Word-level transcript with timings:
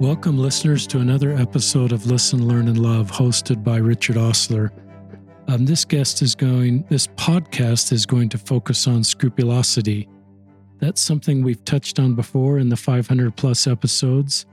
Welcome, 0.00 0.38
listeners, 0.38 0.86
to 0.88 1.00
another 1.00 1.32
episode 1.32 1.90
of 1.90 2.06
Listen, 2.06 2.46
Learn, 2.46 2.68
and 2.68 2.78
Love, 2.78 3.10
hosted 3.10 3.64
by 3.64 3.78
Richard 3.78 4.16
Ostler. 4.16 4.70
Um, 5.48 5.66
this 5.66 5.84
guest 5.84 6.22
is 6.22 6.36
going, 6.36 6.84
this 6.88 7.08
podcast 7.08 7.90
is 7.90 8.06
going 8.06 8.28
to 8.28 8.38
focus 8.38 8.86
on 8.86 9.02
scrupulosity. 9.02 10.08
That's 10.78 11.00
something 11.00 11.42
we've 11.42 11.64
touched 11.64 11.98
on 11.98 12.14
before 12.14 12.60
in 12.60 12.68
the 12.68 12.76
500 12.76 13.34
plus 13.34 13.66
episodes. 13.66 14.46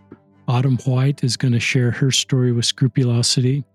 Autumn 0.47 0.77
White 0.77 1.23
is 1.23 1.37
going 1.37 1.53
to 1.53 1.59
share 1.59 1.91
her 1.91 2.09
story 2.09 2.51
with 2.51 2.65
scrupulosity. 2.65 3.65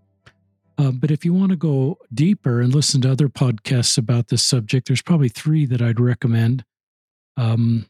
Uh, 0.77 0.91
but 0.91 1.13
if 1.13 1.25
you 1.25 1.33
want 1.33 1.51
to 1.51 1.57
go 1.57 1.99
deeper 2.13 2.61
and 2.61 2.75
listen 2.75 3.01
to 3.03 3.13
other 3.13 3.29
podcasts 3.29 3.97
about 3.97 4.27
this 4.27 4.43
subject, 4.43 4.89
there's 4.89 5.03
probably 5.03 5.29
three 5.29 5.67
that 5.67 5.81
I'd 5.81 6.01
recommend. 6.01 6.65
Um, 7.37 7.87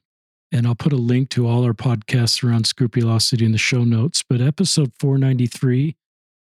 and 0.53 0.67
I'll 0.67 0.75
put 0.75 0.93
a 0.93 0.97
link 0.97 1.31
to 1.31 1.47
all 1.47 1.65
our 1.65 1.73
podcasts 1.73 2.43
around 2.43 2.67
scrupulosity 2.67 3.45
in 3.45 3.53
the 3.53 3.59
show 3.59 3.85
notes. 3.85 4.25
But 4.29 4.41
episode 4.41 4.93
493 4.99 5.97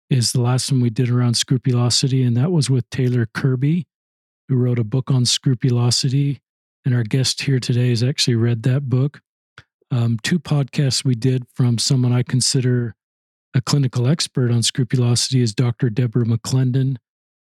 is 0.09 0.33
the 0.33 0.41
last 0.41 0.73
one 0.73 0.81
we 0.81 0.91
did 0.91 1.11
around 1.11 1.35
scrupulosity, 1.35 2.23
and 2.23 2.37
that 2.37 2.51
was 2.51 2.71
with 2.71 2.89
Taylor 2.91 3.27
Kirby, 3.27 3.87
who 4.49 4.57
wrote 4.57 4.79
a 4.79 4.85
book 4.85 5.11
on 5.11 5.25
scrupulosity. 5.25 6.41
And 6.85 6.95
our 6.95 7.05
guest 7.05 7.43
here 7.43 7.61
today 7.61 7.91
has 7.91 8.03
actually 8.03 8.37
read 8.37 8.63
that 8.63 8.89
book. 8.89 9.21
Um, 9.91 10.19
two 10.23 10.39
podcasts 10.39 11.05
we 11.05 11.15
did 11.15 11.45
from 11.53 11.79
someone 11.79 12.13
I 12.13 12.23
consider 12.23 12.95
a 13.55 13.61
clinical 13.61 14.07
expert 14.07 14.51
on 14.51 14.63
scrupulosity 14.63 15.43
is 15.43 15.55
Dr. 15.55 15.91
Deborah 15.91 16.25
McClendon. 16.25 16.97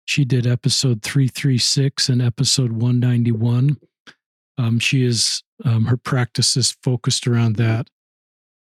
She 0.05 0.25
did 0.25 0.47
episode 0.47 1.03
336 1.03 2.09
and 2.09 2.21
episode 2.21 2.71
191. 2.71 3.77
Um, 4.57 4.79
she 4.79 5.05
is 5.05 5.43
um, 5.63 5.85
her 5.85 5.97
practice 5.97 6.55
is 6.57 6.77
focused 6.83 7.27
around 7.27 7.55
that, 7.57 7.89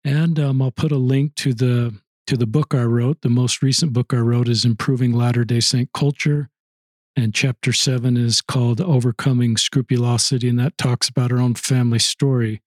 and 0.03 0.39
um, 0.39 0.61
I'll 0.61 0.71
put 0.71 0.91
a 0.91 0.97
link 0.97 1.35
to 1.35 1.53
the 1.53 1.95
to 2.27 2.37
the 2.37 2.47
book 2.47 2.73
I 2.73 2.83
wrote. 2.83 3.21
The 3.21 3.29
most 3.29 3.61
recent 3.61 3.93
book 3.93 4.13
I 4.13 4.17
wrote 4.17 4.47
is 4.47 4.65
Improving 4.65 5.13
Latter 5.13 5.45
Day 5.45 5.59
Saint 5.59 5.93
Culture, 5.93 6.49
and 7.15 7.33
chapter 7.33 7.71
seven 7.73 8.17
is 8.17 8.41
called 8.41 8.81
Overcoming 8.81 9.57
Scrupulosity, 9.57 10.49
and 10.49 10.59
that 10.59 10.77
talks 10.77 11.09
about 11.09 11.31
our 11.31 11.39
own 11.39 11.55
family 11.55 11.99
story. 11.99 12.61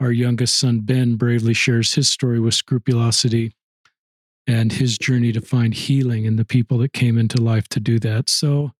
Our 0.00 0.12
youngest 0.12 0.56
son 0.56 0.80
Ben 0.80 1.16
bravely 1.16 1.54
shares 1.54 1.94
his 1.94 2.10
story 2.10 2.38
with 2.38 2.54
scrupulosity 2.54 3.52
and 4.46 4.72
his 4.72 4.98
journey 4.98 5.32
to 5.32 5.40
find 5.40 5.74
healing 5.74 6.24
in 6.24 6.36
the 6.36 6.44
people 6.44 6.78
that 6.78 6.92
came 6.92 7.18
into 7.18 7.40
life 7.40 7.68
to 7.68 7.80
do 7.80 7.98
that. 8.00 8.28
So, 8.28 8.72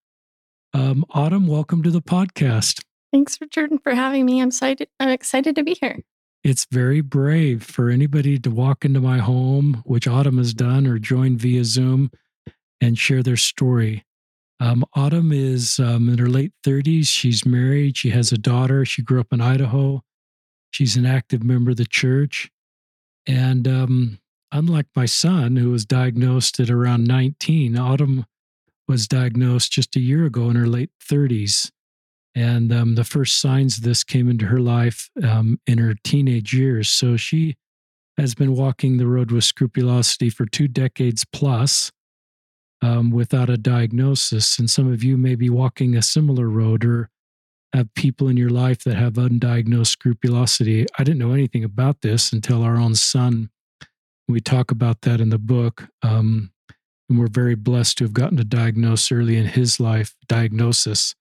um, 0.74 1.04
Autumn, 1.10 1.46
welcome 1.46 1.82
to 1.82 1.90
the 1.90 2.02
podcast. 2.02 2.84
Thanks, 3.12 3.40
Richard, 3.40 3.70
for 3.82 3.94
having 3.94 4.26
me. 4.26 4.40
I'm 4.40 4.48
excited. 4.48 4.88
I'm 5.00 5.08
excited 5.08 5.54
to 5.56 5.62
be 5.62 5.74
here. 5.80 6.00
It's 6.44 6.66
very 6.70 7.00
brave 7.00 7.64
for 7.64 7.90
anybody 7.90 8.38
to 8.38 8.50
walk 8.50 8.84
into 8.84 9.00
my 9.00 9.18
home, 9.18 9.82
which 9.84 10.06
Autumn 10.06 10.38
has 10.38 10.54
done, 10.54 10.86
or 10.86 10.98
join 10.98 11.36
via 11.36 11.64
Zoom 11.64 12.10
and 12.80 12.98
share 12.98 13.22
their 13.22 13.36
story. 13.36 14.04
Um, 14.60 14.84
Autumn 14.94 15.32
is 15.32 15.78
um, 15.78 16.08
in 16.08 16.18
her 16.18 16.28
late 16.28 16.52
30s. 16.64 17.08
She's 17.08 17.44
married. 17.44 17.96
She 17.96 18.10
has 18.10 18.32
a 18.32 18.38
daughter. 18.38 18.84
She 18.84 19.02
grew 19.02 19.20
up 19.20 19.32
in 19.32 19.40
Idaho. 19.40 20.02
She's 20.70 20.96
an 20.96 21.06
active 21.06 21.42
member 21.42 21.72
of 21.72 21.76
the 21.76 21.86
church. 21.86 22.50
And 23.26 23.66
um, 23.66 24.18
unlike 24.52 24.86
my 24.94 25.06
son, 25.06 25.56
who 25.56 25.70
was 25.70 25.84
diagnosed 25.84 26.60
at 26.60 26.70
around 26.70 27.04
19, 27.04 27.76
Autumn 27.76 28.24
was 28.88 29.08
diagnosed 29.08 29.72
just 29.72 29.96
a 29.96 30.00
year 30.00 30.24
ago 30.24 30.48
in 30.48 30.56
her 30.56 30.68
late 30.68 30.90
30s. 31.02 31.70
And 32.36 32.70
um, 32.70 32.94
the 32.96 33.04
first 33.04 33.40
signs 33.40 33.78
of 33.78 33.84
this 33.84 34.04
came 34.04 34.28
into 34.28 34.46
her 34.46 34.60
life 34.60 35.08
um, 35.24 35.58
in 35.66 35.78
her 35.78 35.94
teenage 36.04 36.52
years. 36.52 36.90
So 36.90 37.16
she 37.16 37.56
has 38.18 38.34
been 38.34 38.54
walking 38.54 38.98
the 38.98 39.06
road 39.06 39.30
with 39.30 39.44
scrupulosity 39.44 40.28
for 40.28 40.44
two 40.44 40.68
decades 40.68 41.24
plus 41.24 41.90
um, 42.82 43.10
without 43.10 43.48
a 43.48 43.56
diagnosis. 43.56 44.58
And 44.58 44.70
some 44.70 44.92
of 44.92 45.02
you 45.02 45.16
may 45.16 45.34
be 45.34 45.48
walking 45.48 45.96
a 45.96 46.02
similar 46.02 46.48
road 46.48 46.84
or 46.84 47.08
have 47.72 47.92
people 47.94 48.28
in 48.28 48.36
your 48.36 48.50
life 48.50 48.84
that 48.84 48.96
have 48.96 49.14
undiagnosed 49.14 49.88
scrupulosity. 49.88 50.86
I 50.98 51.04
didn't 51.04 51.18
know 51.18 51.32
anything 51.32 51.64
about 51.64 52.02
this 52.02 52.32
until 52.32 52.62
our 52.62 52.76
own 52.76 52.94
son. 52.96 53.48
We 54.28 54.40
talk 54.40 54.70
about 54.70 55.02
that 55.02 55.22
in 55.22 55.30
the 55.30 55.38
book. 55.38 55.88
Um, 56.02 56.52
and 57.08 57.18
we're 57.18 57.28
very 57.28 57.54
blessed 57.54 57.98
to 57.98 58.04
have 58.04 58.12
gotten 58.12 58.38
a 58.38 58.44
diagnosis 58.44 59.10
early 59.10 59.36
in 59.36 59.46
his 59.46 59.80
life, 59.80 60.14
diagnosis. 60.28 61.14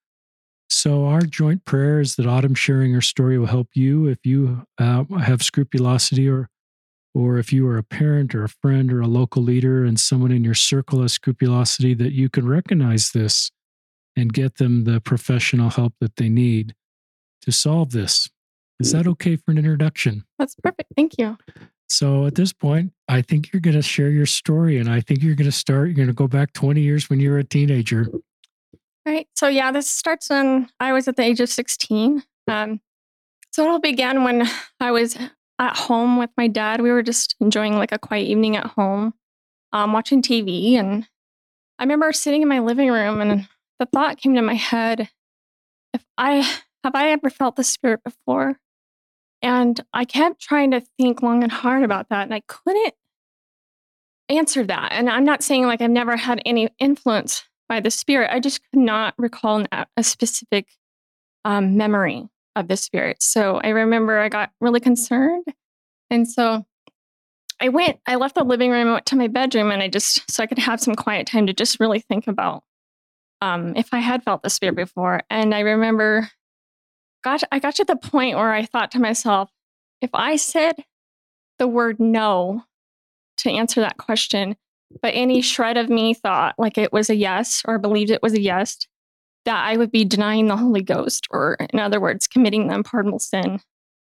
So, 0.69 1.05
our 1.05 1.21
joint 1.21 1.65
prayer 1.65 1.99
is 1.99 2.15
that 2.15 2.25
Autumn 2.25 2.55
sharing 2.55 2.93
her 2.93 3.01
story 3.01 3.37
will 3.37 3.45
help 3.47 3.69
you 3.73 4.07
if 4.07 4.25
you 4.25 4.65
uh, 4.79 5.03
have 5.19 5.43
scrupulosity 5.43 6.27
or 6.27 6.49
or 7.15 7.37
if 7.37 7.53
you 7.53 7.65
are 7.67 7.77
a 7.77 7.83
parent 7.83 8.35
or 8.35 8.43
a 8.43 8.49
friend 8.49 8.91
or 8.91 8.99
a 8.99 9.07
local 9.07 9.41
leader 9.41 9.85
and 9.85 9.97
someone 9.97 10.33
in 10.33 10.43
your 10.43 10.53
circle 10.53 11.01
has 11.01 11.13
scrupulosity, 11.13 11.93
that 11.93 12.11
you 12.11 12.29
can 12.29 12.45
recognize 12.45 13.11
this 13.11 13.51
and 14.17 14.33
get 14.33 14.57
them 14.57 14.83
the 14.83 14.99
professional 14.99 15.69
help 15.69 15.93
that 16.01 16.17
they 16.17 16.27
need 16.27 16.75
to 17.41 17.53
solve 17.53 17.91
this. 17.91 18.29
Is 18.81 18.91
that 18.91 19.07
okay 19.07 19.37
for 19.37 19.51
an 19.51 19.57
introduction? 19.57 20.25
That's 20.37 20.55
perfect. 20.55 20.91
Thank 20.97 21.17
you. 21.17 21.37
So 21.87 22.25
at 22.25 22.35
this 22.35 22.51
point, 22.51 22.91
I 23.07 23.21
think 23.21 23.53
you're 23.53 23.61
going 23.61 23.75
to 23.75 23.81
share 23.81 24.09
your 24.09 24.25
story 24.25 24.77
and 24.77 24.89
I 24.89 24.99
think 24.99 25.23
you're 25.23 25.35
going 25.35 25.45
to 25.45 25.51
start, 25.53 25.87
you're 25.87 25.95
going 25.95 26.07
to 26.07 26.13
go 26.13 26.27
back 26.27 26.51
20 26.51 26.81
years 26.81 27.09
when 27.09 27.21
you 27.21 27.29
were 27.29 27.37
a 27.37 27.43
teenager. 27.45 28.07
Right. 29.05 29.27
So, 29.35 29.47
yeah, 29.47 29.71
this 29.71 29.89
starts 29.89 30.29
when 30.29 30.69
I 30.79 30.93
was 30.93 31.07
at 31.07 31.15
the 31.15 31.23
age 31.23 31.39
of 31.39 31.49
16. 31.49 32.23
Um, 32.47 32.81
so, 33.51 33.63
it 33.63 33.69
all 33.69 33.79
began 33.79 34.23
when 34.23 34.47
I 34.79 34.91
was 34.91 35.17
at 35.59 35.77
home 35.77 36.17
with 36.17 36.31
my 36.37 36.47
dad. 36.47 36.81
We 36.81 36.91
were 36.91 37.03
just 37.03 37.35
enjoying 37.39 37.77
like 37.77 37.91
a 37.91 37.99
quiet 37.99 38.27
evening 38.27 38.55
at 38.57 38.65
home, 38.65 39.13
um, 39.71 39.93
watching 39.93 40.21
TV. 40.21 40.73
And 40.73 41.07
I 41.77 41.83
remember 41.83 42.11
sitting 42.13 42.41
in 42.41 42.47
my 42.47 42.59
living 42.59 42.89
room 42.89 43.21
and 43.21 43.47
the 43.79 43.85
thought 43.85 44.17
came 44.17 44.35
to 44.35 44.41
my 44.41 44.55
head 44.55 45.09
if 45.93 46.03
I 46.17 46.35
have 46.83 46.93
I 46.93 47.09
ever 47.09 47.29
felt 47.29 47.55
the 47.55 47.63
spirit 47.63 48.03
before? 48.03 48.59
And 49.41 49.83
I 49.93 50.05
kept 50.05 50.41
trying 50.41 50.71
to 50.71 50.81
think 50.97 51.21
long 51.21 51.41
and 51.41 51.51
hard 51.51 51.83
about 51.83 52.09
that. 52.09 52.23
And 52.23 52.33
I 52.33 52.41
couldn't 52.47 52.93
answer 54.29 54.63
that. 54.65 54.91
And 54.91 55.09
I'm 55.09 55.23
not 55.23 55.43
saying 55.43 55.65
like 55.65 55.81
I've 55.81 55.89
never 55.89 56.15
had 56.15 56.41
any 56.45 56.69
influence 56.79 57.43
by 57.67 57.79
the 57.79 57.91
spirit. 57.91 58.29
I 58.31 58.39
just 58.39 58.61
could 58.69 58.79
not 58.79 59.13
recall 59.17 59.57
an, 59.57 59.67
a 59.97 60.03
specific 60.03 60.67
um, 61.43 61.77
memory 61.77 62.27
of 62.55 62.67
the 62.67 62.77
spirit. 62.77 63.21
So 63.21 63.59
I 63.63 63.69
remember 63.69 64.19
I 64.19 64.29
got 64.29 64.51
really 64.61 64.79
concerned. 64.79 65.45
And 66.09 66.27
so 66.27 66.65
I 67.59 67.69
went, 67.69 67.99
I 68.05 68.15
left 68.15 68.35
the 68.35 68.43
living 68.43 68.71
room, 68.71 68.91
went 68.91 69.05
to 69.07 69.15
my 69.15 69.27
bedroom, 69.27 69.71
and 69.71 69.81
I 69.81 69.87
just, 69.87 70.29
so 70.29 70.43
I 70.43 70.47
could 70.47 70.59
have 70.59 70.81
some 70.81 70.95
quiet 70.95 71.27
time 71.27 71.47
to 71.47 71.53
just 71.53 71.79
really 71.79 71.99
think 71.99 72.27
about 72.27 72.63
um, 73.41 73.75
if 73.75 73.93
I 73.93 73.99
had 73.99 74.23
felt 74.23 74.43
the 74.43 74.49
spirit 74.49 74.75
before. 74.75 75.21
And 75.29 75.53
I 75.53 75.61
remember, 75.61 76.29
got, 77.23 77.43
I 77.51 77.59
got 77.59 77.75
to 77.75 77.85
the 77.85 77.95
point 77.95 78.35
where 78.35 78.51
I 78.51 78.65
thought 78.65 78.91
to 78.91 78.99
myself, 78.99 79.49
if 80.01 80.09
I 80.13 80.35
said 80.35 80.75
the 81.59 81.67
word 81.67 81.99
no 81.99 82.63
to 83.37 83.49
answer 83.49 83.81
that 83.81 83.97
question, 83.97 84.55
but 85.01 85.13
any 85.13 85.41
shred 85.41 85.77
of 85.77 85.89
me 85.89 86.13
thought 86.13 86.55
like 86.57 86.77
it 86.77 86.93
was 86.93 87.09
a 87.09 87.15
yes 87.15 87.61
or 87.65 87.77
believed 87.77 88.11
it 88.11 88.23
was 88.23 88.33
a 88.33 88.41
yes, 88.41 88.77
that 89.45 89.65
I 89.65 89.77
would 89.77 89.91
be 89.91 90.05
denying 90.05 90.47
the 90.47 90.57
Holy 90.57 90.81
Ghost, 90.81 91.27
or 91.29 91.55
in 91.71 91.79
other 91.79 91.99
words, 91.99 92.27
committing 92.27 92.67
the 92.67 92.75
unpardonable 92.75 93.19
sin. 93.19 93.59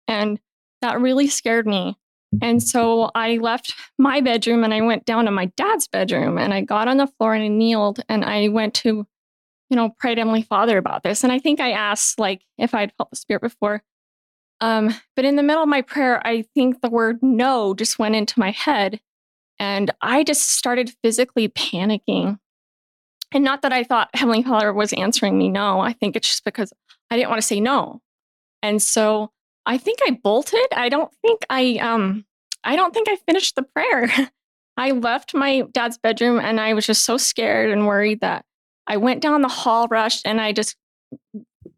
And 0.08 0.40
that 0.82 1.00
really 1.00 1.28
scared 1.28 1.66
me. 1.66 1.96
And 2.42 2.62
so 2.62 3.10
I 3.14 3.36
left 3.36 3.74
my 3.98 4.20
bedroom 4.20 4.64
and 4.64 4.74
I 4.74 4.80
went 4.80 5.04
down 5.04 5.26
to 5.26 5.30
my 5.30 5.46
dad's 5.56 5.86
bedroom 5.86 6.38
and 6.38 6.52
I 6.52 6.62
got 6.62 6.88
on 6.88 6.96
the 6.96 7.06
floor 7.06 7.34
and 7.34 7.44
I 7.44 7.48
kneeled 7.48 8.00
and 8.08 8.24
I 8.24 8.48
went 8.48 8.74
to, 8.74 9.06
you 9.70 9.76
know, 9.76 9.94
pray 9.98 10.14
to 10.14 10.20
Heavenly 10.20 10.42
Father 10.42 10.78
about 10.78 11.02
this. 11.02 11.22
And 11.22 11.32
I 11.32 11.38
think 11.38 11.60
I 11.60 11.72
asked 11.72 12.18
like 12.18 12.42
if 12.58 12.74
I'd 12.74 12.92
felt 12.96 13.10
the 13.10 13.16
Spirit 13.16 13.42
before. 13.42 13.82
Um, 14.60 14.94
but 15.14 15.24
in 15.24 15.36
the 15.36 15.42
middle 15.42 15.62
of 15.62 15.68
my 15.68 15.82
prayer, 15.82 16.26
I 16.26 16.42
think 16.54 16.80
the 16.80 16.90
word 16.90 17.22
no 17.22 17.74
just 17.74 17.98
went 17.98 18.16
into 18.16 18.40
my 18.40 18.50
head. 18.50 19.00
And 19.58 19.90
I 20.00 20.24
just 20.24 20.50
started 20.50 20.94
physically 21.02 21.48
panicking. 21.48 22.38
And 23.32 23.44
not 23.44 23.62
that 23.62 23.72
I 23.72 23.84
thought 23.84 24.10
Heavenly 24.14 24.42
Father 24.42 24.72
was 24.72 24.92
answering 24.92 25.38
me 25.38 25.48
no. 25.48 25.80
I 25.80 25.92
think 25.92 26.16
it's 26.16 26.28
just 26.28 26.44
because 26.44 26.72
I 27.10 27.16
didn't 27.16 27.30
want 27.30 27.40
to 27.40 27.46
say 27.46 27.60
no. 27.60 28.00
And 28.62 28.82
so 28.82 29.30
I 29.66 29.78
think 29.78 29.98
I 30.06 30.18
bolted. 30.22 30.66
I 30.74 30.88
don't 30.88 31.12
think 31.22 31.44
I 31.50 31.78
um 31.80 32.24
I 32.62 32.76
don't 32.76 32.94
think 32.94 33.08
I 33.08 33.16
finished 33.26 33.56
the 33.56 33.62
prayer. 33.62 34.10
I 34.76 34.90
left 34.90 35.34
my 35.34 35.62
dad's 35.72 35.98
bedroom 35.98 36.40
and 36.40 36.60
I 36.60 36.74
was 36.74 36.86
just 36.86 37.04
so 37.04 37.16
scared 37.16 37.70
and 37.70 37.86
worried 37.86 38.20
that 38.20 38.44
I 38.86 38.96
went 38.96 39.22
down 39.22 39.42
the 39.42 39.48
hall, 39.48 39.86
rushed, 39.88 40.26
and 40.26 40.40
I 40.40 40.52
just 40.52 40.76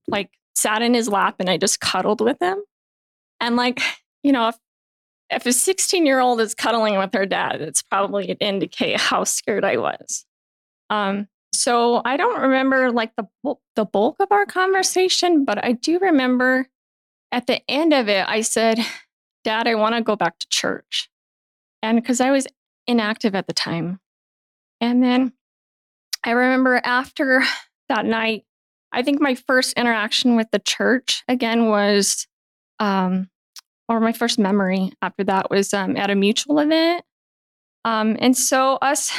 like 0.09 0.31
sat 0.55 0.83
in 0.83 0.95
his 0.95 1.09
lap 1.09 1.37
and 1.39 1.51
I 1.51 1.59
just 1.59 1.81
cuddled 1.81 2.21
with 2.21 2.41
him. 2.41 2.59
And 3.41 3.57
like, 3.57 3.81
you 4.23 4.33
know, 4.33 4.49
if 4.49 4.57
if 5.31 5.47
a 5.47 5.53
16 5.53 6.07
year 6.07 6.21
old 6.21 6.41
is 6.41 6.55
cuddling 6.55 6.99
with 6.99 7.13
her 7.15 7.27
dad, 7.27 7.61
it's 7.61 7.83
probably 7.83 8.27
to 8.27 8.37
indicate 8.39 9.01
how 9.01 9.25
scared 9.25 9.65
I 9.65 9.77
was. 9.77 10.25
Um, 10.91 11.29
so 11.53 12.03
I 12.05 12.17
don't 12.17 12.41
remember 12.41 12.93
like 12.93 13.13
the 13.17 13.57
the 13.77 13.85
bulk 13.85 14.17
of 14.21 14.31
our 14.31 14.47
conversation, 14.47 15.45
but 15.45 15.65
I 15.65 15.73
do 15.73 15.99
remember 15.99 16.69
at 17.33 17.47
the 17.47 17.61
end 17.69 17.93
of 17.93 18.09
it, 18.09 18.27
I 18.29 18.43
said, 18.43 18.79
"Dad, 19.45 19.67
I 19.67 19.75
want 19.75 19.95
to 19.95 20.03
go 20.03 20.17
back 20.17 20.39
to 20.39 20.49
church." 20.49 21.09
And 21.83 22.01
because 22.01 22.21
I 22.21 22.31
was 22.31 22.47
inactive 22.87 23.35
at 23.35 23.47
the 23.47 23.53
time. 23.53 24.01
And 24.81 25.03
then 25.03 25.33
I 26.25 26.33
remember 26.33 26.81
after 26.83 27.43
that 27.89 28.05
night, 28.05 28.45
I 28.93 29.03
think 29.03 29.21
my 29.21 29.35
first 29.35 29.73
interaction 29.75 30.37
with 30.37 30.49
the 30.53 30.59
church 30.59 31.25
again 31.29 31.69
was, 31.69 32.27
um, 32.79 33.29
or 33.89 34.01
my 34.01 34.13
first 34.13 34.39
memory 34.39 34.93
after 35.03 35.25
that 35.25 35.51
was 35.51 35.73
um, 35.73 35.97
at 35.97 36.11
a 36.11 36.15
mutual 36.15 36.59
event. 36.59 37.05
Um, 37.85 38.17
and 38.21 38.37
so 38.37 38.79
us 38.83 39.13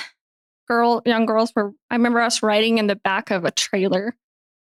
girl, 0.68 1.02
young 1.06 1.26
girls 1.26 1.54
were, 1.56 1.72
I 1.90 1.96
remember 1.96 2.20
us 2.20 2.44
riding 2.44 2.78
in 2.78 2.88
the 2.88 2.98
back 2.98 3.32
of 3.32 3.46
a 3.46 3.52
trailer 3.52 4.16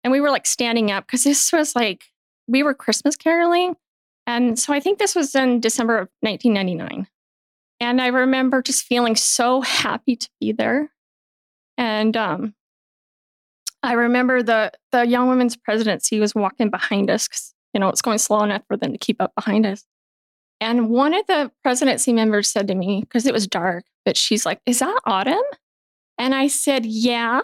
and 0.04 0.12
we 0.12 0.22
were 0.22 0.30
like 0.30 0.46
standing 0.46 0.92
up 0.92 1.08
because 1.08 1.24
this 1.24 1.52
was 1.52 1.76
like, 1.76 2.06
we 2.48 2.64
were 2.64 2.74
Christmas 2.74 3.16
caroling. 3.16 3.76
And 4.26 4.58
so 4.60 4.74
I 4.74 4.80
think 4.80 5.00
this 5.00 5.16
was 5.16 5.34
in 5.36 5.60
December 5.60 5.98
of 5.98 6.10
1999. 6.22 7.08
And 7.80 8.02
I 8.02 8.08
remember 8.08 8.62
just 8.62 8.86
feeling 8.86 9.16
so 9.16 9.62
happy 9.62 10.16
to 10.16 10.30
be 10.40 10.52
there. 10.52 10.92
And 11.78 12.16
um, 12.18 12.56
I 13.84 13.94
remember 13.94 14.42
the 14.42 14.72
the 14.92 15.06
young 15.06 15.30
women's 15.30 15.56
presidency 15.56 16.20
was 16.20 16.34
walking 16.34 16.70
behind 16.70 17.10
us 17.10 17.54
you 17.78 17.80
know 17.80 17.90
it's 17.90 18.02
going 18.02 18.18
slow 18.18 18.42
enough 18.42 18.64
for 18.68 18.76
them 18.76 18.92
to 18.92 18.98
keep 18.98 19.22
up 19.22 19.36
behind 19.36 19.64
us. 19.64 19.86
And 20.60 20.90
one 20.90 21.14
of 21.14 21.28
the 21.28 21.52
presidency 21.62 22.12
members 22.12 22.50
said 22.50 22.68
to 22.70 22.76
me, 22.76 23.02
because 23.02 23.28
it 23.28 23.34
was 23.36 23.46
dark, 23.46 23.86
but 24.04 24.18
she's 24.18 24.48
like, 24.48 24.60
Is 24.66 24.80
that 24.80 25.00
Autumn? 25.06 25.44
And 26.18 26.34
I 26.34 26.48
said, 26.48 26.88
Yeah. 26.88 27.42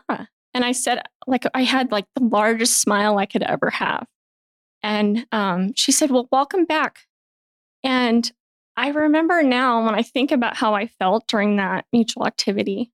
And 0.56 0.66
I 0.66 0.72
said, 0.72 1.04
like, 1.28 1.44
I 1.54 1.62
had 1.62 1.92
like 1.92 2.06
the 2.16 2.24
largest 2.24 2.82
smile 2.82 3.20
I 3.20 3.28
could 3.28 3.44
ever 3.44 3.70
have. 3.70 4.08
And 4.82 5.28
um, 5.32 5.74
she 5.76 5.92
said, 5.92 6.10
Well, 6.10 6.28
welcome 6.32 6.66
back. 6.66 7.02
And 7.84 8.32
I 8.76 8.88
remember 8.88 9.44
now 9.44 9.86
when 9.86 9.94
I 9.94 10.02
think 10.02 10.32
about 10.32 10.58
how 10.58 10.74
I 10.74 10.88
felt 10.88 11.28
during 11.28 11.58
that 11.58 11.86
mutual 11.94 12.26
activity, 12.26 12.92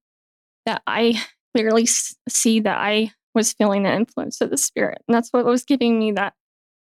that 0.65 0.81
I 0.85 1.23
clearly 1.55 1.85
see 1.85 2.59
that 2.59 2.77
I 2.77 3.13
was 3.33 3.53
feeling 3.53 3.83
the 3.83 3.93
influence 3.93 4.41
of 4.41 4.49
the 4.49 4.57
Spirit. 4.57 5.01
And 5.07 5.15
that's 5.15 5.29
what 5.29 5.45
was 5.45 5.63
giving 5.63 5.97
me 5.97 6.11
that 6.11 6.33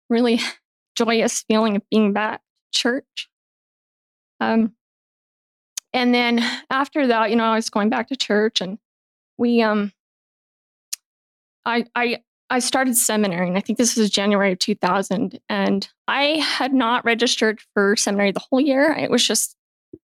really 0.09 0.39
joyous 0.95 1.43
feeling 1.43 1.75
of 1.75 1.89
being 1.89 2.13
back 2.13 2.41
church. 2.71 3.29
Um, 4.39 4.75
and 5.93 6.13
then 6.13 6.43
after 6.69 7.07
that, 7.07 7.29
you 7.29 7.37
know, 7.37 7.45
I 7.45 7.55
was 7.55 7.69
going 7.69 7.89
back 7.89 8.09
to 8.09 8.17
church 8.17 8.59
and 8.61 8.77
we 9.37 9.61
um 9.61 9.93
I 11.65 11.85
I 11.95 12.21
I 12.49 12.59
started 12.59 12.97
seminary 12.97 13.47
and 13.47 13.57
I 13.57 13.61
think 13.61 13.77
this 13.77 13.95
was 13.95 14.09
January 14.09 14.51
of 14.51 14.59
2000 14.59 15.39
and 15.49 15.87
I 16.07 16.23
had 16.37 16.73
not 16.73 17.05
registered 17.05 17.59
for 17.73 17.95
seminary 17.95 18.31
the 18.31 18.43
whole 18.49 18.59
year. 18.59 18.91
It 18.91 19.09
was 19.09 19.25
just 19.25 19.55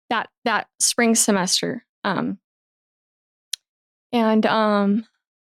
that 0.09 0.30
that 0.45 0.68
spring 0.80 1.13
semester. 1.13 1.86
Um 2.06 2.39
and 4.13 4.45
um 4.45 5.06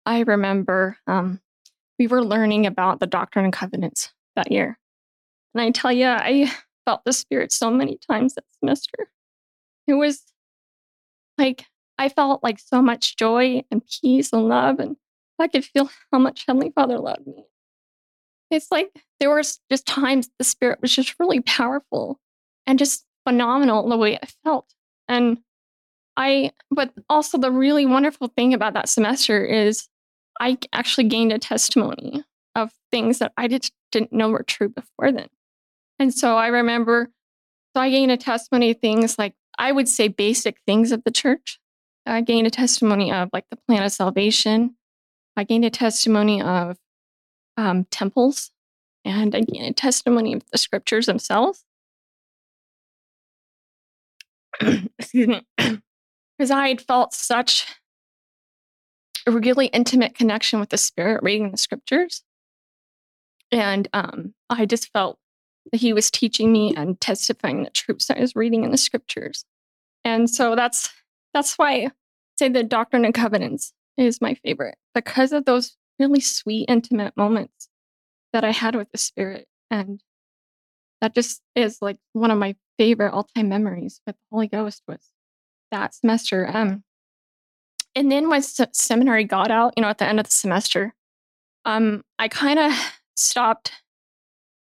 I 0.05 0.21
remember 0.21 0.97
um 1.05 1.41
we 1.99 2.07
were 2.07 2.23
learning 2.23 2.65
about 2.65 3.01
the 3.01 3.07
Doctrine 3.07 3.43
and 3.43 3.53
Covenants 3.53 4.13
that 4.39 4.51
year. 4.51 4.77
And 5.53 5.61
I 5.61 5.71
tell 5.71 5.91
you, 5.91 6.07
I 6.07 6.51
felt 6.85 7.01
the 7.05 7.13
Spirit 7.13 7.51
so 7.51 7.69
many 7.69 7.99
times 8.09 8.35
that 8.35 8.45
semester. 8.59 9.09
It 9.87 9.93
was 9.93 10.23
like 11.37 11.65
I 11.97 12.09
felt 12.09 12.43
like 12.43 12.59
so 12.59 12.81
much 12.81 13.17
joy 13.17 13.63
and 13.69 13.81
peace 13.85 14.31
and 14.31 14.47
love, 14.47 14.79
and 14.79 14.95
I 15.39 15.47
could 15.47 15.65
feel 15.65 15.89
how 16.11 16.19
much 16.19 16.45
Heavenly 16.47 16.71
Father 16.71 16.97
loved 16.97 17.27
me. 17.27 17.45
It's 18.51 18.71
like 18.71 18.91
there 19.19 19.29
were 19.29 19.41
just 19.41 19.85
times 19.85 20.29
the 20.37 20.43
Spirit 20.43 20.81
was 20.81 20.95
just 20.95 21.15
really 21.19 21.41
powerful 21.41 22.19
and 22.65 22.79
just 22.79 23.05
phenomenal 23.27 23.87
the 23.87 23.97
way 23.97 24.17
I 24.17 24.27
felt. 24.43 24.73
And 25.07 25.39
I, 26.17 26.51
but 26.71 26.93
also 27.09 27.37
the 27.37 27.51
really 27.51 27.85
wonderful 27.85 28.27
thing 28.27 28.53
about 28.53 28.73
that 28.73 28.89
semester 28.89 29.43
is 29.43 29.87
I 30.39 30.57
actually 30.73 31.07
gained 31.07 31.31
a 31.31 31.39
testimony 31.39 32.23
of 32.55 32.71
things 32.91 33.19
that 33.19 33.33
I 33.37 33.47
just 33.47 33.71
didn't 33.91 34.13
know 34.13 34.29
were 34.29 34.43
true 34.43 34.69
before 34.69 35.11
then. 35.11 35.27
And 35.99 36.13
so 36.13 36.37
I 36.37 36.47
remember, 36.47 37.09
so 37.75 37.81
I 37.81 37.89
gained 37.89 38.11
a 38.11 38.17
testimony 38.17 38.71
of 38.71 38.79
things 38.79 39.17
like 39.17 39.33
I 39.57 39.71
would 39.71 39.89
say 39.89 40.07
basic 40.07 40.57
things 40.65 40.91
of 40.91 41.03
the 41.03 41.11
church 41.11 41.59
I 42.09 42.21
gained 42.21 42.47
a 42.47 42.51
testimony 42.51 43.11
of 43.11 43.29
like 43.33 43.45
the 43.49 43.57
plan 43.67 43.83
of 43.83 43.91
salvation. 43.91 44.75
I 45.37 45.43
gained 45.43 45.65
a 45.65 45.69
testimony 45.69 46.41
of 46.41 46.77
um, 47.55 47.85
temples, 47.91 48.51
and 49.05 49.35
I 49.35 49.41
gained 49.41 49.67
a 49.67 49.73
testimony 49.73 50.33
of 50.33 50.43
the 50.51 50.57
scriptures 50.57 51.05
themselves. 51.05 51.63
Excuse 54.61 55.27
me, 55.27 55.45
because 55.57 56.51
I 56.51 56.69
had 56.69 56.81
felt 56.81 57.13
such 57.13 57.67
a 59.27 59.31
really 59.31 59.67
intimate 59.67 60.15
connection 60.15 60.59
with 60.59 60.69
the 60.69 60.77
Spirit 60.77 61.21
reading 61.21 61.51
the 61.51 61.57
scriptures, 61.57 62.23
and 63.51 63.87
um, 63.93 64.33
I 64.49 64.65
just 64.65 64.91
felt 64.91 65.17
that 65.71 65.81
He 65.81 65.93
was 65.93 66.11
teaching 66.11 66.51
me 66.51 66.73
and 66.75 66.99
testifying 66.99 67.63
the 67.63 67.69
truths 67.69 68.09
I 68.09 68.19
was 68.19 68.35
reading 68.35 68.63
in 68.63 68.71
the 68.71 68.77
scriptures, 68.77 69.45
and 70.03 70.29
so 70.29 70.55
that's 70.55 70.89
that's 71.33 71.57
why 71.57 71.71
I 71.73 71.91
say 72.37 72.49
the 72.49 72.63
Doctrine 72.63 73.05
and 73.05 73.13
Covenants 73.13 73.73
is 73.97 74.21
my 74.21 74.33
favorite 74.35 74.77
because 74.95 75.31
of 75.31 75.45
those 75.45 75.75
really 75.99 76.21
sweet, 76.21 76.65
intimate 76.69 77.15
moments 77.17 77.67
that 78.33 78.43
I 78.43 78.51
had 78.51 78.75
with 78.75 78.91
the 78.91 78.97
Spirit. 78.97 79.47
And 79.69 80.01
that 81.01 81.13
just 81.13 81.41
is 81.55 81.81
like 81.81 81.97
one 82.13 82.31
of 82.31 82.37
my 82.37 82.55
favorite 82.77 83.11
all 83.11 83.27
time 83.35 83.49
memories 83.49 84.01
with 84.07 84.15
the 84.15 84.21
Holy 84.31 84.47
Ghost 84.47 84.83
was 84.87 85.11
that 85.71 85.93
semester. 85.93 86.49
Um, 86.51 86.83
and 87.95 88.11
then 88.11 88.29
when 88.29 88.41
se- 88.41 88.67
seminary 88.73 89.25
got 89.25 89.51
out, 89.51 89.73
you 89.75 89.81
know, 89.81 89.89
at 89.89 89.97
the 89.97 90.07
end 90.07 90.19
of 90.19 90.27
the 90.27 90.33
semester, 90.33 90.93
um, 91.65 92.03
I 92.17 92.27
kind 92.27 92.59
of 92.59 92.71
stopped 93.19 93.71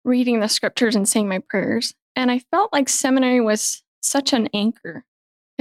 reading 0.05 0.41
the 0.41 0.49
scriptures 0.49 0.97
and 0.97 1.09
saying 1.09 1.29
my 1.29 1.41
prayers. 1.49 1.95
And 2.17 2.31
I 2.31 2.41
felt 2.51 2.73
like 2.73 2.89
seminary 2.89 3.41
was 3.41 3.83
such 4.01 4.33
an 4.33 4.49
anchor 4.53 5.05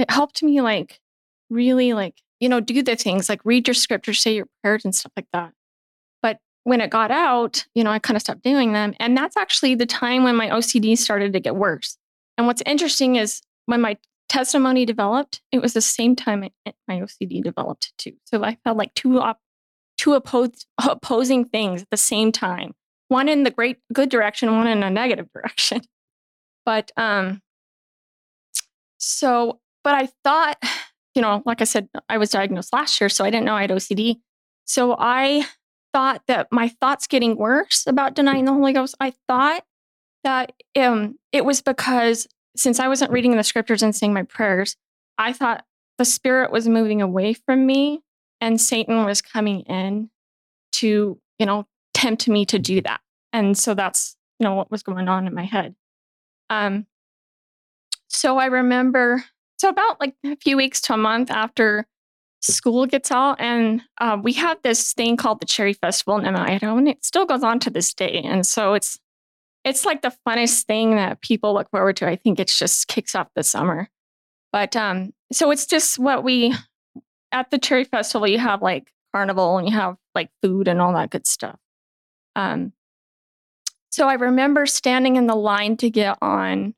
it 0.00 0.10
helped 0.10 0.42
me 0.42 0.60
like 0.60 0.98
really 1.50 1.92
like, 1.92 2.22
you 2.40 2.48
know, 2.48 2.60
do 2.60 2.82
the 2.82 2.96
things 2.96 3.28
like 3.28 3.40
read 3.44 3.68
your 3.68 3.74
scriptures, 3.74 4.20
say 4.20 4.34
your 4.34 4.46
prayers 4.62 4.84
and 4.84 4.94
stuff 4.94 5.12
like 5.14 5.26
that. 5.32 5.52
But 6.22 6.38
when 6.64 6.80
it 6.80 6.90
got 6.90 7.10
out, 7.10 7.66
you 7.74 7.84
know, 7.84 7.90
I 7.90 7.98
kind 7.98 8.16
of 8.16 8.22
stopped 8.22 8.42
doing 8.42 8.72
them. 8.72 8.94
And 8.98 9.16
that's 9.16 9.36
actually 9.36 9.74
the 9.74 9.86
time 9.86 10.24
when 10.24 10.36
my 10.36 10.48
OCD 10.48 10.96
started 10.96 11.34
to 11.34 11.40
get 11.40 11.54
worse. 11.54 11.98
And 12.38 12.46
what's 12.46 12.62
interesting 12.64 13.16
is 13.16 13.42
when 13.66 13.82
my 13.82 13.98
testimony 14.30 14.86
developed, 14.86 15.42
it 15.52 15.60
was 15.60 15.74
the 15.74 15.82
same 15.82 16.16
time 16.16 16.48
my 16.88 17.00
OCD 17.00 17.42
developed 17.42 17.92
too. 17.98 18.14
So 18.24 18.42
I 18.42 18.56
felt 18.64 18.78
like 18.78 18.94
two 18.94 19.20
op- 19.20 19.40
two 19.98 20.18
oppos- 20.18 20.64
opposing 20.88 21.44
things 21.44 21.82
at 21.82 21.90
the 21.90 21.98
same 21.98 22.32
time. 22.32 22.72
One 23.10 23.28
in 23.28 23.42
the 23.42 23.50
great 23.50 23.78
good 23.92 24.08
direction, 24.08 24.56
one 24.56 24.68
in 24.68 24.82
a 24.82 24.90
negative 24.90 25.28
direction. 25.34 25.82
But 26.66 26.92
um 26.96 27.40
so 28.98 29.60
but 29.82 29.94
I 29.94 30.08
thought, 30.22 30.62
you 31.14 31.22
know, 31.22 31.42
like 31.44 31.60
I 31.60 31.64
said, 31.64 31.88
I 32.08 32.18
was 32.18 32.30
diagnosed 32.30 32.72
last 32.72 33.00
year, 33.00 33.08
so 33.08 33.24
I 33.24 33.30
didn't 33.30 33.46
know 33.46 33.54
I 33.54 33.62
had 33.62 33.70
OCD. 33.70 34.16
So 34.66 34.94
I 34.98 35.46
thought 35.92 36.22
that 36.28 36.48
my 36.52 36.68
thoughts 36.68 37.06
getting 37.08 37.36
worse 37.36 37.84
about 37.86 38.14
denying 38.14 38.44
the 38.44 38.52
Holy 38.52 38.72
Ghost, 38.72 38.94
I 39.00 39.14
thought 39.26 39.64
that 40.22 40.52
um, 40.76 41.18
it 41.32 41.44
was 41.44 41.62
because 41.62 42.28
since 42.56 42.78
I 42.78 42.86
wasn't 42.86 43.10
reading 43.10 43.36
the 43.36 43.42
scriptures 43.42 43.82
and 43.82 43.96
saying 43.96 44.12
my 44.12 44.22
prayers, 44.22 44.76
I 45.18 45.32
thought 45.32 45.64
the 45.98 46.04
spirit 46.04 46.52
was 46.52 46.68
moving 46.68 47.02
away 47.02 47.34
from 47.34 47.66
me 47.66 48.02
and 48.40 48.60
Satan 48.60 49.04
was 49.04 49.20
coming 49.20 49.60
in 49.62 50.10
to, 50.72 51.18
you 51.38 51.46
know, 51.46 51.66
tempt 52.00 52.28
me 52.28 52.46
to 52.46 52.58
do 52.58 52.80
that. 52.80 53.00
And 53.32 53.56
so 53.56 53.74
that's, 53.74 54.16
you 54.38 54.44
know, 54.44 54.54
what 54.54 54.70
was 54.70 54.82
going 54.82 55.08
on 55.08 55.26
in 55.26 55.34
my 55.34 55.44
head. 55.44 55.74
Um, 56.48 56.86
so 58.08 58.38
I 58.38 58.46
remember 58.46 59.22
so 59.58 59.68
about 59.68 60.00
like 60.00 60.14
a 60.24 60.36
few 60.36 60.56
weeks 60.56 60.80
to 60.82 60.94
a 60.94 60.96
month 60.96 61.30
after 61.30 61.86
school 62.40 62.86
gets 62.86 63.10
out, 63.10 63.38
and 63.38 63.82
uh, 63.98 64.16
we 64.20 64.32
have 64.32 64.56
this 64.62 64.94
thing 64.94 65.18
called 65.18 65.40
the 65.40 65.46
Cherry 65.46 65.74
Festival 65.74 66.18
in 66.18 66.34
Idaho, 66.34 66.78
and 66.78 66.88
it 66.88 67.04
still 67.04 67.26
goes 67.26 67.42
on 67.42 67.58
to 67.60 67.70
this 67.70 67.92
day. 67.92 68.22
And 68.24 68.46
so 68.46 68.72
it's 68.72 68.98
it's 69.62 69.84
like 69.84 70.00
the 70.00 70.16
funnest 70.26 70.64
thing 70.64 70.96
that 70.96 71.20
people 71.20 71.52
look 71.52 71.70
forward 71.70 71.98
to. 71.98 72.08
I 72.08 72.16
think 72.16 72.40
it 72.40 72.48
just 72.48 72.88
kicks 72.88 73.14
off 73.14 73.28
the 73.36 73.42
summer. 73.42 73.90
But 74.52 74.74
um, 74.74 75.12
so 75.30 75.50
it's 75.50 75.66
just 75.66 75.98
what 75.98 76.24
we 76.24 76.54
at 77.30 77.50
the 77.50 77.58
Cherry 77.58 77.84
Festival. 77.84 78.26
You 78.26 78.38
have 78.38 78.62
like 78.62 78.90
carnival, 79.14 79.58
and 79.58 79.68
you 79.68 79.74
have 79.74 79.96
like 80.14 80.30
food 80.42 80.66
and 80.66 80.80
all 80.80 80.94
that 80.94 81.10
good 81.10 81.26
stuff. 81.26 81.59
Um, 82.40 82.72
so 83.90 84.08
I 84.08 84.14
remember 84.14 84.64
standing 84.64 85.16
in 85.16 85.26
the 85.26 85.34
line 85.34 85.76
to 85.78 85.90
get 85.90 86.16
on 86.22 86.74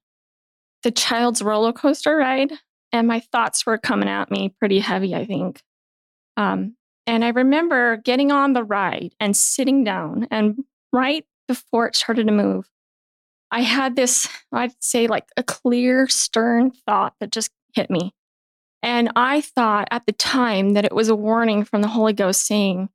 the 0.82 0.90
child's 0.90 1.40
roller 1.40 1.72
coaster 1.72 2.16
ride 2.16 2.52
and 2.90 3.06
my 3.06 3.20
thoughts 3.20 3.64
were 3.64 3.78
coming 3.78 4.08
at 4.08 4.30
me 4.30 4.54
pretty 4.58 4.80
heavy, 4.80 5.14
I 5.14 5.24
think. 5.24 5.62
Um, 6.36 6.76
and 7.06 7.24
I 7.24 7.28
remember 7.28 7.98
getting 7.98 8.32
on 8.32 8.54
the 8.54 8.64
ride 8.64 9.14
and 9.20 9.36
sitting 9.36 9.84
down, 9.84 10.26
and 10.30 10.64
right 10.92 11.24
before 11.48 11.86
it 11.86 11.96
started 11.96 12.26
to 12.26 12.32
move, 12.32 12.68
I 13.50 13.60
had 13.60 13.96
this, 13.96 14.28
I'd 14.52 14.72
say, 14.80 15.06
like 15.06 15.28
a 15.36 15.42
clear, 15.42 16.08
stern 16.08 16.70
thought 16.70 17.14
that 17.20 17.32
just 17.32 17.50
hit 17.74 17.90
me. 17.90 18.14
And 18.82 19.10
I 19.14 19.42
thought 19.42 19.88
at 19.90 20.06
the 20.06 20.12
time 20.12 20.70
that 20.70 20.84
it 20.84 20.94
was 20.94 21.08
a 21.08 21.16
warning 21.16 21.64
from 21.64 21.82
the 21.82 21.88
Holy 21.88 22.12
Ghost 22.12 22.46
saying, 22.46 22.88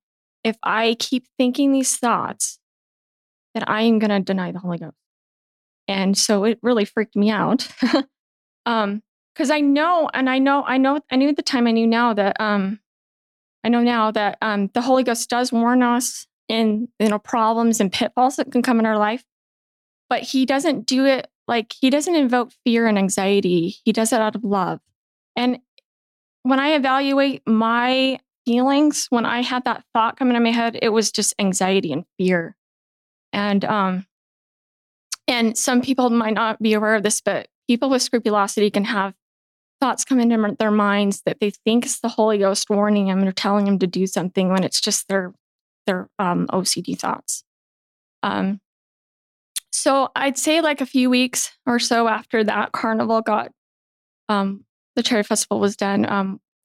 if 0.48 0.58
I 0.64 0.96
keep 1.00 1.28
thinking 1.38 1.72
these 1.72 1.98
thoughts, 1.98 2.60
that 3.54 3.70
I 3.70 3.82
am 3.82 4.00
going 4.00 4.12
to 4.12 4.20
deny 4.20 4.52
the 4.52 4.60
Holy 4.60 4.78
Ghost. 4.78 4.96
And 5.88 6.18
so 6.18 6.44
it 6.44 6.60
really 6.62 6.86
freaked 6.86 7.16
me 7.16 7.30
out. 7.32 7.68
um, 8.66 9.02
because 9.34 9.52
I 9.52 9.60
know, 9.60 10.10
and 10.14 10.30
I 10.30 10.40
know, 10.40 10.64
I 10.64 10.78
know, 10.78 11.00
I 11.12 11.16
knew 11.16 11.30
at 11.30 11.36
the 11.36 11.44
time, 11.44 11.68
I 11.68 11.72
knew 11.72 11.86
now 11.86 12.14
that, 12.14 12.40
um, 12.40 12.80
I 13.64 13.70
know 13.70 13.82
now 13.82 14.10
that 14.12 14.38
um, 14.42 14.70
the 14.74 14.82
Holy 14.82 15.04
Ghost 15.04 15.30
does 15.30 15.52
warn 15.52 15.84
us 15.84 16.26
in, 16.50 16.88
you 17.00 17.10
know, 17.10 17.20
problems 17.20 17.80
and 17.80 17.92
pitfalls 17.92 18.38
that 18.38 18.52
can 18.52 18.64
come 18.64 18.80
in 18.80 18.88
our 18.88 18.98
life, 18.98 19.24
but 20.10 20.24
He 20.24 20.46
doesn't 20.46 20.88
do 20.88 21.06
it 21.06 21.28
like 21.48 21.74
He 21.80 21.92
doesn't 21.92 22.16
invoke 22.16 22.52
fear 22.64 22.88
and 22.88 22.98
anxiety. 22.98 23.76
He 23.86 23.94
does 23.94 24.12
it 24.12 24.22
out 24.22 24.36
of 24.36 24.44
love. 24.44 24.80
And 25.36 25.60
when 26.42 26.60
I 26.60 26.70
evaluate 26.70 27.44
my 27.46 28.20
feelings, 28.48 29.08
when 29.10 29.26
I 29.26 29.42
had 29.42 29.66
that 29.66 29.84
thought 29.94 30.18
coming 30.18 30.38
in 30.38 30.42
my 30.44 30.52
head, 30.52 30.80
it 30.82 30.90
was 30.90 31.12
just 31.12 31.36
anxiety 31.38 31.92
and 31.92 32.06
fear. 32.18 32.56
And 33.34 33.66
um, 33.66 34.08
and 35.28 35.58
some 35.58 35.82
people 35.82 36.10
might 36.10 36.34
not 36.34 36.62
be 36.62 36.74
aware 36.74 36.96
of 36.96 37.04
this, 37.04 37.20
but 37.20 37.50
people 37.68 37.90
with 37.90 38.02
scrupulosity 38.02 38.72
can 38.72 38.86
have 38.86 39.14
thoughts 39.82 40.06
come 40.06 40.22
into 40.22 40.56
their 40.58 40.72
minds 40.72 41.24
that 41.26 41.42
they 41.42 41.50
think 41.50 41.86
is 41.86 42.00
the 42.00 42.08
Holy 42.08 42.38
Ghost 42.38 42.70
warning 42.70 43.08
them 43.08 43.24
or 43.24 43.34
telling 43.34 43.66
them 43.66 43.80
to 43.80 43.88
do 43.88 44.08
something 44.08 44.50
when 44.50 44.64
it's 44.64 44.80
just 44.80 45.10
their 45.10 45.34
their 45.86 46.10
um, 46.18 46.48
OCD 46.48 46.98
thoughts. 46.98 47.44
Um, 48.24 48.62
so 49.74 50.10
I'd 50.16 50.38
say 50.38 50.62
like 50.62 50.80
a 50.80 50.86
few 50.86 51.10
weeks 51.10 51.52
or 51.66 51.80
so 51.80 52.08
after 52.08 52.46
that 52.46 52.72
carnival 52.72 53.22
got 53.22 53.52
um, 54.30 54.64
the 54.96 55.04
cherry 55.04 55.24
festival 55.24 55.60
was 55.60 55.76
done. 55.76 56.10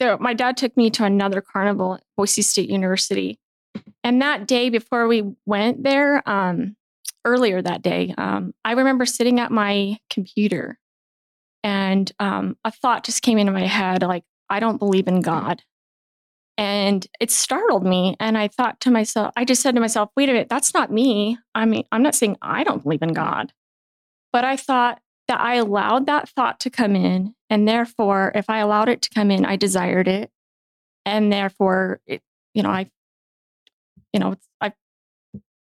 There, 0.02 0.18
my 0.18 0.34
dad 0.34 0.56
took 0.56 0.76
me 0.76 0.90
to 0.90 1.04
another 1.04 1.40
carnival 1.40 1.94
at 1.94 2.02
Boise 2.16 2.42
State 2.42 2.68
University, 2.68 3.38
and 4.02 4.20
that 4.20 4.48
day 4.48 4.68
before 4.68 5.06
we 5.06 5.22
went 5.46 5.84
there, 5.84 6.28
um, 6.28 6.74
earlier 7.24 7.62
that 7.62 7.82
day, 7.82 8.12
um, 8.18 8.52
I 8.64 8.72
remember 8.72 9.06
sitting 9.06 9.38
at 9.38 9.52
my 9.52 9.98
computer 10.10 10.76
and 11.62 12.10
um, 12.18 12.56
a 12.64 12.72
thought 12.72 13.04
just 13.04 13.22
came 13.22 13.38
into 13.38 13.52
my 13.52 13.64
head 13.64 14.02
like, 14.02 14.24
I 14.50 14.58
don't 14.58 14.78
believe 14.78 15.06
in 15.06 15.20
God. 15.20 15.62
And 16.58 17.06
it 17.20 17.30
startled 17.30 17.84
me. 17.84 18.16
And 18.18 18.36
I 18.36 18.48
thought 18.48 18.80
to 18.80 18.90
myself, 18.90 19.32
I 19.36 19.44
just 19.44 19.62
said 19.62 19.76
to 19.76 19.80
myself, 19.80 20.10
wait 20.16 20.28
a 20.28 20.32
minute, 20.32 20.48
that's 20.48 20.74
not 20.74 20.90
me. 20.90 21.38
I 21.54 21.64
mean, 21.64 21.84
I'm 21.92 22.02
not 22.02 22.16
saying 22.16 22.38
I 22.42 22.64
don't 22.64 22.82
believe 22.82 23.02
in 23.02 23.12
God, 23.12 23.52
but 24.32 24.44
I 24.44 24.56
thought 24.56 25.00
that 25.28 25.40
I 25.40 25.54
allowed 25.54 26.06
that 26.06 26.28
thought 26.28 26.58
to 26.60 26.70
come 26.70 26.96
in. 26.96 27.36
And 27.52 27.68
therefore, 27.68 28.32
if 28.34 28.48
I 28.48 28.60
allowed 28.60 28.88
it 28.88 29.02
to 29.02 29.10
come 29.10 29.30
in, 29.30 29.44
I 29.44 29.56
desired 29.56 30.08
it. 30.08 30.30
And 31.04 31.30
therefore, 31.30 32.00
it, 32.06 32.22
you 32.54 32.62
know, 32.62 32.70
I, 32.70 32.90
you 34.14 34.20
know, 34.20 34.36
I, 34.62 34.72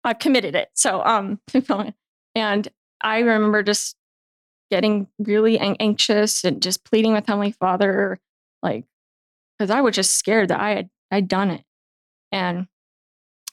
I've 0.06 0.20
committed 0.20 0.56
it. 0.56 0.70
So, 0.76 1.04
um, 1.04 1.42
and 2.36 2.68
I 3.02 3.20
remember 3.20 3.64
just 3.64 3.98
getting 4.72 5.08
really 5.20 5.60
anxious 5.60 6.46
and 6.46 6.62
just 6.62 6.86
pleading 6.86 7.12
with 7.12 7.28
Heavenly 7.28 7.52
Father, 7.52 8.18
like, 8.62 8.86
because 9.60 9.70
I 9.70 9.82
was 9.82 9.94
just 9.94 10.16
scared 10.16 10.52
that 10.52 10.62
I 10.62 10.70
had 10.70 10.90
I'd 11.12 11.28
done 11.28 11.52
it. 11.52 11.66
And 12.32 12.68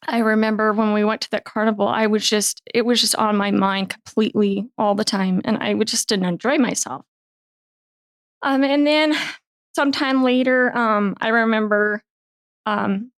I 0.06 0.18
remember 0.18 0.72
when 0.72 0.92
we 0.92 1.02
went 1.02 1.22
to 1.22 1.30
that 1.32 1.44
carnival, 1.44 1.88
I 1.88 2.06
was 2.06 2.30
just 2.30 2.62
it 2.72 2.86
was 2.86 3.00
just 3.00 3.16
on 3.16 3.36
my 3.36 3.50
mind 3.50 3.88
completely 3.90 4.68
all 4.78 4.94
the 4.94 5.04
time, 5.04 5.40
and 5.44 5.58
I 5.58 5.74
would 5.74 5.88
just 5.88 6.08
didn't 6.08 6.26
enjoy 6.26 6.58
myself. 6.58 7.04
Um, 8.42 8.64
and 8.64 8.86
then 8.86 9.14
sometime 9.74 10.22
later, 10.22 10.76
um, 10.76 11.16
I 11.20 11.28
remember 11.28 12.02
um, 12.66 13.12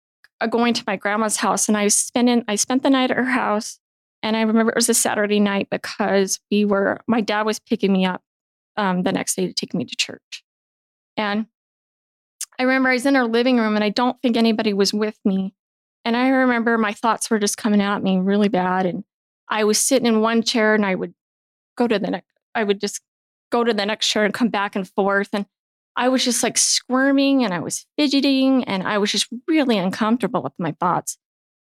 going 0.50 0.74
to 0.74 0.84
my 0.88 0.96
grandma's 0.96 1.38
house, 1.38 1.68
and 1.68 1.78
I 1.78 1.86
was 1.86 1.96
spending 1.96 2.44
I 2.48 2.56
spent 2.56 2.84
the 2.84 2.90
night 2.90 3.12
at 3.12 3.18
her 3.18 3.24
house, 3.24 3.80
and 4.24 4.36
I 4.38 4.42
remember 4.42 4.72
it 4.72 4.76
was 4.76 4.90
a 4.90 4.94
Saturday 4.94 5.40
night 5.40 5.70
because 5.70 6.40
we 6.52 6.66
were, 6.66 7.02
my 7.08 7.22
dad 7.22 7.44
was 7.44 7.60
picking 7.60 7.92
me 7.92 8.06
up 8.06 8.22
um, 8.78 9.04
the 9.04 9.12
next 9.12 9.36
day 9.36 9.48
to 9.48 9.54
take 9.54 9.74
me 9.74 9.86
to 9.86 9.96
church. 9.96 10.44
And 11.18 11.48
I 12.60 12.64
remember 12.64 12.90
I 12.90 12.94
was 12.94 13.06
in 13.06 13.16
her 13.16 13.26
living 13.26 13.58
room 13.58 13.76
and 13.76 13.84
I 13.84 13.90
don't 13.90 14.22
think 14.22 14.38
anybody 14.38 14.74
was 14.74 14.94
with 14.94 15.18
me. 15.26 15.54
And 16.06 16.16
I 16.16 16.30
remember 16.30 16.78
my 16.78 16.94
thoughts 16.94 17.30
were 17.30 17.40
just 17.40 17.58
coming 17.58 17.82
at 17.82 18.04
me 18.04 18.20
really 18.20 18.50
bad. 18.50 18.86
And 18.86 19.04
I 19.50 19.64
was 19.64 19.80
sitting 19.80 20.08
in 20.08 20.22
one 20.22 20.44
chair 20.44 20.76
and 20.76 20.86
I 20.86 20.96
would 20.96 21.14
go 21.78 21.88
to 21.88 22.00
the 22.00 22.12
next, 22.12 22.28
I 22.54 22.64
would 22.64 22.80
just 22.80 23.02
go 23.52 23.64
to 23.64 23.74
the 23.74 23.86
next 23.86 24.08
chair 24.08 24.26
and 24.26 24.34
come 24.34 24.50
back 24.50 24.76
and 24.76 24.88
forth. 24.88 25.30
And 25.34 25.46
I 25.96 26.10
was 26.10 26.24
just 26.24 26.42
like 26.42 26.58
squirming 26.58 27.44
and 27.44 27.54
I 27.54 27.60
was 27.60 27.86
fidgeting 27.98 28.64
and 28.64 28.84
I 28.84 28.98
was 28.98 29.12
just 29.12 29.28
really 29.48 29.78
uncomfortable 29.78 30.42
with 30.42 30.54
my 30.58 30.72
thoughts. 30.80 31.18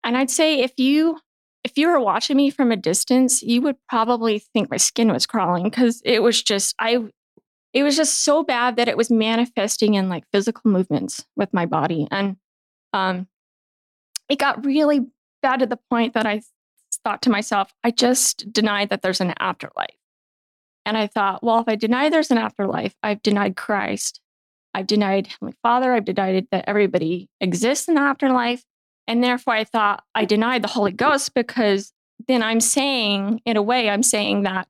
And 0.04 0.16
I'd 0.16 0.30
say 0.30 0.60
if 0.60 0.72
you 0.78 1.18
if 1.64 1.78
you 1.78 1.88
were 1.88 2.00
watching 2.00 2.36
me 2.36 2.50
from 2.50 2.72
a 2.72 2.76
distance, 2.76 3.40
you 3.40 3.62
would 3.62 3.76
probably 3.88 4.40
think 4.40 4.68
my 4.70 4.76
skin 4.76 5.12
was 5.12 5.26
crawling 5.26 5.64
because 5.64 6.02
it 6.04 6.22
was 6.22 6.42
just 6.42 6.74
I 6.78 7.04
it 7.72 7.82
was 7.82 7.96
just 7.96 8.22
so 8.24 8.42
bad 8.42 8.76
that 8.76 8.88
it 8.88 8.96
was 8.96 9.10
manifesting 9.10 9.94
in 9.94 10.08
like 10.08 10.24
physical 10.32 10.70
movements 10.70 11.24
with 11.36 11.52
my 11.52 11.66
body. 11.66 12.06
And 12.10 12.36
um 12.92 13.26
it 14.28 14.38
got 14.38 14.64
really 14.64 15.00
bad 15.42 15.60
to 15.60 15.66
the 15.66 15.78
point 15.90 16.14
that 16.14 16.26
I 16.26 16.42
thought 17.04 17.22
to 17.22 17.30
myself, 17.30 17.72
I 17.82 17.90
just 17.90 18.52
denied 18.52 18.90
that 18.90 19.02
there's 19.02 19.20
an 19.20 19.34
afterlife. 19.38 19.96
And 20.84 20.96
I 20.96 21.06
thought, 21.06 21.42
well, 21.42 21.60
if 21.60 21.68
I 21.68 21.76
deny 21.76 22.08
there's 22.08 22.30
an 22.30 22.38
afterlife, 22.38 22.94
I've 23.02 23.22
denied 23.22 23.56
Christ. 23.56 24.20
I've 24.74 24.86
denied 24.86 25.28
Heavenly 25.28 25.54
Father. 25.62 25.92
I've 25.92 26.04
denied 26.04 26.48
that 26.50 26.64
everybody 26.66 27.28
exists 27.40 27.88
in 27.88 27.94
the 27.94 28.00
afterlife. 28.00 28.64
And 29.06 29.22
therefore, 29.22 29.54
I 29.54 29.64
thought 29.64 30.04
I 30.14 30.24
denied 30.24 30.62
the 30.62 30.68
Holy 30.68 30.92
Ghost 30.92 31.34
because 31.34 31.92
then 32.28 32.42
I'm 32.42 32.60
saying, 32.60 33.40
in 33.44 33.56
a 33.56 33.62
way, 33.62 33.90
I'm 33.90 34.02
saying 34.02 34.42
that 34.42 34.68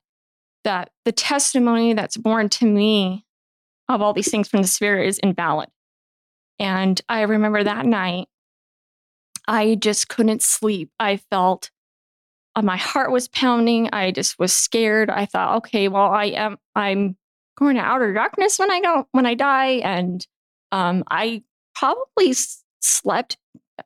that 0.64 0.90
the 1.04 1.12
testimony 1.12 1.92
that's 1.92 2.16
born 2.16 2.48
to 2.48 2.66
me 2.66 3.24
of 3.88 4.00
all 4.00 4.12
these 4.12 4.30
things 4.30 4.48
from 4.48 4.62
the 4.62 4.68
Spirit 4.68 5.08
is 5.08 5.18
invalid. 5.18 5.68
And 6.58 7.00
I 7.08 7.22
remember 7.22 7.64
that 7.64 7.84
night, 7.84 8.28
I 9.48 9.74
just 9.74 10.08
couldn't 10.08 10.42
sleep. 10.42 10.90
I 11.00 11.16
felt 11.16 11.70
my 12.60 12.76
heart 12.76 13.10
was 13.10 13.28
pounding. 13.28 13.88
I 13.92 14.10
just 14.10 14.38
was 14.38 14.52
scared. 14.52 15.08
I 15.08 15.24
thought, 15.26 15.56
okay, 15.58 15.88
well, 15.88 16.10
I 16.10 16.26
am 16.26 16.58
I'm 16.74 17.16
going 17.56 17.76
to 17.76 17.82
outer 17.82 18.12
darkness 18.12 18.58
when 18.58 18.70
I 18.70 18.80
go 18.80 19.06
when 19.12 19.26
I 19.26 19.34
die, 19.34 19.80
and 19.84 20.26
um, 20.70 21.04
I 21.10 21.42
probably 21.74 22.34
slept 22.80 23.38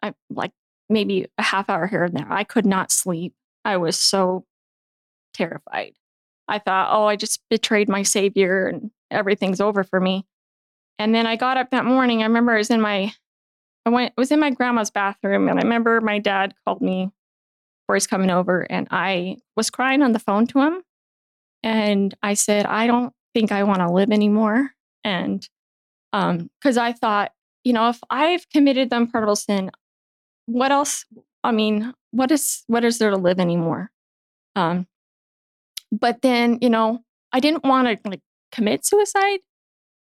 I, 0.03 0.15
like 0.31 0.53
maybe 0.89 1.27
a 1.39 1.43
half 1.43 1.69
hour 1.71 1.87
here 1.87 2.05
and 2.05 2.15
there. 2.17 2.31
I 2.31 2.45
could 2.45 2.67
not 2.67 2.91
sleep. 2.91 3.35
I 3.65 3.77
was 3.77 3.97
so 3.97 4.45
terrified. 5.35 5.95
I 6.49 6.59
thought, 6.59 6.89
oh, 6.93 7.07
I 7.07 7.17
just 7.17 7.41
betrayed 7.51 7.89
my 7.89 8.03
savior 8.03 8.69
and 8.69 8.91
everything's 9.11 9.61
over 9.61 9.85
for 9.85 10.01
me. 10.01 10.25
And 10.99 11.15
then 11.15 11.27
I 11.27 11.37
got 11.37 11.57
up 11.57 11.71
that 11.71 11.85
morning. 11.85 12.23
I 12.23 12.27
remember 12.27 12.53
I 12.53 12.59
was 12.59 12.71
in 12.71 12.81
my, 12.81 13.13
I 13.85 13.91
went, 13.91 14.15
was 14.17 14.31
in 14.31 14.41
my 14.41 14.51
grandma's 14.51 14.91
bathroom, 14.91 15.49
and 15.49 15.59
I 15.59 15.63
remember 15.63 16.01
my 16.01 16.19
dad 16.19 16.55
called 16.65 16.81
me 16.81 17.11
he's 17.95 18.07
coming 18.07 18.31
over, 18.31 18.67
and 18.71 18.89
I 18.91 19.37
was 19.57 19.71
crying 19.71 20.03
on 20.03 20.13
the 20.13 20.19
phone 20.19 20.47
to 20.49 20.61
him, 20.61 20.83
and 21.63 22.15
I 22.23 22.35
said, 22.35 22.67
I 22.67 22.87
don't 22.87 23.13
think 23.35 23.53
I 23.53 23.63
want 23.63 23.81
to 23.81 23.91
live 23.91 24.11
anymore, 24.11 24.71
and 25.05 25.47
um, 26.13 26.51
because 26.61 26.77
I 26.77 26.93
thought, 26.93 27.33
you 27.65 27.73
know, 27.73 27.89
if 27.89 28.01
I've 28.11 28.49
committed 28.51 28.91
the 28.91 28.97
unpardonable 28.97 29.37
sin, 29.37 29.71
what 30.47 30.73
else? 30.73 31.05
I 31.45 31.53
mean, 31.53 31.93
what 32.11 32.31
is 32.31 32.65
what 32.67 32.85
is 32.85 32.99
there 32.99 33.11
to 33.11 33.17
live 33.17 33.39
anymore? 33.39 33.91
Um, 34.55 34.87
but 35.93 36.23
then, 36.23 36.59
you 36.61 36.71
know, 36.71 37.01
I 37.33 37.41
didn't 37.41 37.65
want 37.65 38.03
to 38.03 38.09
like 38.09 38.21
commit 38.53 38.87
suicide 38.87 39.41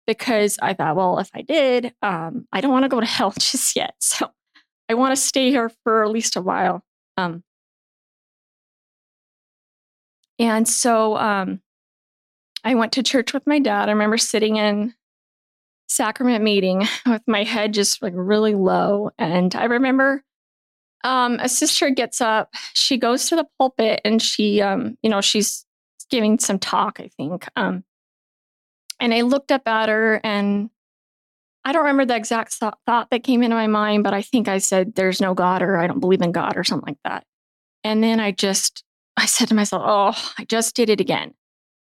because 0.06 0.58
I 0.62 0.72
thought, 0.72 0.96
well, 0.96 1.18
if 1.18 1.30
I 1.34 1.42
did, 1.42 1.92
um, 2.02 2.46
I 2.52 2.60
don't 2.60 2.72
want 2.72 2.84
to 2.84 2.88
go 2.88 3.00
to 3.00 3.06
hell 3.06 3.30
just 3.38 3.76
yet. 3.76 3.94
So 4.00 4.30
I 4.88 4.94
want 4.94 5.12
to 5.12 5.20
stay 5.20 5.50
here 5.50 5.70
for 5.84 6.04
at 6.04 6.10
least 6.10 6.36
a 6.36 6.40
while. 6.42 6.82
Um, 7.16 7.42
and 10.38 10.68
so 10.68 11.16
um, 11.16 11.60
I 12.64 12.74
went 12.74 12.92
to 12.92 13.02
church 13.02 13.32
with 13.32 13.46
my 13.46 13.58
dad. 13.58 13.88
I 13.88 13.92
remember 13.92 14.18
sitting 14.18 14.56
in 14.56 14.94
sacrament 15.88 16.42
meeting 16.42 16.86
with 17.06 17.22
my 17.26 17.44
head 17.44 17.72
just 17.72 18.02
like 18.02 18.12
really 18.16 18.54
low. 18.54 19.10
And 19.18 19.54
I 19.54 19.64
remember 19.64 20.22
um, 21.04 21.38
a 21.40 21.48
sister 21.48 21.90
gets 21.90 22.20
up, 22.20 22.52
she 22.74 22.96
goes 22.96 23.28
to 23.28 23.36
the 23.36 23.46
pulpit 23.58 24.00
and 24.04 24.20
she, 24.20 24.60
um, 24.60 24.98
you 25.02 25.10
know, 25.10 25.20
she's 25.20 25.64
giving 26.10 26.38
some 26.38 26.58
talk, 26.58 26.98
I 27.00 27.08
think. 27.16 27.46
Um, 27.54 27.84
and 28.98 29.14
I 29.14 29.20
looked 29.22 29.52
up 29.52 29.68
at 29.68 29.88
her 29.88 30.20
and 30.24 30.70
I 31.64 31.72
don't 31.72 31.82
remember 31.82 32.04
the 32.04 32.16
exact 32.16 32.54
thought 32.54 33.10
that 33.10 33.24
came 33.24 33.42
into 33.42 33.56
my 33.56 33.66
mind, 33.66 34.04
but 34.04 34.14
I 34.14 34.22
think 34.22 34.48
I 34.48 34.58
said, 34.58 34.94
There's 34.94 35.20
no 35.20 35.34
God 35.34 35.62
or 35.62 35.76
I 35.76 35.86
don't 35.86 36.00
believe 36.00 36.22
in 36.22 36.32
God 36.32 36.56
or 36.56 36.64
something 36.64 36.86
like 36.86 36.98
that. 37.04 37.24
And 37.84 38.02
then 38.02 38.20
I 38.20 38.30
just, 38.30 38.84
I 39.16 39.26
said 39.26 39.48
to 39.48 39.54
myself, 39.54 39.82
Oh, 39.84 40.32
I 40.38 40.44
just 40.44 40.76
did 40.76 40.90
it 40.90 41.00
again. 41.00 41.34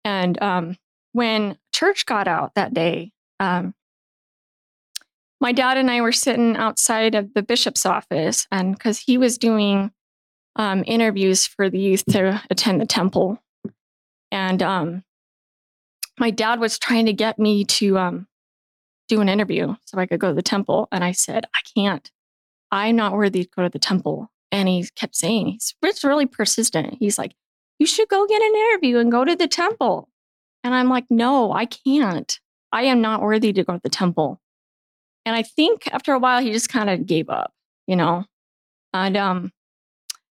And 0.05 0.41
um, 0.43 0.77
when 1.13 1.59
church 1.73 2.07
got 2.07 2.29
out 2.29 2.55
that 2.55 2.75
day, 2.75 3.13
um, 3.41 3.75
my 5.41 5.53
dad 5.53 5.77
and 5.77 5.91
I 5.91 6.01
were 6.01 6.13
sitting 6.13 6.57
outside 6.57 7.15
of 7.15 7.35
the 7.35 7.43
bishop's 7.43 7.85
office, 7.85 8.47
and 8.51 8.75
because 8.75 8.99
he 8.99 9.19
was 9.19 9.37
doing 9.37 9.91
um, 10.57 10.83
interviews 10.87 11.47
for 11.47 11.69
the 11.69 11.79
youth 11.79 12.05
to 12.11 12.43
attend 12.51 12.81
the 12.81 12.87
temple, 12.87 13.39
and 14.31 14.63
um, 14.63 15.05
my 16.19 16.31
dad 16.31 16.61
was 16.61 16.79
trying 16.79 17.07
to 17.07 17.13
get 17.13 17.39
me 17.39 17.65
to 17.65 17.99
um, 17.99 18.27
do 19.09 19.21
an 19.21 19.29
interview 19.29 19.75
so 19.85 19.99
I 19.99 20.07
could 20.07 20.21
go 20.21 20.29
to 20.29 20.35
the 20.35 20.43
temple, 20.43 20.89
and 20.91 21.05
I 21.05 21.13
said, 21.13 21.47
"I 21.55 21.61
can't. 21.75 22.11
I'm 22.71 22.97
not 22.97 23.13
worthy 23.13 23.45
to 23.45 23.51
go 23.55 23.63
to 23.63 23.69
the 23.69 23.79
temple." 23.79 24.31
And 24.57 24.69
he 24.69 24.89
kept 24.97 25.15
saying, 25.15 25.59
"He's 25.83 26.03
really 26.03 26.25
persistent." 26.25 26.97
He's 26.99 27.19
like, 27.19 27.35
"You 27.79 27.87
should 27.87 28.09
go 28.09 28.27
get 28.27 28.41
an 28.41 28.55
interview 28.55 28.97
and 28.97 29.13
go 29.13 29.23
to 29.23 29.37
the 29.37 29.47
temple." 29.47 30.09
And 30.65 30.75
I'm 30.75 30.89
like, 30.89 31.05
"No, 31.11 31.53
I 31.53 31.67
can't. 31.67 32.41
I 32.73 32.85
am 32.85 33.03
not 33.03 33.21
worthy 33.21 33.53
to 33.53 33.65
go 33.65 33.75
to 33.75 33.81
the 33.83 33.91
temple." 33.91 34.41
And 35.27 35.37
I 35.37 35.43
think 35.43 35.93
after 35.93 36.15
a 36.15 36.19
while, 36.19 36.41
he 36.41 36.53
just 36.53 36.71
kind 36.71 36.89
of 36.89 37.05
gave 37.05 37.29
up, 37.29 37.53
you 37.87 37.97
know? 37.97 38.25
And, 38.95 39.17
um, 39.17 39.53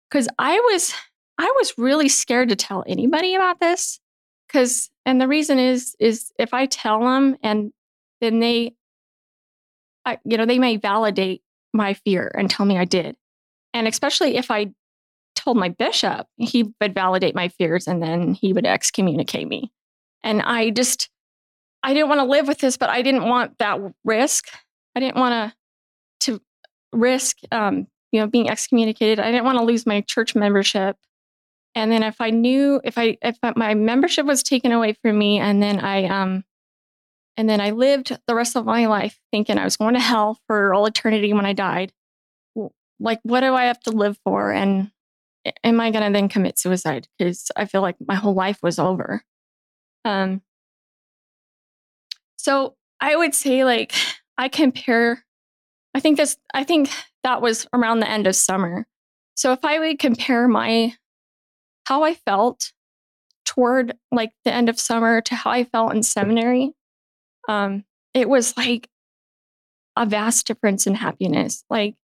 cause 0.10 0.28
I 0.40 0.58
was, 0.58 0.94
I 1.38 1.54
was 1.58 1.78
really 1.78 2.08
scared 2.10 2.50
to 2.50 2.56
tell 2.56 2.84
anybody 2.88 3.36
about 3.36 3.60
this. 3.60 4.00
Cause, 4.48 4.90
and 5.06 5.20
the 5.20 5.28
reason 5.28 5.60
is, 5.60 5.96
is 6.00 6.32
if 6.40 6.54
I 6.54 6.66
tell 6.66 7.02
them 7.02 7.36
and 7.44 7.74
then 8.22 8.40
they, 8.40 8.74
I, 10.06 10.18
you 10.24 10.38
know, 10.38 10.46
they 10.46 10.60
may 10.60 10.78
validate 10.78 11.44
my 11.74 11.94
fear 11.94 12.32
and 12.34 12.50
tell 12.50 12.66
me 12.66 12.78
I 12.78 12.86
did. 12.86 13.18
And 13.76 13.90
especially 13.90 14.38
if 14.38 14.50
I 14.50 14.72
told 15.36 15.58
my 15.58 15.68
bishop, 15.68 16.28
he 16.38 16.74
would 16.80 16.94
validate 16.94 17.36
my 17.36 17.50
fears 17.50 17.88
and 17.88 18.02
then 18.02 18.34
he 18.34 18.54
would 18.54 18.66
excommunicate 18.66 19.50
me. 19.50 19.70
And 20.24 20.42
I 20.42 20.70
just, 20.70 21.10
I 21.84 21.94
didn't 21.94 22.08
want 22.08 22.20
to 22.20 22.26
live 22.26 22.48
with 22.48 22.60
this, 22.60 22.78
but 22.78 22.90
I 22.90 23.02
didn't 23.02 23.28
want 23.28 23.58
that 23.60 23.80
risk. 24.06 24.46
I 24.96 25.02
didn't 25.02 25.18
want 25.18 25.52
to 25.52 25.56
to 26.22 26.42
risk 26.94 27.40
um, 27.52 27.88
you 28.14 28.22
know 28.22 28.28
being 28.28 28.50
excommunicated. 28.50 29.20
I 29.20 29.30
didn't 29.30 29.44
want 29.44 29.58
to 29.58 29.66
lose 29.66 29.86
my 29.86 30.00
church 30.02 30.36
membership. 30.36 30.96
And 31.76 31.92
then 31.92 32.02
if 32.02 32.22
I 32.22 32.30
knew 32.30 32.80
if 32.86 32.98
I 32.98 33.18
if 33.22 33.38
my 33.58 33.74
membership 33.74 34.26
was 34.26 34.42
taken 34.42 34.72
away 34.72 34.94
from 34.94 35.18
me, 35.18 35.38
and 35.40 35.62
then 35.62 35.82
I 35.82 36.06
um 36.06 36.46
and 37.36 37.50
then 37.50 37.60
I 37.60 37.72
lived 37.72 38.18
the 38.26 38.36
rest 38.36 38.56
of 38.56 38.66
my 38.66 38.86
life 38.86 39.20
thinking 39.32 39.58
I 39.58 39.66
was 39.66 39.76
going 39.76 39.96
to 39.96 40.00
hell 40.00 40.40
for 40.48 40.74
all 40.74 40.86
eternity 40.86 41.34
when 41.34 41.46
I 41.46 41.52
died. 41.52 41.92
Like, 43.00 43.20
what 43.24 43.42
do 43.42 43.54
I 43.54 43.66
have 43.66 43.80
to 43.82 43.92
live 43.92 44.18
for? 44.24 44.52
And 44.52 44.92
am 45.64 45.80
I 45.80 45.92
going 45.92 46.06
to 46.06 46.12
then 46.12 46.30
commit 46.30 46.58
suicide? 46.58 47.08
Because 47.18 47.52
I 47.56 47.66
feel 47.66 47.82
like 47.82 47.96
my 48.06 48.16
whole 48.16 48.34
life 48.34 48.60
was 48.64 48.80
over. 48.80 49.24
Um. 50.04 50.42
So 52.38 52.76
I 53.00 53.16
would 53.16 53.34
say 53.34 53.64
like 53.64 53.94
I 54.38 54.50
compare, 54.50 55.24
I 55.94 56.00
think 56.00 56.18
this, 56.18 56.38
I 56.54 56.64
think 56.64 56.90
that 57.24 57.42
was 57.42 57.68
around 57.74 58.00
the 58.00 58.10
end 58.10 58.28
of 58.28 58.36
summer. 58.36 58.86
So 59.36 59.52
if 59.52 59.66
I 59.66 59.80
would 59.80 60.00
compare 60.00 60.48
my, 60.48 60.94
how 61.86 62.04
I 62.04 62.14
felt 62.14 62.72
toward 63.46 63.98
like 64.12 64.32
the 64.44 64.54
end 64.54 64.70
of 64.70 64.80
summer 64.80 65.22
to 65.22 65.36
how 65.36 65.52
I 65.52 65.64
felt 65.64 65.94
in 65.94 66.04
seminary, 66.04 66.72
um, 67.48 67.84
it 68.14 68.30
was 68.30 68.56
like 68.58 68.90
a 69.96 70.06
vast 70.06 70.48
difference 70.48 70.88
in 70.88 70.96
happiness. 70.96 71.64
Like 71.70 71.96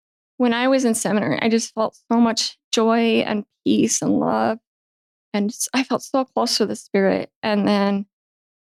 when 0.41 0.55
I 0.55 0.69
was 0.69 0.85
in 0.85 0.95
seminary, 0.95 1.37
I 1.39 1.49
just 1.49 1.71
felt 1.75 1.95
so 2.11 2.19
much 2.19 2.57
joy 2.71 3.19
and 3.19 3.45
peace 3.63 4.01
and 4.01 4.19
love. 4.19 4.57
And 5.35 5.55
I 5.71 5.83
felt 5.83 6.01
so 6.01 6.25
close 6.25 6.57
to 6.57 6.65
the 6.65 6.75
spirit. 6.75 7.29
And 7.43 7.67
then 7.67 8.07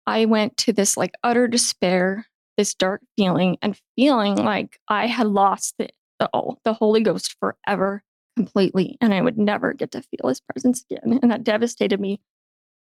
I 0.06 0.24
went 0.24 0.56
to 0.56 0.72
this 0.72 0.96
like 0.96 1.12
utter 1.22 1.46
despair 1.46 2.24
this 2.56 2.72
dark 2.72 3.02
feeling 3.18 3.58
and 3.60 3.78
feeling 3.94 4.36
like 4.36 4.80
I 4.88 5.06
had 5.06 5.26
lost 5.26 5.74
the, 5.76 5.90
the, 6.18 6.30
oh, 6.32 6.56
the 6.64 6.72
Holy 6.72 7.02
Ghost 7.02 7.36
forever 7.38 8.02
completely 8.36 8.96
and 9.02 9.12
I 9.12 9.20
would 9.20 9.36
never 9.36 9.74
get 9.74 9.90
to 9.90 10.00
feel 10.00 10.30
his 10.30 10.40
presence 10.40 10.82
again. 10.90 11.18
And 11.20 11.30
that 11.30 11.44
devastated 11.44 12.00
me. 12.00 12.22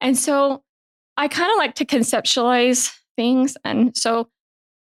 And 0.02 0.18
so 0.18 0.62
I 1.16 1.28
kind 1.28 1.50
of 1.50 1.56
like 1.56 1.76
to 1.76 1.86
conceptualize 1.86 2.94
things. 3.16 3.56
And 3.64 3.96
so 3.96 4.28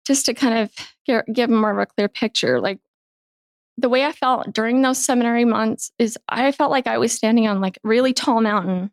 just 0.06 0.24
to 0.24 0.32
kind 0.32 0.70
of 0.70 1.24
give 1.34 1.50
more 1.50 1.70
of 1.70 1.76
a 1.76 1.84
clear 1.84 2.08
picture, 2.08 2.62
like 2.62 2.78
the 3.80 3.88
way 3.88 4.04
I 4.04 4.12
felt 4.12 4.52
during 4.52 4.82
those 4.82 5.02
seminary 5.02 5.44
months 5.44 5.90
is 5.98 6.18
I 6.28 6.52
felt 6.52 6.70
like 6.70 6.86
I 6.86 6.98
was 6.98 7.12
standing 7.12 7.48
on 7.48 7.60
like 7.60 7.78
a 7.78 7.88
really 7.88 8.12
tall 8.12 8.40
mountain, 8.40 8.90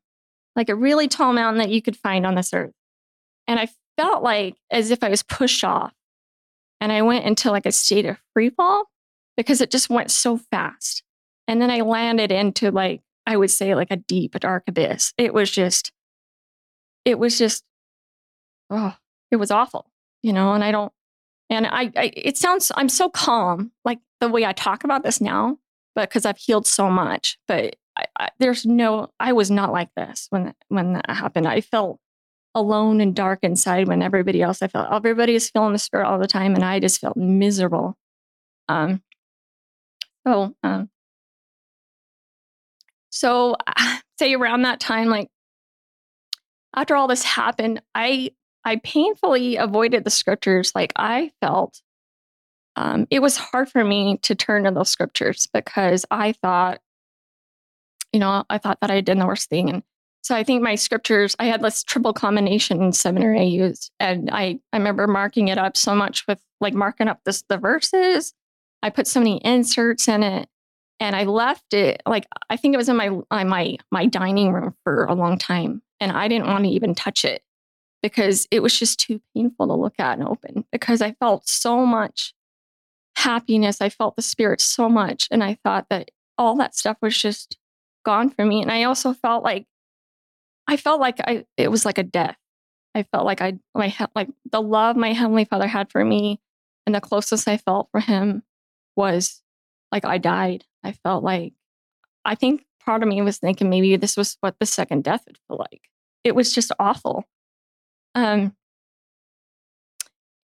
like 0.56 0.70
a 0.70 0.76
really 0.76 1.08
tall 1.08 1.34
mountain 1.34 1.60
that 1.60 1.70
you 1.70 1.82
could 1.82 1.98
find 1.98 2.26
on 2.26 2.36
this 2.36 2.54
earth. 2.54 2.72
And 3.48 3.60
I 3.60 3.68
felt 3.98 4.24
like 4.24 4.56
as 4.72 4.92
if 4.92 5.04
I 5.04 5.10
was 5.10 5.24
pushed 5.24 5.64
off. 5.64 5.94
And 6.80 6.92
I 6.92 7.02
went 7.02 7.26
into 7.26 7.52
like 7.52 7.66
a 7.66 7.72
state 7.72 8.06
of 8.06 8.18
free 8.34 8.50
fall 8.50 8.86
because 9.36 9.62
it 9.62 9.72
just 9.72 9.90
went 9.90 10.12
so 10.12 10.38
fast. 10.52 11.04
And 11.48 11.62
then 11.62 11.72
I 11.72 11.82
landed 11.82 12.32
into 12.32 12.72
like, 12.72 13.02
I 13.26 13.36
would 13.36 13.52
say 13.52 13.76
like 13.76 13.92
a 13.92 13.98
deep, 13.98 14.40
dark 14.40 14.64
abyss. 14.68 15.14
It 15.18 15.34
was 15.34 15.50
just, 15.52 15.92
it 17.04 17.20
was 17.20 17.38
just, 17.38 17.64
oh, 18.70 18.96
it 19.32 19.38
was 19.38 19.52
awful, 19.52 19.90
you 20.22 20.34
know, 20.34 20.54
and 20.54 20.64
I 20.64 20.72
don't, 20.72 20.94
and 21.50 21.68
I, 21.68 21.92
I 21.96 22.12
it 22.16 22.38
sounds, 22.38 22.72
I'm 22.76 22.90
so 22.90 23.10
calm, 23.10 23.72
like 23.86 24.00
the 24.20 24.30
way 24.30 24.46
I 24.46 24.54
talk 24.54 24.84
about 24.84 25.04
this 25.04 25.22
now, 25.22 25.58
but 25.96 26.10
because 26.10 26.26
I've 26.26 26.38
healed 26.38 26.68
so 26.68 26.90
much, 26.90 27.38
but 27.48 27.76
I, 27.98 28.06
I, 28.20 28.30
there's 28.40 28.66
no, 28.66 29.10
I 29.20 29.34
was 29.34 29.50
not 29.50 29.72
like 29.72 29.90
this 29.96 30.28
when, 30.30 30.54
when 30.70 30.94
that 30.94 31.10
happened. 31.10 31.48
I 31.48 31.62
felt 31.62 32.00
alone 32.58 33.02
and 33.02 33.16
dark 33.16 33.40
inside 33.44 33.88
when 33.88 34.02
everybody 34.02 34.42
else 34.42 34.64
I 34.64 34.68
felt 34.68 34.92
everybody 34.92 35.36
is 35.36 35.50
feeling 35.52 35.74
the 35.74 35.80
spirit 35.80 36.08
all 36.08 36.18
the 36.18 36.28
time 36.28 36.56
and 36.56 36.66
I 36.66 36.80
just 36.80 37.00
felt 37.00 37.16
miserable. 37.16 37.96
Um 38.68 39.04
so 40.26 40.56
um 40.64 40.90
so 43.12 43.56
say 44.20 44.34
around 44.34 44.64
that 44.64 44.80
time 44.80 45.08
like 45.08 45.30
after 46.76 46.96
all 46.96 47.08
this 47.08 47.24
happened, 47.24 47.82
I 47.96 48.32
I 48.68 48.82
painfully 48.84 49.56
avoided 49.56 50.04
the 50.04 50.10
scriptures 50.10 50.74
like 50.76 50.92
I 50.98 51.32
felt 51.40 51.82
um, 52.76 53.08
it 53.10 53.22
was 53.22 53.38
hard 53.38 53.70
for 53.70 53.82
me 53.82 54.18
to 54.24 54.36
turn 54.36 54.66
to 54.66 54.72
those 54.72 54.90
scriptures 54.90 55.48
because 55.54 56.06
I 56.12 56.34
thought, 56.34 56.82
you 58.12 58.20
know, 58.20 58.44
I 58.50 58.58
thought 58.58 58.80
that 58.82 58.92
I 58.92 59.00
did 59.00 59.20
the 59.20 59.26
worst 59.26 59.50
thing. 59.50 59.70
And 59.70 59.84
so 60.22 60.36
I 60.36 60.44
think 60.44 60.62
my 60.62 60.76
scriptures, 60.76 61.34
I 61.40 61.46
had 61.46 61.62
this 61.62 61.82
triple 61.82 62.12
combination 62.12 62.84
in 62.84 62.92
seminary 62.92 63.40
I 63.40 63.44
used. 63.44 63.90
And 64.02 64.30
I, 64.30 64.60
I 64.74 64.78
remember 64.78 65.08
marking 65.08 65.48
it 65.48 65.58
up 65.58 65.78
so 65.78 65.96
much 65.96 66.28
with 66.28 66.42
like 66.60 66.74
marking 66.74 67.08
up 67.08 67.22
this 67.24 67.46
the 67.48 67.58
verses. 67.58 68.34
I 68.84 68.90
put 68.90 69.08
so 69.08 69.22
many 69.22 69.38
inserts 69.46 70.10
in 70.10 70.24
it. 70.24 70.50
And 71.00 71.16
I 71.16 71.24
left 71.24 71.74
it 71.74 72.02
like 72.06 72.28
I 72.50 72.58
think 72.58 72.74
it 72.74 72.78
was 72.78 72.90
in 72.90 72.98
my 72.98 73.12
my 73.32 73.78
my 73.92 74.08
dining 74.08 74.52
room 74.52 74.76
for 74.84 75.06
a 75.06 75.14
long 75.14 75.38
time. 75.38 75.84
And 76.02 76.12
I 76.12 76.28
didn't 76.28 76.48
want 76.48 76.66
to 76.66 76.70
even 76.70 76.96
touch 76.96 77.24
it 77.24 77.44
because 78.02 78.48
it 78.52 78.62
was 78.62 78.78
just 78.78 79.00
too 79.00 79.22
painful 79.36 79.68
to 79.68 79.74
look 79.74 79.96
at 80.00 80.20
and 80.20 80.28
open 80.28 80.66
because 80.72 81.02
I 81.02 81.14
felt 81.14 81.48
so 81.48 81.86
much 81.86 82.34
happiness. 83.18 83.82
I 83.82 83.90
felt 83.90 84.16
the 84.16 84.22
spirit 84.22 84.62
so 84.62 84.88
much. 84.88 85.28
And 85.32 85.44
I 85.44 85.58
thought 85.64 85.88
that 85.90 86.12
all 86.38 86.56
that 86.58 86.76
stuff 86.76 86.98
was 87.02 87.18
just 87.18 87.58
gone 88.06 88.30
from 88.30 88.50
me. 88.50 88.62
And 88.62 88.72
I 88.72 88.84
also 88.84 89.14
felt 89.14 89.44
like 89.44 89.66
I 90.68 90.78
felt 90.78 91.00
like 91.00 91.20
I 91.22 91.46
it 91.56 91.70
was 91.70 91.86
like 91.86 91.98
a 91.98 92.04
death. 92.04 92.38
I 92.94 93.04
felt 93.04 93.26
like 93.26 93.42
I 93.42 93.58
my 93.74 93.94
like 94.16 94.30
the 94.52 94.62
love 94.62 94.96
my 94.96 95.14
heavenly 95.14 95.46
Father 95.46 95.68
had 95.68 95.92
for 95.92 96.04
me, 96.04 96.40
and 96.86 96.94
the 96.94 97.02
closest 97.02 97.48
I 97.48 97.58
felt 97.58 97.90
for 97.92 98.00
him 98.00 98.44
was 98.96 99.42
like 99.92 100.06
I 100.06 100.18
died. 100.18 100.66
I 100.84 100.92
felt 100.92 101.24
like 101.24 101.54
I 102.26 102.36
think 102.36 102.66
part 102.84 103.04
of 103.04 103.10
me 103.10 103.22
was 103.22 103.38
thinking 103.38 103.70
maybe 103.70 103.96
this 103.96 104.18
was 104.18 104.38
what 104.42 104.56
the 104.60 104.66
second 104.66 105.04
death 105.04 105.24
would 105.28 105.38
feel 105.48 105.58
like. 105.58 105.90
It 106.24 106.36
was 106.36 106.54
just 106.54 106.72
awful. 106.80 107.26
Um, 108.18 108.56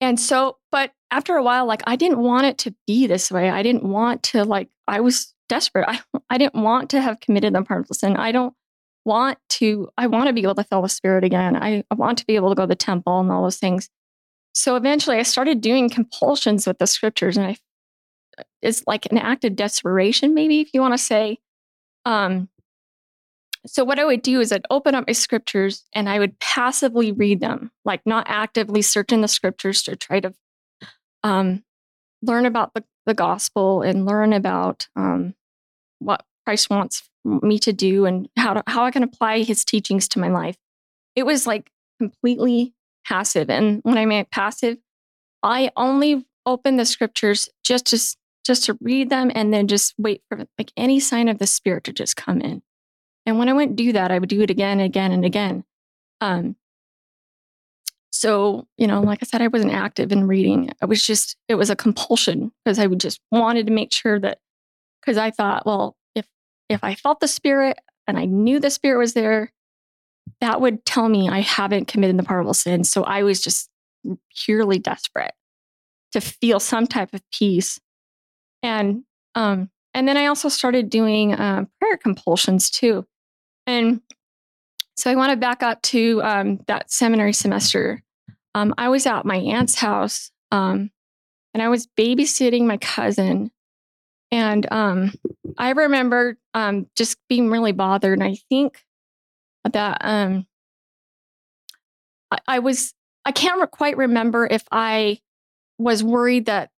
and 0.00 0.20
so, 0.20 0.58
but 0.70 0.92
after 1.10 1.34
a 1.34 1.42
while, 1.42 1.66
like 1.66 1.82
I 1.86 1.96
didn't 1.96 2.20
want 2.20 2.46
it 2.46 2.58
to 2.58 2.74
be 2.86 3.08
this 3.08 3.32
way. 3.32 3.50
I 3.50 3.64
didn't 3.64 3.82
want 3.82 4.22
to 4.24 4.44
like 4.44 4.68
I 4.86 5.00
was 5.00 5.34
desperate. 5.48 5.86
I 5.88 6.00
I 6.30 6.38
didn't 6.38 6.62
want 6.62 6.90
to 6.90 7.00
have 7.00 7.18
committed 7.18 7.52
the 7.52 7.62
pardonable 7.62 7.94
sin. 7.96 8.16
I 8.16 8.30
don't 8.30 8.54
want 9.04 9.38
to, 9.50 9.88
I 9.98 10.06
want 10.06 10.28
to 10.28 10.32
be 10.32 10.42
able 10.42 10.54
to 10.54 10.64
fill 10.64 10.82
the 10.82 10.88
spirit 10.88 11.24
again. 11.24 11.56
I, 11.56 11.84
I 11.90 11.94
want 11.94 12.18
to 12.18 12.26
be 12.26 12.36
able 12.36 12.50
to 12.50 12.54
go 12.54 12.62
to 12.62 12.68
the 12.68 12.76
temple 12.76 13.20
and 13.20 13.30
all 13.30 13.42
those 13.42 13.58
things. 13.58 13.90
So 14.54 14.76
eventually 14.76 15.18
I 15.18 15.24
started 15.24 15.60
doing 15.60 15.90
compulsions 15.90 16.66
with 16.66 16.78
the 16.78 16.86
scriptures 16.86 17.36
and 17.36 17.46
I, 17.46 17.56
it's 18.62 18.84
like 18.86 19.06
an 19.10 19.18
act 19.18 19.44
of 19.44 19.56
desperation, 19.56 20.32
maybe 20.32 20.60
if 20.60 20.70
you 20.72 20.80
want 20.80 20.94
to 20.94 20.98
say. 20.98 21.38
Um, 22.06 22.48
so 23.66 23.84
what 23.84 23.98
I 23.98 24.04
would 24.04 24.22
do 24.22 24.40
is 24.40 24.52
I'd 24.52 24.66
open 24.70 24.94
up 24.94 25.06
my 25.06 25.12
scriptures 25.12 25.84
and 25.94 26.08
I 26.08 26.18
would 26.18 26.38
passively 26.38 27.12
read 27.12 27.40
them, 27.40 27.70
like 27.84 28.02
not 28.04 28.26
actively 28.28 28.82
searching 28.82 29.20
the 29.20 29.28
scriptures 29.28 29.82
to 29.84 29.96
try 29.96 30.20
to 30.20 30.34
um, 31.22 31.64
learn 32.22 32.46
about 32.46 32.74
the, 32.74 32.84
the 33.06 33.14
gospel 33.14 33.82
and 33.82 34.04
learn 34.04 34.32
about 34.32 34.88
um, 34.96 35.34
what 35.98 36.24
Christ 36.44 36.68
wants 36.68 37.08
me 37.24 37.58
to 37.60 37.72
do 37.72 38.04
and 38.04 38.28
how 38.36 38.54
to, 38.54 38.62
how 38.66 38.84
I 38.84 38.90
can 38.90 39.02
apply 39.02 39.42
his 39.42 39.64
teachings 39.64 40.08
to 40.08 40.18
my 40.18 40.28
life. 40.28 40.56
It 41.16 41.24
was 41.24 41.46
like 41.46 41.70
completely 41.98 42.74
passive. 43.06 43.48
And 43.48 43.80
when 43.82 43.96
I 43.96 44.04
mean 44.04 44.26
passive, 44.30 44.78
I 45.42 45.70
only 45.76 46.26
opened 46.44 46.78
the 46.78 46.84
scriptures 46.84 47.48
just 47.62 47.86
to 47.86 48.16
just 48.44 48.64
to 48.64 48.76
read 48.82 49.08
them 49.08 49.32
and 49.34 49.54
then 49.54 49.66
just 49.66 49.94
wait 49.96 50.22
for 50.28 50.44
like 50.58 50.70
any 50.76 51.00
sign 51.00 51.28
of 51.28 51.38
the 51.38 51.46
spirit 51.46 51.84
to 51.84 51.94
just 51.94 52.14
come 52.14 52.42
in. 52.42 52.62
And 53.26 53.38
when 53.38 53.48
I 53.48 53.52
wouldn't 53.52 53.76
do 53.76 53.92
that, 53.92 54.10
I 54.10 54.18
would 54.18 54.28
do 54.28 54.42
it 54.42 54.50
again, 54.50 54.80
and 54.80 54.86
again, 54.86 55.12
and 55.12 55.24
again. 55.24 55.64
Um, 56.20 56.56
so, 58.12 58.66
you 58.76 58.86
know, 58.86 59.00
like 59.00 59.18
I 59.22 59.26
said, 59.26 59.42
I 59.42 59.48
wasn't 59.48 59.72
active 59.72 60.12
in 60.12 60.28
reading. 60.28 60.72
I 60.80 60.86
was 60.86 61.04
just, 61.04 61.36
it 61.48 61.56
was 61.56 61.70
a 61.70 61.76
compulsion 61.76 62.52
because 62.64 62.78
I 62.78 62.86
would 62.86 63.00
just 63.00 63.20
wanted 63.32 63.66
to 63.66 63.72
make 63.72 63.92
sure 63.92 64.20
that, 64.20 64.38
because 65.00 65.18
I 65.18 65.30
thought, 65.30 65.66
well, 65.66 65.96
if 66.14 66.26
if 66.68 66.84
I 66.84 66.94
felt 66.94 67.20
the 67.20 67.28
spirit 67.28 67.78
and 68.06 68.18
I 68.18 68.24
knew 68.24 68.60
the 68.60 68.70
spirit 68.70 68.98
was 68.98 69.14
there, 69.14 69.52
that 70.40 70.60
would 70.60 70.84
tell 70.84 71.08
me 71.08 71.28
I 71.28 71.40
haven't 71.40 71.88
committed 71.88 72.16
the 72.16 72.22
pardonable 72.22 72.54
sin. 72.54 72.84
So 72.84 73.02
I 73.02 73.22
was 73.22 73.40
just 73.40 73.68
purely 74.34 74.78
desperate 74.78 75.34
to 76.12 76.20
feel 76.20 76.60
some 76.60 76.86
type 76.86 77.12
of 77.14 77.22
peace. 77.32 77.80
And 78.62 79.04
um, 79.34 79.70
and 79.92 80.06
then 80.06 80.16
I 80.16 80.26
also 80.26 80.48
started 80.48 80.88
doing 80.88 81.34
uh, 81.34 81.64
prayer 81.80 81.96
compulsions 81.96 82.70
too. 82.70 83.04
And 83.66 84.00
so 84.96 85.10
I 85.10 85.16
want 85.16 85.30
to 85.30 85.36
back 85.36 85.62
up 85.62 85.82
to 85.82 86.22
um, 86.22 86.60
that 86.66 86.90
seminary 86.90 87.32
semester. 87.32 88.02
Um, 88.54 88.74
I 88.78 88.88
was 88.88 89.06
at 89.06 89.24
my 89.24 89.36
aunt's 89.36 89.74
house 89.74 90.30
um, 90.52 90.90
and 91.52 91.62
I 91.62 91.68
was 91.68 91.88
babysitting 91.98 92.66
my 92.66 92.76
cousin. 92.76 93.50
And 94.30 94.70
um, 94.72 95.12
I 95.58 95.70
remember 95.70 96.36
um, 96.54 96.86
just 96.96 97.18
being 97.28 97.50
really 97.50 97.72
bothered. 97.72 98.18
And 98.18 98.26
I 98.26 98.36
think 98.48 98.84
that 99.70 99.98
um, 100.02 100.46
I, 102.30 102.38
I 102.46 102.58
was, 102.60 102.94
I 103.24 103.32
can't 103.32 103.70
quite 103.70 103.96
remember 103.96 104.46
if 104.48 104.64
I 104.70 105.20
was 105.78 106.04
worried 106.04 106.46
that 106.46 106.70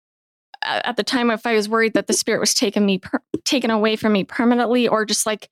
at 0.64 0.96
the 0.96 1.02
time 1.02 1.30
if 1.30 1.46
I 1.46 1.54
was 1.54 1.68
worried 1.68 1.94
that 1.94 2.06
the 2.06 2.12
spirit 2.12 2.40
was 2.40 2.54
taking 2.54 2.86
me 2.86 2.98
per- 2.98 3.22
taken 3.44 3.70
away 3.70 3.96
from 3.96 4.12
me 4.12 4.24
permanently 4.24 4.88
or 4.88 5.04
just 5.04 5.26
like 5.26 5.50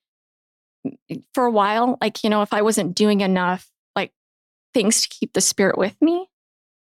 for 1.34 1.44
a 1.44 1.50
while, 1.50 1.98
like, 2.00 2.24
you 2.24 2.30
know, 2.30 2.42
if 2.42 2.52
I 2.52 2.62
wasn't 2.62 2.94
doing 2.94 3.20
enough, 3.20 3.68
like 3.94 4.12
things 4.74 5.02
to 5.02 5.08
keep 5.08 5.32
the 5.32 5.40
spirit 5.40 5.78
with 5.78 6.00
me. 6.00 6.28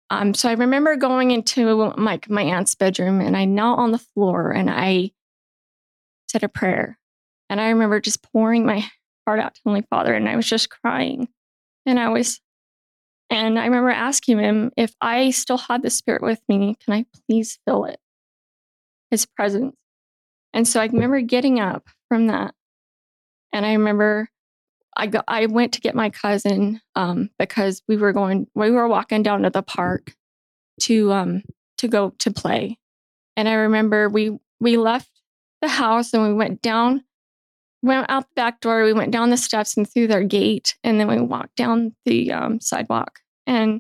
Um, 0.09 0.33
so 0.33 0.49
I 0.49 0.53
remember 0.53 0.95
going 0.95 1.31
into 1.31 1.93
my, 1.97 2.19
my 2.29 2.43
aunt's 2.43 2.75
bedroom 2.75 3.21
and 3.21 3.35
I 3.35 3.45
knelt 3.45 3.79
on 3.79 3.91
the 3.91 3.97
floor 3.97 4.51
and 4.51 4.69
I 4.69 5.11
said 6.29 6.43
a 6.43 6.49
prayer. 6.49 6.97
And 7.49 7.59
I 7.59 7.69
remember 7.69 7.99
just 7.99 8.23
pouring 8.31 8.65
my 8.65 8.85
heart 9.25 9.39
out 9.39 9.55
to 9.55 9.61
Heavenly 9.65 9.85
Father 9.89 10.13
and 10.13 10.29
I 10.29 10.35
was 10.35 10.47
just 10.47 10.69
crying. 10.69 11.27
And 11.85 11.99
I 11.99 12.09
was, 12.09 12.39
and 13.29 13.59
I 13.59 13.65
remember 13.65 13.89
asking 13.89 14.39
him 14.39 14.71
if 14.77 14.95
I 15.01 15.31
still 15.31 15.57
had 15.57 15.81
the 15.81 15.89
spirit 15.89 16.21
with 16.21 16.41
me, 16.47 16.75
can 16.83 16.93
I 16.93 17.05
please 17.27 17.59
feel 17.65 17.85
it? 17.85 17.99
His 19.11 19.25
presence. 19.25 19.75
And 20.53 20.67
so 20.67 20.79
I 20.79 20.85
remember 20.85 21.21
getting 21.21 21.59
up 21.59 21.87
from 22.09 22.27
that 22.27 22.55
and 23.55 23.65
I 23.65 23.71
remember 23.71 24.29
I 24.97 25.09
I 25.27 25.45
went 25.45 25.73
to 25.73 25.81
get 25.81 25.95
my 25.95 26.09
cousin 26.09 26.81
um, 26.95 27.29
because 27.39 27.81
we 27.87 27.95
were 27.95 28.11
going 28.11 28.47
we 28.53 28.69
were 28.69 28.87
walking 28.87 29.23
down 29.23 29.43
to 29.43 29.49
the 29.49 29.63
park 29.63 30.13
to 30.81 31.11
um 31.13 31.43
to 31.77 31.87
go 31.87 32.13
to 32.19 32.31
play. 32.31 32.77
And 33.37 33.47
I 33.47 33.53
remember 33.53 34.09
we 34.09 34.37
we 34.59 34.75
left 34.75 35.09
the 35.61 35.69
house 35.69 36.13
and 36.13 36.23
we 36.23 36.33
went 36.33 36.61
down 36.61 37.03
went 37.81 38.09
out 38.09 38.23
the 38.23 38.41
back 38.41 38.59
door, 38.59 38.83
we 38.83 38.93
went 38.93 39.11
down 39.11 39.29
the 39.29 39.37
steps 39.37 39.77
and 39.77 39.89
through 39.89 40.07
their 40.07 40.23
gate, 40.23 40.75
and 40.83 40.99
then 40.99 41.07
we 41.07 41.21
walked 41.21 41.55
down 41.55 41.95
the 42.03 42.33
um, 42.33 42.59
sidewalk. 42.59 43.19
And 43.47 43.79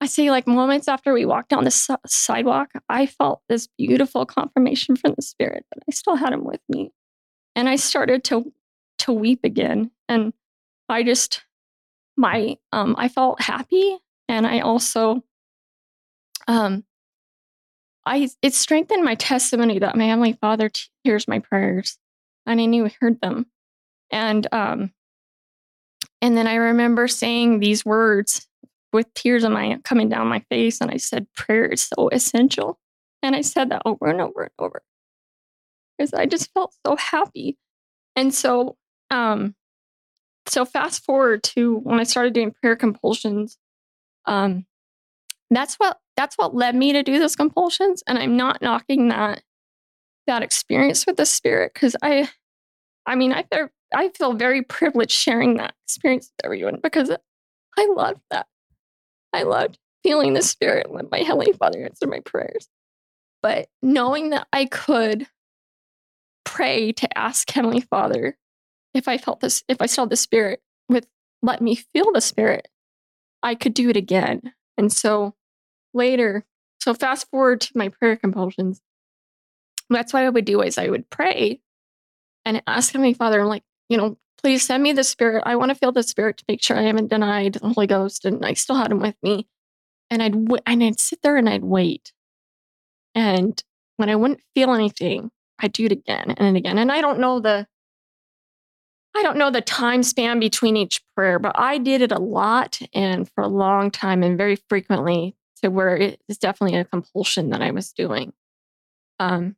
I 0.00 0.06
say, 0.06 0.30
like 0.30 0.46
moments 0.48 0.88
after 0.88 1.12
we 1.12 1.24
walked 1.24 1.50
down 1.50 1.64
the 1.64 1.98
sidewalk, 2.06 2.72
I 2.88 3.06
felt 3.06 3.42
this 3.48 3.68
beautiful 3.78 4.26
confirmation 4.26 4.96
from 4.96 5.14
the 5.14 5.22
spirit 5.22 5.64
that 5.72 5.84
I 5.88 5.92
still 5.92 6.16
had 6.16 6.32
him 6.32 6.42
with 6.42 6.60
me. 6.68 6.90
And 7.54 7.68
I 7.68 7.76
started 7.76 8.24
to 8.24 8.52
to 9.04 9.12
weep 9.12 9.40
again. 9.44 9.90
And 10.08 10.32
I 10.88 11.02
just, 11.02 11.42
my, 12.16 12.56
um, 12.72 12.94
I 12.98 13.08
felt 13.08 13.40
happy. 13.40 13.98
And 14.28 14.46
I 14.46 14.60
also, 14.60 15.22
um, 16.48 16.84
I, 18.06 18.28
it 18.42 18.54
strengthened 18.54 19.04
my 19.04 19.14
testimony 19.14 19.78
that 19.78 19.96
my 19.96 20.04
Heavenly 20.04 20.34
Father 20.34 20.70
hears 21.02 21.26
my 21.26 21.38
prayers 21.38 21.98
and 22.46 22.60
I 22.60 22.66
knew 22.66 22.84
He 22.84 22.94
heard 23.00 23.20
them. 23.20 23.46
And, 24.10 24.46
um, 24.52 24.92
and 26.20 26.36
then 26.36 26.46
I 26.46 26.54
remember 26.54 27.08
saying 27.08 27.60
these 27.60 27.84
words 27.84 28.46
with 28.92 29.12
tears 29.14 29.44
of 29.44 29.52
my 29.52 29.78
coming 29.84 30.08
down 30.08 30.28
my 30.28 30.44
face. 30.50 30.80
And 30.80 30.90
I 30.90 30.96
said, 30.96 31.26
prayer 31.34 31.66
is 31.66 31.82
so 31.82 32.08
essential. 32.08 32.78
And 33.22 33.34
I 33.34 33.40
said 33.40 33.70
that 33.70 33.82
over 33.84 34.06
and 34.06 34.20
over 34.20 34.42
and 34.42 34.52
over 34.58 34.82
because 35.96 36.12
I 36.12 36.26
just 36.26 36.52
felt 36.52 36.74
so 36.86 36.96
happy. 36.96 37.58
And 38.16 38.34
so 38.34 38.76
um, 39.10 39.54
so 40.46 40.64
fast 40.64 41.04
forward 41.04 41.42
to 41.42 41.78
when 41.78 42.00
I 42.00 42.04
started 42.04 42.34
doing 42.34 42.52
prayer 42.52 42.76
compulsions. 42.76 43.58
Um, 44.26 44.66
that's 45.50 45.76
what 45.76 45.98
that's 46.16 46.36
what 46.36 46.54
led 46.54 46.74
me 46.74 46.92
to 46.92 47.02
do 47.02 47.18
those 47.18 47.36
compulsions, 47.36 48.02
and 48.06 48.18
I'm 48.18 48.36
not 48.36 48.62
knocking 48.62 49.08
that 49.08 49.42
that 50.26 50.42
experience 50.42 51.06
with 51.06 51.16
the 51.16 51.26
spirit 51.26 51.72
because 51.74 51.96
I, 52.02 52.28
I 53.06 53.14
mean, 53.14 53.32
I 53.32 53.44
feel, 53.52 53.68
I 53.94 54.08
feel 54.10 54.32
very 54.32 54.62
privileged 54.62 55.12
sharing 55.12 55.56
that 55.56 55.74
experience 55.86 56.30
with 56.30 56.46
everyone 56.46 56.80
because 56.82 57.10
I 57.10 57.86
love 57.94 58.20
that. 58.30 58.46
I 59.32 59.42
loved 59.42 59.78
feeling 60.02 60.34
the 60.34 60.42
spirit 60.42 60.90
when 60.90 61.08
my 61.10 61.18
Heavenly 61.18 61.52
Father 61.52 61.84
answered 61.84 62.08
my 62.08 62.20
prayers. 62.20 62.68
But 63.42 63.68
knowing 63.82 64.30
that 64.30 64.46
I 64.52 64.66
could 64.66 65.26
pray 66.44 66.92
to 66.92 67.18
ask 67.18 67.50
Heavenly 67.50 67.80
Father 67.80 68.36
if 68.94 69.08
I 69.08 69.18
felt 69.18 69.40
this, 69.40 69.62
if 69.68 69.82
I 69.82 69.86
saw 69.86 70.04
the 70.04 70.16
spirit 70.16 70.62
with 70.88 71.06
let 71.42 71.60
me 71.60 71.74
feel 71.74 72.12
the 72.12 72.20
spirit, 72.20 72.68
I 73.42 73.54
could 73.54 73.74
do 73.74 73.90
it 73.90 73.96
again. 73.96 74.54
And 74.78 74.92
so 74.92 75.34
later, 75.92 76.44
so 76.80 76.94
fast 76.94 77.28
forward 77.30 77.60
to 77.62 77.76
my 77.78 77.88
prayer 77.88 78.16
compulsions. 78.16 78.80
That's 79.90 80.12
what 80.12 80.22
I 80.22 80.30
would 80.30 80.44
do 80.44 80.62
is 80.62 80.78
I 80.78 80.88
would 80.88 81.10
pray 81.10 81.60
and 82.44 82.62
ask 82.66 82.92
Heavenly 82.92 83.14
Father, 83.14 83.40
I'm 83.40 83.48
like, 83.48 83.64
you 83.88 83.96
know, 83.98 84.16
please 84.42 84.62
send 84.62 84.82
me 84.82 84.92
the 84.92 85.04
spirit. 85.04 85.42
I 85.46 85.56
want 85.56 85.70
to 85.70 85.74
feel 85.74 85.92
the 85.92 86.02
spirit 86.02 86.38
to 86.38 86.44
make 86.48 86.62
sure 86.62 86.76
I 86.76 86.82
haven't 86.82 87.08
denied 87.10 87.54
the 87.54 87.68
Holy 87.68 87.86
Ghost 87.86 88.24
and 88.24 88.44
I 88.44 88.54
still 88.54 88.76
had 88.76 88.90
him 88.90 89.00
with 89.00 89.16
me. 89.22 89.46
And 90.10 90.22
I'd 90.22 90.32
w- 90.32 90.62
and 90.66 90.82
I'd 90.82 91.00
sit 91.00 91.20
there 91.22 91.36
and 91.36 91.48
I'd 91.48 91.64
wait. 91.64 92.12
And 93.14 93.62
when 93.96 94.10
I 94.10 94.16
wouldn't 94.16 94.42
feel 94.54 94.72
anything, 94.72 95.30
I'd 95.58 95.72
do 95.72 95.86
it 95.86 95.92
again 95.92 96.34
and 96.36 96.56
again. 96.56 96.78
And 96.78 96.90
I 96.90 97.00
don't 97.00 97.20
know 97.20 97.40
the 97.40 97.66
I 99.16 99.22
don't 99.22 99.36
know 99.36 99.50
the 99.50 99.60
time 99.60 100.02
span 100.02 100.40
between 100.40 100.76
each 100.76 101.00
prayer, 101.14 101.38
but 101.38 101.52
I 101.58 101.78
did 101.78 102.02
it 102.02 102.12
a 102.12 102.18
lot 102.18 102.80
and 102.92 103.30
for 103.30 103.44
a 103.44 103.48
long 103.48 103.90
time 103.90 104.22
and 104.22 104.36
very 104.36 104.56
frequently 104.68 105.36
to 105.62 105.68
where 105.68 105.96
it's 105.96 106.38
definitely 106.38 106.76
a 106.78 106.84
compulsion 106.84 107.50
that 107.50 107.62
I 107.62 107.70
was 107.70 107.92
doing. 107.92 108.32
Um, 109.20 109.56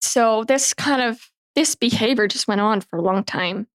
so 0.00 0.44
this 0.44 0.74
kind 0.74 1.00
of 1.00 1.30
this 1.54 1.74
behavior 1.74 2.26
just 2.26 2.48
went 2.48 2.60
on 2.60 2.80
for 2.80 2.98
a 2.98 3.02
long 3.02 3.24
time. 3.24 3.66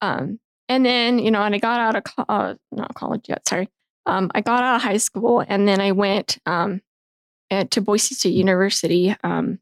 Um, 0.00 0.40
and 0.68 0.84
then, 0.84 1.18
you 1.18 1.30
know, 1.30 1.42
and 1.42 1.54
I 1.54 1.58
got 1.58 1.80
out 1.80 1.96
of 1.96 2.04
co- 2.04 2.24
uh, 2.28 2.54
not 2.72 2.94
college 2.94 3.28
yet, 3.28 3.48
sorry. 3.48 3.68
Um, 4.06 4.30
I 4.34 4.40
got 4.40 4.62
out 4.62 4.76
of 4.76 4.82
high 4.82 4.96
school 4.96 5.44
and 5.46 5.66
then 5.68 5.80
I 5.80 5.92
went 5.92 6.38
um, 6.46 6.80
at, 7.50 7.70
to 7.72 7.80
Boise 7.80 8.14
State 8.14 8.34
University 8.34 9.14
um, 9.22 9.58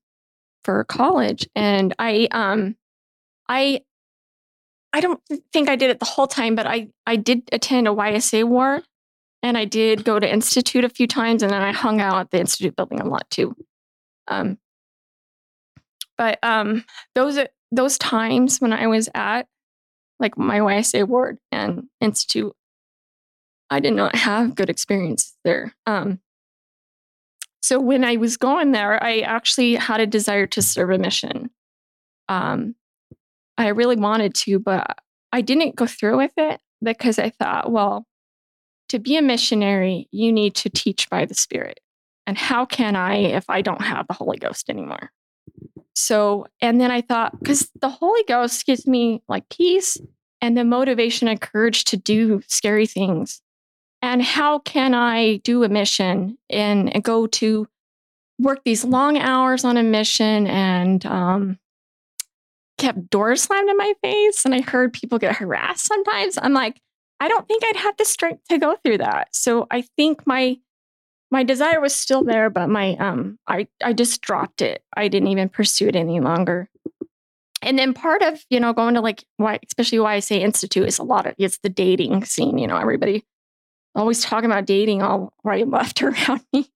for 0.64 0.84
college. 0.84 1.48
And 1.54 1.94
I 1.98 2.28
um, 2.30 2.76
I 3.48 3.82
I 4.92 5.00
don't 5.00 5.20
think 5.52 5.68
I 5.68 5.76
did 5.76 5.90
it 5.90 5.98
the 5.98 6.06
whole 6.06 6.26
time, 6.26 6.54
but 6.54 6.66
I 6.66 6.88
I 7.06 7.16
did 7.16 7.48
attend 7.52 7.88
a 7.88 7.90
YSA 7.90 8.44
ward 8.44 8.82
and 9.42 9.56
I 9.56 9.64
did 9.64 10.04
go 10.04 10.18
to 10.18 10.30
institute 10.30 10.84
a 10.84 10.88
few 10.88 11.06
times 11.06 11.42
and 11.42 11.52
then 11.52 11.62
I 11.62 11.72
hung 11.72 12.00
out 12.00 12.18
at 12.18 12.30
the 12.30 12.40
institute 12.40 12.76
building 12.76 13.00
a 13.00 13.08
lot 13.08 13.28
too. 13.30 13.54
Um, 14.28 14.58
but 16.16 16.38
um, 16.42 16.84
those 17.14 17.38
those 17.70 17.98
times 17.98 18.60
when 18.60 18.72
I 18.72 18.86
was 18.86 19.08
at 19.14 19.46
like 20.18 20.38
my 20.38 20.60
YSA 20.60 21.06
ward 21.06 21.38
and 21.52 21.88
institute, 22.00 22.54
I 23.68 23.80
did 23.80 23.92
not 23.92 24.14
have 24.14 24.54
good 24.54 24.70
experience 24.70 25.36
there. 25.44 25.74
Um, 25.86 26.20
so 27.62 27.80
when 27.80 28.04
I 28.04 28.16
was 28.16 28.36
going 28.36 28.72
there, 28.72 29.02
I 29.02 29.20
actually 29.20 29.74
had 29.74 30.00
a 30.00 30.06
desire 30.06 30.46
to 30.46 30.62
serve 30.62 30.90
a 30.90 30.98
mission. 30.98 31.50
Um, 32.28 32.76
I 33.58 33.68
really 33.68 33.96
wanted 33.96 34.34
to, 34.34 34.58
but 34.58 34.98
I 35.32 35.40
didn't 35.40 35.76
go 35.76 35.86
through 35.86 36.18
with 36.18 36.32
it 36.36 36.60
because 36.82 37.18
I 37.18 37.30
thought, 37.30 37.72
well, 37.72 38.06
to 38.90 38.98
be 38.98 39.16
a 39.16 39.22
missionary, 39.22 40.08
you 40.12 40.32
need 40.32 40.54
to 40.56 40.70
teach 40.70 41.08
by 41.10 41.24
the 41.24 41.34
Spirit. 41.34 41.80
And 42.26 42.36
how 42.36 42.64
can 42.66 42.96
I 42.96 43.16
if 43.16 43.48
I 43.48 43.62
don't 43.62 43.82
have 43.82 44.06
the 44.06 44.14
Holy 44.14 44.38
Ghost 44.38 44.68
anymore? 44.68 45.10
So, 45.94 46.46
and 46.60 46.80
then 46.80 46.90
I 46.90 47.00
thought, 47.00 47.38
because 47.38 47.70
the 47.80 47.88
Holy 47.88 48.22
Ghost 48.28 48.66
gives 48.66 48.86
me 48.86 49.22
like 49.28 49.48
peace 49.48 49.96
and 50.42 50.56
the 50.56 50.64
motivation 50.64 51.28
and 51.28 51.40
courage 51.40 51.84
to 51.84 51.96
do 51.96 52.42
scary 52.46 52.86
things. 52.86 53.40
and 54.02 54.22
how 54.22 54.58
can 54.60 54.94
I 54.94 55.38
do 55.38 55.64
a 55.64 55.68
mission 55.68 56.38
and, 56.50 56.94
and 56.94 57.02
go 57.02 57.26
to 57.26 57.66
work 58.38 58.62
these 58.64 58.84
long 58.84 59.16
hours 59.18 59.64
on 59.64 59.76
a 59.76 59.82
mission 59.82 60.46
and 60.46 61.04
um, 61.06 61.58
kept 62.78 63.10
doors 63.10 63.42
slammed 63.42 63.70
in 63.70 63.76
my 63.76 63.94
face 64.02 64.44
and 64.44 64.54
I 64.54 64.60
heard 64.60 64.92
people 64.92 65.18
get 65.18 65.36
harassed 65.36 65.86
sometimes. 65.86 66.38
I'm 66.40 66.52
like, 66.52 66.80
I 67.20 67.28
don't 67.28 67.48
think 67.48 67.62
I'd 67.64 67.76
have 67.76 67.96
the 67.96 68.04
strength 68.04 68.42
to 68.48 68.58
go 68.58 68.76
through 68.84 68.98
that. 68.98 69.28
So 69.32 69.66
I 69.70 69.82
think 69.96 70.26
my 70.26 70.58
my 71.30 71.42
desire 71.42 71.80
was 71.80 71.94
still 71.94 72.22
there, 72.22 72.50
but 72.50 72.68
my 72.68 72.96
um 72.96 73.38
I 73.46 73.66
I 73.82 73.92
just 73.92 74.20
dropped 74.20 74.62
it. 74.62 74.82
I 74.96 75.08
didn't 75.08 75.28
even 75.28 75.48
pursue 75.48 75.88
it 75.88 75.96
any 75.96 76.20
longer. 76.20 76.68
And 77.62 77.78
then 77.78 77.94
part 77.94 78.22
of, 78.22 78.44
you 78.50 78.60
know, 78.60 78.72
going 78.72 78.94
to 78.94 79.00
like 79.00 79.24
why 79.38 79.58
especially 79.66 79.98
why 79.98 80.14
I 80.14 80.20
say 80.20 80.40
institute 80.40 80.86
is 80.86 80.98
a 80.98 81.04
lot 81.04 81.26
of 81.26 81.34
it's 81.38 81.58
the 81.58 81.68
dating 81.68 82.24
scene, 82.24 82.58
you 82.58 82.66
know, 82.66 82.76
everybody 82.76 83.24
always 83.94 84.22
talking 84.22 84.50
about 84.50 84.66
dating 84.66 85.02
all 85.02 85.32
right 85.42 85.66
left 85.66 86.02
around 86.02 86.42
me. 86.52 86.70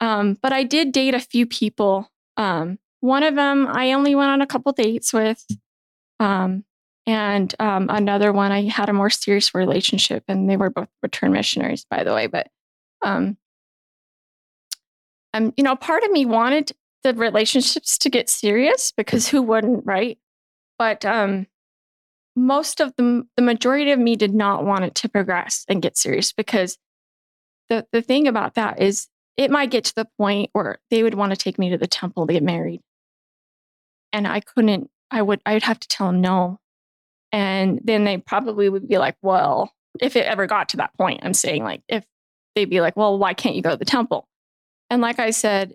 Um, 0.00 0.38
but 0.42 0.52
I 0.52 0.64
did 0.64 0.92
date 0.92 1.14
a 1.14 1.20
few 1.20 1.46
people. 1.46 2.10
Um, 2.36 2.78
one 3.00 3.22
of 3.22 3.34
them 3.34 3.66
I 3.66 3.92
only 3.92 4.14
went 4.14 4.30
on 4.30 4.40
a 4.40 4.46
couple 4.46 4.72
dates 4.72 5.12
with. 5.12 5.44
Um, 6.20 6.64
and 7.06 7.54
um, 7.60 7.88
another 7.88 8.32
one 8.32 8.50
I 8.50 8.62
had 8.62 8.88
a 8.88 8.92
more 8.92 9.10
serious 9.10 9.54
relationship, 9.54 10.24
and 10.26 10.50
they 10.50 10.56
were 10.56 10.70
both 10.70 10.88
return 11.02 11.32
missionaries, 11.32 11.86
by 11.88 12.02
the 12.02 12.12
way. 12.12 12.26
But 12.26 12.48
um, 13.02 13.36
um, 15.32 15.52
you 15.56 15.62
know, 15.62 15.76
part 15.76 16.02
of 16.02 16.10
me 16.10 16.26
wanted 16.26 16.72
the 17.04 17.14
relationships 17.14 17.98
to 17.98 18.10
get 18.10 18.28
serious 18.28 18.92
because 18.96 19.28
who 19.28 19.42
wouldn't, 19.42 19.84
right? 19.86 20.18
But 20.78 21.04
um, 21.04 21.46
most 22.34 22.80
of 22.80 22.94
the 22.96 23.26
the 23.36 23.42
majority 23.42 23.92
of 23.92 23.98
me 23.98 24.16
did 24.16 24.34
not 24.34 24.64
want 24.64 24.84
it 24.84 24.94
to 24.96 25.08
progress 25.08 25.64
and 25.68 25.82
get 25.82 25.96
serious 25.96 26.32
because 26.32 26.76
the 27.68 27.86
the 27.92 28.02
thing 28.02 28.26
about 28.26 28.54
that 28.54 28.80
is 28.80 29.08
it 29.36 29.50
might 29.50 29.70
get 29.70 29.84
to 29.84 29.94
the 29.94 30.08
point 30.18 30.50
where 30.52 30.78
they 30.90 31.02
would 31.02 31.14
want 31.14 31.30
to 31.30 31.36
take 31.36 31.58
me 31.58 31.70
to 31.70 31.78
the 31.78 31.86
temple 31.86 32.26
to 32.26 32.32
get 32.32 32.42
married, 32.42 32.80
and 34.12 34.26
I 34.26 34.40
couldn't. 34.40 34.90
I 35.10 35.22
would. 35.22 35.40
I'd 35.46 35.62
have 35.62 35.80
to 35.80 35.88
tell 35.88 36.08
them 36.08 36.20
no 36.20 36.58
and 37.32 37.80
then 37.84 38.04
they 38.04 38.18
probably 38.18 38.68
would 38.68 38.88
be 38.88 38.98
like, 38.98 39.16
well, 39.22 39.72
if 40.00 40.16
it 40.16 40.26
ever 40.26 40.46
got 40.46 40.70
to 40.70 40.78
that 40.78 40.96
point, 40.96 41.20
I'm 41.22 41.34
saying, 41.34 41.64
like, 41.64 41.82
if 41.88 42.04
they'd 42.54 42.70
be 42.70 42.80
like, 42.80 42.96
well, 42.96 43.18
why 43.18 43.34
can't 43.34 43.54
you 43.54 43.62
go 43.62 43.70
to 43.70 43.76
the 43.76 43.84
temple? 43.84 44.26
And 44.90 45.02
like 45.02 45.18
I 45.18 45.30
said 45.30 45.74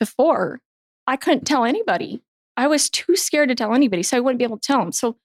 before, 0.00 0.60
I 1.06 1.16
couldn't 1.16 1.44
tell 1.44 1.64
anybody. 1.64 2.22
I 2.56 2.68
was 2.68 2.88
too 2.88 3.16
scared 3.16 3.48
to 3.48 3.54
tell 3.54 3.74
anybody. 3.74 4.02
So 4.02 4.16
I 4.16 4.20
wouldn't 4.20 4.38
be 4.38 4.44
able 4.44 4.58
to 4.58 4.66
tell 4.66 4.78
them. 4.78 4.92
So 4.92 5.16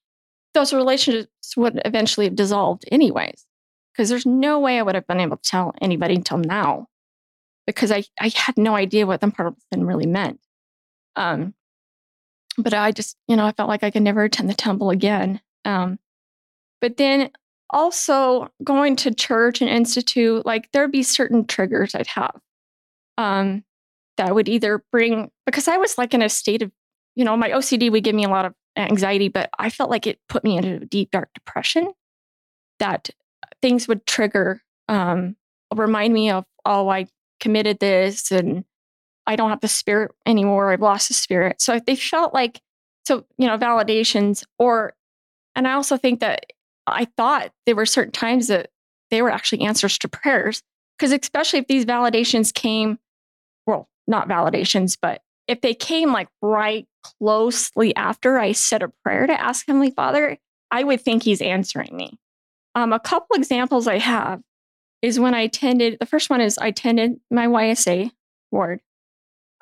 those 0.53 0.73
relationships 0.73 1.55
would 1.57 1.81
eventually 1.85 2.25
have 2.25 2.35
dissolved, 2.35 2.83
anyways, 2.91 3.45
because 3.93 4.09
there's 4.09 4.25
no 4.25 4.59
way 4.59 4.79
I 4.79 4.81
would 4.81 4.95
have 4.95 5.07
been 5.07 5.19
able 5.19 5.37
to 5.37 5.49
tell 5.49 5.73
anybody 5.81 6.15
until 6.15 6.37
now 6.37 6.87
because 7.65 7.91
I, 7.91 8.03
I 8.19 8.31
had 8.35 8.57
no 8.57 8.75
idea 8.75 9.05
what 9.05 9.21
sin 9.21 9.85
really 9.85 10.05
meant. 10.05 10.39
Um, 11.15 11.53
but 12.57 12.73
I 12.73 12.91
just, 12.91 13.17
you 13.27 13.35
know, 13.35 13.45
I 13.45 13.51
felt 13.51 13.69
like 13.69 13.83
I 13.83 13.91
could 13.91 14.03
never 14.03 14.23
attend 14.23 14.49
the 14.49 14.53
temple 14.53 14.89
again. 14.89 15.41
Um, 15.65 15.99
but 16.81 16.97
then 16.97 17.31
also 17.69 18.49
going 18.63 18.95
to 18.97 19.13
church 19.13 19.61
and 19.61 19.69
institute, 19.69 20.45
like 20.45 20.71
there'd 20.71 20.91
be 20.91 21.03
certain 21.03 21.45
triggers 21.45 21.95
I'd 21.95 22.07
have 22.07 22.39
um, 23.17 23.63
that 24.17 24.35
would 24.35 24.49
either 24.49 24.83
bring, 24.91 25.31
because 25.45 25.67
I 25.67 25.77
was 25.77 25.97
like 25.97 26.13
in 26.13 26.21
a 26.21 26.29
state 26.29 26.61
of, 26.61 26.71
you 27.15 27.25
know, 27.25 27.37
my 27.37 27.49
OCD 27.49 27.91
would 27.91 28.03
give 28.03 28.15
me 28.15 28.25
a 28.25 28.29
lot 28.29 28.45
of 28.45 28.53
anxiety, 28.75 29.29
but 29.29 29.49
I 29.57 29.69
felt 29.69 29.89
like 29.89 30.07
it 30.07 30.19
put 30.29 30.43
me 30.43 30.57
into 30.57 30.75
a 30.75 30.85
deep, 30.85 31.11
dark 31.11 31.29
depression 31.33 31.91
that 32.79 33.09
things 33.61 33.87
would 33.87 34.05
trigger, 34.05 34.61
um, 34.87 35.35
remind 35.73 36.13
me 36.13 36.29
of, 36.29 36.45
oh, 36.65 36.89
I 36.89 37.07
committed 37.43 37.79
this 37.79 38.31
and 38.31 38.63
I 39.27 39.35
don't 39.35 39.49
have 39.49 39.59
the 39.59 39.67
spirit 39.67 40.11
anymore. 40.25 40.71
I've 40.71 40.81
lost 40.81 41.09
the 41.09 41.13
spirit. 41.13 41.61
So 41.61 41.77
they 41.79 41.95
felt 41.95 42.33
like, 42.33 42.61
so, 43.05 43.25
you 43.37 43.47
know, 43.47 43.57
validations 43.57 44.45
or, 44.57 44.93
and 45.55 45.67
I 45.67 45.73
also 45.73 45.97
think 45.97 46.21
that 46.21 46.45
I 46.87 47.05
thought 47.17 47.51
there 47.65 47.75
were 47.75 47.85
certain 47.85 48.13
times 48.13 48.47
that 48.47 48.69
they 49.11 49.21
were 49.21 49.29
actually 49.29 49.61
answers 49.61 49.97
to 49.99 50.07
prayers. 50.07 50.63
Because 50.97 51.11
especially 51.11 51.59
if 51.59 51.67
these 51.67 51.85
validations 51.85 52.53
came, 52.53 52.97
well, 53.67 53.89
not 54.07 54.29
validations, 54.29 54.97
but 54.99 55.21
if 55.47 55.59
they 55.59 55.73
came 55.73 56.13
like 56.13 56.29
right 56.41 56.87
closely 57.03 57.93
after 57.95 58.39
I 58.39 58.53
said 58.53 58.83
a 58.83 58.91
prayer 59.03 59.27
to 59.27 59.41
ask 59.41 59.67
Heavenly 59.67 59.91
Father, 59.91 60.37
I 60.71 60.83
would 60.83 61.01
think 61.01 61.23
He's 61.23 61.41
answering 61.41 61.95
me. 61.95 62.17
Um, 62.75 62.93
a 62.93 62.99
couple 62.99 63.35
examples 63.35 63.87
I 63.87 63.97
have 63.97 64.41
is 65.03 65.19
when 65.19 65.35
I 65.35 65.41
attended, 65.41 65.97
the 65.99 66.07
first 66.07 66.31
one 66.31 66.41
is 66.41 66.57
I 66.57 66.67
attended 66.67 67.19
my 67.29 67.45
YSA 67.45 68.09
ward 68.51 68.81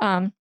um, 0.01 0.33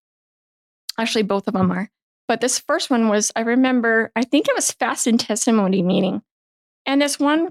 actually, 0.99 1.23
both 1.23 1.47
of 1.47 1.55
them 1.55 1.71
are. 1.71 1.91
But 2.27 2.41
this 2.41 2.59
first 2.59 2.91
one 2.91 3.09
was, 3.09 3.31
I 3.37 3.41
remember, 3.41 4.11
I 4.17 4.23
think 4.25 4.49
it 4.49 4.55
was 4.55 4.73
fast 4.73 5.07
and 5.07 5.21
testimony 5.21 5.83
meeting. 5.83 6.23
And 6.87 7.03
this 7.03 7.19
one 7.19 7.51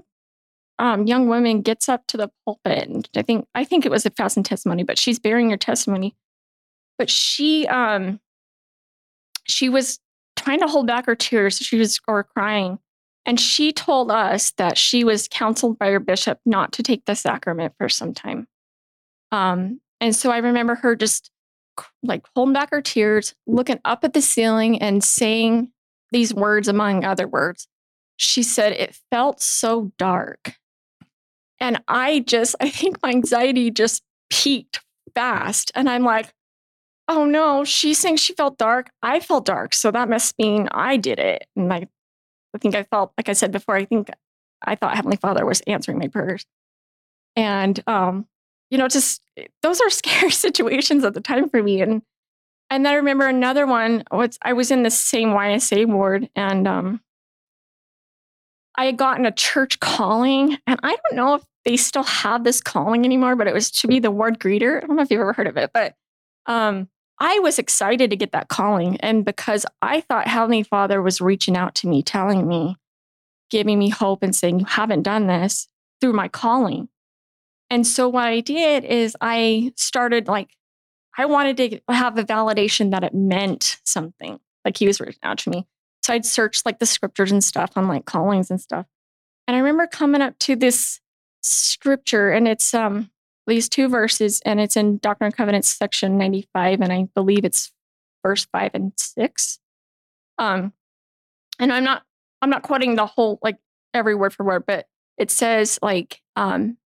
um, 0.78 1.06
young 1.06 1.28
woman 1.28 1.62
gets 1.62 1.88
up 1.88 2.06
to 2.08 2.16
the 2.16 2.30
pulpit, 2.44 2.88
and 2.88 3.08
I 3.14 3.22
think 3.22 3.46
I 3.54 3.64
think 3.64 3.84
it 3.84 3.90
was 3.90 4.06
a 4.06 4.10
fast 4.10 4.36
and 4.38 4.46
testimony, 4.46 4.82
but 4.82 4.98
she's 4.98 5.18
bearing 5.18 5.50
her 5.50 5.58
testimony. 5.58 6.16
But 6.98 7.10
she 7.10 7.66
um, 7.68 8.18
she 9.46 9.68
was 9.68 9.98
trying 10.36 10.60
to 10.60 10.66
hold 10.66 10.86
back 10.86 11.04
her 11.04 11.14
tears. 11.14 11.58
She 11.58 11.76
was 11.76 12.00
or 12.08 12.24
crying, 12.24 12.78
and 13.26 13.38
she 13.38 13.72
told 13.72 14.10
us 14.10 14.52
that 14.52 14.78
she 14.78 15.04
was 15.04 15.28
counseled 15.28 15.78
by 15.78 15.90
her 15.90 16.00
bishop 16.00 16.38
not 16.46 16.72
to 16.72 16.82
take 16.82 17.04
the 17.04 17.14
sacrament 17.14 17.74
for 17.78 17.88
some 17.88 18.14
time. 18.14 18.46
Um, 19.30 19.80
and 20.00 20.16
so 20.16 20.30
I 20.30 20.38
remember 20.38 20.76
her 20.76 20.96
just 20.96 21.30
like 22.02 22.26
holding 22.34 22.54
back 22.54 22.70
her 22.70 22.82
tears, 22.82 23.34
looking 23.46 23.80
up 23.84 24.04
at 24.04 24.12
the 24.12 24.22
ceiling 24.22 24.80
and 24.80 25.04
saying 25.04 25.70
these 26.12 26.34
words, 26.34 26.68
among 26.68 27.04
other 27.04 27.28
words. 27.28 27.68
She 28.16 28.42
said, 28.42 28.72
It 28.72 28.98
felt 29.10 29.40
so 29.40 29.92
dark. 29.96 30.56
And 31.58 31.82
I 31.88 32.20
just, 32.20 32.56
I 32.60 32.70
think 32.70 33.02
my 33.02 33.10
anxiety 33.10 33.70
just 33.70 34.02
peaked 34.30 34.80
fast. 35.14 35.70
And 35.74 35.88
I'm 35.88 36.04
like, 36.04 36.32
oh 37.08 37.24
no, 37.24 37.64
she's 37.64 37.98
saying 37.98 38.16
she 38.16 38.34
felt 38.34 38.56
dark. 38.56 38.90
I 39.02 39.20
felt 39.20 39.44
dark. 39.44 39.74
So 39.74 39.90
that 39.90 40.08
must 40.08 40.38
mean 40.38 40.68
I 40.70 40.96
did 40.96 41.18
it. 41.18 41.46
And 41.56 41.72
I, 41.72 41.88
I 42.54 42.58
think 42.58 42.74
I 42.74 42.82
felt, 42.84 43.12
like 43.16 43.28
I 43.28 43.32
said 43.32 43.52
before, 43.52 43.76
I 43.76 43.84
think 43.84 44.10
I 44.62 44.74
thought 44.74 44.96
Heavenly 44.96 45.16
Father 45.16 45.46
was 45.46 45.60
answering 45.62 45.98
my 45.98 46.08
prayers. 46.08 46.44
And 47.36 47.82
um, 47.86 48.26
you 48.70 48.78
know, 48.78 48.88
just 48.88 49.22
those 49.62 49.80
are 49.80 49.90
scary 49.90 50.30
situations 50.30 51.04
at 51.04 51.14
the 51.14 51.20
time 51.20 51.48
for 51.48 51.62
me. 51.62 51.80
And 51.80 52.02
and 52.70 52.86
then 52.86 52.92
I 52.92 52.96
remember 52.96 53.26
another 53.26 53.66
one. 53.66 54.04
What's 54.10 54.38
I 54.42 54.52
was 54.52 54.70
in 54.70 54.84
the 54.84 54.90
same 54.90 55.30
YSA 55.30 55.86
ward, 55.86 56.30
and 56.36 56.68
um, 56.68 57.00
I 58.76 58.86
had 58.86 58.96
gotten 58.96 59.26
a 59.26 59.32
church 59.32 59.80
calling, 59.80 60.56
and 60.66 60.78
I 60.82 60.96
don't 60.96 61.16
know 61.16 61.34
if 61.34 61.42
they 61.64 61.76
still 61.76 62.04
have 62.04 62.44
this 62.44 62.60
calling 62.60 63.04
anymore, 63.04 63.34
but 63.34 63.48
it 63.48 63.54
was 63.54 63.70
to 63.72 63.88
be 63.88 63.98
the 63.98 64.12
ward 64.12 64.38
greeter. 64.38 64.82
I 64.82 64.86
don't 64.86 64.96
know 64.96 65.02
if 65.02 65.10
you've 65.10 65.20
ever 65.20 65.32
heard 65.32 65.48
of 65.48 65.56
it, 65.56 65.70
but 65.74 65.94
um, 66.46 66.88
I 67.20 67.38
was 67.40 67.58
excited 67.58 68.10
to 68.10 68.16
get 68.16 68.32
that 68.32 68.48
calling, 68.48 68.96
and 69.00 69.24
because 69.24 69.66
I 69.82 70.00
thought 70.00 70.26
Heavenly 70.26 70.62
Father 70.62 71.02
was 71.02 71.20
reaching 71.20 71.56
out 71.56 71.74
to 71.76 71.88
me, 71.88 72.02
telling 72.02 72.48
me, 72.48 72.76
giving 73.50 73.78
me 73.78 73.90
hope, 73.90 74.22
and 74.22 74.34
saying, 74.34 74.60
"You 74.60 74.66
haven't 74.66 75.02
done 75.02 75.26
this 75.26 75.68
through 76.00 76.14
my 76.14 76.28
calling." 76.28 76.88
And 77.68 77.86
so 77.86 78.08
what 78.08 78.24
I 78.24 78.40
did 78.40 78.84
is 78.84 79.16
I 79.20 79.72
started 79.76 80.26
like, 80.26 80.56
I 81.16 81.26
wanted 81.26 81.56
to 81.58 81.80
have 81.92 82.18
a 82.18 82.24
validation 82.24 82.90
that 82.90 83.04
it 83.04 83.14
meant 83.14 83.78
something, 83.84 84.40
like 84.64 84.76
he 84.76 84.86
was 84.86 85.00
reaching 85.00 85.20
out 85.22 85.38
to 85.38 85.50
me. 85.50 85.66
So 86.02 86.12
I'd 86.12 86.24
search 86.24 86.62
like 86.64 86.78
the 86.78 86.86
scriptures 86.86 87.30
and 87.30 87.44
stuff 87.44 87.72
on 87.76 87.86
like 87.86 88.06
callings 88.06 88.50
and 88.50 88.60
stuff. 88.60 88.86
And 89.46 89.56
I 89.56 89.60
remember 89.60 89.86
coming 89.86 90.22
up 90.22 90.38
to 90.40 90.56
this 90.56 91.00
scripture 91.42 92.30
and 92.30 92.48
it's 92.48 92.74
um 92.74 93.10
these 93.50 93.68
two 93.68 93.88
verses 93.88 94.40
and 94.46 94.60
it's 94.60 94.76
in 94.76 94.98
Doctrine 94.98 95.26
and 95.26 95.36
Covenants 95.36 95.68
section 95.68 96.16
95 96.16 96.80
and 96.80 96.92
I 96.92 97.08
believe 97.14 97.44
it's 97.44 97.72
verse 98.22 98.46
5 98.52 98.70
and 98.74 98.92
6. 98.96 99.58
Um 100.38 100.72
and 101.58 101.72
I'm 101.72 101.84
not 101.84 102.02
I'm 102.40 102.50
not 102.50 102.62
quoting 102.62 102.96
the 102.96 103.06
whole 103.06 103.38
like 103.42 103.58
every 103.92 104.14
word 104.14 104.32
for 104.32 104.44
word, 104.44 104.64
but 104.66 104.86
it 105.18 105.30
says 105.30 105.78
like 105.82 106.22
um 106.36 106.78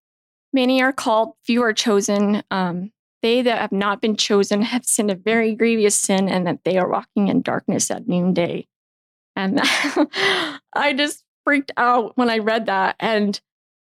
Many 0.55 0.81
are 0.83 0.93
called, 0.93 1.33
few 1.43 1.65
are 1.65 1.73
chosen. 1.73 2.45
Um, 2.53 2.93
they 3.23 3.43
that 3.43 3.61
have 3.61 3.73
not 3.73 4.01
been 4.01 4.17
chosen 4.17 4.63
have 4.63 4.85
sinned 4.85 5.11
a 5.11 5.17
very 5.17 5.57
grievous 5.57 5.97
sin, 5.97 6.29
and 6.29 6.47
that 6.47 6.63
they 6.65 6.79
are 6.79 6.89
walking 6.89 7.27
in 7.27 7.43
darkness 7.43 7.91
at 7.91 8.07
noonday. 8.07 8.69
And 9.35 9.59
I 9.63 10.95
just 10.97 11.25
freaked 11.43 11.73
out 11.77 12.17
when 12.17 12.31
I 12.31 12.39
read 12.39 12.67
that. 12.67 12.95
And, 13.01 13.41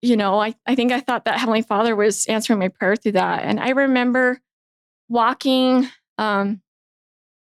you 0.02 0.16
know, 0.16 0.40
I, 0.40 0.56
I 0.66 0.76
think 0.76 0.92
I 0.92 1.00
thought 1.00 1.26
that 1.26 1.40
Heavenly 1.40 1.62
Father 1.62 1.96
was 1.96 2.26
answering 2.28 2.60
my 2.60 2.70
prayer 2.70 2.96
through 2.96 3.14
that. 3.14 3.44
And 3.44 3.60
I 3.60 3.70
remember 3.70 4.40
walking, 5.10 5.90
um, 6.18 6.62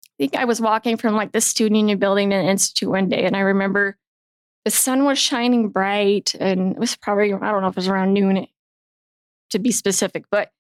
I 0.08 0.14
think 0.18 0.36
I 0.36 0.46
was 0.46 0.62
walking 0.62 0.98
from 0.98 1.16
like 1.16 1.32
the 1.32 1.42
student 1.42 1.78
union 1.78 1.98
building 1.98 2.30
to 2.30 2.36
the 2.36 2.44
institute 2.44 2.90
one 2.90 3.10
day. 3.10 3.26
And 3.26 3.36
I 3.36 3.42
remember 3.42 3.98
the 4.64 4.72
sun 4.72 5.06
was 5.06 5.18
shining 5.18 5.70
bright 5.70 6.36
and 6.40 6.74
it 6.74 6.80
was 6.80 6.96
probably, 6.96 7.34
I 7.34 7.52
don't 7.52 7.62
know 7.62 7.68
if 7.68 7.74
it 7.74 7.78
was 7.78 7.88
around 7.88 8.14
noon 8.14 8.48
to 9.50 9.60
be 9.60 9.72
specific, 9.72 10.26
but 10.30 10.52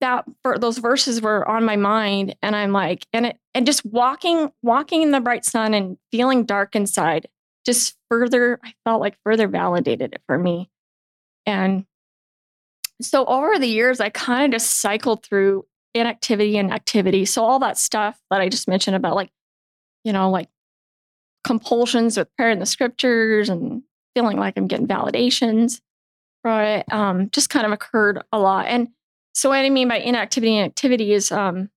that 0.00 0.24
for 0.42 0.58
those 0.58 0.78
verses 0.78 1.22
were 1.22 1.48
on 1.48 1.64
my 1.64 1.76
mind 1.76 2.34
and 2.42 2.56
I'm 2.56 2.72
like, 2.72 3.06
and 3.12 3.26
it 3.26 3.38
and 3.54 3.66
just 3.66 3.84
walking, 3.84 4.50
walking 4.62 5.02
in 5.02 5.10
the 5.12 5.20
bright 5.20 5.44
sun 5.44 5.74
and 5.74 5.98
feeling 6.10 6.44
dark 6.44 6.74
inside 6.74 7.28
just 7.64 7.96
further, 8.10 8.58
I 8.64 8.74
felt 8.84 9.00
like 9.00 9.16
further 9.22 9.46
validated 9.46 10.14
it 10.14 10.22
for 10.26 10.38
me. 10.38 10.71
And 11.46 11.86
so 13.00 13.24
over 13.26 13.58
the 13.58 13.66
years, 13.66 14.00
I 14.00 14.10
kind 14.10 14.52
of 14.52 14.58
just 14.58 14.80
cycled 14.80 15.24
through 15.24 15.66
inactivity 15.94 16.56
and 16.56 16.72
activity. 16.72 17.24
So 17.24 17.44
all 17.44 17.58
that 17.60 17.78
stuff 17.78 18.18
that 18.30 18.40
I 18.40 18.48
just 18.48 18.68
mentioned 18.68 18.96
about 18.96 19.16
like, 19.16 19.30
you 20.04 20.12
know, 20.12 20.30
like 20.30 20.48
compulsions 21.44 22.16
with 22.16 22.34
prayer 22.36 22.50
in 22.50 22.58
the 22.58 22.66
scriptures 22.66 23.48
and 23.48 23.82
feeling 24.14 24.38
like 24.38 24.56
I'm 24.56 24.66
getting 24.66 24.86
validations, 24.86 25.80
right? 26.44 26.84
Um, 26.92 27.30
just 27.30 27.50
kind 27.50 27.66
of 27.66 27.72
occurred 27.72 28.22
a 28.32 28.38
lot. 28.38 28.66
And 28.66 28.88
so 29.34 29.50
what 29.50 29.64
I 29.64 29.70
mean 29.70 29.88
by 29.88 29.98
inactivity 29.98 30.56
and 30.56 30.66
activity 30.66 31.12
is 31.12 31.32
um, 31.32 31.70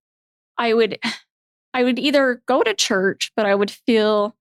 I 0.57 0.73
would 0.73 0.99
I 1.73 1.83
would 1.83 1.99
either 1.99 2.41
go 2.45 2.63
to 2.63 2.73
church, 2.73 3.33
but 3.35 3.45
I 3.45 3.53
would 3.53 3.69
feel 3.69 4.33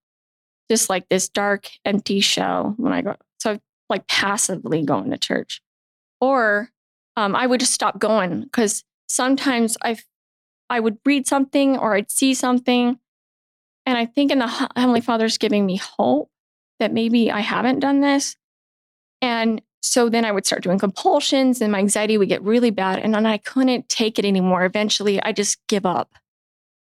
just 0.71 0.89
like 0.89 1.09
this 1.09 1.29
dark, 1.29 1.69
empty 1.85 2.21
shell 2.21 2.75
when 2.77 2.93
I 2.93 3.03
go. 3.03 3.17
So 3.41 3.59
like 3.89 4.07
passively 4.07 4.83
going 4.83 5.11
to 5.11 5.19
church, 5.19 5.61
or 6.21 6.71
um, 7.17 7.37
I 7.37 7.47
would 7.47 7.61
just 7.61 7.73
stop 7.73 7.99
going 7.99 8.43
because 8.43 8.85
sometimes 9.09 9.77
I 9.83 9.97
I 10.71 10.81
would 10.81 10.99
read 11.05 11.27
something 11.27 11.77
or 11.79 11.95
I'd 11.95 12.11
see 12.11 12.35
something, 12.35 12.99
and 13.87 13.99
I 13.99 14.07
think 14.07 14.31
in 14.31 14.39
the 14.39 14.47
Heavenly 14.77 15.01
Father's 15.01 15.39
giving 15.39 15.67
me 15.67 15.77
hope 15.77 16.31
that 16.81 16.93
maybe 16.93 17.31
I 17.31 17.41
haven't 17.41 17.81
done 17.81 18.01
this, 18.01 18.37
and 19.21 19.61
so 19.83 20.09
then 20.09 20.25
I 20.25 20.33
would 20.33 20.47
start 20.47 20.63
doing 20.63 20.79
compulsions, 20.79 21.61
and 21.61 21.71
my 21.71 21.79
anxiety 21.79 22.17
would 22.17 22.29
get 22.29 22.43
really 22.43 22.71
bad, 22.71 23.01
and 23.01 23.15
then 23.15 23.27
I 23.27 23.37
couldn't 23.39 23.89
take 23.89 24.19
it 24.19 24.25
anymore. 24.25 24.65
Eventually, 24.65 25.23
I 25.23 25.33
just 25.33 25.59
give 25.69 25.85
up, 25.85 26.15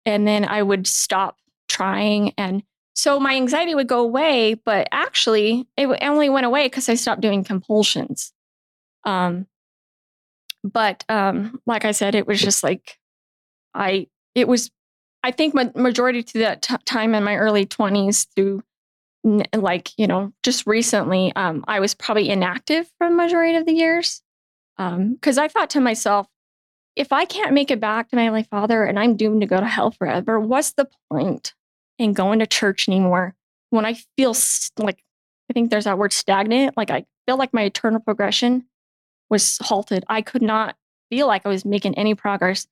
and 0.05 0.27
then 0.27 0.45
I 0.45 0.63
would 0.63 0.87
stop 0.87 1.37
trying 1.67 2.33
and 2.37 2.63
so 2.95 3.19
my 3.19 3.35
anxiety 3.35 3.75
would 3.75 3.87
go 3.87 3.99
away, 3.99 4.53
but 4.53 4.87
actually, 4.91 5.67
it 5.75 5.85
only 6.01 6.29
went 6.29 6.45
away 6.45 6.65
because 6.65 6.87
I 6.87 6.95
stopped 6.95 7.21
doing 7.21 7.43
compulsions. 7.43 8.31
Um, 9.03 9.47
but 10.63 11.03
um, 11.09 11.61
like 11.65 11.83
I 11.83 11.91
said, 11.91 12.15
it 12.15 12.25
was 12.25 12.41
just 12.41 12.63
like 12.63 12.97
I. 13.73 14.07
It 14.33 14.47
was, 14.47 14.71
I 15.23 15.31
think, 15.31 15.53
ma- 15.53 15.71
majority 15.75 16.23
to 16.23 16.39
that 16.39 16.61
t- 16.61 16.75
time 16.85 17.13
in 17.13 17.23
my 17.23 17.35
early 17.35 17.65
twenties 17.65 18.27
through, 18.35 18.63
like 19.53 19.91
you 19.97 20.07
know, 20.07 20.31
just 20.41 20.65
recently, 20.65 21.33
um, 21.35 21.65
I 21.67 21.81
was 21.81 21.93
probably 21.93 22.29
inactive 22.29 22.89
for 22.97 23.09
the 23.09 23.15
majority 23.15 23.57
of 23.57 23.65
the 23.65 23.73
years, 23.73 24.21
because 24.77 25.37
um, 25.37 25.43
I 25.43 25.49
thought 25.49 25.69
to 25.71 25.81
myself, 25.81 26.27
if 26.95 27.11
I 27.11 27.25
can't 27.25 27.53
make 27.53 27.71
it 27.71 27.81
back 27.81 28.09
to 28.09 28.15
my 28.15 28.23
Heavenly 28.23 28.43
Father 28.43 28.85
and 28.85 28.97
I'm 28.97 29.17
doomed 29.17 29.41
to 29.41 29.47
go 29.47 29.59
to 29.59 29.65
hell 29.65 29.91
forever, 29.91 30.39
what's 30.39 30.71
the 30.73 30.87
point? 31.11 31.53
And 31.99 32.15
going 32.15 32.39
to 32.39 32.47
church 32.47 32.87
anymore. 32.87 33.35
When 33.69 33.85
I 33.85 33.95
feel 34.17 34.33
st- 34.33 34.85
like, 34.85 35.03
I 35.49 35.53
think 35.53 35.69
there's 35.69 35.85
that 35.85 35.97
word 35.97 36.13
stagnant, 36.13 36.75
like 36.77 36.89
I 36.89 37.05
feel 37.25 37.37
like 37.37 37.53
my 37.53 37.63
eternal 37.63 37.99
progression 37.99 38.65
was 39.29 39.57
halted. 39.61 40.03
I 40.07 40.21
could 40.21 40.41
not 40.41 40.75
feel 41.09 41.27
like 41.27 41.45
I 41.45 41.49
was 41.49 41.65
making 41.65 41.97
any 41.97 42.15
progress. 42.15 42.67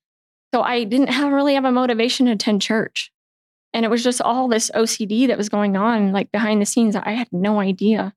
So 0.54 0.62
I 0.62 0.84
didn't 0.84 1.10
have 1.10 1.32
really 1.32 1.56
have 1.56 1.66
a 1.66 1.72
motivation 1.72 2.28
to 2.28 2.34
attend 2.34 2.62
church. 2.62 3.12
And 3.74 3.86
it 3.86 3.90
was 3.90 4.04
just 4.04 4.22
all 4.22 4.48
this 4.48 4.70
OCD 4.76 5.28
that 5.28 5.38
was 5.38 5.50
going 5.50 5.76
on, 5.76 6.12
like 6.12 6.32
behind 6.32 6.62
the 6.62 6.66
scenes. 6.66 6.96
I 6.96 7.12
had 7.12 7.28
no 7.32 7.60
idea. 7.60 8.14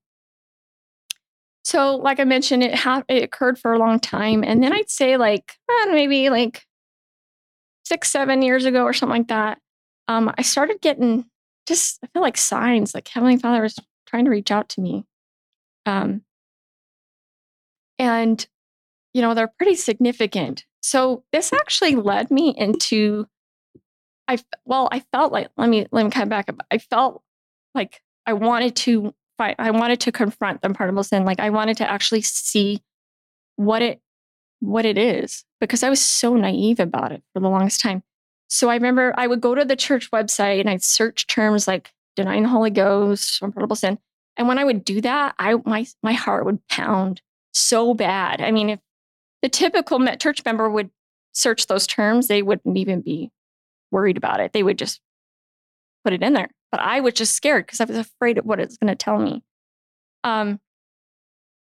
So, 1.63 1.95
like 1.95 2.19
I 2.19 2.23
mentioned, 2.23 2.63
it 2.63 2.75
ha- 2.75 3.03
it 3.09 3.23
occurred 3.23 3.59
for 3.59 3.73
a 3.73 3.79
long 3.79 3.99
time, 3.99 4.41
and 4.41 4.63
then 4.63 4.71
I'd 4.71 4.89
say 4.89 5.17
like 5.17 5.57
maybe 5.89 6.29
like 6.29 6.65
six, 7.83 8.09
seven 8.09 8.41
years 8.41 8.65
ago 8.65 8.83
or 8.83 8.93
something 8.93 9.17
like 9.17 9.27
that 9.27 9.59
um, 10.07 10.33
I 10.37 10.41
started 10.41 10.81
getting 10.81 11.25
just, 11.67 11.99
I 12.03 12.07
feel 12.07 12.21
like 12.21 12.37
signs, 12.37 12.95
like 12.95 13.07
Heavenly 13.07 13.37
Father 13.37 13.61
was 13.61 13.77
trying 14.07 14.25
to 14.25 14.31
reach 14.31 14.51
out 14.51 14.69
to 14.69 14.81
me. 14.81 15.05
Um, 15.85 16.21
and, 17.99 18.45
you 19.13 19.21
know, 19.21 19.33
they're 19.33 19.51
pretty 19.57 19.75
significant. 19.75 20.65
So 20.81 21.23
this 21.33 21.51
actually 21.51 21.95
led 21.95 22.31
me 22.31 22.53
into, 22.55 23.27
I, 24.27 24.37
well, 24.65 24.87
I 24.91 25.01
felt 25.11 25.33
like, 25.33 25.49
let 25.57 25.69
me, 25.69 25.87
let 25.91 26.05
me 26.05 26.11
come 26.11 26.29
back 26.29 26.49
up. 26.49 26.55
I 26.71 26.77
felt 26.77 27.21
like 27.75 28.01
I 28.25 28.33
wanted 28.33 28.75
to 28.77 29.13
fight, 29.37 29.55
I 29.59 29.71
wanted 29.71 29.99
to 30.01 30.11
confront 30.11 30.61
the 30.61 30.67
unpardonable 30.67 31.03
sin. 31.03 31.25
Like 31.25 31.39
I 31.39 31.49
wanted 31.49 31.77
to 31.77 31.89
actually 31.89 32.21
see 32.21 32.81
what 33.57 33.81
it, 33.81 34.01
what 34.59 34.85
it 34.85 34.97
is 34.97 35.43
because 35.59 35.83
I 35.83 35.89
was 35.89 36.01
so 36.01 36.35
naive 36.35 36.79
about 36.79 37.11
it 37.11 37.23
for 37.33 37.41
the 37.41 37.49
longest 37.49 37.81
time. 37.81 38.03
So 38.47 38.69
I 38.69 38.75
remember 38.75 39.13
I 39.17 39.27
would 39.27 39.41
go 39.41 39.55
to 39.55 39.65
the 39.65 39.75
church 39.75 40.09
website 40.11 40.59
and 40.59 40.69
I'd 40.69 40.83
search 40.83 41.27
terms 41.27 41.67
like 41.67 41.91
denying 42.15 42.43
the 42.43 42.49
Holy 42.49 42.69
Ghost, 42.69 43.41
unpardonable 43.41 43.75
sin. 43.75 43.99
And 44.37 44.47
when 44.47 44.59
I 44.59 44.63
would 44.63 44.85
do 44.85 45.01
that, 45.01 45.35
I 45.39 45.55
my 45.65 45.85
my 46.03 46.13
heart 46.13 46.45
would 46.45 46.65
pound 46.67 47.21
so 47.53 47.93
bad. 47.93 48.41
I 48.41 48.51
mean, 48.51 48.69
if 48.69 48.79
the 49.41 49.49
typical 49.49 50.05
church 50.17 50.43
member 50.45 50.69
would 50.69 50.89
search 51.33 51.67
those 51.67 51.87
terms, 51.87 52.27
they 52.27 52.41
wouldn't 52.41 52.77
even 52.77 53.01
be 53.01 53.31
worried 53.91 54.17
about 54.17 54.39
it. 54.39 54.53
They 54.53 54.63
would 54.63 54.77
just 54.77 55.01
put 56.03 56.13
it 56.13 56.23
in 56.23 56.33
there. 56.33 56.49
But 56.71 56.81
I 56.81 56.99
was 56.99 57.13
just 57.13 57.35
scared 57.35 57.65
because 57.65 57.81
I 57.81 57.85
was 57.85 57.97
afraid 57.97 58.37
of 58.37 58.45
what 58.45 58.59
it's 58.59 58.77
going 58.77 58.89
to 58.89 58.95
tell 58.95 59.17
me. 59.17 59.43
Um, 60.23 60.59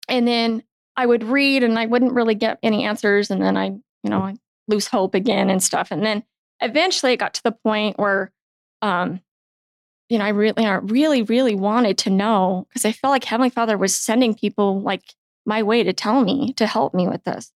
and 0.08 0.26
then 0.26 0.62
I 0.96 1.06
would 1.06 1.24
read 1.24 1.62
and 1.64 1.78
I 1.78 1.86
wouldn't 1.86 2.12
really 2.12 2.34
get 2.34 2.58
any 2.62 2.84
answers. 2.84 3.30
And 3.30 3.42
then 3.42 3.56
I, 3.56 3.66
you 3.66 4.10
know, 4.10 4.20
I 4.20 4.36
lose 4.68 4.86
hope 4.86 5.14
again 5.14 5.50
and 5.50 5.62
stuff. 5.62 5.90
And 5.90 6.04
then 6.04 6.22
eventually 6.62 7.12
it 7.12 7.18
got 7.18 7.34
to 7.34 7.42
the 7.42 7.52
point 7.52 7.98
where 7.98 8.32
um, 8.80 9.20
you 10.12 10.18
know, 10.18 10.26
I 10.26 10.28
really, 10.28 10.66
I 10.66 10.74
really, 10.74 11.22
really 11.22 11.54
wanted 11.54 11.96
to 11.98 12.10
know 12.10 12.66
because 12.68 12.84
I 12.84 12.92
felt 12.92 13.12
like 13.12 13.24
Heavenly 13.24 13.48
Father 13.48 13.78
was 13.78 13.94
sending 13.94 14.34
people 14.34 14.82
like 14.82 15.14
my 15.46 15.62
way 15.62 15.82
to 15.82 15.94
tell 15.94 16.22
me 16.22 16.52
to 16.58 16.66
help 16.66 16.92
me 16.92 17.08
with 17.08 17.24
this. 17.24 17.50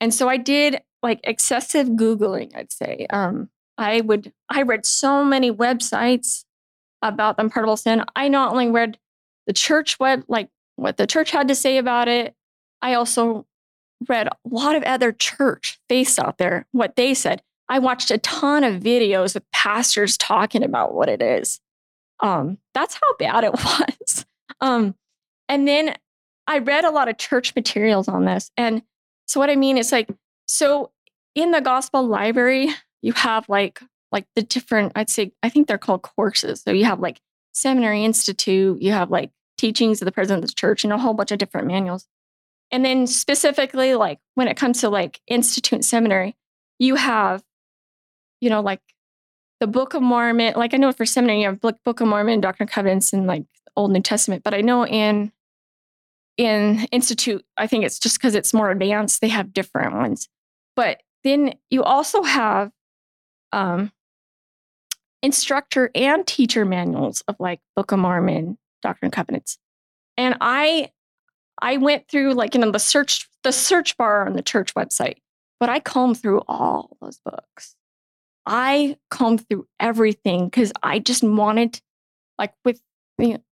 And 0.00 0.14
so 0.14 0.26
I 0.26 0.38
did 0.38 0.80
like 1.02 1.20
excessive 1.24 1.88
Googling, 1.88 2.56
I'd 2.56 2.72
say. 2.72 3.06
Um, 3.10 3.50
I 3.76 4.00
would, 4.00 4.32
I 4.48 4.62
read 4.62 4.86
so 4.86 5.24
many 5.26 5.52
websites 5.52 6.46
about 7.02 7.36
the 7.36 7.42
unpardonable 7.42 7.76
sin. 7.76 8.02
I 8.16 8.28
not 8.28 8.52
only 8.52 8.70
read 8.70 8.96
the 9.46 9.52
church 9.52 10.00
web, 10.00 10.24
like 10.26 10.48
what 10.76 10.96
the 10.96 11.06
church 11.06 11.32
had 11.32 11.48
to 11.48 11.54
say 11.54 11.76
about 11.76 12.08
it, 12.08 12.34
I 12.80 12.94
also 12.94 13.44
read 14.08 14.28
a 14.28 14.36
lot 14.48 14.74
of 14.74 14.82
other 14.84 15.12
church 15.12 15.78
faiths 15.90 16.18
out 16.18 16.38
there, 16.38 16.66
what 16.72 16.96
they 16.96 17.12
said. 17.12 17.42
I 17.68 17.78
watched 17.78 18.10
a 18.10 18.18
ton 18.18 18.64
of 18.64 18.82
videos 18.82 19.36
of 19.36 19.50
pastors 19.52 20.16
talking 20.16 20.62
about 20.62 20.94
what 20.94 21.08
it 21.08 21.22
is. 21.22 21.60
Um, 22.20 22.58
that's 22.74 22.94
how 22.94 23.16
bad 23.18 23.44
it 23.44 23.52
was. 23.54 24.26
Um, 24.60 24.94
and 25.48 25.66
then 25.66 25.94
I 26.46 26.58
read 26.58 26.84
a 26.84 26.90
lot 26.90 27.08
of 27.08 27.18
church 27.18 27.54
materials 27.54 28.08
on 28.08 28.24
this. 28.24 28.50
And 28.56 28.82
so 29.26 29.40
what 29.40 29.50
I 29.50 29.56
mean 29.56 29.78
is 29.78 29.92
like, 29.92 30.08
so 30.46 30.90
in 31.34 31.50
the 31.50 31.60
gospel 31.60 32.06
library, 32.06 32.68
you 33.02 33.12
have 33.12 33.48
like 33.48 33.80
like 34.14 34.26
the 34.36 34.42
different, 34.42 34.92
I'd 34.94 35.10
say, 35.10 35.32
I 35.42 35.48
think 35.48 35.66
they're 35.66 35.76
called 35.76 36.02
courses. 36.02 36.62
So 36.62 36.70
you 36.70 36.84
have 36.84 37.00
like 37.00 37.20
seminary 37.52 38.04
institute, 38.04 38.80
you 38.80 38.92
have 38.92 39.10
like 39.10 39.30
teachings 39.58 40.00
of 40.00 40.06
the 40.06 40.12
president 40.12 40.44
of 40.44 40.50
the 40.50 40.54
church 40.54 40.84
and 40.84 40.92
a 40.92 40.98
whole 40.98 41.14
bunch 41.14 41.32
of 41.32 41.38
different 41.38 41.66
manuals. 41.66 42.06
And 42.70 42.84
then 42.84 43.08
specifically, 43.08 43.94
like 43.94 44.20
when 44.34 44.46
it 44.46 44.56
comes 44.56 44.80
to 44.80 44.88
like 44.88 45.20
institute 45.26 45.84
seminary, 45.84 46.36
you 46.78 46.94
have 46.94 47.42
you 48.44 48.50
know, 48.50 48.60
like 48.60 48.82
the 49.60 49.66
Book 49.66 49.94
of 49.94 50.02
Mormon, 50.02 50.52
like 50.54 50.74
I 50.74 50.76
know 50.76 50.92
for 50.92 51.06
seminary, 51.06 51.40
you 51.40 51.46
have 51.46 51.60
Book 51.60 52.00
of 52.00 52.06
Mormon, 52.06 52.42
Doctrine 52.42 52.66
and 52.66 52.72
Covenants, 52.72 53.12
and 53.14 53.26
like 53.26 53.44
Old 53.74 53.90
New 53.90 54.02
Testament, 54.02 54.44
but 54.44 54.52
I 54.52 54.60
know 54.60 54.86
in 54.86 55.32
in 56.36 56.86
Institute, 56.90 57.44
I 57.56 57.66
think 57.66 57.84
it's 57.84 57.98
just 57.98 58.18
because 58.18 58.34
it's 58.34 58.52
more 58.52 58.70
advanced, 58.70 59.20
they 59.20 59.28
have 59.28 59.52
different 59.52 59.94
ones. 59.94 60.28
But 60.76 61.00
then 61.22 61.54
you 61.70 61.82
also 61.84 62.22
have 62.22 62.72
um, 63.52 63.92
instructor 65.22 65.90
and 65.94 66.26
teacher 66.26 66.64
manuals 66.64 67.22
of 67.28 67.36
like 67.38 67.60
Book 67.76 67.92
of 67.92 68.00
Mormon, 68.00 68.58
Doctrine 68.82 69.06
and 69.06 69.12
Covenants. 69.12 69.58
And 70.18 70.36
I 70.40 70.90
I 71.62 71.78
went 71.78 72.08
through 72.08 72.34
like 72.34 72.54
you 72.54 72.60
know 72.60 72.70
the 72.70 72.78
search 72.78 73.28
the 73.42 73.52
search 73.52 73.96
bar 73.96 74.26
on 74.26 74.34
the 74.34 74.42
church 74.42 74.74
website, 74.74 75.16
but 75.60 75.68
I 75.68 75.80
combed 75.80 76.20
through 76.20 76.42
all 76.46 76.96
those 77.00 77.20
books. 77.24 77.76
I 78.46 78.96
combed 79.10 79.48
through 79.48 79.66
everything 79.80 80.46
because 80.46 80.72
I 80.82 80.98
just 80.98 81.22
wanted, 81.22 81.80
like 82.38 82.52
with 82.64 82.80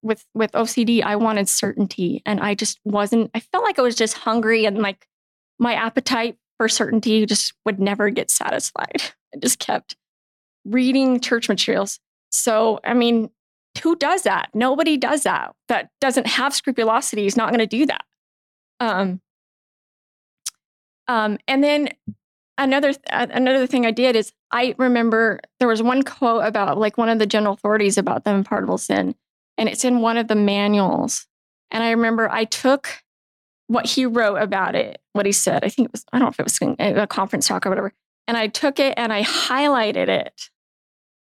with 0.03 0.25
with 0.35 0.53
OCD, 0.53 1.03
I 1.03 1.17
wanted 1.17 1.49
certainty, 1.49 2.23
and 2.27 2.41
I 2.41 2.55
just 2.55 2.81
wasn't. 2.85 3.31
I 3.35 3.41
felt 3.41 3.65
like 3.65 3.79
I 3.79 3.83
was 3.83 3.97
just 3.97 4.19
hungry, 4.19 4.65
and 4.67 4.79
like 4.79 5.07
my 5.59 5.75
appetite 5.75 6.37
for 6.59 6.69
certainty 6.69 7.25
just 7.27 7.55
would 7.65 7.81
never 7.81 8.11
get 8.11 8.31
satisfied. 8.31 9.03
I 9.35 9.39
just 9.39 9.59
kept 9.59 9.97
reading 10.65 11.21
church 11.21 11.49
materials. 11.49 11.99
So, 12.31 12.81
I 12.85 12.95
mean, 12.95 13.31
who 13.83 13.97
does 13.97 14.23
that? 14.23 14.51
Nobody 14.55 14.97
does 14.97 15.23
that. 15.23 15.55
That 15.69 15.91
doesn't 16.01 16.27
have 16.27 16.55
scrupulosity 16.55 17.27
is 17.27 17.37
not 17.37 17.51
going 17.51 17.61
to 17.61 17.67
do 17.67 17.87
that. 17.87 18.05
Um, 18.81 19.21
Um, 21.09 21.39
and 21.49 21.63
then 21.65 21.89
another 22.59 22.93
th- 22.93 23.05
another 23.11 23.67
thing 23.67 23.87
I 23.87 23.91
did 23.91 24.17
is 24.17 24.33
I 24.51 24.75
remember 24.79 25.41
there 25.59 25.69
was 25.69 25.83
one 25.83 26.03
quote 26.03 26.45
about 26.45 26.79
like 26.79 26.99
one 26.99 27.09
of 27.09 27.19
the 27.19 27.27
general 27.27 27.55
authorities 27.55 27.99
about 27.99 28.25
the 28.25 28.35
unpardonable 28.35 28.79
sin, 28.79 29.15
and 29.59 29.69
it's 29.69 29.85
in 29.85 30.01
one 30.01 30.17
of 30.17 30.29
the 30.29 30.35
manuals. 30.35 31.27
And 31.71 31.83
I 31.83 31.91
remember 31.91 32.31
I 32.31 32.45
took 32.45 32.89
what 33.67 33.87
he 33.87 34.05
wrote 34.05 34.37
about 34.37 34.75
it, 34.75 35.01
what 35.13 35.27
he 35.27 35.33
said. 35.33 35.65
I 35.65 35.69
think 35.69 35.87
it 35.87 35.93
was 35.93 36.05
I 36.13 36.19
don't 36.19 36.27
know 36.27 36.31
if 36.31 36.41
it 36.41 36.45
was 36.45 36.59
a 36.81 37.07
conference 37.07 37.49
talk 37.49 37.67
or 37.67 37.71
whatever. 37.71 37.93
And 38.29 38.37
I 38.37 38.47
took 38.47 38.79
it 38.79 38.95
and 38.97 39.13
I 39.13 39.23
highlighted 39.23 40.09
it, 40.09 40.51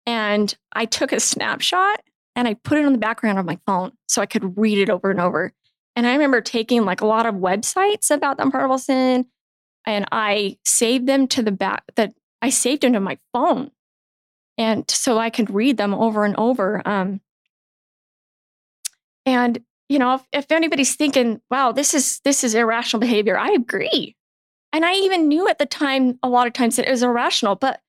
and 0.05 0.55
I 0.73 0.85
took 0.85 1.11
a 1.11 1.19
snapshot 1.19 2.01
and 2.35 2.47
I 2.47 2.53
put 2.53 2.77
it 2.77 2.85
on 2.85 2.93
the 2.93 2.99
background 2.99 3.39
of 3.39 3.45
my 3.45 3.57
phone 3.65 3.91
so 4.07 4.21
I 4.21 4.27
could 4.27 4.57
read 4.57 4.77
it 4.77 4.89
over 4.89 5.09
and 5.09 5.19
over. 5.19 5.51
And 5.95 6.05
I 6.05 6.13
remember 6.13 6.39
taking 6.39 6.85
like 6.85 7.01
a 7.01 7.07
lot 7.07 7.25
of 7.25 7.35
websites 7.35 8.11
about 8.11 8.37
the 8.37 8.43
unpardonable 8.43 8.77
sin 8.77 9.25
and 9.87 10.05
I 10.11 10.57
saved 10.65 11.07
them 11.07 11.27
to 11.29 11.41
the 11.41 11.51
back 11.51 11.83
that 11.95 12.13
I 12.41 12.49
saved 12.49 12.83
them 12.83 12.93
to 12.93 12.99
my 12.99 13.17
phone. 13.33 13.71
And 14.57 14.89
so 14.91 15.17
I 15.17 15.29
could 15.29 15.49
read 15.49 15.77
them 15.77 15.93
over 15.93 16.25
and 16.25 16.35
over. 16.37 16.81
Um, 16.85 17.21
and 19.25 19.63
you 19.89 19.97
know, 19.97 20.15
if, 20.15 20.27
if 20.33 20.51
anybody's 20.51 20.95
thinking, 20.95 21.41
wow, 21.49 21.71
this 21.71 21.93
is 21.93 22.19
this 22.25 22.43
is 22.43 22.53
irrational 22.53 22.99
behavior, 22.99 23.37
I 23.37 23.51
agree. 23.51 24.15
And 24.73 24.85
I 24.85 24.93
even 24.95 25.29
knew 25.29 25.47
at 25.47 25.59
the 25.59 25.65
time 25.65 26.19
a 26.21 26.29
lot 26.29 26.47
of 26.47 26.53
times 26.53 26.75
that 26.75 26.87
it 26.87 26.91
was 26.91 27.03
irrational, 27.03 27.55
but 27.55 27.79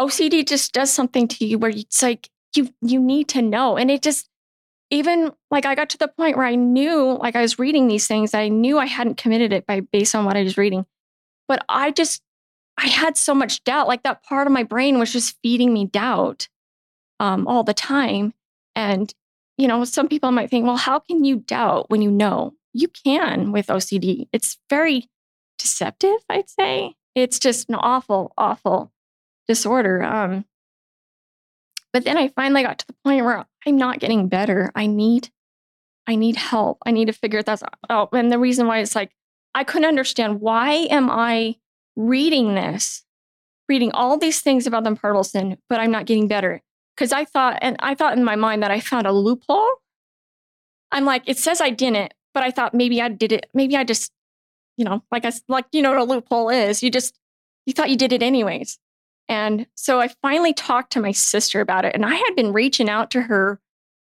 OCD 0.00 0.46
just 0.46 0.72
does 0.72 0.90
something 0.90 1.26
to 1.28 1.44
you 1.44 1.58
where 1.58 1.72
it's 1.72 2.02
like 2.02 2.30
you 2.54 2.72
you 2.80 3.00
need 3.00 3.28
to 3.30 3.42
know. 3.42 3.76
And 3.76 3.90
it 3.90 4.02
just 4.02 4.28
even 4.90 5.32
like 5.50 5.66
I 5.66 5.74
got 5.74 5.90
to 5.90 5.98
the 5.98 6.08
point 6.08 6.36
where 6.36 6.46
I 6.46 6.54
knew 6.54 7.18
like 7.20 7.34
I 7.34 7.42
was 7.42 7.58
reading 7.58 7.88
these 7.88 8.06
things, 8.06 8.34
I 8.34 8.48
knew 8.48 8.78
I 8.78 8.86
hadn't 8.86 9.16
committed 9.16 9.52
it 9.52 9.66
by 9.66 9.80
based 9.80 10.14
on 10.14 10.24
what 10.24 10.36
I 10.36 10.44
was 10.44 10.56
reading. 10.56 10.86
But 11.50 11.64
I 11.68 11.90
just, 11.90 12.22
I 12.78 12.86
had 12.86 13.16
so 13.16 13.34
much 13.34 13.64
doubt. 13.64 13.88
Like 13.88 14.04
that 14.04 14.22
part 14.22 14.46
of 14.46 14.52
my 14.52 14.62
brain 14.62 15.00
was 15.00 15.12
just 15.12 15.36
feeding 15.42 15.74
me 15.74 15.84
doubt 15.84 16.48
um, 17.18 17.48
all 17.48 17.64
the 17.64 17.74
time. 17.74 18.34
And, 18.76 19.12
you 19.58 19.66
know, 19.66 19.82
some 19.82 20.06
people 20.06 20.30
might 20.30 20.48
think, 20.48 20.64
well, 20.64 20.76
how 20.76 21.00
can 21.00 21.24
you 21.24 21.40
doubt 21.40 21.90
when 21.90 22.02
you 22.02 22.10
know? 22.12 22.54
You 22.72 22.86
can 22.86 23.50
with 23.50 23.66
OCD. 23.66 24.28
It's 24.32 24.58
very 24.70 25.08
deceptive, 25.58 26.18
I'd 26.28 26.48
say. 26.48 26.94
It's 27.16 27.40
just 27.40 27.68
an 27.68 27.74
awful, 27.74 28.32
awful 28.38 28.92
disorder. 29.48 30.04
Um, 30.04 30.44
but 31.92 32.04
then 32.04 32.16
I 32.16 32.28
finally 32.28 32.62
got 32.62 32.78
to 32.78 32.86
the 32.86 32.94
point 33.04 33.24
where 33.24 33.44
I'm 33.66 33.76
not 33.76 33.98
getting 33.98 34.28
better. 34.28 34.70
I 34.76 34.86
need, 34.86 35.30
I 36.06 36.14
need 36.14 36.36
help. 36.36 36.78
I 36.86 36.92
need 36.92 37.06
to 37.06 37.12
figure 37.12 37.42
that 37.42 37.60
out. 37.88 38.10
And 38.12 38.30
the 38.30 38.38
reason 38.38 38.68
why 38.68 38.78
it's 38.78 38.94
like 38.94 39.10
I 39.54 39.64
couldn't 39.64 39.88
understand 39.88 40.40
why 40.40 40.72
am 40.90 41.10
I 41.10 41.56
reading 41.96 42.54
this, 42.54 43.04
reading 43.68 43.92
all 43.92 44.16
these 44.16 44.40
things 44.40 44.66
about 44.66 44.84
the 44.84 45.22
sin, 45.22 45.58
but 45.68 45.80
I'm 45.80 45.90
not 45.90 46.06
getting 46.06 46.28
better. 46.28 46.62
Because 46.96 47.12
I 47.12 47.24
thought, 47.24 47.58
and 47.62 47.76
I 47.80 47.94
thought 47.94 48.16
in 48.16 48.24
my 48.24 48.36
mind 48.36 48.62
that 48.62 48.70
I 48.70 48.80
found 48.80 49.06
a 49.06 49.12
loophole. 49.12 49.68
I'm 50.92 51.04
like, 51.04 51.22
it 51.26 51.38
says 51.38 51.60
I 51.60 51.70
didn't, 51.70 52.12
but 52.34 52.42
I 52.42 52.50
thought 52.50 52.74
maybe 52.74 53.00
I 53.00 53.08
did 53.08 53.32
it. 53.32 53.48
Maybe 53.54 53.76
I 53.76 53.84
just, 53.84 54.12
you 54.76 54.84
know, 54.84 55.02
like 55.10 55.24
I 55.24 55.32
like 55.48 55.66
you 55.72 55.82
know 55.82 55.90
what 55.90 56.00
a 56.00 56.04
loophole 56.04 56.50
is. 56.50 56.82
You 56.82 56.90
just 56.90 57.18
you 57.64 57.72
thought 57.72 57.90
you 57.90 57.96
did 57.96 58.12
it 58.12 58.22
anyways. 58.22 58.78
And 59.28 59.66
so 59.76 60.00
I 60.00 60.08
finally 60.20 60.52
talked 60.52 60.92
to 60.92 61.00
my 61.00 61.12
sister 61.12 61.60
about 61.60 61.84
it, 61.84 61.94
and 61.94 62.04
I 62.04 62.14
had 62.14 62.34
been 62.34 62.52
reaching 62.52 62.88
out 62.88 63.12
to 63.12 63.22
her, 63.22 63.60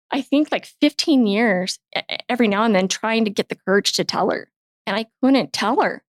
I 0.10 0.22
think 0.22 0.52
like 0.52 0.66
15 0.66 1.28
years, 1.28 1.80
every 2.28 2.48
now 2.48 2.64
and 2.64 2.74
then, 2.74 2.88
trying 2.88 3.26
to 3.26 3.32
get 3.32 3.50
the 3.50 3.56
courage 3.56 3.94
to 3.94 4.04
tell 4.04 4.32
her 4.32 4.50
and 4.90 4.98
I 4.98 5.06
couldn't 5.22 5.54
tell 5.54 5.82
her. 5.82 6.04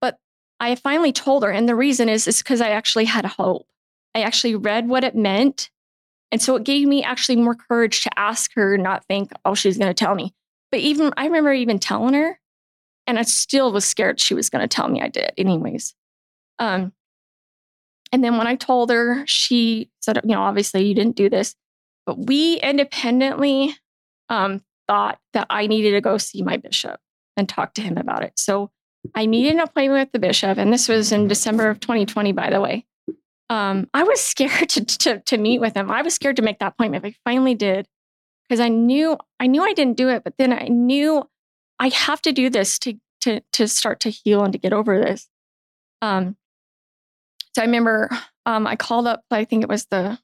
But 0.00 0.18
I 0.60 0.76
finally 0.76 1.12
told 1.12 1.42
her. 1.42 1.50
And 1.50 1.68
the 1.68 1.74
reason 1.74 2.08
is, 2.08 2.28
is 2.28 2.38
because 2.38 2.60
I 2.60 2.70
actually 2.70 3.06
had 3.06 3.26
hope. 3.26 3.66
I 4.14 4.22
actually 4.22 4.54
read 4.54 4.88
what 4.88 5.02
it 5.02 5.16
meant. 5.16 5.68
And 6.30 6.40
so 6.40 6.54
it 6.54 6.62
gave 6.62 6.86
me 6.86 7.02
actually 7.02 7.36
more 7.36 7.56
courage 7.56 8.02
to 8.04 8.18
ask 8.18 8.54
her, 8.54 8.78
not 8.78 9.04
think, 9.06 9.32
oh, 9.44 9.54
she's 9.54 9.76
going 9.76 9.90
to 9.90 9.94
tell 9.94 10.14
me. 10.14 10.32
But 10.70 10.80
even, 10.80 11.12
I 11.16 11.26
remember 11.26 11.52
even 11.52 11.80
telling 11.80 12.14
her, 12.14 12.38
and 13.08 13.18
I 13.18 13.22
still 13.22 13.72
was 13.72 13.84
scared 13.84 14.20
she 14.20 14.34
was 14.34 14.48
going 14.48 14.62
to 14.62 14.68
tell 14.68 14.88
me 14.88 15.02
I 15.02 15.08
did, 15.08 15.32
anyways. 15.36 15.94
Um, 16.60 16.92
and 18.12 18.22
then 18.22 18.38
when 18.38 18.46
I 18.46 18.54
told 18.54 18.90
her, 18.90 19.26
she 19.26 19.90
said, 20.00 20.20
you 20.22 20.30
know, 20.30 20.42
obviously 20.42 20.86
you 20.86 20.94
didn't 20.94 21.16
do 21.16 21.28
this, 21.28 21.56
but 22.06 22.26
we 22.26 22.60
independently 22.60 23.76
um, 24.28 24.62
thought 24.86 25.18
that 25.32 25.48
I 25.50 25.66
needed 25.66 25.92
to 25.92 26.00
go 26.00 26.16
see 26.16 26.42
my 26.42 26.56
bishop 26.56 27.00
and 27.36 27.48
talk 27.48 27.74
to 27.74 27.82
him 27.82 27.96
about 27.96 28.22
it. 28.22 28.32
So 28.36 28.70
I 29.14 29.26
made 29.26 29.50
an 29.52 29.60
appointment 29.60 30.06
with 30.06 30.12
the 30.12 30.18
bishop, 30.18 30.58
and 30.58 30.72
this 30.72 30.88
was 30.88 31.12
in 31.12 31.28
December 31.28 31.68
of 31.68 31.80
2020, 31.80 32.32
by 32.32 32.50
the 32.50 32.60
way. 32.60 32.86
Um, 33.50 33.88
I 33.92 34.04
was 34.04 34.20
scared 34.22 34.68
to, 34.70 34.84
to, 34.84 35.20
to 35.20 35.38
meet 35.38 35.60
with 35.60 35.74
him. 35.74 35.90
I 35.90 36.02
was 36.02 36.14
scared 36.14 36.36
to 36.36 36.42
make 36.42 36.58
that 36.60 36.72
appointment. 36.72 37.02
But 37.02 37.10
I 37.10 37.30
finally 37.30 37.54
did 37.54 37.86
because 38.48 38.60
I 38.60 38.68
knew 38.68 39.16
I 39.40 39.46
knew 39.46 39.62
I 39.62 39.72
didn't 39.72 39.96
do 39.96 40.08
it, 40.08 40.24
but 40.24 40.34
then 40.38 40.52
I 40.52 40.68
knew 40.68 41.28
I 41.78 41.88
have 41.88 42.22
to 42.22 42.32
do 42.32 42.50
this 42.50 42.78
to 42.80 42.94
to 43.22 43.40
to 43.52 43.68
start 43.68 44.00
to 44.00 44.10
heal 44.10 44.44
and 44.44 44.52
to 44.52 44.58
get 44.58 44.72
over 44.72 45.00
this. 45.00 45.28
Um, 46.02 46.36
so 47.54 47.62
I 47.62 47.64
remember 47.64 48.10
um, 48.46 48.66
I 48.66 48.76
called 48.76 49.06
up. 49.06 49.22
I 49.30 49.44
think 49.44 49.62
it 49.62 49.68
was 49.68 49.86
the 49.86 50.18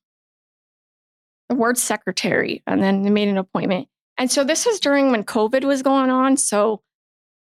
the 1.48 1.54
ward 1.54 1.78
secretary, 1.78 2.62
and 2.66 2.82
then 2.82 3.02
they 3.02 3.10
made 3.10 3.28
an 3.28 3.38
appointment. 3.38 3.88
And 4.18 4.30
so 4.30 4.44
this 4.44 4.66
was 4.66 4.80
during 4.80 5.10
when 5.10 5.24
COVID 5.24 5.64
was 5.64 5.82
going 5.82 6.10
on. 6.10 6.36
So 6.36 6.82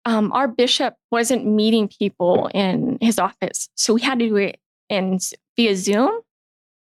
um, 0.08 0.32
our 0.32 0.48
bishop 0.48 0.96
wasn't 1.12 1.46
meeting 1.46 1.90
people 1.90 2.50
in 2.54 2.98
his 3.02 3.20
office. 3.20 3.68
So 3.76 3.94
we 3.94 4.00
had 4.00 4.20
to 4.20 4.30
do 4.30 4.38
it 4.38 4.58
in 4.88 5.20
via 5.58 5.76
Zoom. 5.76 6.22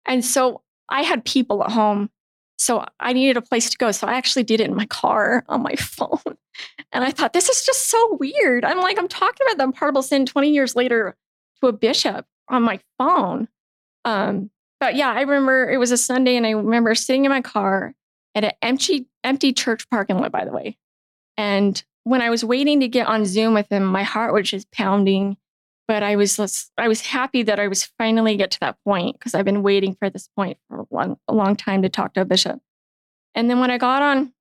And 0.07 0.26
so 0.26 0.61
I 0.89 1.03
had 1.03 1.24
people 1.24 1.64
at 1.64 1.70
home. 1.70 2.09
So 2.57 2.84
I 2.99 3.14
needed 3.14 3.38
a 3.38 3.41
place 3.43 3.70
to 3.70 3.78
go. 3.78 3.91
So 3.91 4.07
I 4.07 4.16
actually 4.16 4.41
did 4.41 4.61
it 4.61 4.68
in 4.68 4.76
my 4.76 4.88
car 4.88 5.45
on 5.47 5.61
my 5.61 5.76
phone. 5.76 6.38
And 6.91 7.03
I 7.03 7.11
thought, 7.11 7.34
this 7.34 7.49
is 7.49 7.64
just 7.64 7.88
so 7.88 8.18
weird. 8.20 8.66
I'm 8.66 8.82
like, 8.82 8.97
I'm 8.97 9.07
talking 9.07 9.45
about 9.45 9.57
the 9.59 9.66
unpardonable 9.66 10.01
sin 10.01 10.26
20 10.26 10.49
years 10.49 10.76
later 10.76 11.16
to 11.61 11.68
a 11.68 11.72
bishop 11.72 12.26
on 12.49 12.64
my 12.64 12.80
phone. 12.97 13.47
Um, 14.05 14.49
but 14.80 14.95
yeah, 14.95 15.11
I 15.11 15.22
remember 15.22 15.70
it 15.70 15.78
was 15.78 15.91
a 15.91 15.97
Sunday 15.97 16.36
and 16.36 16.47
I 16.47 16.51
remember 16.51 16.95
sitting 16.95 17.26
in 17.26 17.32
my 17.32 17.41
car 17.41 17.93
at 18.34 18.43
an 18.43 18.53
empty, 18.64 19.05
empty 19.24 19.53
church 19.53 19.88
parking 19.91 20.18
lot, 20.18 20.32
by 20.32 20.45
the 20.45 20.51
way. 20.51 20.78
And 21.38 21.84
when 22.04 22.22
I 22.22 22.30
was 22.30 22.43
waiting 22.43 22.80
to 22.82 22.88
get 22.88 23.08
on 23.08 23.26
Zoom 23.26 23.54
with 23.54 23.72
him, 23.72 23.86
my 23.86 24.04
heart 24.04 24.34
was 24.34 24.49
just 24.49 24.72
pounding. 24.72 25.38
But 25.88 26.01
I 26.01 26.16
was 26.16 26.39
I 26.78 26.88
was 26.88 27.01
happy 27.01 27.43
that 27.43 27.60
I 27.60 27.68
was 27.68 27.84
finally 27.97 28.38
get 28.38 28.51
to 28.51 28.60
that 28.62 28.78
point 28.86 29.20
because 29.20 29.34
I've 29.34 29.45
been 29.45 29.64
waiting 29.64 29.95
for 29.95 30.10
this 30.10 30.30
point 30.30 30.58
for 30.68 30.80
a 30.80 30.86
long, 30.91 31.18
a 31.28 31.34
long 31.34 31.56
time 31.58 31.82
to 31.82 31.89
talk 31.89 32.14
to 32.14 32.22
a 32.22 32.26
bishop. 32.26 32.62
And 33.36 33.49
then 33.49 33.60
when 33.60 33.70
I 33.70 33.78
got 33.78 34.01
on 34.01 34.34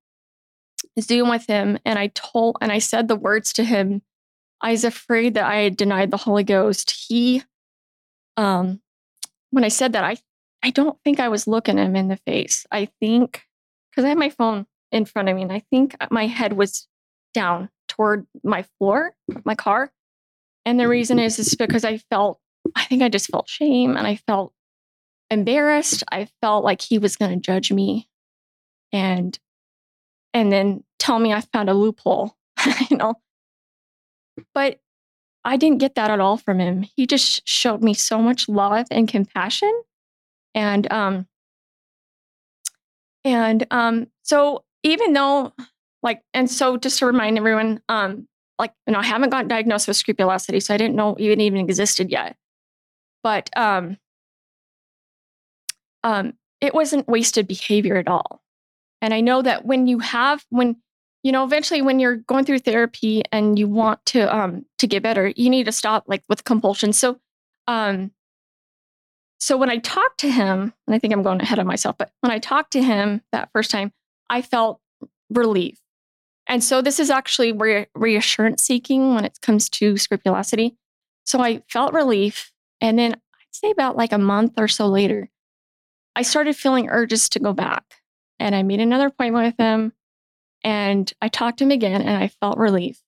Zoom 1.00 1.28
with 1.28 1.46
him 1.46 1.78
and 1.84 1.98
I 1.98 2.08
told 2.08 2.58
and 2.60 2.70
I 2.70 2.78
said 2.78 3.08
the 3.08 3.16
words 3.16 3.52
to 3.54 3.64
him, 3.64 4.02
I 4.60 4.70
was 4.70 4.84
afraid 4.84 5.34
that 5.34 5.44
I 5.44 5.56
had 5.56 5.76
denied 5.76 6.12
the 6.12 6.16
Holy 6.16 6.44
Ghost. 6.44 6.94
He 7.08 7.42
um 8.36 8.80
when 9.50 9.64
I 9.64 9.68
said 9.68 9.94
that, 9.94 10.04
I 10.04 10.16
I 10.62 10.70
don't 10.70 10.98
think 11.02 11.18
I 11.18 11.28
was 11.28 11.48
looking 11.48 11.76
him 11.76 11.96
in 11.96 12.06
the 12.06 12.16
face. 12.18 12.66
I 12.70 12.88
think 13.00 13.42
because 13.90 14.04
I 14.04 14.10
had 14.10 14.18
my 14.18 14.30
phone 14.30 14.66
in 14.92 15.06
front 15.06 15.28
of 15.28 15.34
me 15.34 15.42
and 15.42 15.52
I 15.52 15.64
think 15.70 15.96
my 16.10 16.28
head 16.28 16.52
was 16.52 16.86
down 17.32 17.68
toward 17.88 18.26
my 18.42 18.64
floor 18.78 19.14
of 19.34 19.44
my 19.44 19.54
car. 19.54 19.92
And 20.64 20.78
the 20.78 20.88
reason 20.88 21.18
is 21.18 21.38
is 21.38 21.54
because 21.54 21.84
I 21.84 21.98
felt 21.98 22.40
I 22.76 22.84
think 22.84 23.02
I 23.02 23.08
just 23.08 23.30
felt 23.30 23.48
shame 23.48 23.96
and 23.96 24.06
I 24.06 24.16
felt 24.16 24.52
embarrassed. 25.30 26.04
I 26.10 26.28
felt 26.40 26.64
like 26.64 26.80
he 26.80 26.98
was 26.98 27.16
going 27.16 27.32
to 27.32 27.40
judge 27.40 27.72
me 27.72 28.08
and 28.92 29.38
and 30.34 30.50
then 30.52 30.84
tell 30.98 31.18
me 31.18 31.32
I 31.32 31.40
found 31.40 31.68
a 31.68 31.74
loophole, 31.74 32.36
you 32.90 32.96
know. 32.96 33.14
But 34.54 34.80
I 35.44 35.56
didn't 35.56 35.78
get 35.78 35.96
that 35.96 36.10
at 36.10 36.20
all 36.20 36.36
from 36.36 36.60
him. 36.60 36.86
He 36.96 37.06
just 37.06 37.46
showed 37.46 37.82
me 37.82 37.94
so 37.94 38.18
much 38.18 38.48
love 38.48 38.86
and 38.90 39.08
compassion. 39.08 39.72
And 40.54 40.90
um 40.92 41.26
and 43.24 43.66
um 43.70 44.06
so 44.22 44.64
even 44.82 45.12
though 45.12 45.52
like, 46.02 46.22
and 46.34 46.50
so 46.50 46.76
just 46.76 46.98
to 46.98 47.06
remind 47.06 47.38
everyone, 47.38 47.80
um, 47.88 48.26
like, 48.58 48.72
you 48.86 48.92
know, 48.92 48.98
I 48.98 49.04
haven't 49.04 49.30
gotten 49.30 49.48
diagnosed 49.48 49.88
with 49.88 49.96
scrupulosity, 49.96 50.60
so 50.60 50.74
I 50.74 50.76
didn't 50.76 50.96
know 50.96 51.16
even 51.18 51.40
even 51.40 51.60
existed 51.60 52.10
yet. 52.10 52.36
But 53.22 53.50
um, 53.56 53.96
um, 56.04 56.34
it 56.60 56.74
wasn't 56.74 57.08
wasted 57.08 57.46
behavior 57.46 57.96
at 57.96 58.08
all. 58.08 58.42
And 59.00 59.12
I 59.12 59.20
know 59.20 59.42
that 59.42 59.64
when 59.64 59.86
you 59.86 59.98
have, 60.00 60.44
when 60.50 60.76
you 61.22 61.30
know, 61.30 61.44
eventually 61.44 61.82
when 61.82 62.00
you're 62.00 62.16
going 62.16 62.44
through 62.44 62.60
therapy 62.60 63.22
and 63.30 63.58
you 63.58 63.68
want 63.68 64.04
to 64.06 64.34
um 64.34 64.64
to 64.78 64.86
get 64.86 65.02
better, 65.02 65.32
you 65.36 65.50
need 65.50 65.64
to 65.64 65.72
stop 65.72 66.04
like 66.06 66.22
with 66.28 66.44
compulsion. 66.44 66.92
So 66.92 67.18
um 67.68 68.12
so 69.38 69.56
when 69.56 69.70
I 69.70 69.78
talked 69.78 70.20
to 70.20 70.30
him, 70.30 70.72
and 70.86 70.94
I 70.94 71.00
think 71.00 71.12
I'm 71.12 71.24
going 71.24 71.40
ahead 71.40 71.58
of 71.58 71.66
myself, 71.66 71.96
but 71.98 72.12
when 72.20 72.30
I 72.30 72.38
talked 72.38 72.72
to 72.72 72.82
him 72.82 73.22
that 73.32 73.50
first 73.52 73.72
time, 73.72 73.92
I 74.30 74.40
felt 74.40 74.80
relief. 75.30 75.81
And 76.46 76.62
so 76.62 76.82
this 76.82 76.98
is 76.98 77.10
actually 77.10 77.52
re- 77.52 77.86
reassurance 77.94 78.62
seeking 78.62 79.14
when 79.14 79.24
it 79.24 79.40
comes 79.40 79.68
to 79.70 79.96
scrupulosity. 79.96 80.76
so 81.24 81.40
I 81.40 81.62
felt 81.68 81.92
relief. 81.92 82.52
And 82.80 82.98
then 82.98 83.12
I'd 83.12 83.52
say 83.52 83.70
about 83.70 83.96
like 83.96 84.12
a 84.12 84.18
month 84.18 84.54
or 84.58 84.68
so 84.68 84.86
later, 84.86 85.30
I 86.16 86.22
started 86.22 86.56
feeling 86.56 86.88
urges 86.88 87.28
to 87.30 87.38
go 87.38 87.52
back. 87.52 87.84
And 88.38 88.54
I 88.54 88.62
made 88.64 88.80
another 88.80 89.06
appointment 89.06 89.46
with 89.46 89.56
him 89.56 89.92
and 90.64 91.12
I 91.20 91.28
talked 91.28 91.58
to 91.58 91.64
him 91.64 91.70
again 91.70 92.02
and 92.02 92.22
I 92.22 92.28
felt 92.28 92.58
relief. 92.58 93.00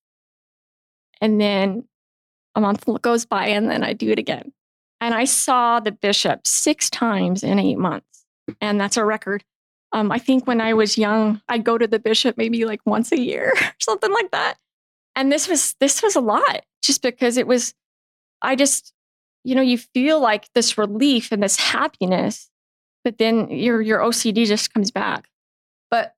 And 1.21 1.41
then 1.41 1.85
a 2.55 2.61
month 2.61 2.87
goes 3.03 3.27
by 3.27 3.49
and 3.49 3.69
then 3.69 3.83
I 3.83 3.93
do 3.93 4.11
it 4.11 4.19
again. 4.19 4.53
And 5.01 5.15
I 5.15 5.25
saw 5.25 5.81
the 5.81 5.93
bishop 5.93 6.47
six 6.47 6.89
times 6.89 7.43
in 7.43 7.59
eight 7.59 7.79
months. 7.79 8.25
And 8.61 8.81
that's 8.81 8.97
a 8.97 9.05
record. 9.05 9.45
Um, 9.95 10.11
I 10.11 10.19
think 10.19 10.47
when 10.47 10.61
I 10.61 10.75
was 10.75 10.99
young, 10.99 11.41
I'd 11.49 11.65
go 11.65 11.79
to 11.79 11.87
the 11.87 12.01
bishop 12.01 12.37
maybe 12.37 12.65
like 12.65 12.81
once 12.85 13.13
a 13.13 13.19
year 13.19 13.53
or 13.63 13.73
something 13.79 14.13
like 14.13 14.33
that. 14.33 14.57
And 15.17 15.31
this 15.31 15.49
was 15.49 15.75
this 15.79 16.03
was 16.03 16.17
a 16.17 16.21
lot 16.21 16.65
just 16.83 17.01
because 17.01 17.37
it 17.37 17.47
was 17.47 17.75
I 18.43 18.57
just, 18.57 18.93
you 19.45 19.55
know, 19.55 19.63
you 19.63 19.79
feel 19.79 20.21
like 20.21 20.53
this 20.53 20.77
relief 20.77 21.31
and 21.31 21.43
this 21.43 21.57
happiness, 21.57 22.51
but 23.05 23.19
then 23.19 23.49
your 23.51 23.81
your 23.81 24.01
OCD 24.01 24.47
just 24.47 24.75
comes 24.75 24.91
back. 24.91 25.29
But 25.91 26.15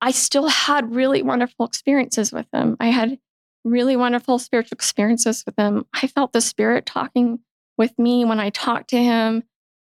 I 0.00 0.10
still 0.10 0.48
had 0.48 0.94
really 0.94 1.22
wonderful 1.22 1.64
experiences 1.64 2.32
with 2.32 2.50
them. 2.50 2.76
I 2.80 2.88
had 2.88 3.18
really 3.64 3.96
wonderful 3.96 4.40
spiritual 4.40 4.74
experiences 4.74 5.44
with 5.46 5.56
him. 5.56 5.86
I 5.94 6.08
felt 6.08 6.32
the 6.32 6.40
spirit 6.40 6.84
talking 6.84 7.38
with 7.78 7.96
me 7.96 8.24
when 8.24 8.40
I 8.40 8.50
talked 8.50 8.90
to 8.90 9.02
him. 9.02 9.44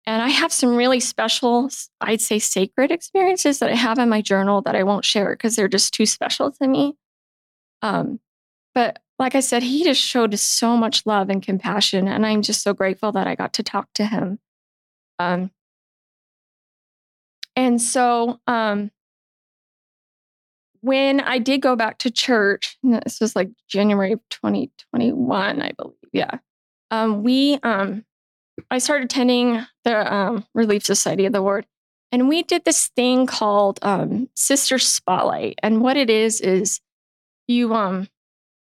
And 0.06 0.22
I 0.22 0.28
have 0.28 0.52
some 0.52 0.76
really 0.76 1.00
special, 1.00 1.68
I'd 2.00 2.20
say 2.20 2.38
sacred 2.38 2.92
experiences 2.92 3.58
that 3.58 3.70
I 3.70 3.74
have 3.74 3.98
in 3.98 4.08
my 4.08 4.22
journal 4.22 4.62
that 4.62 4.76
I 4.76 4.84
won't 4.84 5.04
share 5.04 5.30
because 5.30 5.56
they're 5.56 5.66
just 5.66 5.92
too 5.92 6.06
special 6.06 6.52
to 6.52 6.68
me. 6.68 6.96
Um, 7.82 8.20
but 8.72 9.00
like 9.18 9.34
I 9.34 9.40
said, 9.40 9.64
he 9.64 9.82
just 9.82 10.00
showed 10.00 10.38
so 10.38 10.76
much 10.76 11.06
love 11.06 11.28
and 11.28 11.42
compassion. 11.42 12.06
And 12.06 12.24
I'm 12.24 12.42
just 12.42 12.62
so 12.62 12.72
grateful 12.72 13.10
that 13.12 13.26
I 13.26 13.34
got 13.34 13.52
to 13.54 13.62
talk 13.64 13.88
to 13.94 14.06
him. 14.06 14.38
Um, 15.18 15.50
and 17.56 17.80
so 17.82 18.38
um, 18.46 18.90
when 20.82 21.20
I 21.20 21.38
did 21.38 21.62
go 21.62 21.74
back 21.74 21.98
to 21.98 22.10
church, 22.10 22.78
this 22.84 23.20
was 23.20 23.34
like 23.34 23.50
January 23.66 24.12
of 24.12 24.20
2021, 24.30 25.62
I 25.62 25.72
believe. 25.76 25.96
Yeah. 26.12 26.38
Um, 26.92 27.24
we, 27.24 27.58
um, 27.64 28.04
I 28.70 28.78
started 28.78 29.06
attending 29.06 29.64
the 29.84 30.12
um, 30.12 30.46
Relief 30.54 30.84
Society 30.84 31.26
of 31.26 31.32
the 31.32 31.42
Ward, 31.42 31.66
and 32.12 32.28
we 32.28 32.42
did 32.42 32.64
this 32.64 32.88
thing 32.88 33.26
called 33.26 33.78
um, 33.82 34.28
Sister 34.34 34.78
Spotlight. 34.78 35.58
And 35.62 35.80
what 35.82 35.96
it 35.96 36.10
is 36.10 36.40
is 36.40 36.80
you 37.48 37.74
um 37.74 38.08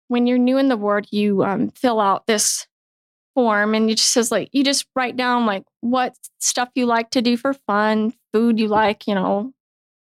when 0.08 0.28
you're 0.28 0.38
new 0.38 0.58
in 0.58 0.68
the 0.68 0.78
ward, 0.78 1.08
you 1.12 1.44
um, 1.44 1.70
fill 1.72 2.00
out 2.00 2.28
this 2.28 2.68
form 3.34 3.74
and 3.76 3.90
it 3.90 3.96
just 3.96 4.12
says 4.12 4.32
like 4.32 4.50
you 4.54 4.64
just 4.64 4.86
write 4.96 5.18
down 5.18 5.46
like 5.46 5.64
what 5.82 6.16
stuff 6.40 6.70
you 6.74 6.86
like 6.86 7.10
to 7.10 7.22
do 7.22 7.36
for 7.38 7.54
fun, 7.54 8.14
food 8.34 8.60
you 8.60 8.68
like, 8.68 9.08
you 9.08 9.16
know, 9.16 9.52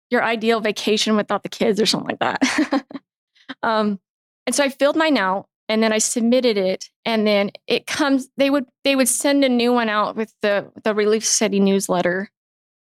your 0.09 0.23
ideal 0.23 0.59
vacation 0.59 1.15
without 1.15 1.43
the 1.43 1.49
kids 1.49 1.79
or 1.79 1.85
something 1.85 2.09
like 2.09 2.19
that. 2.19 2.85
um, 3.63 3.99
and 4.47 4.55
so 4.55 4.63
I 4.63 4.69
filled 4.69 4.95
mine 4.95 5.17
out 5.17 5.47
and 5.69 5.83
then 5.83 5.93
I 5.93 5.99
submitted 5.99 6.57
it 6.57 6.89
and 7.05 7.25
then 7.25 7.51
it 7.67 7.85
comes 7.85 8.27
they 8.35 8.49
would 8.49 8.65
they 8.83 8.95
would 8.95 9.07
send 9.07 9.45
a 9.45 9.49
new 9.49 9.71
one 9.71 9.87
out 9.87 10.15
with 10.15 10.33
the 10.41 10.71
the 10.83 10.95
Relief 10.95 11.23
Society 11.23 11.59
newsletter. 11.59 12.31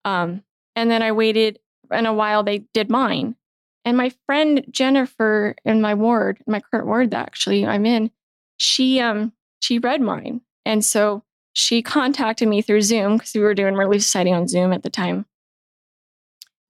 Um, 0.04 0.42
and 0.74 0.90
then 0.90 1.02
I 1.02 1.12
waited 1.12 1.58
and 1.90 2.06
a 2.06 2.12
while 2.12 2.42
they 2.42 2.64
did 2.72 2.90
mine. 2.90 3.36
And 3.84 3.96
my 3.96 4.12
friend 4.26 4.64
Jennifer 4.70 5.54
in 5.64 5.80
my 5.80 5.94
ward, 5.94 6.42
my 6.46 6.60
current 6.60 6.86
ward 6.86 7.10
that 7.10 7.26
actually 7.26 7.66
I'm 7.66 7.84
in, 7.84 8.10
she 8.56 8.98
um 8.98 9.32
she 9.60 9.78
read 9.78 10.00
mine. 10.00 10.40
And 10.64 10.84
so 10.84 11.22
she 11.52 11.82
contacted 11.82 12.48
me 12.48 12.62
through 12.62 12.82
Zoom 12.82 13.18
because 13.18 13.34
we 13.34 13.40
were 13.40 13.54
doing 13.54 13.74
Relief 13.74 14.02
Society 14.02 14.32
on 14.32 14.48
Zoom 14.48 14.72
at 14.72 14.82
the 14.82 14.90
time. 14.90 15.26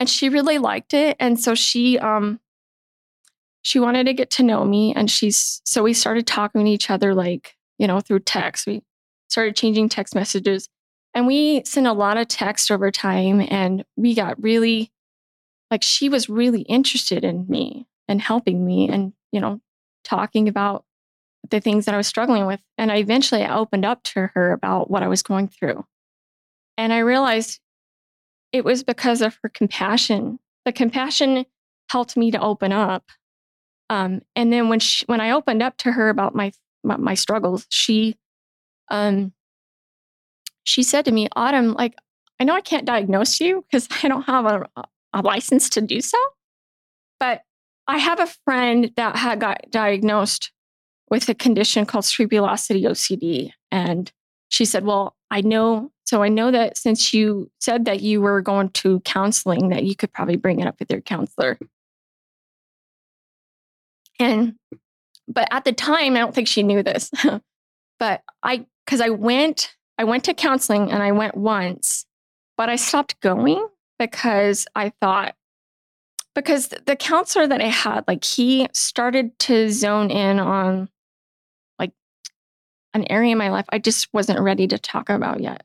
And 0.00 0.08
she 0.08 0.28
really 0.28 0.58
liked 0.58 0.94
it. 0.94 1.16
And 1.20 1.38
so 1.38 1.54
she 1.54 2.00
um 2.00 2.40
she 3.62 3.78
wanted 3.78 4.04
to 4.04 4.14
get 4.14 4.30
to 4.30 4.42
know 4.42 4.64
me 4.64 4.94
and 4.94 5.10
she's 5.10 5.60
so 5.64 5.82
we 5.82 5.92
started 5.92 6.26
talking 6.26 6.64
to 6.64 6.70
each 6.70 6.90
other 6.90 7.14
like, 7.14 7.56
you 7.78 7.86
know, 7.86 8.00
through 8.00 8.20
text. 8.20 8.66
We 8.66 8.82
started 9.28 9.56
changing 9.56 9.88
text 9.88 10.14
messages. 10.14 10.68
And 11.12 11.26
we 11.26 11.62
sent 11.64 11.86
a 11.86 11.92
lot 11.92 12.16
of 12.16 12.28
text 12.28 12.70
over 12.70 12.90
time 12.90 13.46
and 13.50 13.84
we 13.96 14.14
got 14.14 14.42
really 14.42 14.92
like 15.70 15.82
she 15.82 16.08
was 16.08 16.28
really 16.28 16.62
interested 16.62 17.24
in 17.24 17.46
me 17.48 17.86
and 18.08 18.20
helping 18.20 18.64
me 18.64 18.88
and, 18.88 19.12
you 19.32 19.40
know, 19.40 19.60
talking 20.04 20.48
about 20.48 20.84
the 21.50 21.60
things 21.60 21.84
that 21.84 21.94
I 21.94 21.98
was 21.98 22.06
struggling 22.06 22.46
with. 22.46 22.60
And 22.78 22.92
I 22.92 22.96
eventually 22.96 23.42
I 23.42 23.56
opened 23.56 23.84
up 23.84 24.02
to 24.04 24.28
her 24.34 24.52
about 24.52 24.90
what 24.90 25.02
I 25.02 25.08
was 25.08 25.22
going 25.22 25.48
through. 25.48 25.84
And 26.76 26.92
I 26.92 26.98
realized 26.98 27.60
it 28.52 28.64
was 28.64 28.82
because 28.82 29.20
of 29.22 29.38
her 29.42 29.48
compassion. 29.48 30.38
The 30.64 30.72
compassion 30.72 31.46
helped 31.90 32.16
me 32.16 32.30
to 32.30 32.40
open 32.40 32.72
up. 32.72 33.10
Um, 33.90 34.22
and 34.36 34.52
then 34.52 34.68
when 34.68 34.78
she, 34.78 35.04
when 35.06 35.20
I 35.20 35.32
opened 35.32 35.62
up 35.62 35.76
to 35.78 35.92
her 35.92 36.08
about 36.08 36.34
my 36.34 36.52
my, 36.82 36.96
my 36.96 37.14
struggles, 37.14 37.66
she 37.68 38.16
um, 38.90 39.32
she 40.64 40.82
said 40.82 41.04
to 41.04 41.12
me, 41.12 41.28
Autumn, 41.36 41.74
like 41.74 41.96
I 42.40 42.44
know 42.44 42.54
I 42.54 42.62
can't 42.62 42.86
diagnose 42.86 43.40
you 43.40 43.64
because 43.70 43.88
I 44.02 44.08
don't 44.08 44.22
have 44.22 44.46
a, 44.46 44.66
a 45.12 45.20
license 45.20 45.68
to 45.70 45.82
do 45.82 46.00
so. 46.00 46.18
But 47.18 47.42
I 47.86 47.98
have 47.98 48.20
a 48.20 48.32
friend 48.44 48.92
that 48.96 49.16
had 49.16 49.40
got 49.40 49.70
diagnosed 49.70 50.52
with 51.10 51.28
a 51.28 51.34
condition 51.34 51.84
called 51.84 52.04
scrupulosity 52.04 52.84
OCD. 52.84 53.50
And 53.72 54.10
she 54.48 54.64
said, 54.64 54.84
Well, 54.84 55.16
I 55.30 55.40
know, 55.40 55.90
so 56.04 56.22
I 56.22 56.28
know 56.28 56.50
that 56.52 56.78
since 56.78 57.12
you 57.12 57.50
said 57.60 57.84
that 57.86 58.00
you 58.00 58.20
were 58.20 58.40
going 58.40 58.70
to 58.70 59.00
counseling, 59.00 59.68
that 59.70 59.84
you 59.84 59.96
could 59.96 60.12
probably 60.12 60.36
bring 60.36 60.60
it 60.60 60.66
up 60.66 60.76
with 60.78 60.90
your 60.90 61.00
counselor. 61.00 61.58
And, 64.20 64.54
but 65.26 65.48
at 65.50 65.64
the 65.64 65.72
time, 65.72 66.16
I 66.16 66.20
don't 66.20 66.34
think 66.34 66.48
she 66.48 66.62
knew 66.62 66.82
this. 66.82 67.10
but 67.98 68.22
I, 68.42 68.66
because 68.84 69.00
I 69.00 69.08
went, 69.08 69.74
I 69.98 70.04
went 70.04 70.24
to 70.24 70.34
counseling 70.34 70.90
and 70.90 71.02
I 71.02 71.12
went 71.12 71.36
once, 71.36 72.04
but 72.56 72.68
I 72.68 72.76
stopped 72.76 73.20
going 73.20 73.66
because 73.98 74.66
I 74.74 74.92
thought, 75.00 75.34
because 76.34 76.68
the 76.68 76.96
counselor 76.96 77.46
that 77.46 77.60
I 77.60 77.68
had, 77.68 78.04
like 78.06 78.24
he 78.24 78.68
started 78.72 79.38
to 79.40 79.70
zone 79.70 80.10
in 80.10 80.38
on 80.38 80.88
like 81.78 81.92
an 82.94 83.10
area 83.10 83.32
in 83.32 83.38
my 83.38 83.50
life 83.50 83.66
I 83.70 83.78
just 83.78 84.08
wasn't 84.12 84.40
ready 84.40 84.66
to 84.68 84.78
talk 84.78 85.10
about 85.10 85.40
yet. 85.40 85.64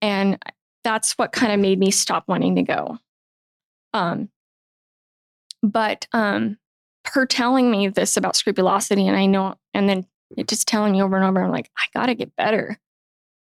And 0.00 0.38
that's 0.84 1.14
what 1.14 1.32
kind 1.32 1.52
of 1.52 1.60
made 1.60 1.78
me 1.78 1.90
stop 1.90 2.28
wanting 2.28 2.56
to 2.56 2.62
go. 2.62 2.98
Um, 3.94 4.28
but 5.62 6.06
um, 6.12 6.58
her 7.06 7.26
telling 7.26 7.70
me 7.70 7.88
this 7.88 8.16
about 8.16 8.36
scrupulosity, 8.36 9.06
and 9.06 9.16
I 9.16 9.26
know, 9.26 9.56
and 9.72 9.88
then 9.88 10.06
it 10.36 10.48
just 10.48 10.66
telling 10.66 10.92
me 10.92 11.02
over 11.02 11.16
and 11.16 11.24
over, 11.24 11.42
I'm 11.42 11.50
like, 11.50 11.70
I 11.76 11.84
gotta 11.94 12.14
get 12.14 12.34
better. 12.36 12.78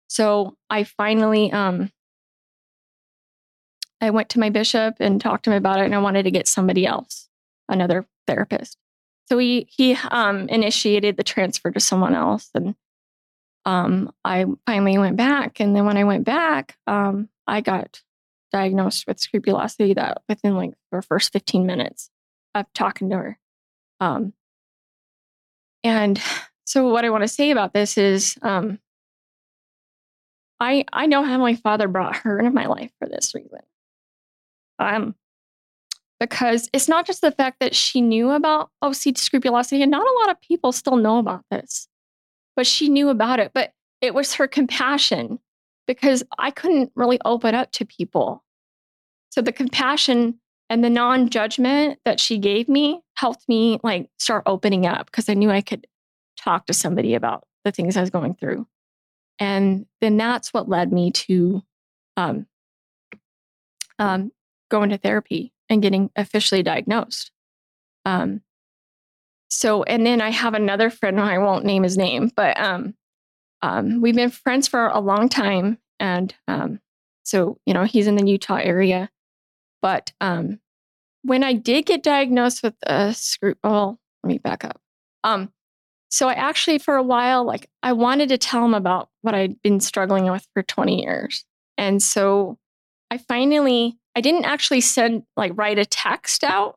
So 0.09 0.57
I 0.71 0.85
finally 0.85 1.53
um, 1.53 1.91
I 4.01 4.11
went 4.11 4.29
to 4.31 4.41
my 4.41 4.51
bishop 4.51 4.97
and 5.01 5.21
talked 5.21 5.45
to 5.45 5.51
him 5.51 5.57
about 5.57 5.81
it, 5.81 5.85
and 5.85 5.95
I 5.95 5.99
wanted 5.99 6.25
to 6.25 6.31
get 6.31 6.49
somebody 6.49 6.87
else, 6.87 7.29
another 7.69 8.07
therapist. 8.27 8.77
So 9.29 9.39
he 9.39 9.67
he 9.71 9.97
um, 10.11 10.49
initiated 10.49 11.17
the 11.17 11.25
transfer 11.25 11.71
to 11.71 11.81
someone 11.81 12.15
else, 12.15 12.51
and 12.55 12.75
um, 13.65 14.13
I 14.25 14.47
finally 14.67 14.99
went 14.99 15.17
back. 15.17 15.61
And 15.61 15.75
then 15.77 15.85
when 15.85 15.99
I 15.99 16.05
went 16.05 16.25
back, 16.25 16.77
um, 16.87 17.29
I 17.47 17.61
got 17.61 18.03
diagnosed 18.53 19.07
with 19.07 19.21
scrupulosity 19.21 19.95
that 19.95 20.23
within 20.29 20.57
like 20.57 20.73
the 20.91 21.03
first 21.03 21.33
15 21.33 21.67
minutes 21.67 22.11
of 22.59 22.73
talking 22.75 23.11
to 23.11 23.17
her. 23.17 23.39
Um, 24.01 24.33
and 25.85 26.21
so 26.65 26.89
what 26.89 27.05
I 27.05 27.11
want 27.11 27.23
to 27.23 27.29
say 27.29 27.51
about 27.51 27.73
this 27.73 27.97
is 27.97 28.37
um, 28.43 28.79
I 30.61 30.85
I 30.93 31.07
know 31.07 31.23
how 31.23 31.39
my 31.39 31.55
father 31.55 31.89
brought 31.89 32.17
her 32.17 32.39
into 32.39 32.51
my 32.51 32.67
life 32.67 32.91
for 32.99 33.09
this 33.09 33.35
reason. 33.35 33.61
Um, 34.79 35.15
because 36.21 36.69
it's 36.73 36.89
not 36.89 37.07
just 37.07 37.21
the 37.21 37.31
fact 37.31 37.61
that 37.61 37.75
she 37.75 38.01
knew 38.01 38.31
about 38.31 38.71
OCD 38.83 39.19
scrupulosity, 39.19 39.83
and 39.83 39.91
not 39.91 40.07
a 40.07 40.19
lot 40.21 40.31
of 40.31 40.41
people 40.41 40.73
still 40.73 40.97
know 40.97 41.19
about 41.19 41.45
this, 41.51 41.89
but 42.57 42.67
she 42.67 42.89
knew 42.89 43.09
about 43.09 43.39
it. 43.39 43.53
But 43.55 43.73
it 44.01 44.15
was 44.15 44.35
her 44.35 44.49
compassion 44.49 45.39
because 45.87 46.23
I 46.39 46.51
couldn't 46.51 46.93
really 46.95 47.19
open 47.25 47.55
up 47.55 47.73
to 47.73 47.87
people. 47.87 48.45
So 49.31 49.41
the 49.43 49.53
compassion 49.53 50.39
and 50.71 50.85
the 50.85 50.91
non-judgment 50.91 51.99
that 52.05 52.21
she 52.21 52.39
gave 52.39 52.69
me 52.69 53.01
helped 53.15 53.49
me 53.49 53.81
like 53.83 54.09
start 54.19 54.43
opening 54.47 54.87
up 54.87 55.07
because 55.07 55.29
I 55.29 55.35
knew 55.35 55.51
I 55.51 55.61
could 55.61 55.87
talk 56.37 56.67
to 56.67 56.75
somebody 56.75 57.15
about 57.15 57.45
the 57.65 57.73
things 57.73 57.97
I 57.97 58.01
was 58.01 58.11
going 58.11 58.35
through. 58.35 58.67
And 59.39 59.87
then 60.01 60.17
that's 60.17 60.53
what 60.53 60.69
led 60.69 60.93
me 60.93 61.11
to 61.13 61.63
um, 62.17 62.47
um, 63.99 64.33
going 64.71 64.91
to 64.91 64.99
therapy 64.99 65.53
and 65.69 65.83
getting 65.83 66.11
officially 66.17 66.63
diagnosed. 66.63 67.31
Um, 68.05 68.43
so, 69.49 69.83
and 69.85 70.05
then 70.05 70.21
I 70.21 70.31
have 70.31 70.55
another 70.55 70.91
friend, 70.91 71.21
I 71.21 71.39
won't 71.39 71.65
name 71.65 71.83
his 71.83 71.97
name, 71.97 72.31
but 72.35 72.59
um, 72.61 72.95
um, 73.63 74.01
we've 74.01 74.15
been 74.15 74.31
friends 74.31 74.69
for 74.69 74.89
a 74.89 75.01
long 75.01 75.29
time. 75.29 75.79
And 75.99 76.35
um, 76.47 76.81
so, 77.23 77.59
you 77.67 77.75
know, 77.75 77.85
he's 77.85 78.07
in 78.07 78.17
the 78.17 78.27
Utah 78.27 78.61
area. 78.63 79.11
But 79.83 80.13
um, 80.21 80.61
when 81.23 81.45
I 81.45 81.53
did 81.53 81.87
get 81.87 82.03
diagnosed 82.03 82.63
with 82.63 82.75
a 82.85 83.15
screw, 83.15 83.55
oh, 83.65 83.99
let 84.23 84.29
me 84.29 84.39
back 84.39 84.65
up. 84.65 84.81
Um, 85.25 85.53
so 86.11 86.29
I 86.29 86.33
actually, 86.35 86.79
for 86.79 86.97
a 86.97 87.03
while, 87.03 87.45
like 87.45 87.69
I 87.83 87.93
wanted 87.93 88.31
to 88.31 88.39
tell 88.39 88.65
him 88.65 88.75
about 88.75 89.11
what 89.23 89.35
I'd 89.35 89.61
been 89.63 89.81
struggling 89.81 90.31
with 90.31 90.47
for 90.55 90.63
20 90.63 91.03
years. 91.03 91.45
And 91.77 92.03
so 92.03 92.59
I 93.11 93.19
finally, 93.19 93.99
I 94.17 94.21
didn't 94.21 94.45
actually 94.45 94.81
send, 94.81 95.25
like, 95.37 95.53
write 95.55 95.79
a 95.79 95.85
text 95.85 96.45
out. 96.45 96.77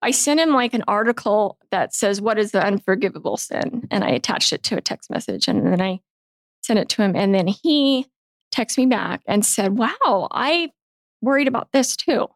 I 0.00 0.12
sent 0.12 0.40
him 0.40 0.50
like 0.50 0.74
an 0.74 0.84
article 0.86 1.58
that 1.70 1.92
says, 1.92 2.20
What 2.20 2.38
is 2.38 2.52
the 2.52 2.64
unforgivable 2.64 3.36
sin? 3.36 3.88
And 3.90 4.04
I 4.04 4.10
attached 4.10 4.52
it 4.52 4.62
to 4.64 4.76
a 4.76 4.80
text 4.80 5.10
message. 5.10 5.48
And 5.48 5.66
then 5.66 5.80
I 5.80 6.00
sent 6.62 6.78
it 6.78 6.88
to 6.90 7.02
him. 7.02 7.16
And 7.16 7.34
then 7.34 7.48
he 7.48 8.06
texted 8.54 8.78
me 8.78 8.86
back 8.86 9.22
and 9.26 9.44
said, 9.44 9.76
Wow, 9.76 10.28
I 10.30 10.70
worried 11.20 11.48
about 11.48 11.72
this 11.72 11.96
too. 11.96 12.28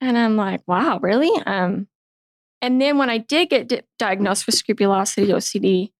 And 0.00 0.16
I'm 0.16 0.36
like, 0.36 0.62
Wow, 0.66 0.98
really? 1.02 1.30
Um, 1.46 1.88
and 2.62 2.80
then 2.80 2.98
when 2.98 3.10
I 3.10 3.18
did 3.18 3.48
get 3.48 3.68
di- 3.68 3.82
diagnosed 3.98 4.46
with 4.46 4.54
scrupulosity 4.54 5.28
OCD, 5.28 5.92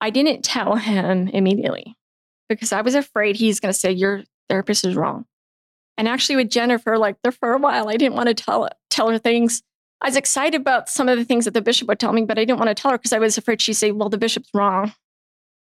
I 0.00 0.10
didn't 0.10 0.42
tell 0.42 0.76
him 0.76 1.28
immediately 1.28 1.96
because 2.48 2.72
I 2.72 2.82
was 2.82 2.94
afraid 2.94 3.36
he's 3.36 3.60
going 3.60 3.72
to 3.72 3.78
say, 3.78 3.92
Your 3.92 4.24
therapist 4.48 4.84
is 4.84 4.96
wrong. 4.96 5.26
And 5.96 6.08
actually, 6.08 6.36
with 6.36 6.50
Jennifer, 6.50 6.98
like 6.98 7.16
there 7.22 7.32
for 7.32 7.52
a 7.52 7.58
while, 7.58 7.88
I 7.88 7.96
didn't 7.96 8.14
want 8.14 8.28
to 8.28 8.34
tell, 8.34 8.68
tell 8.90 9.10
her 9.10 9.18
things. 9.18 9.62
I 10.00 10.08
was 10.08 10.16
excited 10.16 10.60
about 10.60 10.88
some 10.88 11.08
of 11.08 11.16
the 11.16 11.24
things 11.24 11.44
that 11.44 11.54
the 11.54 11.62
bishop 11.62 11.86
would 11.88 12.00
tell 12.00 12.12
me, 12.12 12.22
but 12.22 12.38
I 12.38 12.44
didn't 12.44 12.58
want 12.58 12.68
to 12.68 12.74
tell 12.74 12.90
her 12.90 12.98
because 12.98 13.12
I 13.12 13.18
was 13.18 13.38
afraid 13.38 13.60
she'd 13.60 13.74
say, 13.74 13.92
Well, 13.92 14.08
the 14.08 14.18
bishop's 14.18 14.50
wrong. 14.52 14.92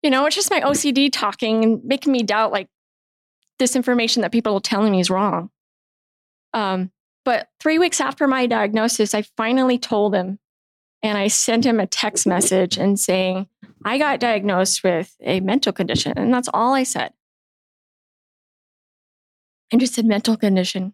You 0.02 0.10
know, 0.10 0.26
it's 0.26 0.36
just 0.36 0.52
my 0.52 0.62
OCD 0.62 1.10
talking 1.12 1.64
and 1.64 1.84
making 1.84 2.12
me 2.12 2.24
doubt 2.24 2.52
like 2.52 2.68
this 3.60 3.76
information 3.76 4.22
that 4.22 4.32
people 4.32 4.56
are 4.56 4.60
telling 4.60 4.92
me 4.92 5.00
is 5.00 5.10
wrong. 5.10 5.50
Um, 6.54 6.92
but 7.26 7.50
three 7.60 7.80
weeks 7.80 8.02
after 8.02 8.28
my 8.28 8.46
diagnosis, 8.46 9.14
I 9.14 9.24
finally 9.38 9.78
told 9.78 10.14
him 10.14 10.40
and 11.02 11.18
I 11.18 11.28
sent 11.28 11.66
him 11.66 11.80
a 11.80 11.88
text 11.88 12.26
message 12.26 12.78
and 12.78 13.00
saying, 13.00 13.48
I 13.86 13.98
got 13.98 14.20
diagnosed 14.20 14.84
with 14.84 15.16
a 15.22 15.40
mental 15.42 15.74
condition. 15.74 16.14
And 16.16 16.34
that's 16.34 16.50
all 16.54 16.74
I 16.74 16.84
said. 16.84 17.12
I 19.74 19.78
just 19.78 19.96
said 19.96 20.06
mental 20.06 20.38
condition. 20.38 20.94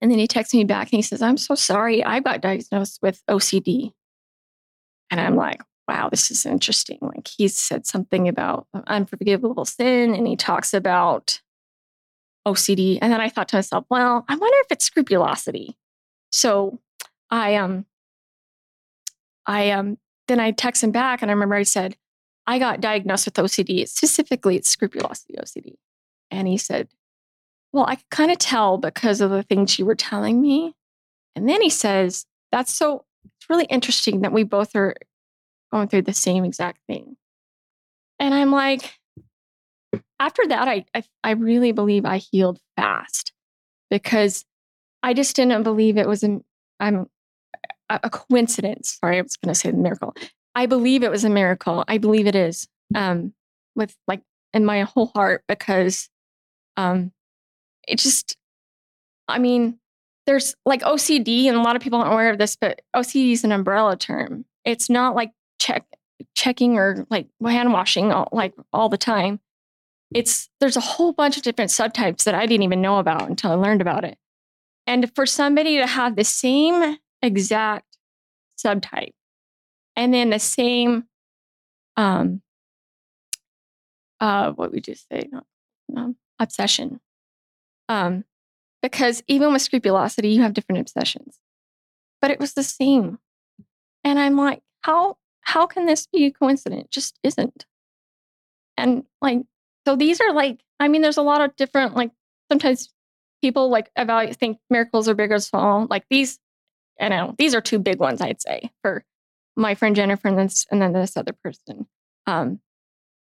And 0.00 0.10
then 0.10 0.18
he 0.18 0.26
texts 0.26 0.54
me 0.54 0.64
back 0.64 0.88
and 0.92 0.98
he 0.98 1.02
says, 1.02 1.22
I'm 1.22 1.36
so 1.36 1.54
sorry. 1.54 2.04
I 2.04 2.20
got 2.20 2.40
diagnosed 2.40 2.98
with 3.02 3.22
OCD. 3.30 3.92
And 5.10 5.20
I'm 5.20 5.36
like, 5.36 5.60
wow, 5.86 6.08
this 6.08 6.30
is 6.30 6.44
interesting. 6.46 6.98
Like 7.00 7.28
he 7.28 7.46
said 7.48 7.86
something 7.86 8.26
about 8.26 8.66
unforgivable 8.86 9.64
sin 9.64 10.14
and 10.14 10.26
he 10.26 10.34
talks 10.34 10.74
about 10.74 11.40
OCD. 12.46 12.98
And 13.00 13.12
then 13.12 13.20
I 13.20 13.28
thought 13.28 13.48
to 13.48 13.56
myself, 13.56 13.84
well, 13.88 14.24
I 14.28 14.34
wonder 14.34 14.56
if 14.60 14.72
it's 14.72 14.84
scrupulosity. 14.84 15.76
So 16.30 16.80
I 17.30 17.56
um 17.56 17.86
I 19.46 19.70
um 19.70 19.98
then 20.28 20.40
I 20.40 20.50
text 20.52 20.82
him 20.82 20.92
back 20.92 21.22
and 21.22 21.30
I 21.30 21.34
remember 21.34 21.54
I 21.54 21.62
said, 21.62 21.96
I 22.46 22.58
got 22.58 22.80
diagnosed 22.80 23.26
with 23.26 23.34
OCD. 23.34 23.86
Specifically, 23.88 24.56
it's 24.56 24.68
scrupulosity 24.68 25.34
OCD. 25.34 25.76
And 26.30 26.48
he 26.48 26.56
said, 26.56 26.88
Well, 27.72 27.84
I 27.86 27.96
could 27.96 28.10
kind 28.10 28.30
of 28.30 28.38
tell 28.38 28.78
because 28.78 29.20
of 29.20 29.30
the 29.30 29.42
things 29.42 29.78
you 29.78 29.86
were 29.86 29.94
telling 29.94 30.40
me. 30.40 30.74
And 31.36 31.48
then 31.48 31.62
he 31.62 31.70
says, 31.70 32.26
That's 32.50 32.72
so 32.72 33.04
it's 33.24 33.48
really 33.48 33.64
interesting 33.66 34.22
that 34.22 34.32
we 34.32 34.42
both 34.42 34.74
are 34.74 34.94
going 35.72 35.88
through 35.88 36.02
the 36.02 36.12
same 36.12 36.44
exact 36.44 36.80
thing. 36.86 37.16
And 38.18 38.34
I'm 38.34 38.52
like, 38.52 38.98
after 40.22 40.46
that, 40.46 40.68
I, 40.68 40.84
I, 40.94 41.02
I 41.24 41.30
really 41.32 41.72
believe 41.72 42.04
I 42.04 42.18
healed 42.18 42.60
fast 42.76 43.32
because 43.90 44.44
I 45.02 45.14
just 45.14 45.34
didn't 45.34 45.64
believe 45.64 45.96
it 45.96 46.06
was 46.06 46.22
a, 46.22 46.40
I'm 46.78 47.08
a, 47.90 48.08
coincidence. 48.08 48.98
Sorry, 49.00 49.18
I 49.18 49.22
was 49.22 49.36
going 49.36 49.52
to 49.52 49.58
say 49.58 49.72
the 49.72 49.76
miracle. 49.76 50.14
I 50.54 50.66
believe 50.66 51.02
it 51.02 51.10
was 51.10 51.24
a 51.24 51.28
miracle. 51.28 51.84
I 51.88 51.98
believe 51.98 52.28
it 52.28 52.36
is 52.36 52.68
um, 52.94 53.34
with 53.74 53.96
like 54.06 54.22
in 54.54 54.64
my 54.64 54.82
whole 54.82 55.06
heart 55.06 55.42
because 55.48 56.08
um, 56.76 57.10
it 57.88 57.98
just, 57.98 58.36
I 59.26 59.40
mean, 59.40 59.80
there's 60.26 60.54
like 60.64 60.82
OCD, 60.82 61.46
and 61.46 61.56
a 61.56 61.62
lot 61.62 61.74
of 61.74 61.82
people 61.82 61.98
aren't 61.98 62.12
aware 62.12 62.30
of 62.30 62.38
this, 62.38 62.54
but 62.54 62.80
OCD 62.94 63.32
is 63.32 63.42
an 63.42 63.50
umbrella 63.50 63.96
term. 63.96 64.44
It's 64.64 64.88
not 64.88 65.16
like 65.16 65.32
check 65.58 65.84
checking 66.36 66.78
or 66.78 67.04
like 67.10 67.26
hand 67.44 67.72
washing 67.72 68.12
all, 68.12 68.28
like 68.30 68.54
all 68.72 68.88
the 68.88 68.96
time 68.96 69.40
it's 70.14 70.48
there's 70.60 70.76
a 70.76 70.80
whole 70.80 71.12
bunch 71.12 71.36
of 71.36 71.42
different 71.42 71.70
subtypes 71.70 72.24
that 72.24 72.34
I 72.34 72.46
didn't 72.46 72.64
even 72.64 72.80
know 72.80 72.98
about 72.98 73.28
until 73.28 73.50
I 73.50 73.54
learned 73.54 73.80
about 73.80 74.04
it. 74.04 74.18
And 74.86 75.14
for 75.14 75.26
somebody 75.26 75.78
to 75.78 75.86
have 75.86 76.16
the 76.16 76.24
same 76.24 76.98
exact 77.22 77.98
subtype 78.58 79.12
and 79.96 80.12
then 80.12 80.30
the 80.30 80.38
same 80.38 81.04
um 81.96 82.42
uh 84.20 84.52
what 84.52 84.72
would 84.72 84.86
you 84.88 84.94
say? 84.94 85.28
Not, 85.30 85.46
no, 85.88 86.14
obsession. 86.38 87.00
Um 87.88 88.24
because 88.82 89.22
even 89.28 89.52
with 89.52 89.62
scrupulosity 89.62 90.30
you 90.30 90.42
have 90.42 90.54
different 90.54 90.80
obsessions. 90.80 91.38
But 92.20 92.30
it 92.30 92.40
was 92.40 92.54
the 92.54 92.62
same. 92.62 93.18
And 94.04 94.18
i'm 94.18 94.36
like 94.36 94.62
how 94.82 95.16
how 95.42 95.66
can 95.66 95.86
this 95.86 96.06
be 96.06 96.26
a 96.26 96.30
coincidence 96.30 96.84
it 96.84 96.90
just 96.90 97.18
isn't. 97.22 97.66
And 98.76 99.04
like 99.20 99.42
so 99.86 99.96
these 99.96 100.20
are 100.20 100.32
like, 100.32 100.60
I 100.80 100.88
mean, 100.88 101.02
there's 101.02 101.16
a 101.16 101.22
lot 101.22 101.40
of 101.40 101.54
different, 101.56 101.94
like 101.94 102.10
sometimes 102.50 102.90
people 103.42 103.70
like 103.70 103.90
evaluate, 103.96 104.36
think 104.36 104.58
miracles 104.70 105.08
are 105.08 105.14
big 105.14 105.32
or 105.32 105.38
small. 105.38 105.86
Like 105.90 106.04
these, 106.10 106.38
I 107.00 107.08
know 107.08 107.34
these 107.38 107.54
are 107.54 107.60
two 107.60 107.78
big 107.78 107.98
ones, 107.98 108.20
I'd 108.20 108.40
say, 108.40 108.70
for 108.82 109.04
my 109.56 109.74
friend 109.74 109.96
Jennifer 109.96 110.28
and 110.28 110.38
this, 110.38 110.66
and 110.70 110.80
then 110.80 110.92
this 110.92 111.16
other 111.16 111.34
person. 111.42 111.86
Um, 112.26 112.60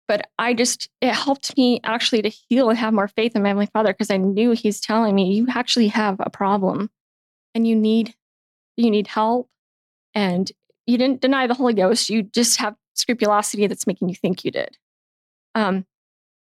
but 0.07 0.29
I 0.37 0.53
just, 0.53 0.89
it 1.01 1.13
helped 1.13 1.55
me 1.57 1.79
actually 1.83 2.21
to 2.23 2.29
heal 2.29 2.69
and 2.69 2.77
have 2.77 2.93
more 2.93 3.07
faith 3.07 3.35
in 3.35 3.41
my 3.41 3.49
Heavenly 3.49 3.67
Father 3.67 3.93
because 3.93 4.11
I 4.11 4.17
knew 4.17 4.51
He's 4.51 4.81
telling 4.81 5.15
me, 5.15 5.33
you 5.33 5.47
actually 5.49 5.87
have 5.87 6.17
a 6.19 6.29
problem 6.29 6.89
and 7.55 7.65
you 7.65 7.75
need, 7.75 8.13
you 8.75 8.91
need 8.91 9.07
help. 9.07 9.49
And 10.13 10.51
you 10.85 10.97
didn't 10.97 11.21
deny 11.21 11.47
the 11.47 11.53
Holy 11.53 11.73
Ghost. 11.73 12.09
You 12.09 12.23
just 12.23 12.57
have 12.57 12.75
scrupulosity 12.93 13.67
that's 13.67 13.87
making 13.87 14.09
you 14.09 14.15
think 14.15 14.43
you 14.43 14.51
did. 14.51 14.77
Um, 15.55 15.85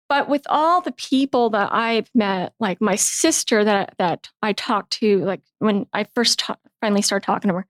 but 0.07 0.29
with 0.29 0.43
all 0.49 0.81
the 0.81 0.91
people 0.91 1.49
that 1.51 1.73
I've 1.73 2.09
met, 2.13 2.53
like 2.59 2.81
my 2.81 2.95
sister 2.95 3.63
that 3.63 3.95
that 3.97 4.29
I 4.41 4.53
talked 4.53 4.91
to, 4.99 5.19
like 5.25 5.41
when 5.59 5.87
I 5.93 6.05
first 6.15 6.43
finally 6.81 7.01
started 7.01 7.25
talking 7.25 7.49
to 7.49 7.55
her, 7.55 7.67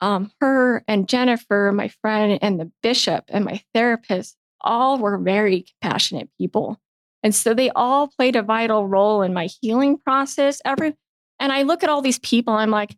um, 0.00 0.30
her 0.40 0.82
and 0.88 1.08
Jennifer, 1.08 1.70
my 1.74 1.88
friend, 1.88 2.38
and 2.42 2.58
the 2.58 2.70
bishop 2.82 3.24
and 3.28 3.44
my 3.44 3.62
therapist, 3.74 4.36
all 4.60 4.98
were 4.98 5.18
very 5.18 5.66
compassionate 5.82 6.30
people, 6.38 6.80
and 7.22 7.34
so 7.34 7.54
they 7.54 7.70
all 7.70 8.08
played 8.08 8.36
a 8.36 8.42
vital 8.42 8.86
role 8.86 9.22
in 9.22 9.34
my 9.34 9.48
healing 9.60 9.98
process. 9.98 10.62
Every 10.64 10.94
and 11.38 11.52
I 11.52 11.62
look 11.62 11.82
at 11.82 11.90
all 11.90 12.02
these 12.02 12.20
people, 12.20 12.54
I'm 12.54 12.70
like, 12.70 12.96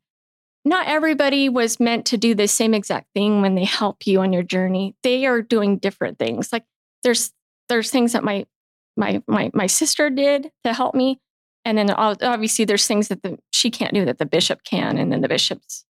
not 0.64 0.86
everybody 0.86 1.48
was 1.48 1.80
meant 1.80 2.06
to 2.06 2.16
do 2.16 2.34
the 2.34 2.48
same 2.48 2.72
exact 2.74 3.08
thing 3.14 3.42
when 3.42 3.54
they 3.54 3.64
help 3.64 4.06
you 4.06 4.20
on 4.20 4.32
your 4.32 4.42
journey. 4.42 4.94
They 5.02 5.26
are 5.26 5.42
doing 5.42 5.78
different 5.78 6.18
things. 6.18 6.52
Like 6.52 6.64
there's 7.02 7.32
there's 7.68 7.90
things 7.90 8.12
that 8.12 8.24
my 8.24 8.46
my 8.96 9.22
my 9.26 9.50
my 9.54 9.66
sister 9.66 10.10
did 10.10 10.50
to 10.64 10.72
help 10.72 10.94
me, 10.94 11.20
and 11.64 11.76
then 11.76 11.90
obviously 11.90 12.64
there's 12.64 12.86
things 12.86 13.08
that 13.08 13.22
the 13.22 13.38
she 13.50 13.70
can't 13.70 13.94
do 13.94 14.04
that 14.04 14.18
the 14.18 14.26
bishop 14.26 14.64
can, 14.64 14.98
and 14.98 15.12
then 15.12 15.20
the 15.20 15.28
bishop's 15.28 15.84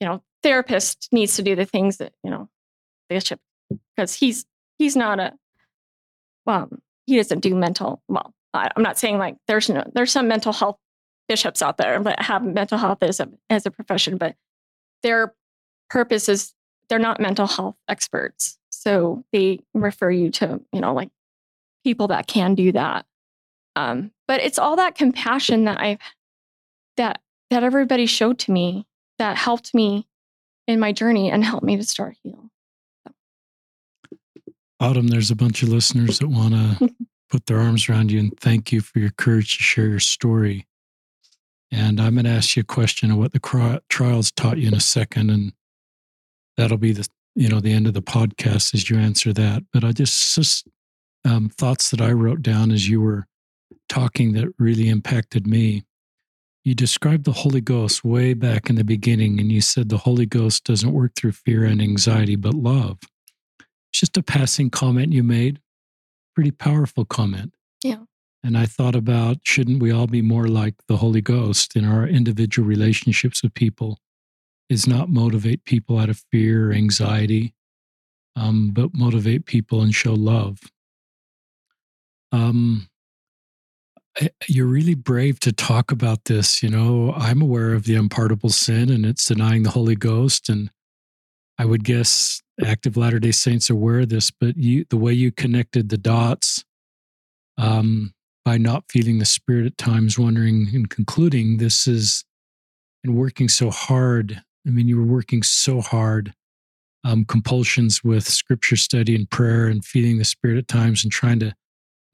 you 0.00 0.08
know 0.08 0.22
therapist 0.42 1.08
needs 1.12 1.36
to 1.36 1.42
do 1.42 1.54
the 1.54 1.64
things 1.64 1.98
that 1.98 2.12
you 2.24 2.30
know 2.30 2.48
bishop 3.08 3.40
because 3.94 4.14
he's 4.14 4.44
he's 4.78 4.96
not 4.96 5.20
a 5.20 5.32
well 6.44 6.68
he 7.06 7.16
doesn't 7.16 7.40
do 7.40 7.54
mental 7.54 8.02
well 8.08 8.34
i'm 8.52 8.82
not 8.82 8.98
saying 8.98 9.18
like 9.18 9.36
there's 9.46 9.68
no 9.68 9.84
there's 9.94 10.10
some 10.10 10.26
mental 10.26 10.52
health 10.52 10.76
bishops 11.28 11.62
out 11.62 11.76
there 11.76 12.02
that 12.02 12.20
have 12.20 12.42
mental 12.42 12.78
health 12.78 13.02
as 13.02 13.20
a 13.20 13.28
as 13.48 13.64
a 13.64 13.70
profession 13.70 14.16
but 14.16 14.34
their 15.02 15.34
purpose 15.88 16.28
is 16.28 16.52
they're 16.88 16.98
not 16.98 17.20
mental 17.20 17.46
health 17.46 17.76
experts 17.88 18.58
so 18.82 19.24
they 19.32 19.60
refer 19.74 20.10
you 20.10 20.30
to, 20.32 20.60
you 20.72 20.80
know, 20.80 20.92
like 20.92 21.10
people 21.84 22.08
that 22.08 22.26
can 22.26 22.56
do 22.56 22.72
that. 22.72 23.06
Um, 23.76 24.10
but 24.26 24.40
it's 24.40 24.58
all 24.58 24.74
that 24.76 24.96
compassion 24.96 25.64
that 25.64 25.80
I've 25.80 25.98
that 26.96 27.20
that 27.50 27.62
everybody 27.62 28.06
showed 28.06 28.40
to 28.40 28.50
me 28.50 28.86
that 29.18 29.36
helped 29.36 29.72
me 29.72 30.08
in 30.66 30.80
my 30.80 30.90
journey 30.90 31.30
and 31.30 31.44
helped 31.44 31.64
me 31.64 31.76
to 31.76 31.84
start 31.84 32.16
heal. 32.24 32.50
Autumn, 34.80 35.08
there's 35.08 35.30
a 35.30 35.36
bunch 35.36 35.62
of 35.62 35.68
listeners 35.68 36.18
that 36.18 36.28
want 36.28 36.54
to 36.54 36.92
put 37.30 37.46
their 37.46 37.58
arms 37.58 37.88
around 37.88 38.10
you 38.10 38.18
and 38.18 38.38
thank 38.40 38.72
you 38.72 38.80
for 38.80 38.98
your 38.98 39.10
courage 39.10 39.56
to 39.58 39.62
share 39.62 39.86
your 39.86 40.00
story. 40.00 40.66
And 41.70 42.00
I'm 42.00 42.14
going 42.14 42.24
to 42.24 42.30
ask 42.30 42.56
you 42.56 42.62
a 42.62 42.64
question 42.64 43.12
of 43.12 43.16
what 43.16 43.32
the 43.32 43.80
trials 43.88 44.32
taught 44.32 44.58
you 44.58 44.66
in 44.66 44.74
a 44.74 44.80
second. 44.80 45.30
And 45.30 45.52
that'll 46.56 46.78
be 46.78 46.92
the 46.92 47.08
you 47.34 47.48
know 47.48 47.60
the 47.60 47.72
end 47.72 47.86
of 47.86 47.94
the 47.94 48.02
podcast 48.02 48.74
as 48.74 48.90
you 48.90 48.98
answer 48.98 49.32
that. 49.32 49.64
But 49.72 49.84
I 49.84 49.92
just 49.92 50.34
just 50.34 50.68
um, 51.24 51.48
thoughts 51.48 51.90
that 51.90 52.00
I 52.00 52.12
wrote 52.12 52.42
down 52.42 52.70
as 52.70 52.88
you 52.88 53.00
were 53.00 53.26
talking 53.88 54.32
that 54.32 54.52
really 54.58 54.88
impacted 54.88 55.46
me. 55.46 55.84
You 56.64 56.74
described 56.74 57.24
the 57.24 57.32
Holy 57.32 57.60
Ghost 57.60 58.04
way 58.04 58.34
back 58.34 58.70
in 58.70 58.76
the 58.76 58.84
beginning, 58.84 59.40
and 59.40 59.50
you 59.50 59.60
said 59.60 59.88
the 59.88 59.98
Holy 59.98 60.26
Ghost 60.26 60.64
doesn't 60.64 60.92
work 60.92 61.12
through 61.16 61.32
fear 61.32 61.64
and 61.64 61.82
anxiety, 61.82 62.36
but 62.36 62.54
love. 62.54 62.98
It's 63.90 64.00
just 64.00 64.16
a 64.16 64.22
passing 64.22 64.70
comment 64.70 65.12
you 65.12 65.22
made, 65.22 65.60
pretty 66.34 66.52
powerful 66.52 67.04
comment. 67.04 67.54
Yeah. 67.82 68.04
And 68.44 68.56
I 68.56 68.66
thought 68.66 68.94
about 68.94 69.38
shouldn't 69.42 69.82
we 69.82 69.92
all 69.92 70.06
be 70.06 70.22
more 70.22 70.48
like 70.48 70.74
the 70.88 70.96
Holy 70.96 71.20
Ghost 71.20 71.76
in 71.76 71.84
our 71.84 72.06
individual 72.06 72.66
relationships 72.66 73.42
with 73.42 73.54
people? 73.54 73.98
Is 74.72 74.86
not 74.86 75.10
motivate 75.10 75.64
people 75.64 75.98
out 75.98 76.08
of 76.08 76.24
fear 76.32 76.70
or 76.70 76.72
anxiety, 76.72 77.54
um, 78.36 78.70
but 78.72 78.94
motivate 78.94 79.44
people 79.44 79.82
and 79.82 79.94
show 79.94 80.14
love. 80.14 80.60
Um, 82.32 82.88
you're 84.48 84.66
really 84.66 84.94
brave 84.94 85.40
to 85.40 85.52
talk 85.52 85.92
about 85.92 86.24
this. 86.24 86.62
You 86.62 86.70
know, 86.70 87.12
I'm 87.14 87.42
aware 87.42 87.74
of 87.74 87.84
the 87.84 87.96
unpardonable 87.96 88.48
sin 88.48 88.88
and 88.88 89.04
it's 89.04 89.26
denying 89.26 89.62
the 89.62 89.70
Holy 89.70 89.94
Ghost. 89.94 90.48
And 90.48 90.70
I 91.58 91.66
would 91.66 91.84
guess 91.84 92.42
active 92.64 92.96
Latter 92.96 93.18
day 93.18 93.32
Saints 93.32 93.70
are 93.70 93.74
aware 93.74 94.00
of 94.00 94.08
this, 94.08 94.30
but 94.30 94.56
you, 94.56 94.86
the 94.88 94.96
way 94.96 95.12
you 95.12 95.32
connected 95.32 95.90
the 95.90 95.98
dots 95.98 96.64
um, 97.58 98.14
by 98.44 98.56
not 98.56 98.84
feeling 98.90 99.18
the 99.18 99.26
Spirit 99.26 99.66
at 99.66 99.76
times, 99.76 100.18
wondering 100.18 100.68
and 100.72 100.88
concluding 100.88 101.58
this 101.58 101.86
is, 101.86 102.24
and 103.04 103.16
working 103.16 103.50
so 103.50 103.70
hard. 103.70 104.42
I 104.66 104.70
mean, 104.70 104.88
you 104.88 104.96
were 104.96 105.04
working 105.04 105.42
so 105.42 105.80
hard, 105.80 106.34
um, 107.04 107.24
compulsions 107.24 108.04
with 108.04 108.28
scripture 108.28 108.76
study 108.76 109.14
and 109.14 109.28
prayer 109.28 109.66
and 109.66 109.84
feeding 109.84 110.18
the 110.18 110.24
Spirit 110.24 110.58
at 110.58 110.68
times 110.68 111.02
and 111.02 111.12
trying 111.12 111.40
to 111.40 111.54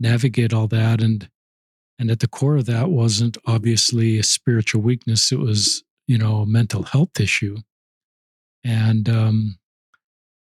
navigate 0.00 0.52
all 0.52 0.68
that. 0.68 1.02
And 1.02 1.28
and 1.98 2.10
at 2.10 2.20
the 2.20 2.28
core 2.28 2.56
of 2.56 2.66
that 2.66 2.90
wasn't 2.90 3.36
obviously 3.46 4.18
a 4.18 4.22
spiritual 4.22 4.80
weakness. 4.80 5.32
It 5.32 5.40
was, 5.40 5.82
you 6.06 6.16
know, 6.16 6.42
a 6.42 6.46
mental 6.46 6.84
health 6.84 7.18
issue. 7.18 7.56
And 8.62 9.08
um, 9.08 9.58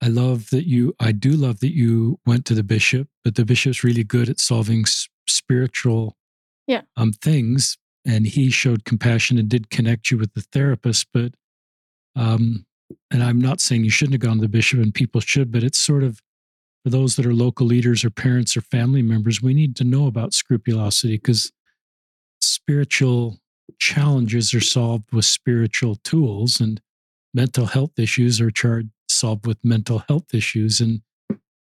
I 0.04 0.08
love 0.08 0.52
that 0.52 0.68
you, 0.68 0.94
I 1.00 1.12
do 1.12 1.32
love 1.32 1.60
that 1.62 1.74
you 1.74 2.20
went 2.28 2.46
to 2.46 2.54
the 2.54 2.64
bishop, 2.64 3.08
but 3.24 3.36
the 3.36 3.46
bishop's 3.46 3.84
really 3.84 4.04
good 4.04 4.30
at 4.30 4.40
solving 4.40 4.82
s- 4.82 5.08
spiritual 5.28 6.16
yeah. 6.68 6.82
um, 6.96 7.12
things. 7.12 7.78
And 8.06 8.28
he 8.28 8.52
showed 8.52 8.86
compassion 8.86 9.40
and 9.40 9.50
did 9.50 9.72
connect 9.72 10.12
you 10.12 10.20
with 10.20 10.34
the 10.34 10.42
therapist. 10.42 11.08
But, 11.12 11.34
um, 12.16 12.66
and 13.10 13.24
I'm 13.24 13.40
not 13.40 13.62
saying 13.62 13.84
you 13.84 13.90
shouldn't 13.90 14.14
have 14.14 14.22
gone 14.22 14.38
to 14.38 14.42
the 14.42 14.50
bishop 14.50 14.80
and 14.80 14.94
people 14.94 15.22
should, 15.22 15.52
but 15.52 15.64
it's 15.64 15.80
sort 15.80 16.04
of 16.04 16.22
for 16.84 16.90
those 16.90 17.16
that 17.16 17.26
are 17.26 17.34
local 17.34 17.68
leaders 17.68 18.04
or 18.04 18.10
parents 18.10 18.58
or 18.58 18.62
family 18.62 19.02
members, 19.02 19.42
we 19.42 19.54
need 19.54 19.76
to 19.78 19.84
know 19.84 20.08
about 20.08 20.34
scrupulosity 20.34 21.16
because 21.18 21.52
spiritual 22.42 23.40
challenges 23.80 24.54
are 24.54 24.62
solved 24.62 25.12
with 25.12 25.26
spiritual 25.26 25.96
tools 25.96 26.60
and 26.60 26.82
mental 27.34 27.68
health 27.68 27.98
issues 27.98 28.42
are 28.42 28.52
charged 28.52 28.90
solved 29.08 29.46
with 29.46 29.64
mental 29.64 30.04
health 30.08 30.34
issues. 30.34 30.82
And 30.82 31.02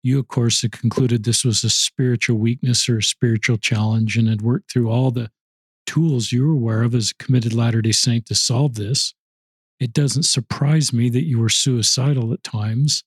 you, 0.03 0.19
of 0.19 0.29
course, 0.29 0.63
had 0.63 0.73
concluded 0.73 1.25
this 1.25 1.45
was 1.45 1.65
a 1.65 1.71
spiritual 1.71 2.39
weakness 2.39 2.89
or 2.89 2.99
a 2.99 3.03
spiritual 3.03 3.57
challenge 3.57 4.17
and 4.17 4.29
had 4.29 4.43
worked 4.43 4.71
through 4.71 4.91
all 4.91 5.11
the 5.11 5.31
tools 5.87 6.31
you 6.31 6.47
were 6.47 6.53
aware 6.53 6.83
of 6.83 6.95
as 6.95 7.11
a 7.11 7.23
committed 7.23 7.55
Latter 7.55 7.83
day 7.83 7.93
Saint 7.93 8.27
to 8.27 8.35
solve 8.35 8.75
this. 8.75 9.15
It 9.81 9.93
doesn't 9.93 10.25
surprise 10.25 10.93
me 10.93 11.09
that 11.11 11.25
you 11.25 11.39
were 11.39 11.49
suicidal 11.49 12.33
at 12.33 12.43
times. 12.43 13.05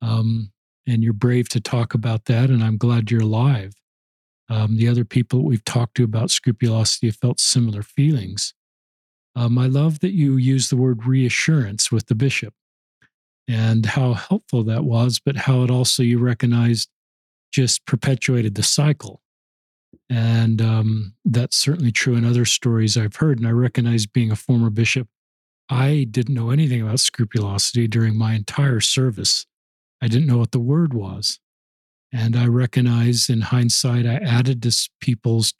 Um, 0.00 0.52
and 0.86 1.02
you're 1.02 1.12
brave 1.12 1.48
to 1.50 1.60
talk 1.60 1.94
about 1.94 2.26
that. 2.26 2.50
And 2.50 2.62
I'm 2.62 2.76
glad 2.76 3.10
you're 3.10 3.22
alive. 3.22 3.74
Um, 4.50 4.76
the 4.76 4.88
other 4.88 5.04
people 5.04 5.42
we've 5.42 5.64
talked 5.64 5.96
to 5.96 6.04
about 6.04 6.30
scrupulosity 6.30 7.06
have 7.06 7.16
felt 7.16 7.40
similar 7.40 7.82
feelings. 7.82 8.52
Um, 9.34 9.58
I 9.58 9.66
love 9.66 10.00
that 10.00 10.12
you 10.12 10.36
use 10.36 10.68
the 10.68 10.76
word 10.76 11.06
reassurance 11.06 11.90
with 11.90 12.06
the 12.06 12.14
bishop 12.14 12.54
and 13.48 13.86
how 13.86 14.14
helpful 14.14 14.62
that 14.64 14.84
was, 14.84 15.20
but 15.24 15.36
how 15.36 15.62
it 15.62 15.70
also 15.70 16.02
you 16.02 16.18
recognized 16.18 16.88
just 17.52 17.86
perpetuated 17.86 18.54
the 18.54 18.62
cycle. 18.62 19.22
And 20.10 20.60
um, 20.60 21.14
that's 21.24 21.56
certainly 21.56 21.92
true 21.92 22.14
in 22.14 22.24
other 22.24 22.44
stories 22.44 22.96
I've 22.96 23.16
heard. 23.16 23.38
And 23.38 23.48
I 23.48 23.52
recognize 23.52 24.06
being 24.06 24.30
a 24.30 24.36
former 24.36 24.70
bishop, 24.70 25.08
I 25.68 26.06
didn't 26.10 26.34
know 26.34 26.50
anything 26.50 26.82
about 26.82 27.00
scrupulosity 27.00 27.86
during 27.86 28.16
my 28.16 28.34
entire 28.34 28.80
service. 28.80 29.46
I 30.02 30.08
didn't 30.08 30.26
know 30.26 30.38
what 30.38 30.52
the 30.52 30.60
word 30.60 30.92
was. 30.92 31.38
And 32.12 32.36
I 32.36 32.46
recognize 32.46 33.28
in 33.28 33.40
hindsight, 33.40 34.06
I 34.06 34.14
added 34.16 34.62
to 34.62 34.88
people's, 35.00 35.52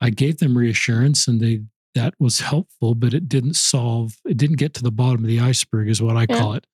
I 0.00 0.10
gave 0.10 0.38
them 0.38 0.56
reassurance 0.56 1.26
and 1.26 1.40
they, 1.40 1.62
that 1.94 2.14
was 2.20 2.40
helpful, 2.40 2.94
but 2.94 3.14
it 3.14 3.28
didn't 3.28 3.56
solve, 3.56 4.18
it 4.24 4.36
didn't 4.36 4.56
get 4.58 4.74
to 4.74 4.82
the 4.82 4.92
bottom 4.92 5.24
of 5.24 5.28
the 5.28 5.40
iceberg, 5.40 5.88
is 5.88 6.00
what 6.00 6.16
I 6.16 6.26
yeah. 6.28 6.38
call 6.38 6.52
it 6.52 6.66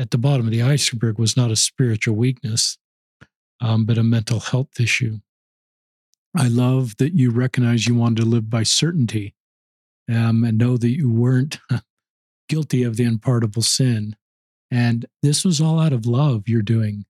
at 0.00 0.10
the 0.10 0.18
bottom 0.18 0.46
of 0.46 0.52
the 0.52 0.62
iceberg 0.62 1.18
was 1.18 1.36
not 1.36 1.50
a 1.50 1.56
spiritual 1.56 2.16
weakness, 2.16 2.78
um, 3.60 3.84
but 3.84 3.98
a 3.98 4.02
mental 4.02 4.40
health 4.40 4.80
issue. 4.80 5.18
I 6.34 6.48
love 6.48 6.96
that 6.96 7.12
you 7.12 7.30
recognize 7.30 7.86
you 7.86 7.94
wanted 7.94 8.22
to 8.22 8.28
live 8.28 8.48
by 8.48 8.62
certainty 8.62 9.34
um, 10.10 10.44
and 10.44 10.58
know 10.58 10.76
that 10.76 10.90
you 10.90 11.10
weren't 11.10 11.58
guilty 12.48 12.82
of 12.82 12.96
the 12.96 13.04
unpardonable 13.04 13.62
sin. 13.62 14.16
And 14.70 15.06
this 15.22 15.44
was 15.44 15.60
all 15.60 15.80
out 15.80 15.92
of 15.92 16.06
love 16.06 16.48
you're 16.48 16.62
doing. 16.62 17.04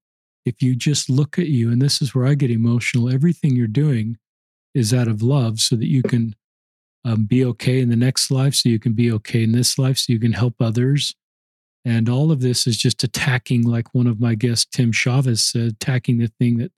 If 0.44 0.62
you 0.62 0.74
just 0.74 1.10
look 1.10 1.38
at 1.38 1.48
you, 1.48 1.70
and 1.70 1.80
this 1.80 2.00
is 2.00 2.14
where 2.14 2.26
I 2.26 2.34
get 2.34 2.50
emotional, 2.50 3.10
everything 3.10 3.56
you're 3.56 3.66
doing 3.66 4.16
is 4.74 4.94
out 4.94 5.08
of 5.08 5.22
love 5.22 5.60
so 5.60 5.76
that 5.76 5.88
you 5.88 6.02
can 6.02 6.34
um, 7.04 7.26
be 7.26 7.44
okay 7.44 7.80
in 7.80 7.90
the 7.90 7.96
next 7.96 8.30
life, 8.30 8.54
so 8.54 8.68
you 8.68 8.78
can 8.78 8.92
be 8.92 9.10
okay 9.12 9.42
in 9.42 9.52
this 9.52 9.78
life, 9.78 9.98
so 9.98 10.12
you 10.12 10.20
can 10.20 10.32
help 10.32 10.54
others, 10.60 11.14
and 11.84 12.08
all 12.08 12.30
of 12.30 12.40
this 12.40 12.66
is 12.66 12.76
just 12.76 13.02
attacking, 13.02 13.62
like 13.62 13.94
one 13.94 14.06
of 14.06 14.20
my 14.20 14.34
guests, 14.34 14.66
Tim 14.70 14.92
Chavez 14.92 15.44
said, 15.44 15.72
attacking 15.72 16.18
the 16.18 16.30
thing 16.38 16.58
that 16.58 16.72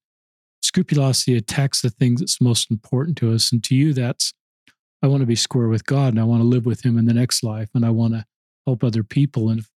scrupulosity 0.62 1.36
attacks 1.36 1.82
the 1.82 1.90
things 1.90 2.20
that's 2.20 2.40
most 2.40 2.70
important 2.70 3.16
to 3.18 3.32
us. 3.32 3.50
And 3.50 3.62
to 3.64 3.74
you, 3.74 3.92
that's 3.92 4.32
I 5.02 5.08
want 5.08 5.20
to 5.20 5.26
be 5.26 5.36
square 5.36 5.68
with 5.68 5.84
God 5.84 6.12
and 6.12 6.20
I 6.20 6.24
want 6.24 6.42
to 6.42 6.46
live 6.46 6.66
with 6.66 6.84
Him 6.84 6.96
in 6.96 7.06
the 7.06 7.14
next 7.14 7.42
life 7.42 7.68
and 7.74 7.84
I 7.84 7.90
want 7.90 8.14
to 8.14 8.24
help 8.66 8.84
other 8.84 9.02
people. 9.02 9.48
And 9.48 9.60
if, 9.60 9.68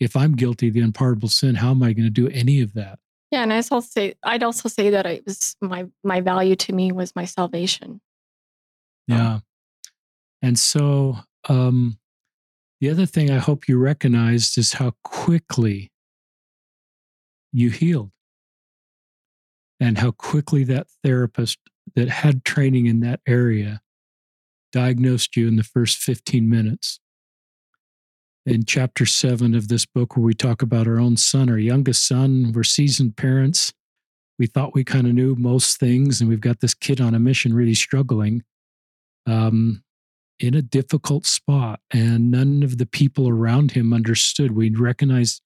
if 0.00 0.16
I'm 0.16 0.32
guilty 0.32 0.68
of 0.68 0.74
the 0.74 0.80
unpardonable 0.80 1.28
sin, 1.28 1.54
how 1.54 1.70
am 1.70 1.82
I 1.82 1.92
going 1.92 2.04
to 2.04 2.10
do 2.10 2.28
any 2.28 2.60
of 2.60 2.74
that? 2.74 2.98
Yeah, 3.30 3.42
and 3.42 3.52
I 3.52 3.56
also 3.56 3.80
say 3.80 4.14
I'd 4.22 4.44
also 4.44 4.68
say 4.68 4.90
that 4.90 5.06
it 5.06 5.24
was 5.26 5.56
my 5.60 5.86
my 6.04 6.20
value 6.20 6.54
to 6.54 6.72
me 6.72 6.92
was 6.92 7.16
my 7.16 7.24
salvation. 7.24 8.00
Yeah, 9.08 9.40
and 10.40 10.56
so 10.56 11.18
um, 11.48 11.98
the 12.80 12.90
other 12.90 13.06
thing 13.06 13.30
I 13.30 13.38
hope 13.38 13.66
you 13.66 13.76
recognized 13.78 14.56
is 14.56 14.74
how 14.74 14.92
quickly 15.02 15.90
you 17.52 17.70
healed 17.70 18.10
and 19.80 19.98
how 19.98 20.12
quickly 20.12 20.62
that 20.64 20.86
therapist 21.02 21.58
that 21.96 22.08
had 22.08 22.44
training 22.44 22.86
in 22.86 23.00
that 23.00 23.20
area 23.26 23.80
diagnosed 24.74 25.36
you 25.36 25.46
in 25.46 25.54
the 25.54 25.62
first 25.62 25.98
15 25.98 26.50
minutes. 26.50 26.98
In 28.44 28.64
chapter 28.64 29.06
seven 29.06 29.54
of 29.54 29.68
this 29.68 29.86
book, 29.86 30.16
where 30.16 30.24
we 30.24 30.34
talk 30.34 30.62
about 30.62 30.88
our 30.88 30.98
own 30.98 31.16
son, 31.16 31.48
our 31.48 31.58
youngest 31.58 32.06
son, 32.06 32.50
we're 32.52 32.64
seasoned 32.64 33.16
parents. 33.16 33.72
We 34.36 34.46
thought 34.46 34.74
we 34.74 34.82
kind 34.82 35.06
of 35.06 35.14
knew 35.14 35.36
most 35.36 35.78
things, 35.78 36.20
and 36.20 36.28
we've 36.28 36.40
got 36.40 36.58
this 36.58 36.74
kid 36.74 37.00
on 37.00 37.14
a 37.14 37.20
mission 37.20 37.54
really 37.54 37.74
struggling. 37.74 38.42
Um, 39.26 39.84
in 40.40 40.54
a 40.54 40.60
difficult 40.60 41.24
spot, 41.24 41.78
and 41.92 42.32
none 42.32 42.64
of 42.64 42.78
the 42.78 42.86
people 42.86 43.28
around 43.28 43.70
him 43.70 43.92
understood. 43.92 44.50
We 44.50 44.70
recognized 44.70 45.40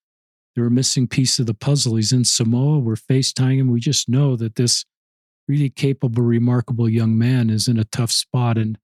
there 0.55 0.65
were 0.65 0.71
missing 0.71 1.07
piece 1.07 1.39
of 1.39 1.45
the 1.45 1.53
puzzle. 1.53 1.97
He's 1.97 2.13
in 2.13 2.25
Samoa. 2.25 2.79
We're 2.79 2.95
FaceTiming 2.95 3.59
him. 3.59 3.71
We 3.71 3.81
just 3.81 4.09
know 4.09 4.35
that 4.37 4.55
this 4.55 4.87
really 5.47 5.69
capable, 5.69 6.23
remarkable 6.23 6.89
young 6.89 7.19
man 7.19 7.51
is 7.51 7.69
in 7.69 7.79
a 7.79 7.85
tough 7.85 8.11
spot. 8.11 8.57
And 8.57 8.79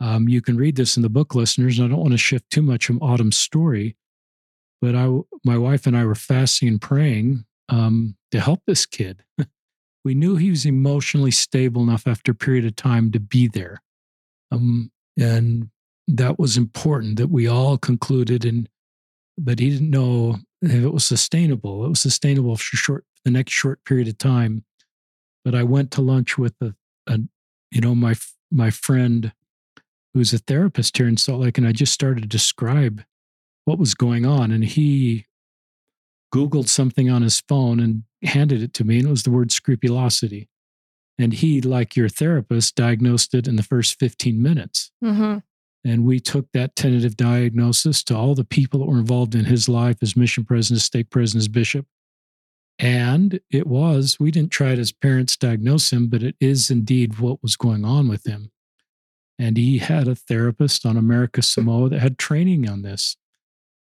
um, 0.00 0.28
you 0.28 0.40
can 0.40 0.56
read 0.56 0.76
this 0.76 0.96
in 0.96 1.02
the 1.02 1.08
book, 1.08 1.34
listeners. 1.34 1.80
I 1.80 1.88
don't 1.88 1.98
want 1.98 2.12
to 2.12 2.18
shift 2.18 2.50
too 2.50 2.62
much 2.62 2.86
from 2.86 3.02
Autumn's 3.02 3.36
story, 3.36 3.96
but 4.80 4.94
I, 4.94 5.08
my 5.44 5.58
wife 5.58 5.86
and 5.86 5.96
I 5.96 6.04
were 6.04 6.14
fasting 6.14 6.68
and 6.68 6.80
praying 6.80 7.44
um, 7.68 8.16
to 8.30 8.40
help 8.40 8.62
this 8.66 8.86
kid. 8.86 9.24
we 10.04 10.14
knew 10.14 10.36
he 10.36 10.50
was 10.50 10.64
emotionally 10.64 11.30
stable 11.30 11.82
enough 11.82 12.06
after 12.06 12.32
a 12.32 12.36
period 12.36 12.64
of 12.64 12.76
time 12.76 13.10
to 13.12 13.20
be 13.20 13.48
there. 13.48 13.82
Um, 14.50 14.90
and 15.18 15.70
that 16.06 16.38
was 16.38 16.56
important 16.56 17.16
that 17.16 17.28
we 17.28 17.46
all 17.46 17.76
concluded 17.76 18.44
and 18.44 18.68
but 19.36 19.60
he 19.60 19.70
didn't 19.70 19.90
know 19.90 20.38
if 20.62 20.72
it 20.72 20.92
was 20.92 21.04
sustainable 21.04 21.84
it 21.84 21.88
was 21.88 22.00
sustainable 22.00 22.56
for 22.56 22.76
short 22.76 23.04
the 23.24 23.30
next 23.30 23.52
short 23.52 23.84
period 23.84 24.08
of 24.08 24.16
time 24.16 24.64
but 25.44 25.54
i 25.54 25.62
went 25.62 25.90
to 25.90 26.00
lunch 26.00 26.38
with 26.38 26.54
a, 26.62 26.74
a 27.06 27.18
you 27.70 27.80
know 27.80 27.94
my 27.94 28.14
my 28.50 28.70
friend 28.70 29.32
who's 30.18 30.32
a 30.32 30.38
therapist 30.38 30.96
here 30.96 31.08
in 31.08 31.16
salt 31.16 31.40
lake 31.40 31.58
and 31.58 31.66
i 31.66 31.72
just 31.72 31.92
started 31.92 32.22
to 32.22 32.28
describe 32.28 33.02
what 33.64 33.78
was 33.78 33.94
going 33.94 34.26
on 34.26 34.50
and 34.50 34.64
he 34.64 35.26
Googled 36.32 36.68
something 36.68 37.10
on 37.10 37.22
his 37.22 37.40
phone 37.40 37.80
and 37.80 38.02
handed 38.22 38.62
it 38.62 38.74
to 38.74 38.84
me, 38.84 38.98
and 38.98 39.08
it 39.08 39.10
was 39.10 39.22
the 39.22 39.30
word 39.30 39.52
scrupulosity. 39.52 40.48
And 41.18 41.32
he, 41.32 41.60
like 41.60 41.96
your 41.96 42.08
therapist, 42.08 42.76
diagnosed 42.76 43.34
it 43.34 43.48
in 43.48 43.56
the 43.56 43.62
first 43.62 43.98
15 43.98 44.40
minutes. 44.40 44.92
Mm-hmm. 45.02 45.38
And 45.84 46.04
we 46.04 46.20
took 46.20 46.46
that 46.52 46.76
tentative 46.76 47.16
diagnosis 47.16 48.02
to 48.04 48.16
all 48.16 48.34
the 48.34 48.44
people 48.44 48.80
that 48.80 48.86
were 48.86 48.98
involved 48.98 49.34
in 49.34 49.46
his 49.46 49.68
life 49.68 49.96
as 50.02 50.16
mission 50.16 50.44
president, 50.44 50.82
stake 50.82 51.10
president, 51.10 51.42
as 51.42 51.48
bishop. 51.48 51.86
And 52.78 53.40
it 53.50 53.66
was, 53.66 54.18
we 54.20 54.30
didn't 54.30 54.52
try 54.52 54.70
it 54.70 54.78
as 54.78 54.92
parents 54.92 55.36
diagnose 55.36 55.92
him, 55.92 56.08
but 56.08 56.22
it 56.22 56.36
is 56.40 56.70
indeed 56.70 57.18
what 57.18 57.42
was 57.42 57.56
going 57.56 57.84
on 57.84 58.08
with 58.08 58.26
him. 58.26 58.52
And 59.38 59.56
he 59.56 59.78
had 59.78 60.08
a 60.08 60.14
therapist 60.14 60.84
on 60.84 60.96
America 60.96 61.42
Samoa 61.42 61.90
that 61.90 62.00
had 62.00 62.18
training 62.18 62.68
on 62.68 62.82
this. 62.82 63.16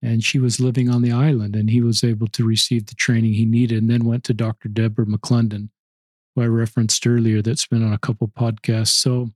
And 0.02 0.24
she 0.24 0.38
was 0.38 0.60
living 0.60 0.88
on 0.88 1.02
the 1.02 1.12
island, 1.12 1.54
and 1.54 1.68
he 1.68 1.82
was 1.82 2.02
able 2.02 2.28
to 2.28 2.46
receive 2.46 2.86
the 2.86 2.94
training 2.94 3.34
he 3.34 3.44
needed, 3.44 3.82
and 3.82 3.90
then 3.90 4.06
went 4.06 4.24
to 4.24 4.34
Dr. 4.34 4.68
Deborah 4.68 5.04
McClendon, 5.04 5.68
who 6.34 6.42
I 6.42 6.46
referenced 6.46 7.06
earlier, 7.06 7.42
that's 7.42 7.66
been 7.66 7.84
on 7.84 7.92
a 7.92 7.98
couple 7.98 8.28
podcasts. 8.28 8.94
So 8.94 9.30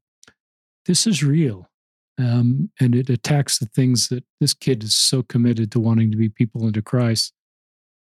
this 0.86 1.06
is 1.06 1.22
real. 1.22 1.68
Um, 2.16 2.70
and 2.80 2.94
it 2.94 3.10
attacks 3.10 3.58
the 3.58 3.66
things 3.66 4.08
that 4.08 4.24
this 4.40 4.54
kid 4.54 4.84
is 4.84 4.94
so 4.94 5.22
committed 5.22 5.72
to 5.72 5.80
wanting 5.80 6.10
to 6.12 6.16
be 6.16 6.28
people 6.28 6.66
into 6.66 6.80
Christ. 6.80 7.32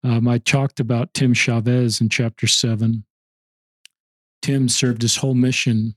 Um, 0.04 0.28
I 0.28 0.38
talked 0.38 0.80
about 0.80 1.14
Tim 1.14 1.34
Chavez 1.34 2.02
in 2.02 2.10
chapter 2.10 2.46
seven. 2.46 3.06
Tim 4.42 4.70
served 4.70 5.02
his 5.02 5.16
whole 5.16 5.34
mission 5.34 5.96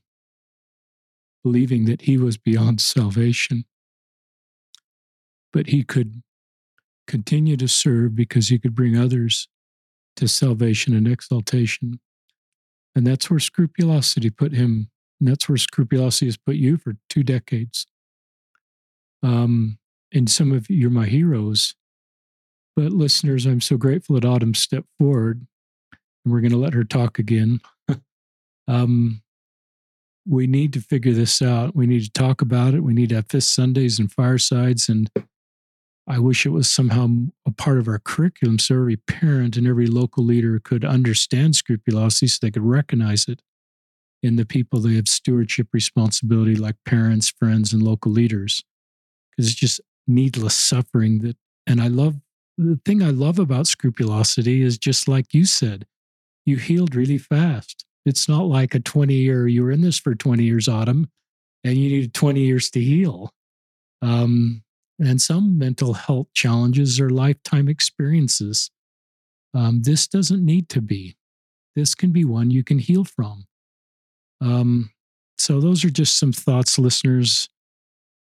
believing 1.49 1.85
that 1.85 2.01
he 2.01 2.15
was 2.15 2.37
beyond 2.37 2.79
salvation, 2.79 3.65
but 5.51 5.65
he 5.65 5.83
could 5.83 6.21
continue 7.07 7.57
to 7.57 7.67
serve 7.67 8.15
because 8.15 8.49
he 8.49 8.59
could 8.59 8.75
bring 8.75 8.95
others 8.95 9.47
to 10.15 10.27
salvation 10.27 10.95
and 10.95 11.07
exaltation. 11.07 11.99
And 12.95 13.07
that's 13.07 13.31
where 13.31 13.39
scrupulosity 13.39 14.29
put 14.29 14.53
him. 14.53 14.91
And 15.19 15.27
that's 15.27 15.49
where 15.49 15.57
scrupulosity 15.57 16.27
has 16.27 16.37
put 16.37 16.55
you 16.55 16.77
for 16.77 16.93
two 17.09 17.23
decades. 17.23 17.87
Um, 19.23 19.79
and 20.13 20.29
some 20.29 20.51
of 20.51 20.69
you 20.69 20.85
are 20.85 20.91
my 20.91 21.07
heroes. 21.07 21.73
But 22.75 22.91
listeners, 22.91 23.47
I'm 23.47 23.61
so 23.61 23.75
grateful 23.75 24.13
that 24.15 24.25
Autumn 24.25 24.53
stepped 24.53 24.89
forward, 24.99 25.47
and 26.23 26.31
we're 26.31 26.41
going 26.41 26.51
to 26.51 26.57
let 26.57 26.75
her 26.75 26.83
talk 26.83 27.17
again. 27.17 27.59
um, 28.67 29.23
we 30.27 30.47
need 30.47 30.73
to 30.73 30.81
figure 30.81 31.13
this 31.13 31.41
out. 31.41 31.75
We 31.75 31.87
need 31.87 32.03
to 32.03 32.11
talk 32.11 32.41
about 32.41 32.73
it. 32.73 32.83
We 32.83 32.93
need 32.93 33.09
to 33.09 33.15
have 33.15 33.29
fifth 33.29 33.45
Sundays 33.45 33.99
and 33.99 34.11
firesides. 34.11 34.89
And 34.89 35.09
I 36.07 36.19
wish 36.19 36.45
it 36.45 36.49
was 36.49 36.69
somehow 36.69 37.07
a 37.47 37.51
part 37.51 37.77
of 37.77 37.87
our 37.87 37.99
curriculum 37.99 38.59
so 38.59 38.75
every 38.75 38.97
parent 38.97 39.57
and 39.57 39.67
every 39.67 39.87
local 39.87 40.23
leader 40.23 40.59
could 40.63 40.83
understand 40.83 41.55
scrupulosity 41.55 42.27
so 42.27 42.39
they 42.41 42.51
could 42.51 42.63
recognize 42.63 43.27
it 43.27 43.41
in 44.21 44.35
the 44.35 44.45
people 44.45 44.79
they 44.79 44.95
have 44.95 45.07
stewardship 45.07 45.67
responsibility, 45.71 46.55
like 46.55 46.75
parents, 46.85 47.29
friends, 47.29 47.71
and 47.71 47.81
local 47.81 48.11
leaders. 48.11 48.63
Because 49.31 49.51
it's 49.51 49.59
just 49.59 49.81
needless 50.07 50.55
suffering 50.55 51.19
that, 51.19 51.37
and 51.65 51.81
I 51.81 51.87
love 51.87 52.15
the 52.57 52.79
thing 52.83 53.01
I 53.01 53.11
love 53.11 53.39
about 53.39 53.67
scrupulosity 53.67 54.61
is 54.61 54.77
just 54.77 55.07
like 55.07 55.33
you 55.33 55.45
said, 55.45 55.85
you 56.45 56.57
healed 56.57 56.93
really 56.93 57.17
fast. 57.17 57.85
It's 58.09 58.27
not 58.27 58.47
like 58.47 58.73
a 58.73 58.79
20 58.79 59.13
year, 59.13 59.47
you 59.47 59.63
were 59.63 59.69
in 59.69 59.81
this 59.81 59.99
for 59.99 60.15
20 60.15 60.43
years, 60.43 60.67
Autumn, 60.67 61.11
and 61.63 61.77
you 61.77 61.89
needed 61.89 62.15
20 62.15 62.41
years 62.41 62.71
to 62.71 62.81
heal. 62.81 63.31
Um, 64.01 64.63
and 64.99 65.21
some 65.21 65.59
mental 65.59 65.93
health 65.93 66.27
challenges 66.33 66.99
are 66.99 67.11
lifetime 67.11 67.69
experiences. 67.69 68.71
Um, 69.53 69.83
this 69.83 70.07
doesn't 70.07 70.43
need 70.43 70.69
to 70.69 70.81
be. 70.81 71.17
This 71.75 71.93
can 71.93 72.11
be 72.11 72.25
one 72.25 72.49
you 72.49 72.63
can 72.63 72.79
heal 72.79 73.03
from. 73.03 73.45
Um, 74.41 74.89
so, 75.37 75.61
those 75.61 75.85
are 75.85 75.91
just 75.91 76.17
some 76.17 76.33
thoughts, 76.33 76.79
listeners, 76.79 77.47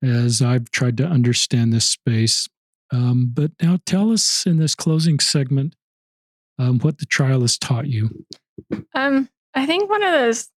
as 0.03 0.41
I've 0.41 0.69
tried 0.69 0.97
to 0.97 1.05
understand 1.05 1.71
this 1.71 1.85
space. 1.85 2.49
Um, 2.91 3.31
but 3.33 3.51
now 3.61 3.79
tell 3.85 4.11
us 4.11 4.45
in 4.45 4.57
this 4.57 4.75
closing 4.75 5.19
segment 5.19 5.75
um, 6.59 6.79
what 6.79 6.97
the 6.97 7.05
trial 7.05 7.41
has 7.41 7.57
taught 7.57 7.87
you. 7.87 8.25
Um, 8.93 9.29
I 9.57 9.65
think 9.65 9.89
one 9.89 10.03
of 10.03 10.11
those 10.11 10.49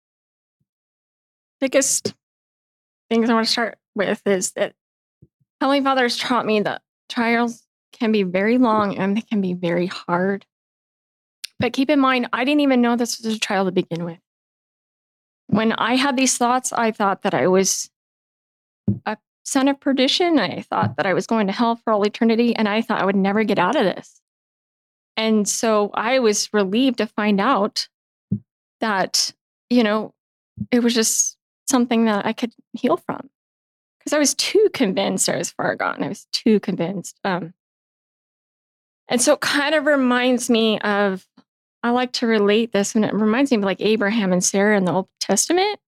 biggest 1.58 2.14
things 3.08 3.30
I 3.30 3.32
want 3.32 3.46
to 3.46 3.52
start 3.52 3.78
with 3.94 4.20
is 4.26 4.52
that 4.52 4.74
Heavenly 5.58 5.80
Father 5.80 6.02
has 6.02 6.18
taught 6.18 6.44
me 6.44 6.60
that 6.60 6.82
trials 7.08 7.62
can 7.92 8.12
be 8.12 8.24
very 8.24 8.58
long 8.58 8.98
and 8.98 9.16
they 9.16 9.22
can 9.22 9.40
be 9.40 9.54
very 9.54 9.86
hard. 9.86 10.44
But 11.58 11.72
keep 11.72 11.88
in 11.88 11.98
mind, 11.98 12.28
I 12.34 12.44
didn't 12.44 12.60
even 12.60 12.82
know 12.82 12.94
this 12.94 13.22
was 13.22 13.34
a 13.34 13.38
trial 13.38 13.64
to 13.64 13.72
begin 13.72 14.04
with. 14.04 14.18
When 15.46 15.72
I 15.72 15.96
had 15.96 16.18
these 16.18 16.36
thoughts, 16.36 16.70
I 16.70 16.90
thought 16.90 17.22
that 17.22 17.32
I 17.32 17.46
was 17.46 17.88
a 19.06 19.16
son 19.44 19.68
of 19.68 19.80
perdition. 19.80 20.38
I 20.38 20.60
thought 20.60 20.98
that 20.98 21.06
I 21.06 21.14
was 21.14 21.26
going 21.26 21.46
to 21.46 21.54
hell 21.54 21.76
for 21.76 21.94
all 21.94 22.04
eternity, 22.04 22.54
and 22.54 22.68
I 22.68 22.82
thought 22.82 23.00
I 23.00 23.06
would 23.06 23.16
never 23.16 23.44
get 23.44 23.58
out 23.58 23.76
of 23.76 23.84
this. 23.84 24.20
And 25.16 25.48
so 25.48 25.90
I 25.94 26.18
was 26.18 26.50
relieved 26.52 26.98
to 26.98 27.06
find 27.06 27.40
out 27.40 27.88
that, 28.80 29.32
you 29.68 29.82
know, 29.82 30.14
it 30.70 30.82
was 30.82 30.94
just 30.94 31.36
something 31.68 32.06
that 32.06 32.26
I 32.26 32.32
could 32.32 32.52
heal 32.72 32.96
from. 32.96 33.28
Because 33.98 34.12
I 34.12 34.18
was 34.18 34.34
too 34.34 34.68
convinced 34.72 35.28
I 35.28 35.36
was 35.36 35.50
far 35.50 35.76
gone. 35.76 36.02
I 36.02 36.08
was 36.08 36.26
too 36.32 36.58
convinced. 36.60 37.18
Um, 37.22 37.52
and 39.08 39.20
so 39.20 39.34
it 39.34 39.40
kind 39.40 39.74
of 39.74 39.86
reminds 39.86 40.48
me 40.48 40.78
of, 40.80 41.26
I 41.82 41.90
like 41.90 42.12
to 42.12 42.26
relate 42.26 42.72
this, 42.72 42.94
and 42.94 43.04
it 43.04 43.12
reminds 43.12 43.50
me 43.50 43.58
of 43.58 43.64
like 43.64 43.80
Abraham 43.80 44.32
and 44.32 44.42
Sarah 44.42 44.76
in 44.76 44.84
the 44.84 44.92
Old 44.92 45.08
Testament. 45.20 45.78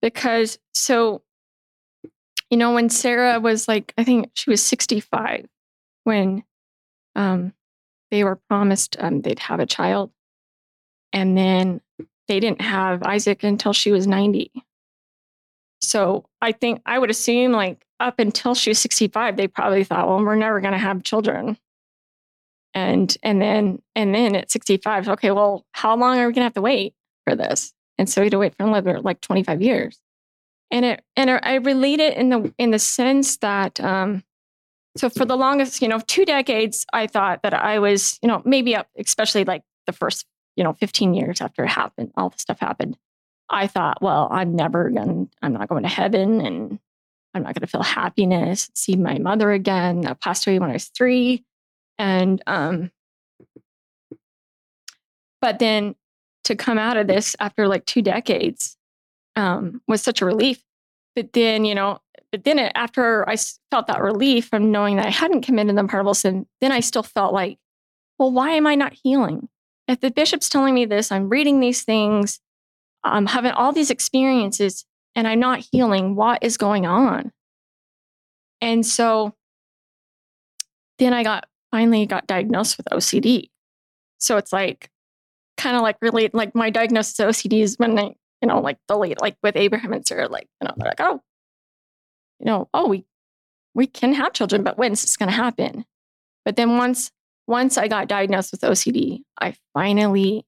Because 0.00 0.58
so 0.74 1.22
you 2.50 2.56
know, 2.56 2.72
when 2.72 2.88
Sarah 2.88 3.40
was 3.40 3.66
like, 3.66 3.92
I 3.98 4.04
think 4.04 4.30
she 4.34 4.50
was 4.50 4.62
65 4.62 5.46
when 6.04 6.44
um, 7.16 7.52
they 8.10 8.22
were 8.22 8.36
promised 8.48 8.96
um, 9.00 9.22
they'd 9.22 9.40
have 9.40 9.60
a 9.60 9.66
child. 9.66 10.10
And 11.12 11.36
then 11.36 11.80
they 12.28 12.40
didn't 12.40 12.60
have 12.60 13.02
Isaac 13.02 13.42
until 13.42 13.72
she 13.72 13.92
was 13.92 14.06
90. 14.06 14.50
So 15.80 16.24
I 16.40 16.52
think 16.52 16.80
I 16.86 16.98
would 16.98 17.10
assume, 17.10 17.52
like, 17.52 17.84
up 18.00 18.18
until 18.18 18.54
she 18.54 18.70
was 18.70 18.78
65, 18.78 19.36
they 19.36 19.48
probably 19.48 19.84
thought, 19.84 20.08
well, 20.08 20.24
we're 20.24 20.34
never 20.34 20.60
going 20.60 20.72
to 20.72 20.78
have 20.78 21.02
children. 21.02 21.56
And 22.74 23.16
and 23.22 23.40
then 23.40 23.80
and 23.94 24.14
then 24.14 24.36
at 24.36 24.50
65, 24.50 25.08
okay, 25.08 25.30
well, 25.30 25.64
how 25.72 25.96
long 25.96 26.18
are 26.18 26.26
we 26.26 26.32
going 26.32 26.42
to 26.42 26.42
have 26.42 26.54
to 26.54 26.60
wait 26.60 26.94
for 27.24 27.34
this? 27.34 27.72
And 27.96 28.08
so 28.08 28.20
we 28.20 28.26
had 28.26 28.32
to 28.32 28.38
wait 28.38 28.54
for 28.54 28.64
another 28.64 29.00
like 29.00 29.22
25 29.22 29.62
years 29.62 29.98
and 30.70 30.84
it 30.84 31.04
and 31.16 31.30
I 31.30 31.54
relate 31.56 32.00
it 32.00 32.16
in 32.16 32.30
the 32.30 32.54
in 32.58 32.70
the 32.70 32.78
sense 32.78 33.36
that 33.38 33.80
um, 33.80 34.24
so 34.96 35.08
for 35.08 35.24
the 35.24 35.36
longest 35.36 35.80
you 35.80 35.88
know 35.88 36.00
two 36.06 36.24
decades 36.24 36.86
I 36.92 37.06
thought 37.06 37.42
that 37.42 37.54
I 37.54 37.78
was 37.78 38.18
you 38.22 38.28
know 38.28 38.42
maybe 38.44 38.74
up 38.74 38.88
especially 38.98 39.44
like 39.44 39.62
the 39.86 39.92
first 39.92 40.26
you 40.56 40.64
know 40.64 40.72
15 40.74 41.14
years 41.14 41.40
after 41.40 41.64
it 41.64 41.68
happened 41.68 42.12
all 42.16 42.30
the 42.30 42.38
stuff 42.38 42.60
happened 42.60 42.96
I 43.48 43.66
thought 43.66 44.02
well 44.02 44.28
I'm 44.30 44.56
never 44.56 44.90
going 44.90 45.30
I'm 45.42 45.52
not 45.52 45.68
going 45.68 45.82
to 45.82 45.88
heaven 45.88 46.40
and 46.40 46.78
I'm 47.34 47.42
not 47.42 47.54
going 47.54 47.60
to 47.60 47.66
feel 47.66 47.82
happiness 47.82 48.70
see 48.74 48.96
my 48.96 49.18
mother 49.18 49.52
again 49.52 50.06
I 50.06 50.14
passed 50.14 50.46
away 50.46 50.58
when 50.58 50.70
I 50.70 50.74
was 50.74 50.86
three 50.86 51.44
and 51.98 52.42
um 52.46 52.90
but 55.40 55.58
then 55.58 55.94
to 56.44 56.56
come 56.56 56.78
out 56.78 56.96
of 56.96 57.06
this 57.06 57.36
after 57.40 57.68
like 57.68 57.84
two 57.86 58.02
decades 58.02 58.76
um, 59.36 59.82
was 59.86 60.02
such 60.02 60.22
a 60.22 60.26
relief. 60.26 60.62
But 61.14 61.32
then, 61.32 61.64
you 61.64 61.74
know, 61.74 62.00
but 62.32 62.44
then 62.44 62.58
it, 62.58 62.72
after 62.74 63.28
I 63.28 63.36
felt 63.70 63.86
that 63.86 64.02
relief 64.02 64.48
from 64.48 64.70
knowing 64.70 64.96
that 64.96 65.06
I 65.06 65.10
hadn't 65.10 65.42
committed 65.42 65.76
the 65.76 65.80
unpardonable 65.80 66.14
sin, 66.14 66.46
then 66.60 66.72
I 66.72 66.80
still 66.80 67.02
felt 67.02 67.32
like, 67.32 67.58
well, 68.18 68.32
why 68.32 68.50
am 68.50 68.66
I 68.66 68.74
not 68.74 68.92
healing? 68.92 69.48
If 69.88 70.00
the 70.00 70.10
bishop's 70.10 70.48
telling 70.48 70.74
me 70.74 70.84
this, 70.84 71.12
I'm 71.12 71.28
reading 71.28 71.60
these 71.60 71.82
things, 71.82 72.40
I'm 73.04 73.26
having 73.26 73.52
all 73.52 73.72
these 73.72 73.90
experiences, 73.90 74.84
and 75.14 75.28
I'm 75.28 75.40
not 75.40 75.66
healing, 75.72 76.16
what 76.16 76.42
is 76.42 76.56
going 76.56 76.86
on? 76.86 77.32
And 78.60 78.84
so 78.84 79.34
then 80.98 81.12
I 81.12 81.22
got 81.22 81.46
finally 81.70 82.06
got 82.06 82.26
diagnosed 82.26 82.78
with 82.78 82.86
OCD. 82.90 83.50
So 84.18 84.36
it's 84.38 84.52
like 84.52 84.90
kind 85.56 85.76
of 85.76 85.82
like 85.82 85.96
really 86.00 86.30
like 86.32 86.54
my 86.54 86.70
diagnosis 86.70 87.18
of 87.18 87.28
OCD 87.28 87.62
is 87.62 87.76
when 87.78 87.98
I 87.98 88.14
you 88.42 88.48
know, 88.48 88.60
like 88.60 88.78
the 88.88 88.96
late, 88.96 89.20
like 89.20 89.36
with 89.42 89.56
Abraham 89.56 89.92
and 89.92 90.06
Sarah, 90.06 90.28
like, 90.28 90.48
you 90.60 90.68
know, 90.68 90.74
they're 90.76 90.88
like, 90.88 91.00
oh, 91.00 91.20
you 92.38 92.46
know, 92.46 92.68
oh, 92.74 92.88
we 92.88 93.04
we 93.74 93.86
can 93.86 94.14
have 94.14 94.32
children, 94.32 94.62
but 94.62 94.78
when's 94.78 95.02
this 95.02 95.16
gonna 95.16 95.32
happen? 95.32 95.84
But 96.44 96.56
then 96.56 96.76
once 96.78 97.10
once 97.46 97.78
I 97.78 97.88
got 97.88 98.08
diagnosed 98.08 98.52
with 98.52 98.62
OCD, 98.62 99.20
I 99.40 99.54
finally 99.72 100.44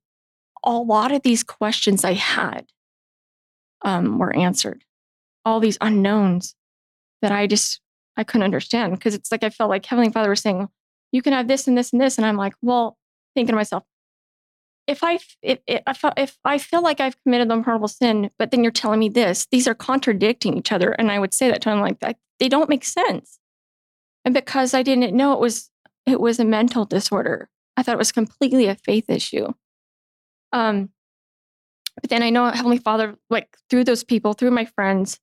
a 0.64 0.72
lot 0.72 1.12
of 1.12 1.22
these 1.22 1.44
questions 1.44 2.05
I 2.05 2.14
had 2.14 2.66
um, 3.82 4.18
were 4.18 4.34
answered. 4.34 4.84
All 5.44 5.61
these 5.61 5.78
unknowns 5.80 6.55
that 7.22 7.32
I 7.32 7.46
just 7.46 7.80
I 8.16 8.24
couldn't 8.24 8.44
understand 8.44 8.94
because 8.94 9.14
it's 9.14 9.30
like 9.30 9.44
I 9.44 9.51
felt 9.51 9.70
like 9.70 9.86
Heavenly 9.86 10.11
Father 10.11 10.30
was 10.30 10.40
saying, 10.40 10.68
you 11.12 11.22
can 11.22 11.32
have 11.32 11.49
this 11.49 11.68
and 11.68 11.78
this 11.78 11.92
and 11.92 12.01
this. 12.01 12.18
And 12.18 12.26
I'm 12.26 12.36
like, 12.36 12.55
well, 12.61 12.99
thinking 13.34 13.53
to 13.53 13.57
myself, 13.57 13.84
if 14.86 15.05
I 15.05 15.20
if, 15.42 15.61
if, 15.66 15.82
if 16.16 16.38
I 16.44 16.59
feel 16.59 16.82
like 16.82 17.01
I've 17.01 17.22
committed 17.22 17.49
the 17.49 17.55
unpardonable 17.55 17.88
sin, 17.88 18.30
but 18.38 18.51
then 18.51 18.62
you're 18.62 18.72
telling 18.72 18.99
me 18.99 19.09
this, 19.09 19.46
these 19.53 19.68
are 19.68 19.74
contradicting 19.74 20.57
each 20.57 20.72
other. 20.72 20.90
And 20.92 21.11
I 21.11 21.18
would 21.18 21.32
say 21.32 21.51
that 21.51 21.62
to 21.62 21.70
him 21.70 21.80
like 21.80 22.01
they 22.40 22.49
don't 22.49 22.68
make 22.68 22.84
sense. 22.84 23.38
And 24.24 24.34
because 24.34 24.74
I 24.74 24.82
didn't 24.82 25.14
know 25.14 25.32
it 25.32 25.40
was 25.40 25.70
it 26.09 26.20
was 26.20 26.38
a 26.38 26.44
mental 26.44 26.84
disorder, 26.84 27.48
I 27.76 27.82
thought 27.82 27.94
it 27.94 27.98
was 27.98 28.12
completely 28.12 28.66
a 28.66 28.74
faith 28.74 29.09
issue. 29.09 29.52
Um, 30.52 30.90
but 32.00 32.11
then 32.11 32.22
I 32.22 32.30
know 32.30 32.50
Heavenly 32.50 32.78
Father, 32.78 33.16
like 33.30 33.56
through 33.68 33.84
those 33.84 34.04
people, 34.04 34.32
through 34.32 34.50
my 34.52 34.64
friends 34.64 35.18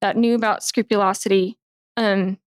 that 0.00 0.16
knew 0.16 0.34
about 0.34 0.64
scrupulosity, 0.64 1.56
um, 1.96 2.38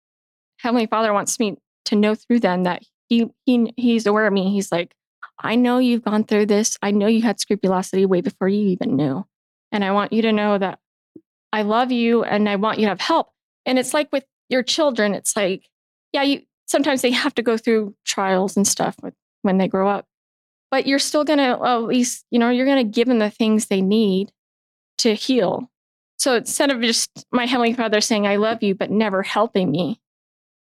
Heavenly 0.60 0.86
Father 0.86 1.14
wants 1.14 1.40
me 1.40 1.58
to 1.86 1.96
know 1.96 2.16
through 2.16 2.40
them 2.40 2.64
that 2.64 2.84
he 3.10 3.30
he 3.46 3.74
he's 3.78 4.06
aware 4.06 4.28
of 4.28 4.34
me. 4.34 4.52
He's 4.52 4.72
like, 4.72 4.96
I 5.40 5.56
know 5.56 5.78
you've 5.78 6.04
gone 6.04 6.24
through 6.24 6.48
this. 6.48 6.78
I 6.82 6.92
know 6.92 7.08
you 7.08 7.22
had 7.22 7.40
scrupulosity 7.40 8.06
way 8.06 8.22
before 8.22 8.48
you 8.48 8.68
even 8.68 8.96
knew. 8.96 9.26
And 9.72 9.84
I 9.84 9.92
want 9.92 10.14
you 10.14 10.22
to 10.24 10.32
know 10.32 10.58
that 10.58 10.80
I 11.52 11.64
love 11.64 11.92
you 11.92 12.24
and 12.24 12.48
I 12.48 12.56
want 12.56 12.80
you 12.80 12.86
to 12.86 12.90
have 12.90 13.02
help. 13.02 13.30
And 13.66 13.78
it's 13.78 13.94
like 13.94 14.10
with 14.12 14.26
your 14.50 14.64
children, 14.64 15.14
it's 15.14 15.36
like, 15.36 15.70
yeah, 16.12 16.24
you 16.24 16.42
sometimes 16.74 17.04
they 17.04 17.12
have 17.12 17.36
to 17.36 17.44
go 17.44 17.56
through 17.56 17.94
trials 18.04 18.58
and 18.58 18.68
stuff 18.68 18.96
with, 19.04 19.14
when 19.44 19.60
they 19.60 19.68
grow 19.68 19.88
up. 19.88 20.08
But 20.72 20.88
you're 20.88 20.98
still 20.98 21.24
gonna 21.24 21.56
well, 21.62 21.84
at 21.84 21.88
least, 21.88 22.26
you 22.32 22.40
know, 22.40 22.50
you're 22.50 22.66
gonna 22.66 22.84
give 22.84 23.08
them 23.08 23.20
the 23.20 23.30
things 23.30 23.68
they 23.68 23.82
need 23.82 24.32
to 24.98 25.14
heal. 25.14 25.70
So 26.18 26.36
instead 26.36 26.72
of 26.72 26.82
just 26.82 27.28
my 27.32 27.46
Heavenly 27.46 27.74
Father 27.74 28.02
saying, 28.02 28.26
I 28.26 28.38
love 28.38 28.64
you, 28.64 28.74
but 28.74 28.90
never 28.90 29.22
helping 29.22 29.70
me 29.70 30.02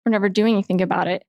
or 0.05 0.09
never 0.09 0.27
doing 0.27 0.53
anything 0.53 0.81
about 0.81 1.07
it, 1.07 1.23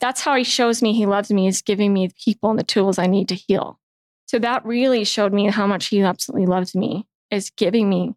that's 0.00 0.22
how 0.22 0.34
he 0.34 0.42
shows 0.42 0.82
me 0.82 0.92
he 0.92 1.06
loves 1.06 1.30
me 1.30 1.46
is 1.46 1.62
giving 1.62 1.92
me 1.92 2.08
the 2.08 2.14
people 2.14 2.50
and 2.50 2.58
the 2.58 2.64
tools 2.64 2.98
I 2.98 3.06
need 3.06 3.28
to 3.28 3.36
heal. 3.36 3.78
So 4.26 4.40
that 4.40 4.64
really 4.64 5.04
showed 5.04 5.32
me 5.32 5.46
how 5.48 5.68
much 5.68 5.86
he 5.86 6.02
absolutely 6.02 6.46
loves 6.46 6.74
me 6.74 7.06
is 7.30 7.50
giving 7.50 7.88
me 7.88 8.14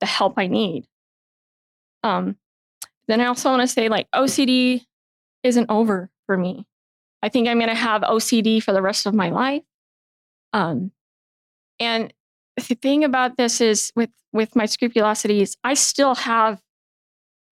the 0.00 0.06
help 0.06 0.34
I 0.36 0.48
need. 0.48 0.86
Um, 2.02 2.36
then 3.06 3.20
I 3.20 3.26
also 3.26 3.50
want 3.50 3.62
to 3.62 3.68
say 3.68 3.88
like 3.88 4.10
OCD 4.10 4.84
isn't 5.42 5.70
over 5.70 6.10
for 6.26 6.36
me. 6.36 6.66
I 7.22 7.28
think 7.28 7.48
I'm 7.48 7.58
going 7.58 7.68
to 7.68 7.74
have 7.74 8.02
OCD 8.02 8.62
for 8.62 8.72
the 8.72 8.82
rest 8.82 9.06
of 9.06 9.14
my 9.14 9.30
life. 9.30 9.62
Um, 10.52 10.92
and 11.80 12.12
the 12.56 12.74
thing 12.74 13.04
about 13.04 13.36
this 13.36 13.60
is 13.60 13.92
with 13.94 14.10
with 14.32 14.54
my 14.54 14.64
scrupulosities, 14.64 15.56
I 15.64 15.74
still 15.74 16.14
have 16.14 16.60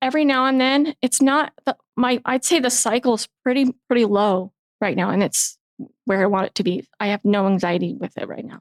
every 0.02 0.24
now 0.24 0.46
and 0.46 0.60
then. 0.60 0.94
It's 1.00 1.22
not 1.22 1.52
the, 1.64 1.76
my 1.96 2.20
I'd 2.24 2.44
say 2.44 2.60
the 2.60 2.70
cycle's 2.70 3.28
pretty 3.42 3.72
pretty 3.88 4.04
low 4.04 4.52
right 4.80 4.96
now 4.96 5.10
and 5.10 5.22
it's 5.22 5.58
where 6.04 6.22
I 6.22 6.26
want 6.26 6.46
it 6.46 6.54
to 6.56 6.62
be. 6.62 6.86
I 7.00 7.08
have 7.08 7.24
no 7.24 7.46
anxiety 7.46 7.94
with 7.94 8.16
it 8.18 8.28
right 8.28 8.44
now. 8.44 8.60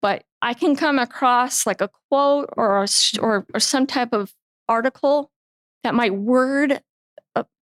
But 0.00 0.24
I 0.40 0.54
can 0.54 0.74
come 0.74 0.98
across 0.98 1.66
like 1.66 1.80
a 1.80 1.90
quote 2.08 2.50
or 2.56 2.82
a, 2.82 2.86
or, 3.20 3.46
or 3.54 3.60
some 3.60 3.86
type 3.86 4.12
of 4.12 4.34
article 4.68 5.30
that 5.84 5.94
might 5.94 6.14
word 6.14 6.82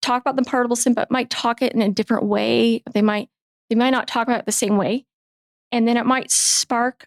talk 0.02 0.22
about 0.22 0.36
the 0.36 0.42
pardonable 0.42 0.76
sin, 0.76 0.94
but 0.94 1.10
might 1.10 1.30
talk 1.30 1.62
it 1.62 1.72
in 1.72 1.82
a 1.82 1.90
different 1.90 2.24
way. 2.24 2.82
They 2.92 3.02
might 3.02 3.28
they 3.68 3.76
might 3.76 3.90
not 3.90 4.08
talk 4.08 4.26
about 4.26 4.40
it 4.40 4.46
the 4.46 4.52
same 4.52 4.76
way, 4.76 5.06
and 5.70 5.86
then 5.86 5.96
it 5.96 6.06
might 6.06 6.30
spark 6.30 7.06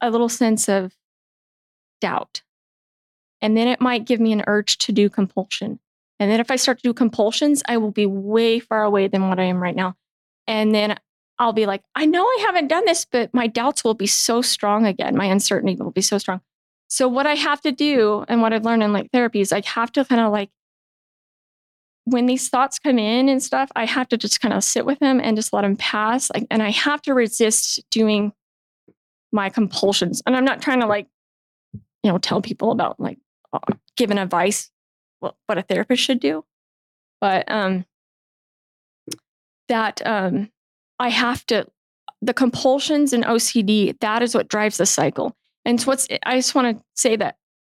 a 0.00 0.10
little 0.10 0.28
sense 0.28 0.68
of 0.68 0.94
doubt, 2.00 2.42
and 3.40 3.56
then 3.56 3.68
it 3.68 3.80
might 3.80 4.06
give 4.06 4.20
me 4.20 4.32
an 4.32 4.44
urge 4.46 4.78
to 4.78 4.92
do 4.92 5.08
compulsion. 5.08 5.78
And 6.18 6.30
then 6.30 6.40
if 6.40 6.50
I 6.50 6.56
start 6.56 6.78
to 6.78 6.82
do 6.82 6.94
compulsions, 6.94 7.62
I 7.66 7.78
will 7.78 7.90
be 7.90 8.06
way 8.06 8.60
far 8.60 8.84
away 8.84 9.08
than 9.08 9.28
what 9.28 9.40
I 9.40 9.44
am 9.44 9.60
right 9.60 9.74
now. 9.74 9.96
And 10.46 10.74
then 10.74 10.96
I'll 11.38 11.52
be 11.52 11.66
like, 11.66 11.82
I 11.96 12.06
know 12.06 12.22
I 12.22 12.38
haven't 12.46 12.68
done 12.68 12.84
this, 12.84 13.04
but 13.04 13.34
my 13.34 13.48
doubts 13.48 13.82
will 13.82 13.94
be 13.94 14.06
so 14.06 14.42
strong 14.42 14.86
again. 14.86 15.16
My 15.16 15.24
uncertainty 15.24 15.74
will 15.82 15.90
be 15.90 16.00
so 16.00 16.18
strong. 16.18 16.40
So 16.86 17.08
what 17.08 17.26
I 17.26 17.34
have 17.34 17.60
to 17.62 17.72
do 17.72 18.24
and 18.28 18.42
what 18.42 18.52
I've 18.52 18.64
learned 18.64 18.82
in 18.82 18.92
like 18.92 19.10
therapy 19.10 19.40
is 19.40 19.52
I 19.52 19.62
have 19.64 19.90
to 19.92 20.04
kind 20.04 20.20
of 20.20 20.30
like 20.30 20.50
when 22.04 22.26
these 22.26 22.48
thoughts 22.48 22.78
come 22.78 22.98
in 22.98 23.28
and 23.28 23.42
stuff, 23.42 23.70
I 23.76 23.84
have 23.86 24.08
to 24.08 24.16
just 24.16 24.40
kind 24.40 24.54
of 24.54 24.64
sit 24.64 24.84
with 24.84 24.98
them 24.98 25.20
and 25.20 25.36
just 25.36 25.52
let 25.52 25.62
them 25.62 25.76
pass. 25.76 26.30
Like, 26.32 26.46
and 26.50 26.62
I 26.62 26.70
have 26.70 27.02
to 27.02 27.14
resist 27.14 27.80
doing 27.90 28.32
my 29.30 29.48
compulsions. 29.48 30.22
And 30.26 30.36
I'm 30.36 30.44
not 30.44 30.60
trying 30.60 30.80
to 30.80 30.86
like, 30.86 31.06
you 31.72 32.10
know, 32.10 32.18
tell 32.18 32.42
people 32.42 32.72
about 32.72 32.98
like 32.98 33.18
uh, 33.52 33.58
giving 33.96 34.18
advice 34.18 34.70
what, 35.20 35.36
what 35.46 35.58
a 35.58 35.62
therapist 35.62 36.02
should 36.02 36.20
do. 36.20 36.44
But 37.20 37.50
um, 37.50 37.86
that 39.68 40.04
um, 40.04 40.50
I 40.98 41.08
have 41.08 41.46
to, 41.46 41.66
the 42.20 42.34
compulsions 42.34 43.12
and 43.12 43.24
OCD, 43.24 43.98
that 44.00 44.22
is 44.22 44.34
what 44.34 44.48
drives 44.48 44.76
the 44.76 44.86
cycle. 44.86 45.36
And 45.64 45.80
so 45.80 45.86
what's, 45.86 46.08
I 46.26 46.36
just 46.36 46.54
want 46.56 46.76
to 46.76 46.84
say 46.94 47.14
that 47.16 47.36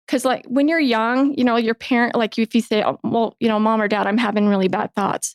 because 0.06 0.24
like 0.24 0.44
when 0.46 0.68
you're 0.68 0.80
young, 0.80 1.34
you 1.34 1.44
know, 1.44 1.56
your 1.56 1.74
parent, 1.74 2.14
like 2.14 2.38
if 2.38 2.54
you 2.54 2.60
say, 2.60 2.82
oh, 2.82 2.98
well, 3.04 3.36
you 3.40 3.48
know, 3.48 3.58
mom 3.58 3.80
or 3.80 3.88
dad, 3.88 4.06
I'm 4.06 4.18
having 4.18 4.48
really 4.48 4.68
bad 4.68 4.94
thoughts. 4.94 5.34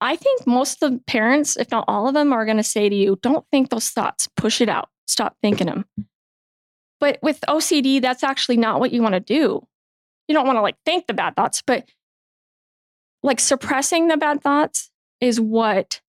I 0.00 0.16
think 0.16 0.46
most 0.46 0.82
of 0.82 0.92
the 0.92 0.98
parents, 1.06 1.56
if 1.56 1.70
not 1.70 1.84
all 1.88 2.06
of 2.06 2.14
them, 2.14 2.32
are 2.32 2.44
going 2.44 2.58
to 2.58 2.62
say 2.62 2.88
to 2.88 2.94
you, 2.94 3.18
don't 3.22 3.46
think 3.50 3.70
those 3.70 3.88
thoughts, 3.88 4.28
push 4.36 4.60
it 4.60 4.68
out, 4.68 4.88
stop 5.06 5.36
thinking 5.42 5.66
them. 5.66 5.86
But 7.00 7.18
with 7.22 7.40
OCD, 7.48 8.00
that's 8.00 8.22
actually 8.22 8.56
not 8.56 8.80
what 8.80 8.92
you 8.92 9.02
want 9.02 9.14
to 9.14 9.20
do 9.20 9.66
you 10.28 10.34
don't 10.34 10.46
want 10.46 10.56
to 10.56 10.62
like 10.62 10.76
think 10.84 11.06
the 11.06 11.14
bad 11.14 11.36
thoughts, 11.36 11.62
but 11.62 11.88
like 13.22 13.40
suppressing 13.40 14.08
the 14.08 14.16
bad 14.16 14.42
thoughts 14.42 14.90
is 15.20 15.40
what 15.40 16.00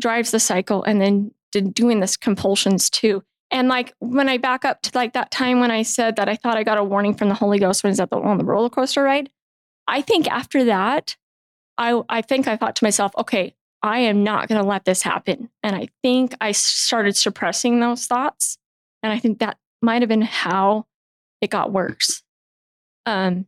drives 0.00 0.30
the 0.30 0.40
cycle 0.40 0.82
and 0.84 1.00
then 1.00 1.32
doing 1.72 2.00
this 2.00 2.16
compulsions 2.16 2.90
too. 2.90 3.22
And 3.50 3.68
like 3.68 3.94
when 3.98 4.28
I 4.28 4.36
back 4.36 4.64
up 4.64 4.82
to 4.82 4.90
like 4.94 5.14
that 5.14 5.30
time 5.30 5.60
when 5.60 5.70
I 5.70 5.82
said 5.82 6.16
that 6.16 6.28
I 6.28 6.36
thought 6.36 6.58
I 6.58 6.64
got 6.64 6.78
a 6.78 6.84
warning 6.84 7.14
from 7.14 7.28
the 7.28 7.34
Holy 7.34 7.58
Ghost 7.58 7.82
when 7.82 7.88
I 7.88 7.92
was 7.92 8.00
at 8.00 8.10
the, 8.10 8.16
on 8.18 8.38
the 8.38 8.44
roller 8.44 8.68
coaster 8.68 9.02
ride, 9.02 9.30
I 9.86 10.02
think 10.02 10.28
after 10.28 10.64
that, 10.64 11.16
I 11.78 12.02
I 12.08 12.22
think 12.22 12.46
I 12.46 12.56
thought 12.56 12.76
to 12.76 12.84
myself, 12.84 13.12
okay, 13.16 13.54
I 13.82 14.00
am 14.00 14.22
not 14.22 14.48
going 14.48 14.60
to 14.60 14.66
let 14.66 14.84
this 14.84 15.02
happen. 15.02 15.48
And 15.62 15.74
I 15.74 15.88
think 16.02 16.34
I 16.40 16.52
started 16.52 17.16
suppressing 17.16 17.80
those 17.80 18.06
thoughts, 18.06 18.58
and 19.02 19.12
I 19.12 19.18
think 19.18 19.38
that 19.38 19.56
might 19.80 20.02
have 20.02 20.08
been 20.08 20.22
how 20.22 20.86
it 21.40 21.50
got 21.50 21.72
worse. 21.72 22.22
Um, 23.06 23.46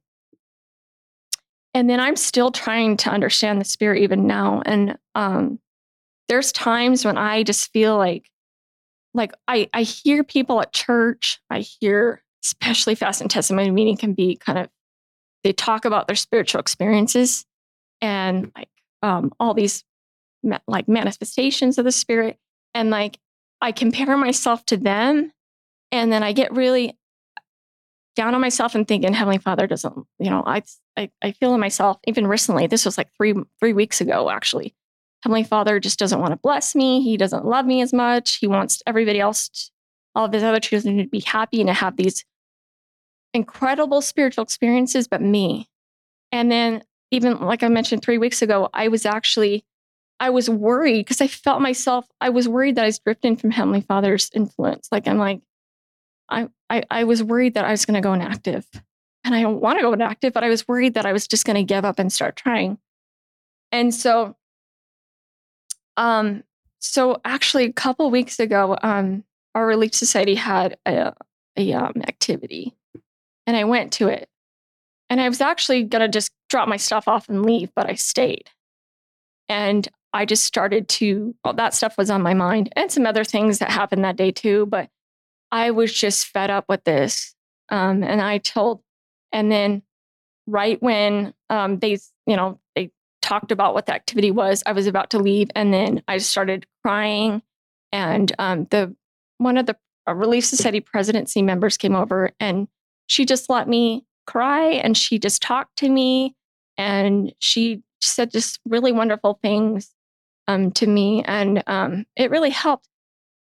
and 1.74 1.90
then 1.90 2.00
I'm 2.00 2.16
still 2.16 2.50
trying 2.50 2.96
to 2.98 3.10
understand 3.10 3.60
the 3.60 3.64
spirit 3.64 4.02
even 4.02 4.26
now. 4.26 4.62
And 4.64 4.96
um, 5.14 5.58
there's 6.28 6.52
times 6.52 7.04
when 7.04 7.18
I 7.18 7.42
just 7.42 7.72
feel 7.72 7.96
like, 7.96 8.30
like 9.14 9.32
I, 9.48 9.68
I 9.72 9.82
hear 9.82 10.24
people 10.24 10.60
at 10.60 10.72
church. 10.72 11.40
I 11.50 11.60
hear, 11.60 12.22
especially 12.44 12.94
fast 12.94 13.20
and 13.20 13.30
testimony 13.30 13.70
meeting 13.70 13.96
can 13.96 14.12
be 14.14 14.36
kind 14.36 14.58
of, 14.58 14.68
they 15.42 15.52
talk 15.52 15.84
about 15.84 16.06
their 16.06 16.16
spiritual 16.16 16.60
experiences 16.60 17.46
and 18.00 18.52
like 18.56 18.68
um, 19.02 19.32
all 19.40 19.54
these 19.54 19.84
ma- 20.42 20.58
like 20.66 20.88
manifestations 20.88 21.78
of 21.78 21.84
the 21.84 21.92
spirit. 21.92 22.38
And 22.74 22.90
like 22.90 23.18
I 23.60 23.72
compare 23.72 24.16
myself 24.16 24.64
to 24.66 24.76
them, 24.76 25.32
and 25.92 26.12
then 26.12 26.22
I 26.22 26.32
get 26.32 26.52
really 26.52 26.96
down 28.16 28.34
on 28.34 28.40
myself 28.40 28.74
and 28.74 28.86
thinking 28.86 29.12
Heavenly 29.12 29.38
Father 29.38 29.66
doesn't, 29.66 29.94
you 30.18 30.30
know, 30.30 30.42
I, 30.46 30.62
I, 30.96 31.10
I 31.22 31.32
feel 31.32 31.54
in 31.54 31.60
myself, 31.60 31.98
even 32.06 32.26
recently, 32.26 32.66
this 32.66 32.84
was 32.84 32.98
like 32.98 33.08
three, 33.16 33.34
three 33.58 33.72
weeks 33.72 34.00
ago, 34.00 34.30
actually. 34.30 34.74
Heavenly 35.22 35.44
Father 35.44 35.78
just 35.80 35.98
doesn't 35.98 36.20
want 36.20 36.32
to 36.32 36.38
bless 36.38 36.74
me. 36.74 37.02
He 37.02 37.16
doesn't 37.16 37.44
love 37.44 37.66
me 37.66 37.82
as 37.82 37.92
much. 37.92 38.36
He 38.36 38.46
wants 38.46 38.82
everybody 38.86 39.20
else, 39.20 39.48
to, 39.48 39.70
all 40.14 40.24
of 40.24 40.32
his 40.32 40.42
other 40.42 40.60
children 40.60 40.98
to 40.98 41.06
be 41.06 41.20
happy 41.20 41.60
and 41.60 41.68
to 41.68 41.74
have 41.74 41.96
these 41.96 42.24
incredible 43.34 44.00
spiritual 44.00 44.42
experiences, 44.42 45.06
but 45.06 45.22
me. 45.22 45.68
And 46.32 46.50
then, 46.50 46.82
even 47.10 47.38
like 47.40 47.62
I 47.62 47.68
mentioned 47.68 48.02
three 48.02 48.18
weeks 48.18 48.40
ago, 48.40 48.70
I 48.72 48.88
was 48.88 49.04
actually, 49.04 49.64
I 50.20 50.30
was 50.30 50.48
worried 50.48 51.04
because 51.04 51.20
I 51.20 51.26
felt 51.26 51.60
myself, 51.60 52.06
I 52.20 52.30
was 52.30 52.48
worried 52.48 52.76
that 52.76 52.84
I 52.84 52.88
was 52.88 52.98
drifting 52.98 53.36
from 53.36 53.50
Heavenly 53.50 53.80
Father's 53.80 54.30
influence. 54.34 54.88
Like, 54.90 55.08
I'm 55.08 55.18
like, 55.18 55.40
I, 56.28 56.48
I, 56.68 56.84
I 56.90 57.04
was 57.04 57.22
worried 57.22 57.54
that 57.54 57.64
I 57.64 57.72
was 57.72 57.84
going 57.84 57.94
to 57.94 58.00
go 58.00 58.12
inactive. 58.12 58.66
And 59.24 59.34
I 59.34 59.42
don't 59.42 59.60
want 59.60 59.78
to 59.78 59.82
go 59.82 59.92
inactive, 59.92 60.32
but 60.32 60.44
I 60.44 60.48
was 60.48 60.66
worried 60.66 60.94
that 60.94 61.04
I 61.04 61.12
was 61.12 61.26
just 61.26 61.44
going 61.44 61.56
to 61.56 61.64
give 61.64 61.84
up 61.84 61.98
and 61.98 62.12
start 62.12 62.36
trying. 62.36 62.78
And 63.72 63.94
so, 63.94 64.36
um, 66.00 66.44
so 66.78 67.20
actually, 67.26 67.66
a 67.66 67.72
couple 67.72 68.10
weeks 68.10 68.40
ago, 68.40 68.76
um, 68.82 69.22
our 69.54 69.66
Relief 69.66 69.94
Society 69.94 70.34
had 70.34 70.78
a, 70.86 71.12
a 71.56 71.72
um, 71.74 72.02
activity, 72.08 72.74
and 73.46 73.54
I 73.54 73.64
went 73.64 73.92
to 73.94 74.08
it. 74.08 74.28
And 75.10 75.20
I 75.20 75.28
was 75.28 75.40
actually 75.40 75.84
to 75.86 76.08
just 76.08 76.30
drop 76.48 76.68
my 76.68 76.78
stuff 76.78 77.08
off 77.08 77.28
and 77.28 77.44
leave, 77.44 77.70
but 77.74 77.90
I 77.90 77.94
stayed. 77.94 78.48
And 79.48 79.86
I 80.12 80.24
just 80.24 80.44
started 80.44 80.88
to, 80.88 81.34
well, 81.44 81.54
that 81.54 81.74
stuff 81.74 81.98
was 81.98 82.10
on 82.10 82.22
my 82.22 82.32
mind 82.32 82.72
and 82.76 82.90
some 82.90 83.06
other 83.06 83.24
things 83.24 83.58
that 83.58 83.70
happened 83.70 84.04
that 84.04 84.16
day 84.16 84.30
too. 84.30 84.66
But 84.66 84.88
I 85.50 85.72
was 85.72 85.92
just 85.92 86.28
fed 86.28 86.48
up 86.48 86.64
with 86.68 86.84
this. 86.84 87.34
Um, 87.70 88.04
and 88.04 88.22
I 88.22 88.38
told, 88.38 88.82
and 89.32 89.50
then 89.50 89.82
right 90.46 90.80
when 90.80 91.34
um, 91.50 91.80
they, 91.80 91.98
you 92.26 92.36
know, 92.36 92.59
talked 93.30 93.52
about 93.52 93.74
what 93.74 93.86
the 93.86 93.94
activity 93.94 94.32
was, 94.32 94.62
I 94.66 94.72
was 94.72 94.86
about 94.86 95.10
to 95.10 95.18
leave. 95.18 95.50
And 95.54 95.72
then 95.72 96.02
I 96.08 96.18
started 96.18 96.66
crying. 96.84 97.42
And 97.92 98.32
um, 98.38 98.66
the 98.70 98.94
one 99.38 99.56
of 99.56 99.66
the 99.66 99.76
Relief 100.08 100.44
Society 100.44 100.80
presidency 100.80 101.40
members 101.40 101.76
came 101.76 101.94
over 101.94 102.32
and 102.40 102.66
she 103.06 103.24
just 103.24 103.48
let 103.48 103.68
me 103.68 104.04
cry 104.26 104.70
and 104.70 104.96
she 104.96 105.18
just 105.18 105.40
talked 105.40 105.76
to 105.78 105.88
me 105.88 106.34
and 106.76 107.32
she 107.38 107.82
said 108.00 108.32
just 108.32 108.58
really 108.66 108.90
wonderful 108.90 109.38
things 109.40 109.94
um, 110.48 110.72
to 110.72 110.86
me. 110.86 111.22
And 111.24 111.62
um, 111.68 112.06
it 112.16 112.30
really 112.30 112.50
helped. 112.50 112.88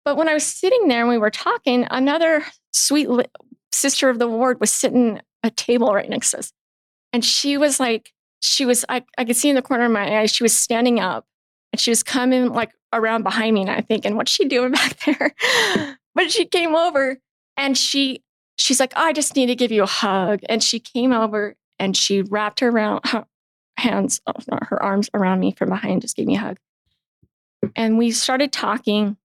But 0.05 0.15
when 0.15 0.29
I 0.29 0.35
was 0.35 0.45
sitting 0.45 0.87
there 0.87 1.01
and 1.01 1.09
we 1.09 1.17
were 1.17 1.31
talking, 1.31 1.87
another 1.89 2.43
sweet 2.71 3.09
li- 3.09 3.25
sister 3.71 4.09
of 4.09 4.19
the 4.19 4.27
ward 4.27 4.59
was 4.59 4.71
sitting 4.71 5.17
at 5.17 5.25
a 5.43 5.49
table 5.49 5.93
right 5.93 6.09
next 6.09 6.31
to 6.31 6.39
us. 6.39 6.53
And 7.13 7.25
she 7.25 7.57
was 7.57 7.79
like, 7.79 8.13
she 8.41 8.65
was, 8.65 8.85
I, 8.89 9.03
I 9.17 9.25
could 9.25 9.35
see 9.35 9.49
in 9.49 9.55
the 9.55 9.61
corner 9.61 9.85
of 9.85 9.91
my 9.91 10.19
eye, 10.19 10.25
she 10.25 10.43
was 10.43 10.57
standing 10.57 10.99
up 10.99 11.25
and 11.73 11.79
she 11.79 11.91
was 11.91 12.03
coming 12.03 12.49
like 12.49 12.71
around 12.93 13.23
behind 13.23 13.53
me. 13.53 13.61
And 13.61 13.69
I 13.69 13.81
thinking, 13.81 14.15
what's 14.15 14.31
she 14.31 14.45
doing 14.45 14.71
back 14.73 14.99
there? 15.05 15.35
but 16.15 16.31
she 16.31 16.45
came 16.45 16.75
over 16.75 17.19
and 17.57 17.77
she, 17.77 18.23
she's 18.57 18.79
like, 18.79 18.93
I 18.95 19.13
just 19.13 19.35
need 19.35 19.47
to 19.47 19.55
give 19.55 19.71
you 19.71 19.83
a 19.83 19.87
hug. 19.87 20.41
And 20.47 20.63
she 20.63 20.79
came 20.79 21.11
over 21.11 21.55
and 21.77 21.95
she 21.95 22.21
wrapped 22.21 22.61
her 22.61 22.69
around 22.69 23.05
her 23.07 23.25
hands, 23.77 24.21
oh, 24.27 24.33
not 24.49 24.67
her 24.67 24.81
arms 24.81 25.09
around 25.13 25.39
me 25.39 25.51
from 25.51 25.69
behind, 25.69 26.01
just 26.01 26.15
gave 26.15 26.27
me 26.27 26.35
a 26.35 26.39
hug. 26.39 26.57
And 27.75 27.97
we 27.97 28.11
started 28.11 28.51
talking. 28.51 29.17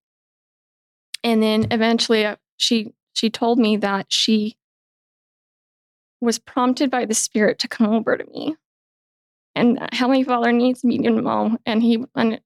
And 1.23 1.43
then 1.43 1.69
eventually 1.71 2.27
uh, 2.27 2.37
she, 2.57 2.93
she 3.15 3.31
told 3.31 3.59
me 3.59 3.77
that 3.79 4.07
she 4.13 4.57
was 6.21 6.39
prompted 6.39 6.91
by 6.91 7.05
the 7.05 7.15
spirit 7.15 7.59
to 7.61 7.69
come 7.69 7.93
over 7.93 8.17
to 8.17 8.25
me 8.27 8.57
and 9.55 9.79
Heavenly 9.93 10.25
Father 10.25 10.53
needs 10.53 10.83
me 10.83 10.99
to 10.99 11.11
know. 11.11 11.57
And 11.65 11.83
he, 11.83 12.05
and 12.15 12.41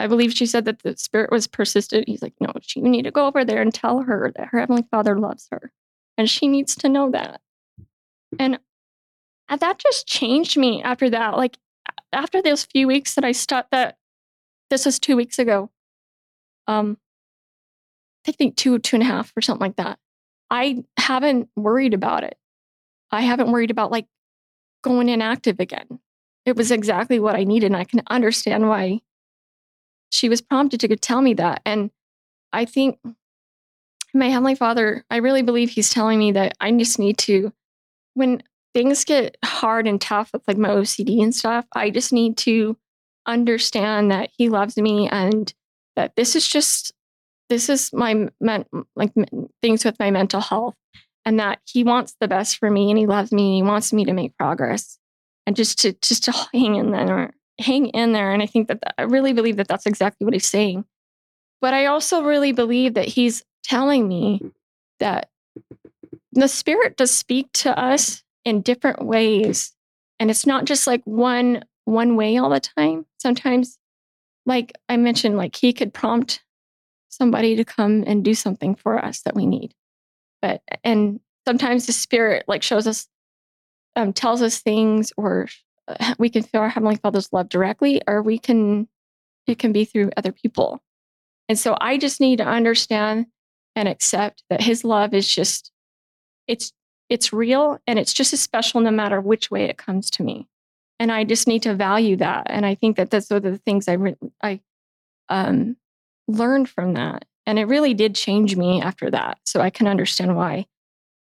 I 0.00 0.06
believe 0.06 0.32
she 0.32 0.46
said 0.46 0.64
that 0.64 0.82
the 0.82 0.96
spirit 0.96 1.30
was 1.30 1.46
persistent. 1.46 2.08
He's 2.08 2.22
like, 2.22 2.34
no, 2.40 2.52
you 2.74 2.82
need 2.82 3.02
to 3.02 3.10
go 3.10 3.26
over 3.26 3.44
there 3.44 3.60
and 3.60 3.72
tell 3.72 4.02
her 4.02 4.32
that 4.36 4.48
her 4.48 4.60
Heavenly 4.60 4.86
Father 4.90 5.18
loves 5.18 5.48
her. 5.50 5.72
And 6.16 6.30
she 6.30 6.48
needs 6.48 6.74
to 6.76 6.88
know 6.88 7.10
that. 7.10 7.40
And 8.38 8.58
that 9.48 9.78
just 9.78 10.06
changed 10.06 10.56
me 10.56 10.82
after 10.82 11.10
that. 11.10 11.36
Like 11.36 11.58
after 12.12 12.40
those 12.40 12.64
few 12.64 12.86
weeks 12.86 13.14
that 13.14 13.24
I 13.24 13.32
stuck 13.32 13.70
that 13.70 13.98
this 14.70 14.86
was 14.86 14.98
two 14.98 15.16
weeks 15.16 15.38
ago. 15.38 15.70
Um 16.66 16.98
I 18.26 18.32
think 18.32 18.56
two, 18.56 18.78
two 18.78 18.96
and 18.96 19.02
a 19.02 19.06
half 19.06 19.32
or 19.36 19.42
something 19.42 19.64
like 19.64 19.76
that. 19.76 19.98
I 20.50 20.84
haven't 20.98 21.48
worried 21.54 21.94
about 21.94 22.24
it. 22.24 22.36
I 23.12 23.20
haven't 23.20 23.52
worried 23.52 23.70
about 23.70 23.92
like 23.92 24.06
going 24.82 25.08
inactive 25.08 25.60
again 25.60 26.00
it 26.46 26.56
was 26.56 26.70
exactly 26.70 27.18
what 27.18 27.34
I 27.34 27.44
needed. 27.44 27.66
And 27.66 27.76
I 27.76 27.84
can 27.84 28.02
understand 28.08 28.68
why 28.68 29.00
she 30.10 30.28
was 30.28 30.40
prompted 30.40 30.80
to 30.80 30.96
tell 30.96 31.20
me 31.20 31.34
that. 31.34 31.60
And 31.66 31.90
I 32.52 32.64
think 32.64 32.98
my 34.14 34.30
Heavenly 34.30 34.54
Father, 34.54 35.04
I 35.10 35.16
really 35.16 35.42
believe 35.42 35.70
He's 35.70 35.90
telling 35.90 36.18
me 36.18 36.32
that 36.32 36.56
I 36.60 36.70
just 36.72 36.98
need 36.98 37.18
to, 37.18 37.52
when 38.14 38.42
things 38.72 39.04
get 39.04 39.36
hard 39.44 39.86
and 39.86 40.00
tough 40.00 40.30
with 40.32 40.46
like 40.46 40.56
my 40.56 40.68
OCD 40.68 41.22
and 41.22 41.34
stuff, 41.34 41.66
I 41.74 41.90
just 41.90 42.12
need 42.12 42.36
to 42.38 42.76
understand 43.26 44.12
that 44.12 44.30
He 44.38 44.48
loves 44.48 44.76
me 44.76 45.08
and 45.08 45.52
that 45.96 46.14
this 46.14 46.36
is 46.36 46.46
just, 46.46 46.92
this 47.50 47.68
is 47.68 47.92
my, 47.92 48.28
men, 48.40 48.64
like 48.94 49.12
things 49.60 49.84
with 49.84 49.98
my 49.98 50.12
mental 50.12 50.40
health 50.40 50.76
and 51.24 51.40
that 51.40 51.58
He 51.64 51.82
wants 51.82 52.14
the 52.20 52.28
best 52.28 52.58
for 52.58 52.70
me 52.70 52.90
and 52.90 52.98
He 52.98 53.06
loves 53.06 53.32
me 53.32 53.58
and 53.58 53.66
He 53.66 53.68
wants 53.68 53.92
me 53.92 54.04
to 54.04 54.12
make 54.12 54.36
progress 54.38 54.98
and 55.46 55.56
just 55.56 55.78
to 55.80 55.92
just 55.94 56.24
to 56.24 56.32
hang 56.52 56.74
in 56.74 56.90
there 56.90 57.32
hang 57.58 57.86
in 57.88 58.12
there 58.12 58.32
and 58.32 58.42
i 58.42 58.46
think 58.46 58.68
that, 58.68 58.80
that 58.80 58.94
i 58.98 59.02
really 59.02 59.32
believe 59.32 59.56
that 59.56 59.68
that's 59.68 59.86
exactly 59.86 60.24
what 60.24 60.34
he's 60.34 60.46
saying. 60.46 60.84
But 61.60 61.74
i 61.74 61.86
also 61.86 62.22
really 62.22 62.52
believe 62.52 62.94
that 62.94 63.08
he's 63.08 63.42
telling 63.64 64.06
me 64.06 64.40
that 65.00 65.30
the 66.32 66.48
spirit 66.48 66.96
does 66.96 67.10
speak 67.10 67.50
to 67.52 67.76
us 67.78 68.22
in 68.44 68.60
different 68.60 69.04
ways 69.04 69.72
and 70.20 70.30
it's 70.30 70.46
not 70.46 70.64
just 70.64 70.86
like 70.86 71.02
one 71.04 71.64
one 71.84 72.16
way 72.16 72.36
all 72.36 72.50
the 72.50 72.60
time. 72.60 73.06
Sometimes 73.18 73.78
like 74.44 74.72
i 74.88 74.96
mentioned 74.96 75.36
like 75.36 75.56
he 75.56 75.72
could 75.72 75.92
prompt 75.94 76.42
somebody 77.08 77.56
to 77.56 77.64
come 77.64 78.04
and 78.06 78.24
do 78.24 78.34
something 78.34 78.74
for 78.74 79.02
us 79.02 79.22
that 79.22 79.34
we 79.34 79.46
need. 79.46 79.74
But 80.42 80.62
and 80.84 81.20
sometimes 81.46 81.86
the 81.86 81.92
spirit 81.92 82.44
like 82.46 82.62
shows 82.62 82.86
us 82.86 83.08
um, 83.96 84.12
tells 84.12 84.42
us 84.42 84.60
things 84.60 85.12
or 85.16 85.48
uh, 85.88 86.14
we 86.18 86.28
can 86.28 86.42
feel 86.42 86.60
our 86.60 86.68
heavenly 86.68 86.96
father's 86.96 87.32
love 87.32 87.48
directly 87.48 88.00
or 88.06 88.22
we 88.22 88.38
can 88.38 88.86
it 89.46 89.58
can 89.58 89.72
be 89.72 89.84
through 89.84 90.10
other 90.16 90.32
people. 90.32 90.80
And 91.48 91.58
so 91.58 91.76
i 91.80 91.96
just 91.96 92.20
need 92.20 92.36
to 92.38 92.44
understand 92.44 93.26
and 93.74 93.88
accept 93.88 94.42
that 94.50 94.62
his 94.62 94.84
love 94.84 95.14
is 95.14 95.32
just 95.32 95.72
it's 96.46 96.72
it's 97.08 97.32
real 97.32 97.78
and 97.86 97.98
it's 97.98 98.12
just 98.12 98.32
as 98.32 98.40
special 98.40 98.80
no 98.80 98.90
matter 98.90 99.20
which 99.20 99.50
way 99.50 99.64
it 99.64 99.78
comes 99.78 100.10
to 100.12 100.22
me. 100.22 100.48
And 100.98 101.12
i 101.12 101.24
just 101.24 101.46
need 101.46 101.62
to 101.62 101.74
value 101.74 102.16
that 102.16 102.46
and 102.50 102.66
i 102.66 102.74
think 102.74 102.96
that 102.96 103.10
that's 103.10 103.30
one 103.30 103.38
of 103.38 103.52
the 103.52 103.58
things 103.58 103.88
i 103.88 103.92
re- 103.92 104.16
i 104.42 104.60
um, 105.28 105.76
learned 106.28 106.68
from 106.68 106.94
that. 106.94 107.24
And 107.48 107.58
it 107.58 107.64
really 107.64 107.94
did 107.94 108.14
change 108.14 108.56
me 108.56 108.82
after 108.82 109.10
that 109.10 109.38
so 109.44 109.60
i 109.60 109.70
can 109.70 109.86
understand 109.86 110.36
why. 110.36 110.66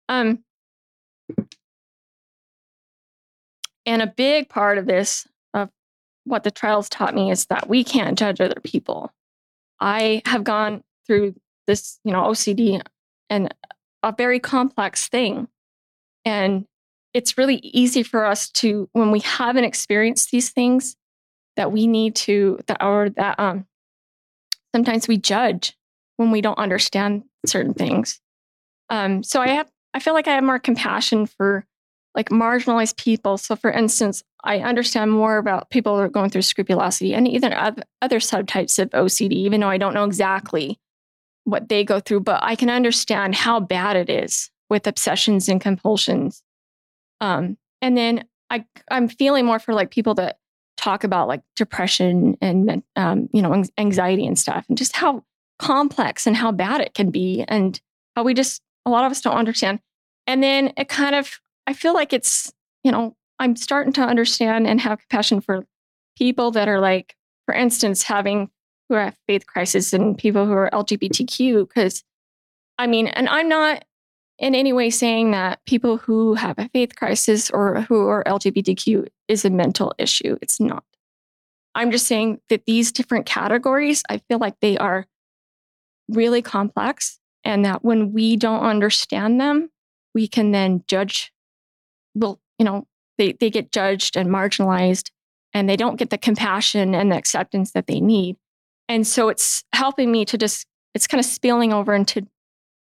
Um, 0.09 0.45
And 3.87 4.03
a 4.03 4.07
big 4.07 4.49
part 4.49 4.79
of 4.79 4.87
this, 4.87 5.27
of 5.55 5.71
what 6.25 6.45
the 6.45 6.51
trials 6.51 6.89
taught 6.89 7.15
me, 7.15 7.31
is 7.31 7.47
that 7.47 7.69
we 7.69 7.85
can't 7.85 8.19
judge 8.19 8.41
other 8.41 8.61
people. 8.63 9.13
I 9.81 10.23
have 10.27 10.45
gone 10.45 10.85
through 11.07 11.35
this, 11.67 11.99
you 12.05 12.13
know, 12.13 12.23
OCD 12.23 12.81
and 13.29 13.53
a 14.03 14.15
very 14.17 14.39
complex 14.39 15.09
thing. 15.09 15.49
And 16.25 16.67
it's 17.15 17.37
really 17.37 17.57
easy 17.57 18.03
for 18.03 18.25
us 18.25 18.49
to, 18.51 18.89
when 18.93 19.11
we 19.11 19.21
haven't 19.21 19.65
experienced 19.65 20.31
these 20.31 20.51
things, 20.51 20.97
that 21.57 21.73
we 21.73 21.87
need 21.87 22.15
to, 22.15 22.59
that 22.67 22.83
or 22.83 23.11
that 23.11 23.39
um, 23.39 23.67
sometimes 24.75 25.07
we 25.07 25.19
judge 25.19 25.77
when 26.17 26.31
we 26.31 26.41
don't 26.41 26.59
understand 26.59 27.25
certain 27.45 27.75
things. 27.75 28.21
Um, 28.89 29.23
so 29.23 29.41
I 29.41 29.49
have, 29.49 29.71
I 29.93 30.01
feel 30.01 30.15
like 30.15 30.29
I 30.29 30.35
have 30.35 30.45
more 30.45 30.59
compassion 30.59 31.27
for 31.27 31.67
like 32.15 32.29
marginalized 32.29 32.97
people. 32.97 33.39
So, 33.39 33.57
for 33.57 33.71
instance, 33.71 34.23
I 34.45 34.59
understand 34.59 35.13
more 35.13 35.39
about 35.39 35.71
people 35.71 35.97
who 35.97 36.03
are 36.03 36.09
going 36.09 36.31
through 36.31 36.43
scrupulosity 36.43 37.15
and 37.15 37.27
even 37.27 37.53
other 37.53 38.19
subtypes 38.19 38.79
of 38.79 38.91
OCD, 38.91 39.33
even 39.33 39.61
though 39.61 39.69
I 39.69 39.79
don't 39.79 39.95
know 39.95 40.05
exactly 40.05 40.79
what 41.45 41.69
they 41.69 41.85
go 41.85 42.01
through, 42.01 42.21
but 42.21 42.43
I 42.43 42.55
can 42.55 42.71
understand 42.71 43.35
how 43.35 43.61
bad 43.61 43.97
it 43.97 44.11
is 44.11 44.51
with 44.69 44.87
obsessions 44.87 45.49
and 45.49 45.61
compulsions. 45.61 46.43
Um, 47.21 47.57
and 47.81 47.97
then 47.97 48.25
I, 48.51 48.65
I'm 48.91 49.09
feeling 49.09 49.45
more 49.45 49.59
for 49.59 49.75
like 49.75 49.91
people 49.91 50.15
that 50.15 50.39
talk 50.77 51.05
about 51.05 51.29
like 51.29 51.43
depression 51.57 52.37
and 52.41 52.83
um, 52.97 53.29
you 53.33 53.41
know 53.41 53.65
anxiety 53.79 54.27
and 54.27 54.39
stuff, 54.39 54.67
and 54.69 54.77
just 54.77 54.97
how 54.97 55.25
complex 55.59 56.27
and 56.27 56.37
how 56.37 56.53
bad 56.53 56.81
it 56.81 56.95
can 56.95 57.11
be, 57.11 57.45
and 57.49 57.81
how 58.17 58.23
we 58.23 58.35
just 58.35 58.63
a 58.85 58.91
lot 58.91 59.05
of 59.05 59.13
us 59.13 59.21
don't 59.21 59.37
understand. 59.37 59.81
And 60.27 60.43
then 60.43 60.73
it 60.77 60.89
kind 60.89 61.15
of 61.15 61.41
I 61.73 61.75
feel 61.75 61.95
like 61.95 62.13
it's, 62.13 62.53
you 62.85 62.93
know, 62.93 63.17
I'm 63.39 63.57
starting 63.57 63.95
to 63.95 64.03
understand 64.03 64.67
and 64.67 64.79
have 64.83 64.99
compassion 64.99 65.41
for 65.41 65.65
people 66.19 66.51
that 66.51 66.69
are 66.69 66.81
like, 66.81 67.17
for 67.47 67.55
instance, 67.55 68.03
having 68.03 68.51
who 68.91 68.97
have 68.97 69.17
faith 69.27 69.47
crisis 69.47 69.95
and 69.95 70.19
people 70.19 70.45
who 70.45 70.53
are 70.53 70.69
LGBTQ. 70.71 71.67
Because 71.67 72.05
I 72.77 72.87
mean, 72.87 73.07
and 73.07 73.27
I'm 73.27 73.49
not 73.49 73.87
in 74.39 74.55
any 74.55 74.75
way 74.75 74.91
saying 74.91 75.31
that 75.31 75.65
people 75.65 75.97
who 75.97 76.35
have 76.35 76.59
a 76.59 76.69
faith 76.69 76.95
crisis 76.95 77.51
or 77.51 77.81
who 77.81 78.07
are 78.07 78.23
LGBTQ 78.25 79.07
is 79.29 79.47
a 79.47 79.51
mental 79.51 79.95
issue. 79.97 80.37
It's 80.43 80.61
not. 80.61 80.85
I'm 81.75 81.91
just 81.91 82.07
saying 82.07 82.43
that 82.51 82.67
these 82.67 82.93
different 82.93 83.25
categories, 83.25 84.03
I 84.11 84.19
feel 84.19 84.39
like 84.39 84.61
they 84.61 84.77
are 84.77 85.07
really 86.11 86.43
complex 86.43 87.19
and 87.45 87.65
that 87.65 87.83
when 87.83 88.13
we 88.13 88.37
don't 88.37 88.61
understand 88.61 89.41
them, 89.41 89.71
we 90.15 90.29
can 90.29 90.51
then 90.51 90.85
judge 90.87 91.32
will, 92.15 92.41
you 92.59 92.65
know, 92.65 92.87
they, 93.19 93.33
they 93.33 93.51
get 93.51 93.73
judged 93.73 94.17
and 94.17 94.31
marginalized 94.31 95.11
and 95.55 95.69
they 95.69 95.77
don't 95.77 95.97
get 95.97 96.11
the 96.11 96.19
compassion 96.19 96.95
and 96.95 97.13
the 97.13 97.17
acceptance 97.17 97.73
that 97.73 97.87
they 97.87 98.01
need. 98.01 98.37
And 98.89 99.07
so 99.07 99.29
it's 99.29 99.65
helping 99.75 100.11
me 100.11 100.25
to 100.27 100.39
just, 100.39 100.67
it's 100.95 101.07
kind 101.07 101.21
of 101.21 101.25
spilling 101.25 101.73
over 101.73 101.95
into, 101.95 102.27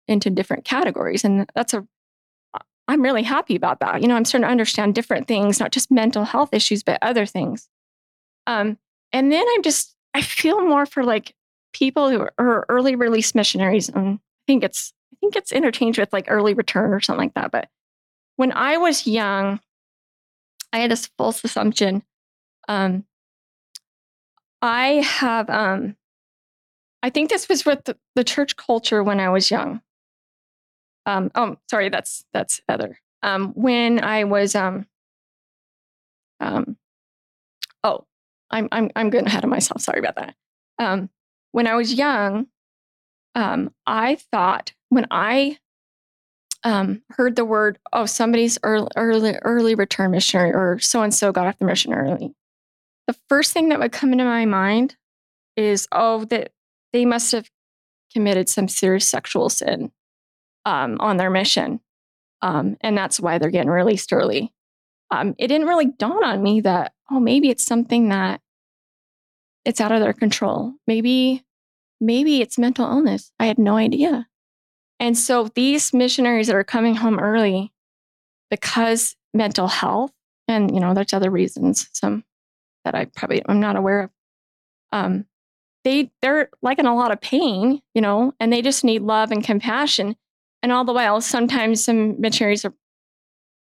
into 0.07 0.29
different 0.29 0.65
categories. 0.65 1.23
And 1.23 1.49
that's 1.55 1.73
a, 1.73 1.85
I'm 2.87 3.01
really 3.01 3.23
happy 3.23 3.55
about 3.55 3.79
that. 3.79 4.01
You 4.01 4.07
know, 4.07 4.15
I'm 4.15 4.25
starting 4.25 4.47
to 4.47 4.51
understand 4.51 4.95
different 4.95 5.27
things, 5.27 5.59
not 5.59 5.71
just 5.71 5.91
mental 5.91 6.25
health 6.25 6.49
issues, 6.53 6.83
but 6.83 6.99
other 7.01 7.25
things. 7.25 7.69
Um, 8.47 8.77
and 9.13 9.31
then 9.31 9.45
I'm 9.53 9.61
just, 9.61 9.95
I 10.13 10.21
feel 10.21 10.65
more 10.65 10.85
for 10.85 11.03
like 11.03 11.33
people 11.73 12.09
who 12.09 12.19
are, 12.21 12.33
are 12.37 12.65
early 12.67 12.95
release 12.95 13.33
missionaries. 13.33 13.87
And 13.87 14.15
I 14.15 14.43
think 14.47 14.63
it's, 14.63 14.91
I 15.13 15.15
think 15.21 15.35
it's 15.35 15.51
interchanged 15.51 15.99
with 15.99 16.11
like 16.11 16.25
early 16.27 16.53
return 16.53 16.91
or 16.91 16.99
something 16.99 17.27
like 17.27 17.33
that. 17.35 17.51
But 17.51 17.69
when 18.41 18.51
I 18.53 18.77
was 18.77 19.05
young, 19.05 19.59
I 20.73 20.79
had 20.79 20.89
this 20.89 21.05
false 21.15 21.43
assumption. 21.43 22.01
Um, 22.67 23.05
I 24.63 25.05
have 25.05 25.47
um, 25.47 25.95
I 27.03 27.11
think 27.11 27.29
this 27.29 27.47
was 27.47 27.65
with 27.67 27.83
the, 27.83 27.95
the 28.15 28.23
church 28.23 28.57
culture 28.57 29.03
when 29.03 29.19
I 29.19 29.29
was 29.29 29.51
young. 29.51 29.79
Um, 31.05 31.29
oh, 31.35 31.57
sorry, 31.69 31.89
that's 31.89 32.25
that's 32.33 32.61
Heather. 32.67 32.99
Um, 33.21 33.53
when 33.53 34.03
I 34.03 34.23
was 34.23 34.55
um, 34.55 34.87
um, 36.39 36.77
oh, 37.83 38.07
I'm 38.49 38.69
I'm 38.71 38.89
I'm 38.95 39.11
getting 39.11 39.27
ahead 39.27 39.43
of 39.43 39.51
myself. 39.51 39.81
Sorry 39.81 39.99
about 39.99 40.15
that. 40.15 40.33
Um, 40.79 41.11
when 41.51 41.67
I 41.67 41.75
was 41.75 41.93
young, 41.93 42.47
um, 43.35 43.71
I 43.85 44.15
thought 44.31 44.73
when 44.89 45.05
I 45.11 45.59
um, 46.63 47.01
heard 47.09 47.35
the 47.35 47.45
word, 47.45 47.79
oh, 47.93 48.05
somebody's 48.05 48.59
early, 48.63 48.89
early, 48.95 49.35
early 49.41 49.75
return 49.75 50.11
missionary 50.11 50.51
or 50.51 50.79
so 50.79 51.01
and 51.01 51.13
so 51.13 51.31
got 51.31 51.47
off 51.47 51.59
the 51.59 51.65
mission 51.65 51.93
early, 51.93 52.33
the 53.07 53.15
first 53.29 53.51
thing 53.53 53.69
that 53.69 53.79
would 53.79 53.91
come 53.91 54.11
into 54.11 54.23
my 54.23 54.45
mind 54.45 54.95
is, 55.57 55.87
oh, 55.91 56.25
that 56.25 56.51
they 56.93 57.05
must 57.05 57.31
have 57.31 57.49
committed 58.13 58.49
some 58.49 58.67
serious 58.67 59.07
sexual 59.07 59.49
sin 59.49 59.91
um, 60.65 60.97
on 60.99 61.17
their 61.17 61.29
mission. 61.29 61.79
Um, 62.41 62.77
and 62.81 62.97
that's 62.97 63.19
why 63.19 63.37
they're 63.37 63.49
getting 63.49 63.69
released 63.69 64.13
early. 64.13 64.53
Um, 65.09 65.35
it 65.37 65.47
didn't 65.47 65.67
really 65.67 65.87
dawn 65.87 66.23
on 66.23 66.41
me 66.41 66.61
that, 66.61 66.93
oh, 67.09 67.19
maybe 67.19 67.49
it's 67.49 67.65
something 67.65 68.09
that 68.09 68.41
it's 69.65 69.81
out 69.81 69.91
of 69.91 69.99
their 69.99 70.13
control. 70.13 70.73
Maybe, 70.87 71.43
maybe 71.99 72.41
it's 72.41 72.57
mental 72.57 72.89
illness. 72.89 73.31
I 73.39 73.45
had 73.45 73.59
no 73.59 73.75
idea. 73.75 74.27
And 75.01 75.17
so 75.17 75.49
these 75.55 75.93
missionaries 75.93 76.45
that 76.45 76.55
are 76.55 76.63
coming 76.63 76.95
home 76.95 77.19
early 77.19 77.73
because 78.51 79.15
mental 79.33 79.67
health, 79.67 80.11
and 80.47 80.73
you 80.73 80.79
know, 80.79 80.93
there's 80.93 81.11
other 81.11 81.31
reasons, 81.31 81.89
some 81.91 82.23
that 82.85 82.93
I 82.93 83.05
probably 83.05 83.41
I'm 83.49 83.59
not 83.59 83.75
aware 83.75 84.01
of. 84.01 84.09
Um, 84.91 85.25
they 85.83 86.11
they're 86.21 86.51
like 86.61 86.77
in 86.77 86.85
a 86.85 86.95
lot 86.95 87.11
of 87.11 87.19
pain, 87.19 87.81
you 87.95 88.01
know, 88.01 88.33
and 88.39 88.53
they 88.53 88.61
just 88.61 88.83
need 88.83 89.01
love 89.01 89.31
and 89.31 89.43
compassion. 89.43 90.15
And 90.61 90.71
all 90.71 90.85
the 90.85 90.93
while, 90.93 91.19
sometimes 91.19 91.83
some 91.83 92.21
missionaries 92.21 92.63
are, 92.63 92.73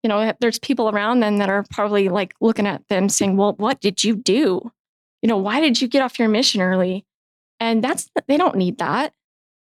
you 0.01 0.07
know, 0.07 0.34
there's 0.39 0.57
people 0.57 0.89
around 0.89 1.19
them 1.19 1.38
that 1.38 1.49
are 1.49 1.64
probably 1.69 2.09
like 2.09 2.34
looking 2.41 2.65
at 2.65 2.88
them 2.88 3.09
saying, 3.09 3.38
"Well, 3.38 3.53
what 3.57 3.80
did 3.80 4.03
you 4.03 4.15
do? 4.15 4.72
You 5.22 5.30
know, 5.30 5.38
why 5.38 5.61
did 5.61 5.80
you 5.81 5.88
get 5.88 6.01
off 6.01 6.18
your 6.18 6.30
mission 6.30 6.61
early?" 6.61 7.05
And 7.59 7.84
that's 7.84 8.09
they 8.27 8.38
don't 8.38 8.55
need 8.55 8.80
that 8.80 9.14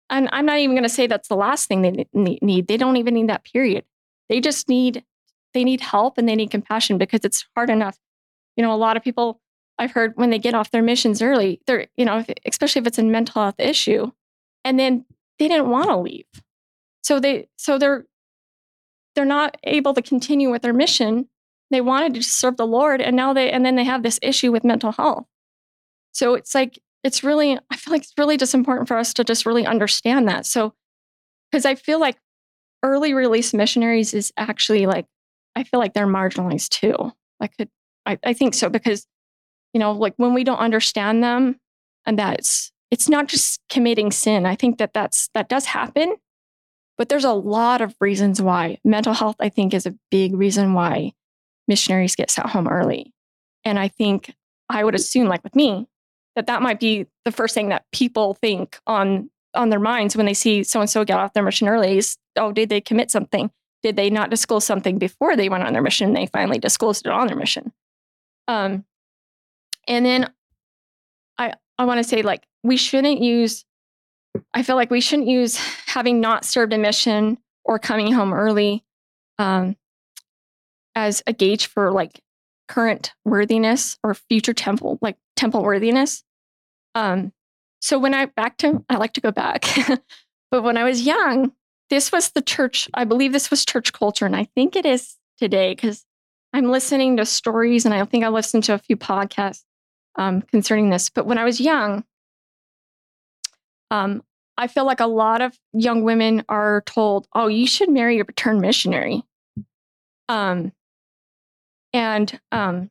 and 0.10 0.30
I'm 0.32 0.46
not 0.46 0.60
even 0.60 0.76
going 0.76 0.84
to 0.84 0.90
say 0.90 1.08
that's 1.08 1.28
the 1.28 1.36
last 1.36 1.68
thing 1.68 1.82
they 1.82 2.06
need. 2.42 2.68
They 2.68 2.78
don't 2.78 2.98
even 2.98 3.14
need 3.14 3.30
that 3.30 3.44
period. 3.44 3.86
They 4.30 4.40
just 4.40 4.70
need 4.70 5.04
they 5.54 5.64
need 5.64 5.82
help 5.82 6.18
and 6.18 6.28
they 6.28 6.36
need 6.36 6.52
compassion 6.52 6.98
because 6.98 7.22
it's 7.24 7.46
hard 7.56 7.70
enough. 7.70 7.98
You 8.58 8.64
know, 8.64 8.74
a 8.74 8.78
lot 8.78 8.98
of 8.98 9.04
people 9.04 9.40
I've 9.78 9.92
heard 9.92 10.14
when 10.16 10.30
they 10.30 10.40
get 10.40 10.54
off 10.54 10.72
their 10.72 10.84
missions 10.84 11.22
early, 11.22 11.62
they're 11.66 11.88
you 11.98 12.06
know, 12.06 12.20
if, 12.20 12.30
especially 12.46 12.82
if 12.82 12.88
it's 12.88 13.00
a 13.00 13.04
mental 13.04 13.42
health 13.42 13.60
issue, 13.60 14.12
and 14.64 14.80
then 14.80 15.06
they 15.40 15.48
didn't 15.48 15.70
want 15.70 15.90
to 15.90 15.98
leave, 15.98 16.26
so 17.04 17.20
they 17.20 17.48
so 17.58 17.78
they're 17.78 18.06
they're 19.16 19.26
not 19.26 19.58
able 19.64 19.94
to 19.94 20.02
continue 20.02 20.52
with 20.52 20.62
their 20.62 20.74
mission. 20.74 21.30
They 21.72 21.82
wanted 21.82 22.14
to 22.16 22.24
serve 22.24 22.58
the 22.58 22.68
Lord, 22.68 23.02
and 23.02 23.16
now 23.16 23.34
they 23.34 23.52
and 23.52 23.66
then 23.66 23.76
they 23.76 23.84
have 23.84 24.04
this 24.04 24.20
issue 24.22 24.52
with 24.52 24.64
mental 24.64 24.92
health. 24.92 25.26
So 26.12 26.36
it's 26.36 26.56
like 26.56 26.80
it's 27.06 27.24
really, 27.24 27.56
I 27.70 27.78
feel 27.78 27.94
like 27.94 28.02
it's 28.02 28.14
really 28.18 28.36
just 28.36 28.56
important 28.56 28.88
for 28.88 28.98
us 28.98 29.14
to 29.14 29.24
just 29.24 29.46
really 29.46 29.64
understand 29.64 30.28
that. 30.28 30.44
So, 30.48 30.74
because 31.52 31.64
I 31.64 31.76
feel 31.76 32.00
like 32.00 32.18
early 32.82 33.14
release 33.14 33.54
missionaries 33.54 34.16
is 34.16 34.34
actually 34.38 34.88
like, 34.88 35.06
I 35.56 35.64
feel 35.64 35.80
like 35.80 35.94
they're 35.94 36.08
marginalized 36.08 36.70
too. 36.70 37.12
I 37.40 37.46
could, 37.46 37.70
I, 38.08 38.18
I 38.24 38.34
think 38.34 38.56
so 38.56 38.70
because, 38.70 39.06
you 39.72 39.80
know, 39.80 39.92
like 39.92 40.16
when 40.18 40.34
we 40.34 40.44
don't 40.44 40.58
understand 40.58 41.24
them 41.24 41.60
and 42.08 42.18
that 42.18 42.40
it's, 42.40 42.72
it's 42.90 43.08
not 43.08 43.28
just 43.28 43.62
committing 43.70 44.10
sin. 44.12 44.48
I 44.48 44.56
think 44.56 44.80
that 44.80 44.94
that's, 44.94 45.30
that 45.36 45.48
does 45.48 45.66
happen, 45.66 46.16
but 46.98 47.08
there's 47.08 47.24
a 47.24 47.34
lot 47.34 47.82
of 47.82 47.96
reasons 48.02 48.42
why 48.42 48.80
mental 48.84 49.14
health, 49.14 49.36
I 49.40 49.50
think, 49.50 49.76
is 49.76 49.86
a 49.86 49.96
big 50.10 50.34
reason 50.36 50.74
why 50.74 51.14
missionaries 51.68 52.16
get 52.16 52.32
sent 52.32 52.50
home 52.50 52.68
early. 52.68 53.14
And 53.64 53.78
I 53.78 53.90
think 53.90 54.34
I 54.70 54.84
would 54.84 54.96
assume, 54.96 55.28
like 55.28 55.44
with 55.44 55.56
me, 55.56 55.88
that 56.36 56.48
that 56.48 56.62
might 56.62 56.80
be 56.80 57.06
the 57.24 57.32
first 57.32 57.54
thing 57.54 57.70
that 57.70 57.86
people 57.92 58.34
think 58.36 58.80
on 58.88 59.30
on 59.54 59.70
their 59.70 59.80
minds 59.80 60.18
when 60.18 60.26
they 60.26 60.34
see 60.34 60.64
so 60.64 60.82
and 60.82 60.90
so 60.90 61.06
get 61.06 61.18
off 61.18 61.34
their 61.34 61.44
mission 61.44 61.68
early 61.68 61.98
is 61.98 62.18
oh 62.36 62.52
did 62.52 62.70
they 62.70 62.82
commit 62.82 63.10
something? 63.12 63.50
Did 63.84 63.96
they 63.96 64.10
not 64.10 64.30
disclose 64.30 64.66
something 64.66 64.98
before 64.98 65.36
they 65.36 65.48
went 65.48 65.64
on 65.64 65.74
their 65.74 65.82
mission? 65.82 66.14
They 66.14 66.26
finally 66.26 66.58
disclosed 66.58 67.06
it 67.06 67.12
on 67.12 67.28
their 67.28 67.38
mission. 67.38 67.72
Um 68.48 68.86
and 69.88 70.06
then 70.06 70.30
i 71.38 71.54
i 71.78 71.86
want 71.86 72.00
to 72.00 72.04
say 72.04 72.22
like 72.22 72.46
we 72.64 72.78
shouldn't 72.78 73.22
use 73.22 73.66
i 74.54 74.64
feel 74.64 74.76
like 74.76 74.92
we 74.92 75.02
shouldn't 75.02 75.28
use 75.28 75.58
having 75.86 76.20
not 76.20 76.46
served 76.46 76.74
a 76.74 76.78
mission 76.78 77.38
or 77.64 77.80
coming 77.80 78.12
home 78.12 78.34
early 78.34 78.84
um 79.40 79.76
as 80.96 81.22
a 81.28 81.34
gauge 81.34 81.68
for 81.68 81.92
like 81.92 82.22
current 82.68 83.14
worthiness 83.24 83.98
or 84.04 84.14
future 84.14 84.54
temple 84.54 84.98
like 85.02 85.18
temple 85.36 85.64
worthiness 85.64 86.24
um, 86.96 87.34
so 87.82 88.00
when 88.00 88.14
I 88.14 88.26
back 88.26 88.58
to, 88.60 88.84
I 88.90 88.96
like 88.96 89.14
to 89.14 89.22
go 89.22 89.32
back, 89.32 89.66
but 90.52 90.64
when 90.64 90.78
I 90.78 90.84
was 90.86 91.06
young, 91.06 91.52
this 91.90 92.12
was 92.12 92.32
the 92.32 92.42
church. 92.42 92.90
I 92.96 93.04
believe 93.04 93.32
this 93.32 93.52
was 93.52 93.66
church 93.66 93.94
culture, 93.94 94.26
and 94.26 94.36
I 94.36 94.46
think 94.56 94.76
it 94.76 94.86
is 94.86 95.16
today 95.38 95.76
because 95.76 96.04
I'm 96.54 96.72
listening 96.72 97.18
to 97.18 97.26
stories, 97.26 97.86
and 97.86 97.94
I 97.94 98.04
think 98.06 98.24
I 98.24 98.30
listened 98.30 98.64
to 98.64 98.74
a 98.74 98.80
few 98.80 98.98
podcasts 98.98 99.64
um, 100.16 100.42
concerning 100.42 100.90
this. 100.90 101.10
But 101.10 101.28
when 101.28 101.38
I 101.38 101.44
was 101.44 101.62
young, 101.62 102.06
um, 103.92 104.24
I 104.58 104.68
feel 104.68 104.86
like 104.86 105.02
a 105.02 105.06
lot 105.06 105.42
of 105.42 105.56
young 105.74 106.04
women 106.04 106.44
are 106.50 106.82
told, 106.88 107.28
"Oh, 107.36 107.48
you 107.48 107.68
should 107.68 107.90
marry 107.90 108.20
a 108.20 108.24
return 108.24 108.62
missionary." 108.62 109.24
Um, 110.28 110.72
and 111.96 112.40
um, 112.52 112.90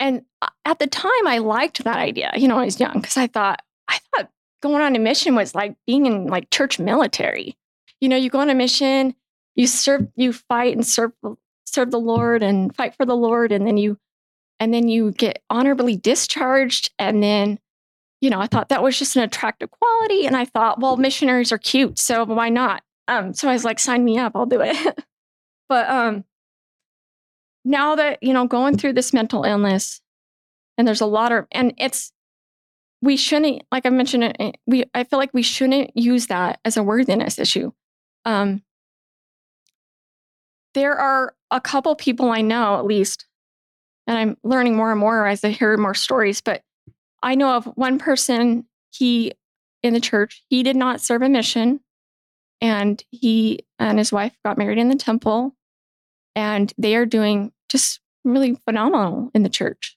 and 0.00 0.22
at 0.64 0.78
the 0.78 0.86
time, 0.86 1.26
I 1.26 1.38
liked 1.38 1.84
that 1.84 1.98
idea. 1.98 2.32
You 2.36 2.48
know, 2.48 2.58
I 2.58 2.64
was 2.64 2.80
young 2.80 2.94
because 2.94 3.16
I 3.16 3.26
thought 3.26 3.62
I 3.88 3.98
thought 4.14 4.30
going 4.62 4.82
on 4.82 4.96
a 4.96 4.98
mission 4.98 5.34
was 5.34 5.54
like 5.54 5.76
being 5.86 6.06
in 6.06 6.26
like 6.26 6.50
church 6.50 6.78
military. 6.78 7.56
You 8.00 8.08
know, 8.08 8.16
you 8.16 8.30
go 8.30 8.40
on 8.40 8.50
a 8.50 8.54
mission, 8.54 9.14
you 9.54 9.66
serve, 9.66 10.08
you 10.16 10.32
fight 10.32 10.74
and 10.74 10.86
serve 10.86 11.12
serve 11.66 11.90
the 11.90 12.00
Lord 12.00 12.42
and 12.42 12.74
fight 12.74 12.94
for 12.96 13.04
the 13.04 13.16
Lord, 13.16 13.52
and 13.52 13.66
then 13.66 13.76
you 13.76 13.98
and 14.60 14.72
then 14.72 14.88
you 14.88 15.12
get 15.12 15.42
honorably 15.50 15.96
discharged, 15.96 16.90
and 16.98 17.22
then 17.22 17.58
you 18.20 18.30
know, 18.30 18.40
I 18.40 18.46
thought 18.46 18.70
that 18.70 18.82
was 18.82 18.98
just 18.98 19.14
an 19.16 19.22
attractive 19.22 19.70
quality, 19.70 20.26
and 20.26 20.36
I 20.36 20.44
thought, 20.46 20.80
well, 20.80 20.96
missionaries 20.96 21.52
are 21.52 21.58
cute, 21.58 21.98
so 21.98 22.24
why 22.24 22.48
not? 22.48 22.82
Um, 23.06 23.32
so 23.34 23.48
I 23.48 23.52
was 23.52 23.64
like, 23.64 23.78
sign 23.78 24.04
me 24.04 24.18
up, 24.18 24.32
I'll 24.34 24.46
do 24.46 24.60
it. 24.60 25.04
but 25.68 25.88
um, 25.88 26.24
now 27.68 27.94
that, 27.96 28.22
you 28.22 28.32
know, 28.32 28.46
going 28.46 28.78
through 28.78 28.94
this 28.94 29.12
mental 29.12 29.44
illness, 29.44 30.00
and 30.76 30.88
there's 30.88 31.02
a 31.02 31.06
lot 31.06 31.32
of, 31.32 31.46
and 31.52 31.74
it's, 31.76 32.12
we 33.02 33.16
shouldn't, 33.16 33.62
like 33.70 33.84
I 33.84 33.90
mentioned, 33.90 34.34
eh, 34.40 34.52
we, 34.66 34.84
I 34.94 35.04
feel 35.04 35.18
like 35.18 35.34
we 35.34 35.42
shouldn't 35.42 35.96
use 35.96 36.28
that 36.28 36.60
as 36.64 36.76
a 36.76 36.82
worthiness 36.82 37.38
issue. 37.38 37.72
Um, 38.24 38.62
there 40.74 40.94
are 40.94 41.34
a 41.50 41.60
couple 41.60 41.94
people 41.94 42.30
I 42.30 42.40
know, 42.40 42.78
at 42.78 42.86
least, 42.86 43.26
and 44.06 44.16
I'm 44.16 44.36
learning 44.42 44.74
more 44.74 44.90
and 44.90 45.00
more 45.00 45.26
as 45.26 45.44
I 45.44 45.50
hear 45.50 45.76
more 45.76 45.94
stories, 45.94 46.40
but 46.40 46.62
I 47.22 47.34
know 47.34 47.54
of 47.54 47.66
one 47.76 47.98
person, 47.98 48.66
he 48.90 49.32
in 49.82 49.92
the 49.92 50.00
church, 50.00 50.42
he 50.48 50.62
did 50.62 50.76
not 50.76 51.00
serve 51.00 51.22
a 51.22 51.28
mission, 51.28 51.80
and 52.60 53.02
he 53.10 53.60
and 53.78 53.98
his 53.98 54.10
wife 54.10 54.36
got 54.44 54.56
married 54.58 54.78
in 54.78 54.88
the 54.88 54.96
temple, 54.96 55.54
and 56.34 56.72
they 56.78 56.96
are 56.96 57.06
doing 57.06 57.52
just 57.68 58.00
really 58.24 58.54
phenomenal 58.66 59.30
in 59.34 59.42
the 59.42 59.48
church. 59.48 59.96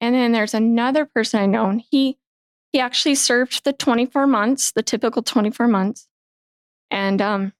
And 0.00 0.14
then 0.14 0.32
there's 0.32 0.54
another 0.54 1.06
person 1.06 1.40
I 1.40 1.46
know, 1.46 1.66
and 1.66 1.82
he 1.90 2.18
he 2.72 2.80
actually 2.80 3.14
served 3.14 3.64
the 3.64 3.72
24 3.72 4.26
months, 4.26 4.72
the 4.72 4.82
typical 4.82 5.22
24 5.22 5.68
months. 5.68 6.08
And 6.90 7.22
um 7.22 7.52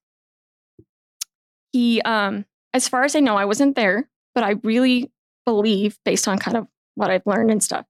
he 1.71 2.01
um 2.01 2.45
as 2.73 2.87
far 2.87 3.03
as 3.03 3.15
I 3.15 3.21
know, 3.21 3.37
I 3.37 3.45
wasn't 3.45 3.75
there, 3.75 4.09
but 4.33 4.43
I 4.43 4.55
really 4.63 5.11
believe 5.45 5.97
based 6.03 6.27
on 6.27 6.37
kind 6.37 6.57
of 6.57 6.67
what 6.95 7.09
I've 7.09 7.25
learned 7.25 7.51
and 7.51 7.63
stuff. 7.63 7.85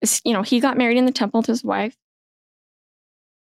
Is, 0.00 0.20
you 0.24 0.32
know, 0.32 0.42
he 0.42 0.60
got 0.60 0.78
married 0.78 0.96
in 0.96 1.06
the 1.06 1.12
temple 1.12 1.42
to 1.42 1.50
his 1.50 1.64
wife. 1.64 1.96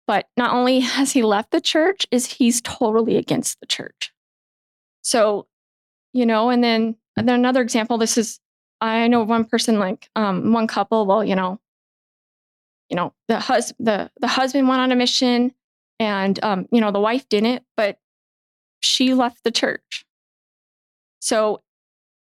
But 0.07 0.27
not 0.37 0.53
only 0.53 0.81
has 0.81 1.13
he 1.13 1.23
left 1.23 1.51
the 1.53 1.61
church, 1.61 2.07
is 2.11 2.27
he's 2.27 2.61
totally 2.61 3.17
against 3.17 3.61
the 3.61 3.67
church. 3.67 4.13
So, 5.01 5.47
you 6.13 6.27
know, 6.27 6.51
and 6.51 6.63
then 6.63 6.97
and 7.17 7.29
then 7.29 7.37
another 7.37 7.61
example, 7.61 7.99
this 7.99 8.17
is 8.17 8.41
I 8.81 9.07
know 9.09 9.23
one 9.23 9.45
person 9.45 9.79
like 9.79 10.09
um, 10.17 10.53
one 10.53 10.67
couple, 10.67 11.07
well, 11.07 11.25
you 11.25 11.37
know, 11.37 11.61
you 12.89 12.97
know, 12.97 13.15
the 13.29 13.39
hus- 13.39 13.73
the 13.79 14.11
the 14.21 14.27
husband 14.27 14.69
went 14.69 14.81
on 14.81 14.93
a 14.93 14.97
mission 14.97 15.53
and 16.01 16.43
um, 16.43 16.67
you 16.73 16.81
know, 16.81 16.91
the 16.91 17.01
wife 17.01 17.29
didn't, 17.29 17.65
but 17.77 17.99
she 18.81 19.15
left 19.15 19.45
the 19.45 19.51
church. 19.51 20.05
So, 21.21 21.63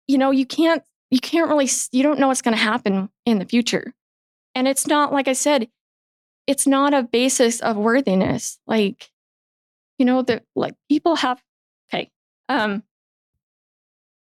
you 0.06 0.19
know, 0.19 0.31
you 0.31 0.47
can't 0.47 0.82
you 1.11 1.20
can't 1.20 1.48
really 1.48 1.69
you 1.93 2.02
don't 2.02 2.19
know 2.19 2.28
what's 2.28 2.43
going 2.43 2.56
to 2.56 2.62
happen 2.62 3.09
in 3.27 3.39
the 3.39 3.44
future. 3.44 3.93
And 4.55 4.69
it's 4.69 4.86
not 4.86 5.12
like 5.12 5.27
I 5.27 5.32
said, 5.32 5.69
it's 6.47 6.66
not 6.66 6.94
a 6.94 7.02
basis 7.02 7.61
of 7.61 7.77
worthiness. 7.77 8.59
Like, 8.66 9.11
you 9.98 10.06
know, 10.06 10.23
that 10.23 10.44
like 10.55 10.74
people 10.89 11.16
have, 11.16 11.43
okay. 11.93 12.11
Um, 12.48 12.85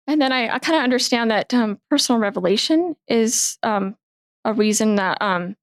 and 0.08 0.22
then 0.22 0.32
I, 0.32 0.56
I 0.56 0.60
kind 0.60 0.78
of 0.78 0.84
understand 0.84 1.32
that 1.32 1.54
um, 1.54 1.80
personal 1.90 2.20
revelation 2.20 2.96
is 3.08 3.58
um, 3.64 3.96
a 4.44 4.54
reason 4.54 4.96
that 4.96 5.22
um, 5.22 5.56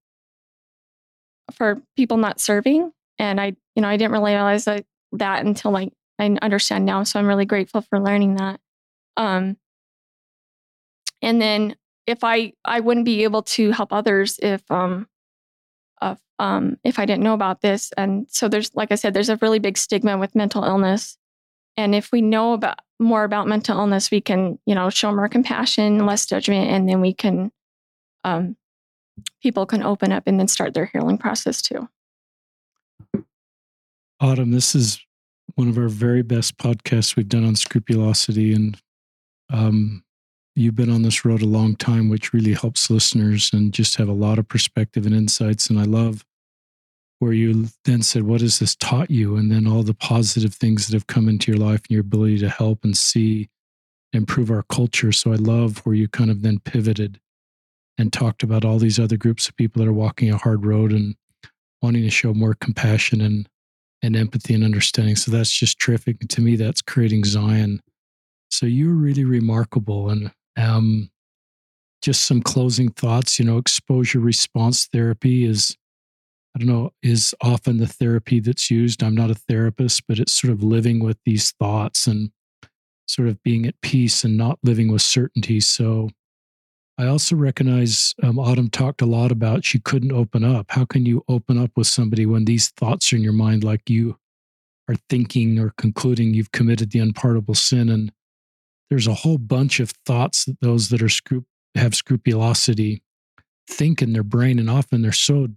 for 1.52 1.82
people 1.96 2.16
not 2.16 2.40
serving. 2.40 2.92
And 3.18 3.40
I, 3.40 3.56
you 3.74 3.82
know, 3.82 3.88
I 3.88 3.96
didn't 3.96 4.12
really 4.12 4.32
realize 4.32 4.64
that, 4.64 4.84
that 5.12 5.44
until 5.44 5.72
like 5.72 5.92
I 6.18 6.36
understand 6.40 6.86
now. 6.86 7.02
So 7.02 7.18
I'm 7.18 7.26
really 7.26 7.44
grateful 7.44 7.82
for 7.82 8.00
learning 8.00 8.36
that. 8.36 8.60
Um, 9.16 9.56
and 11.20 11.40
then 11.40 11.76
if 12.06 12.24
I, 12.24 12.54
I 12.64 12.80
wouldn't 12.80 13.04
be 13.04 13.24
able 13.24 13.42
to 13.42 13.72
help 13.72 13.92
others 13.92 14.38
if, 14.42 14.62
um, 14.70 15.06
if, 16.00 16.18
um, 16.38 16.78
if 16.82 16.98
I 16.98 17.04
didn't 17.04 17.22
know 17.22 17.34
about 17.34 17.60
this. 17.60 17.92
And 17.98 18.26
so 18.30 18.48
there's, 18.48 18.74
like 18.74 18.90
I 18.90 18.94
said, 18.94 19.12
there's 19.12 19.28
a 19.28 19.36
really 19.36 19.58
big 19.58 19.76
stigma 19.76 20.16
with 20.16 20.34
mental 20.34 20.64
illness. 20.64 21.18
And 21.80 21.94
if 21.94 22.12
we 22.12 22.20
know 22.20 22.52
about 22.52 22.80
more 22.98 23.24
about 23.24 23.48
mental 23.48 23.78
illness, 23.78 24.10
we 24.10 24.20
can, 24.20 24.58
you 24.66 24.74
know, 24.74 24.90
show 24.90 25.12
more 25.12 25.28
compassion, 25.28 26.04
less 26.04 26.26
judgment, 26.26 26.70
and 26.70 26.88
then 26.88 27.00
we 27.00 27.14
can, 27.14 27.50
um, 28.24 28.56
people 29.42 29.64
can 29.64 29.82
open 29.82 30.12
up 30.12 30.24
and 30.26 30.38
then 30.38 30.48
start 30.48 30.74
their 30.74 30.86
healing 30.86 31.16
process 31.16 31.62
too. 31.62 31.88
Autumn, 34.20 34.50
this 34.50 34.74
is 34.74 35.00
one 35.54 35.68
of 35.68 35.78
our 35.78 35.88
very 35.88 36.22
best 36.22 36.58
podcasts 36.58 37.16
we've 37.16 37.28
done 37.28 37.44
on 37.44 37.56
scrupulosity. 37.56 38.52
And 38.52 38.78
um, 39.48 40.04
you've 40.54 40.76
been 40.76 40.90
on 40.90 41.02
this 41.02 41.24
road 41.24 41.40
a 41.40 41.46
long 41.46 41.74
time, 41.76 42.10
which 42.10 42.34
really 42.34 42.52
helps 42.52 42.90
listeners 42.90 43.50
and 43.52 43.72
just 43.72 43.96
have 43.96 44.08
a 44.08 44.12
lot 44.12 44.38
of 44.38 44.46
perspective 44.46 45.06
and 45.06 45.14
insights. 45.14 45.70
And 45.70 45.78
I 45.78 45.84
love 45.84 46.24
where 47.20 47.32
you 47.32 47.68
then 47.84 48.02
said, 48.02 48.24
What 48.24 48.40
has 48.40 48.58
this 48.58 48.74
taught 48.74 49.10
you? 49.10 49.36
And 49.36 49.52
then 49.52 49.66
all 49.66 49.82
the 49.82 49.94
positive 49.94 50.54
things 50.54 50.86
that 50.86 50.94
have 50.94 51.06
come 51.06 51.28
into 51.28 51.52
your 51.52 51.60
life 51.60 51.82
and 51.82 51.90
your 51.90 52.00
ability 52.00 52.38
to 52.38 52.48
help 52.48 52.82
and 52.82 52.96
see 52.96 53.48
improve 54.12 54.50
our 54.50 54.64
culture. 54.64 55.12
So 55.12 55.32
I 55.32 55.36
love 55.36 55.78
where 55.86 55.94
you 55.94 56.08
kind 56.08 56.30
of 56.30 56.42
then 56.42 56.58
pivoted 56.58 57.20
and 57.96 58.12
talked 58.12 58.42
about 58.42 58.64
all 58.64 58.78
these 58.78 58.98
other 58.98 59.16
groups 59.16 59.48
of 59.48 59.56
people 59.56 59.80
that 59.80 59.88
are 59.88 59.94
walking 59.94 60.30
a 60.30 60.36
hard 60.36 60.64
road 60.64 60.92
and 60.92 61.14
wanting 61.82 62.02
to 62.02 62.10
show 62.10 62.34
more 62.34 62.54
compassion 62.54 63.20
and 63.20 63.48
and 64.02 64.16
empathy 64.16 64.54
and 64.54 64.64
understanding. 64.64 65.14
So 65.14 65.30
that's 65.30 65.52
just 65.52 65.78
terrific. 65.78 66.16
And 66.22 66.30
to 66.30 66.40
me, 66.40 66.56
that's 66.56 66.80
creating 66.80 67.24
Zion. 67.24 67.82
So 68.50 68.64
you're 68.64 68.94
really 68.94 69.24
remarkable. 69.24 70.08
And 70.08 70.32
um, 70.56 71.10
just 72.00 72.24
some 72.24 72.40
closing 72.40 72.90
thoughts. 72.90 73.38
You 73.38 73.44
know, 73.44 73.58
exposure 73.58 74.20
response 74.20 74.86
therapy 74.86 75.44
is, 75.44 75.76
I 76.54 76.58
don't 76.58 76.68
know, 76.68 76.92
is 77.02 77.34
often 77.40 77.78
the 77.78 77.86
therapy 77.86 78.40
that's 78.40 78.70
used. 78.70 79.02
I'm 79.02 79.14
not 79.14 79.30
a 79.30 79.34
therapist, 79.34 80.06
but 80.08 80.18
it's 80.18 80.32
sort 80.32 80.52
of 80.52 80.62
living 80.62 80.98
with 80.98 81.18
these 81.24 81.52
thoughts 81.52 82.06
and 82.06 82.30
sort 83.06 83.28
of 83.28 83.42
being 83.42 83.66
at 83.66 83.80
peace 83.82 84.24
and 84.24 84.36
not 84.36 84.58
living 84.62 84.90
with 84.90 85.02
certainty. 85.02 85.60
So 85.60 86.10
I 86.98 87.06
also 87.06 87.34
recognize 87.34 88.14
um, 88.22 88.38
Autumn 88.38 88.68
talked 88.68 89.00
a 89.00 89.06
lot 89.06 89.32
about 89.32 89.64
she 89.64 89.78
couldn't 89.78 90.12
open 90.12 90.44
up. 90.44 90.66
How 90.70 90.84
can 90.84 91.06
you 91.06 91.24
open 91.28 91.56
up 91.56 91.70
with 91.76 91.86
somebody 91.86 92.26
when 92.26 92.44
these 92.44 92.68
thoughts 92.68 93.12
are 93.12 93.16
in 93.16 93.22
your 93.22 93.32
mind, 93.32 93.64
like 93.64 93.88
you 93.88 94.18
are 94.88 94.96
thinking 95.08 95.58
or 95.58 95.72
concluding 95.78 96.34
you've 96.34 96.52
committed 96.52 96.90
the 96.90 96.98
unpardonable 96.98 97.54
sin? 97.54 97.88
And 97.88 98.12
there's 98.90 99.06
a 99.06 99.14
whole 99.14 99.38
bunch 99.38 99.80
of 99.80 99.90
thoughts 100.04 100.44
that 100.44 100.60
those 100.60 100.88
that 100.90 101.00
are 101.02 101.42
have 101.76 101.94
scrupulosity 101.94 103.02
think 103.68 104.02
in 104.02 104.12
their 104.12 104.24
brain, 104.24 104.58
and 104.58 104.68
often 104.68 105.02
they're 105.02 105.12
so 105.12 105.48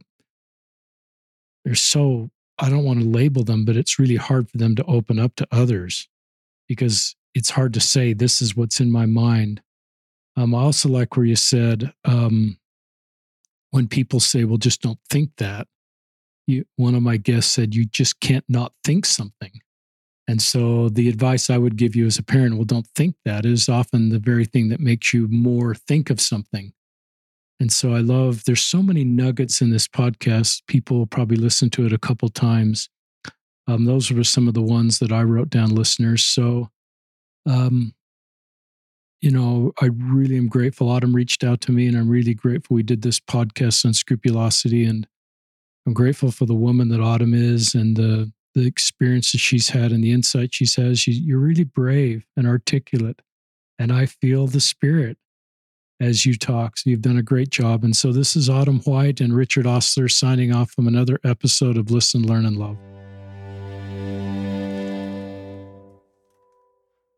they're 1.66 1.76
so 1.76 2.30
I 2.60 2.70
don't 2.70 2.84
want 2.84 3.00
to 3.00 3.08
label 3.08 3.44
them, 3.44 3.66
but 3.66 3.76
it's 3.76 3.98
really 3.98 4.16
hard 4.16 4.50
for 4.50 4.58
them 4.58 4.76
to 4.76 4.86
open 4.86 5.18
up 5.18 5.36
to 5.36 5.48
others 5.52 6.08
because 6.68 7.16
it's 7.34 7.50
hard 7.50 7.74
to 7.74 7.80
say 7.80 8.14
this 8.14 8.42
is 8.42 8.56
what's 8.56 8.80
in 8.80 8.92
my 8.92 9.06
mind 9.06 9.62
um, 10.36 10.56
I 10.56 10.60
also 10.60 10.90
like 10.90 11.16
where 11.16 11.26
you 11.26 11.36
said 11.36 11.94
um, 12.06 12.58
when 13.72 13.88
people 13.88 14.20
say, 14.20 14.44
"Well, 14.44 14.58
just 14.58 14.82
don't 14.82 15.00
think 15.10 15.32
that." 15.38 15.68
You, 16.48 16.66
one 16.76 16.96
of 16.96 17.04
my 17.04 17.18
guests 17.18 17.52
said, 17.52 17.76
"You 17.76 17.86
just 17.86 18.20
can't 18.20 18.46
not 18.50 18.74
think 18.84 19.06
something." 19.06 19.52
And 20.28 20.42
so 20.42 20.90
the 20.90 21.10
advice 21.10 21.50
I 21.50 21.58
would 21.58 21.76
give 21.76 21.96
you 21.96 22.06
as 22.06 22.18
a 22.18 22.24
parent, 22.24 22.56
well, 22.56 22.64
don't 22.64 22.88
think 22.96 23.16
that 23.26 23.46
is 23.46 23.68
often 23.68 24.10
the 24.10 24.20
very 24.20 24.46
thing 24.46 24.70
that 24.70 24.80
makes 24.80 25.14
you 25.14 25.28
more 25.28 25.76
think 25.76 26.10
of 26.10 26.22
something. 26.22 26.72
And 27.64 27.72
so 27.72 27.94
I 27.94 28.00
love 28.00 28.44
there's 28.44 28.60
so 28.60 28.84
many 28.84 29.06
nuggets 29.06 29.62
in 29.62 29.70
this 29.70 29.88
podcast. 29.88 30.64
People 30.68 31.08
probably 31.08 31.38
listen 31.38 31.70
to 31.70 31.86
it 31.86 31.94
a 31.94 31.98
couple 31.98 32.28
times. 32.28 32.90
Um, 33.68 33.86
those 33.86 34.12
were 34.12 34.26
some 34.26 34.50
of 34.50 34.54
the 34.54 34.62
ones 34.62 35.00
that 35.00 35.14
I 35.14 35.24
wrote 35.24 35.50
down, 35.50 35.74
listeners. 35.74 36.26
So 36.26 36.72
um, 37.46 37.94
you 39.22 39.32
know, 39.32 39.72
I 39.82 39.86
really 39.98 40.36
am 40.36 40.50
grateful. 40.50 40.90
Autumn 40.90 41.16
reached 41.16 41.42
out 41.42 41.62
to 41.62 41.72
me, 41.72 41.88
and 41.88 41.96
I'm 41.96 42.10
really 42.10 42.34
grateful 42.34 42.76
we 42.76 42.84
did 42.84 43.02
this 43.02 43.22
podcast 43.22 43.86
on 43.86 43.94
scrupulosity. 43.94 44.84
And 44.84 45.08
I'm 45.88 45.94
grateful 45.94 46.32
for 46.32 46.46
the 46.46 46.54
woman 46.54 46.90
that 46.90 47.00
Autumn 47.00 47.34
is 47.34 47.74
and 47.74 47.96
the 47.96 48.34
the 48.56 48.68
experiences 48.68 49.40
she's 49.40 49.70
had 49.70 49.94
and 49.94 50.04
the 50.04 50.12
insight 50.12 50.54
she's 50.54 50.76
had. 50.76 51.00
She, 51.00 51.14
you're 51.14 51.40
really 51.40 51.64
brave 51.64 52.26
and 52.36 52.46
articulate, 52.46 53.22
and 53.80 53.94
I 53.94 54.08
feel 54.08 54.48
the 54.48 54.60
spirit 54.60 55.18
as 56.04 56.26
you 56.26 56.36
talk. 56.36 56.78
So 56.78 56.90
you've 56.90 57.02
done 57.02 57.18
a 57.18 57.24
great 57.24 57.50
job. 57.50 57.84
And 57.84 57.96
so 57.96 58.12
this 58.12 58.36
is 58.36 58.50
Autumn 58.50 58.80
White 58.82 59.22
and 59.22 59.36
Richard 59.36 59.66
Ostler 59.66 60.10
signing 60.10 60.54
off 60.54 60.72
from 60.72 60.88
another 60.88 61.20
episode 61.24 61.78
of 61.78 61.90
Listen, 61.90 62.24
Learn, 62.24 62.46
and 62.46 62.58
Love. 62.58 62.78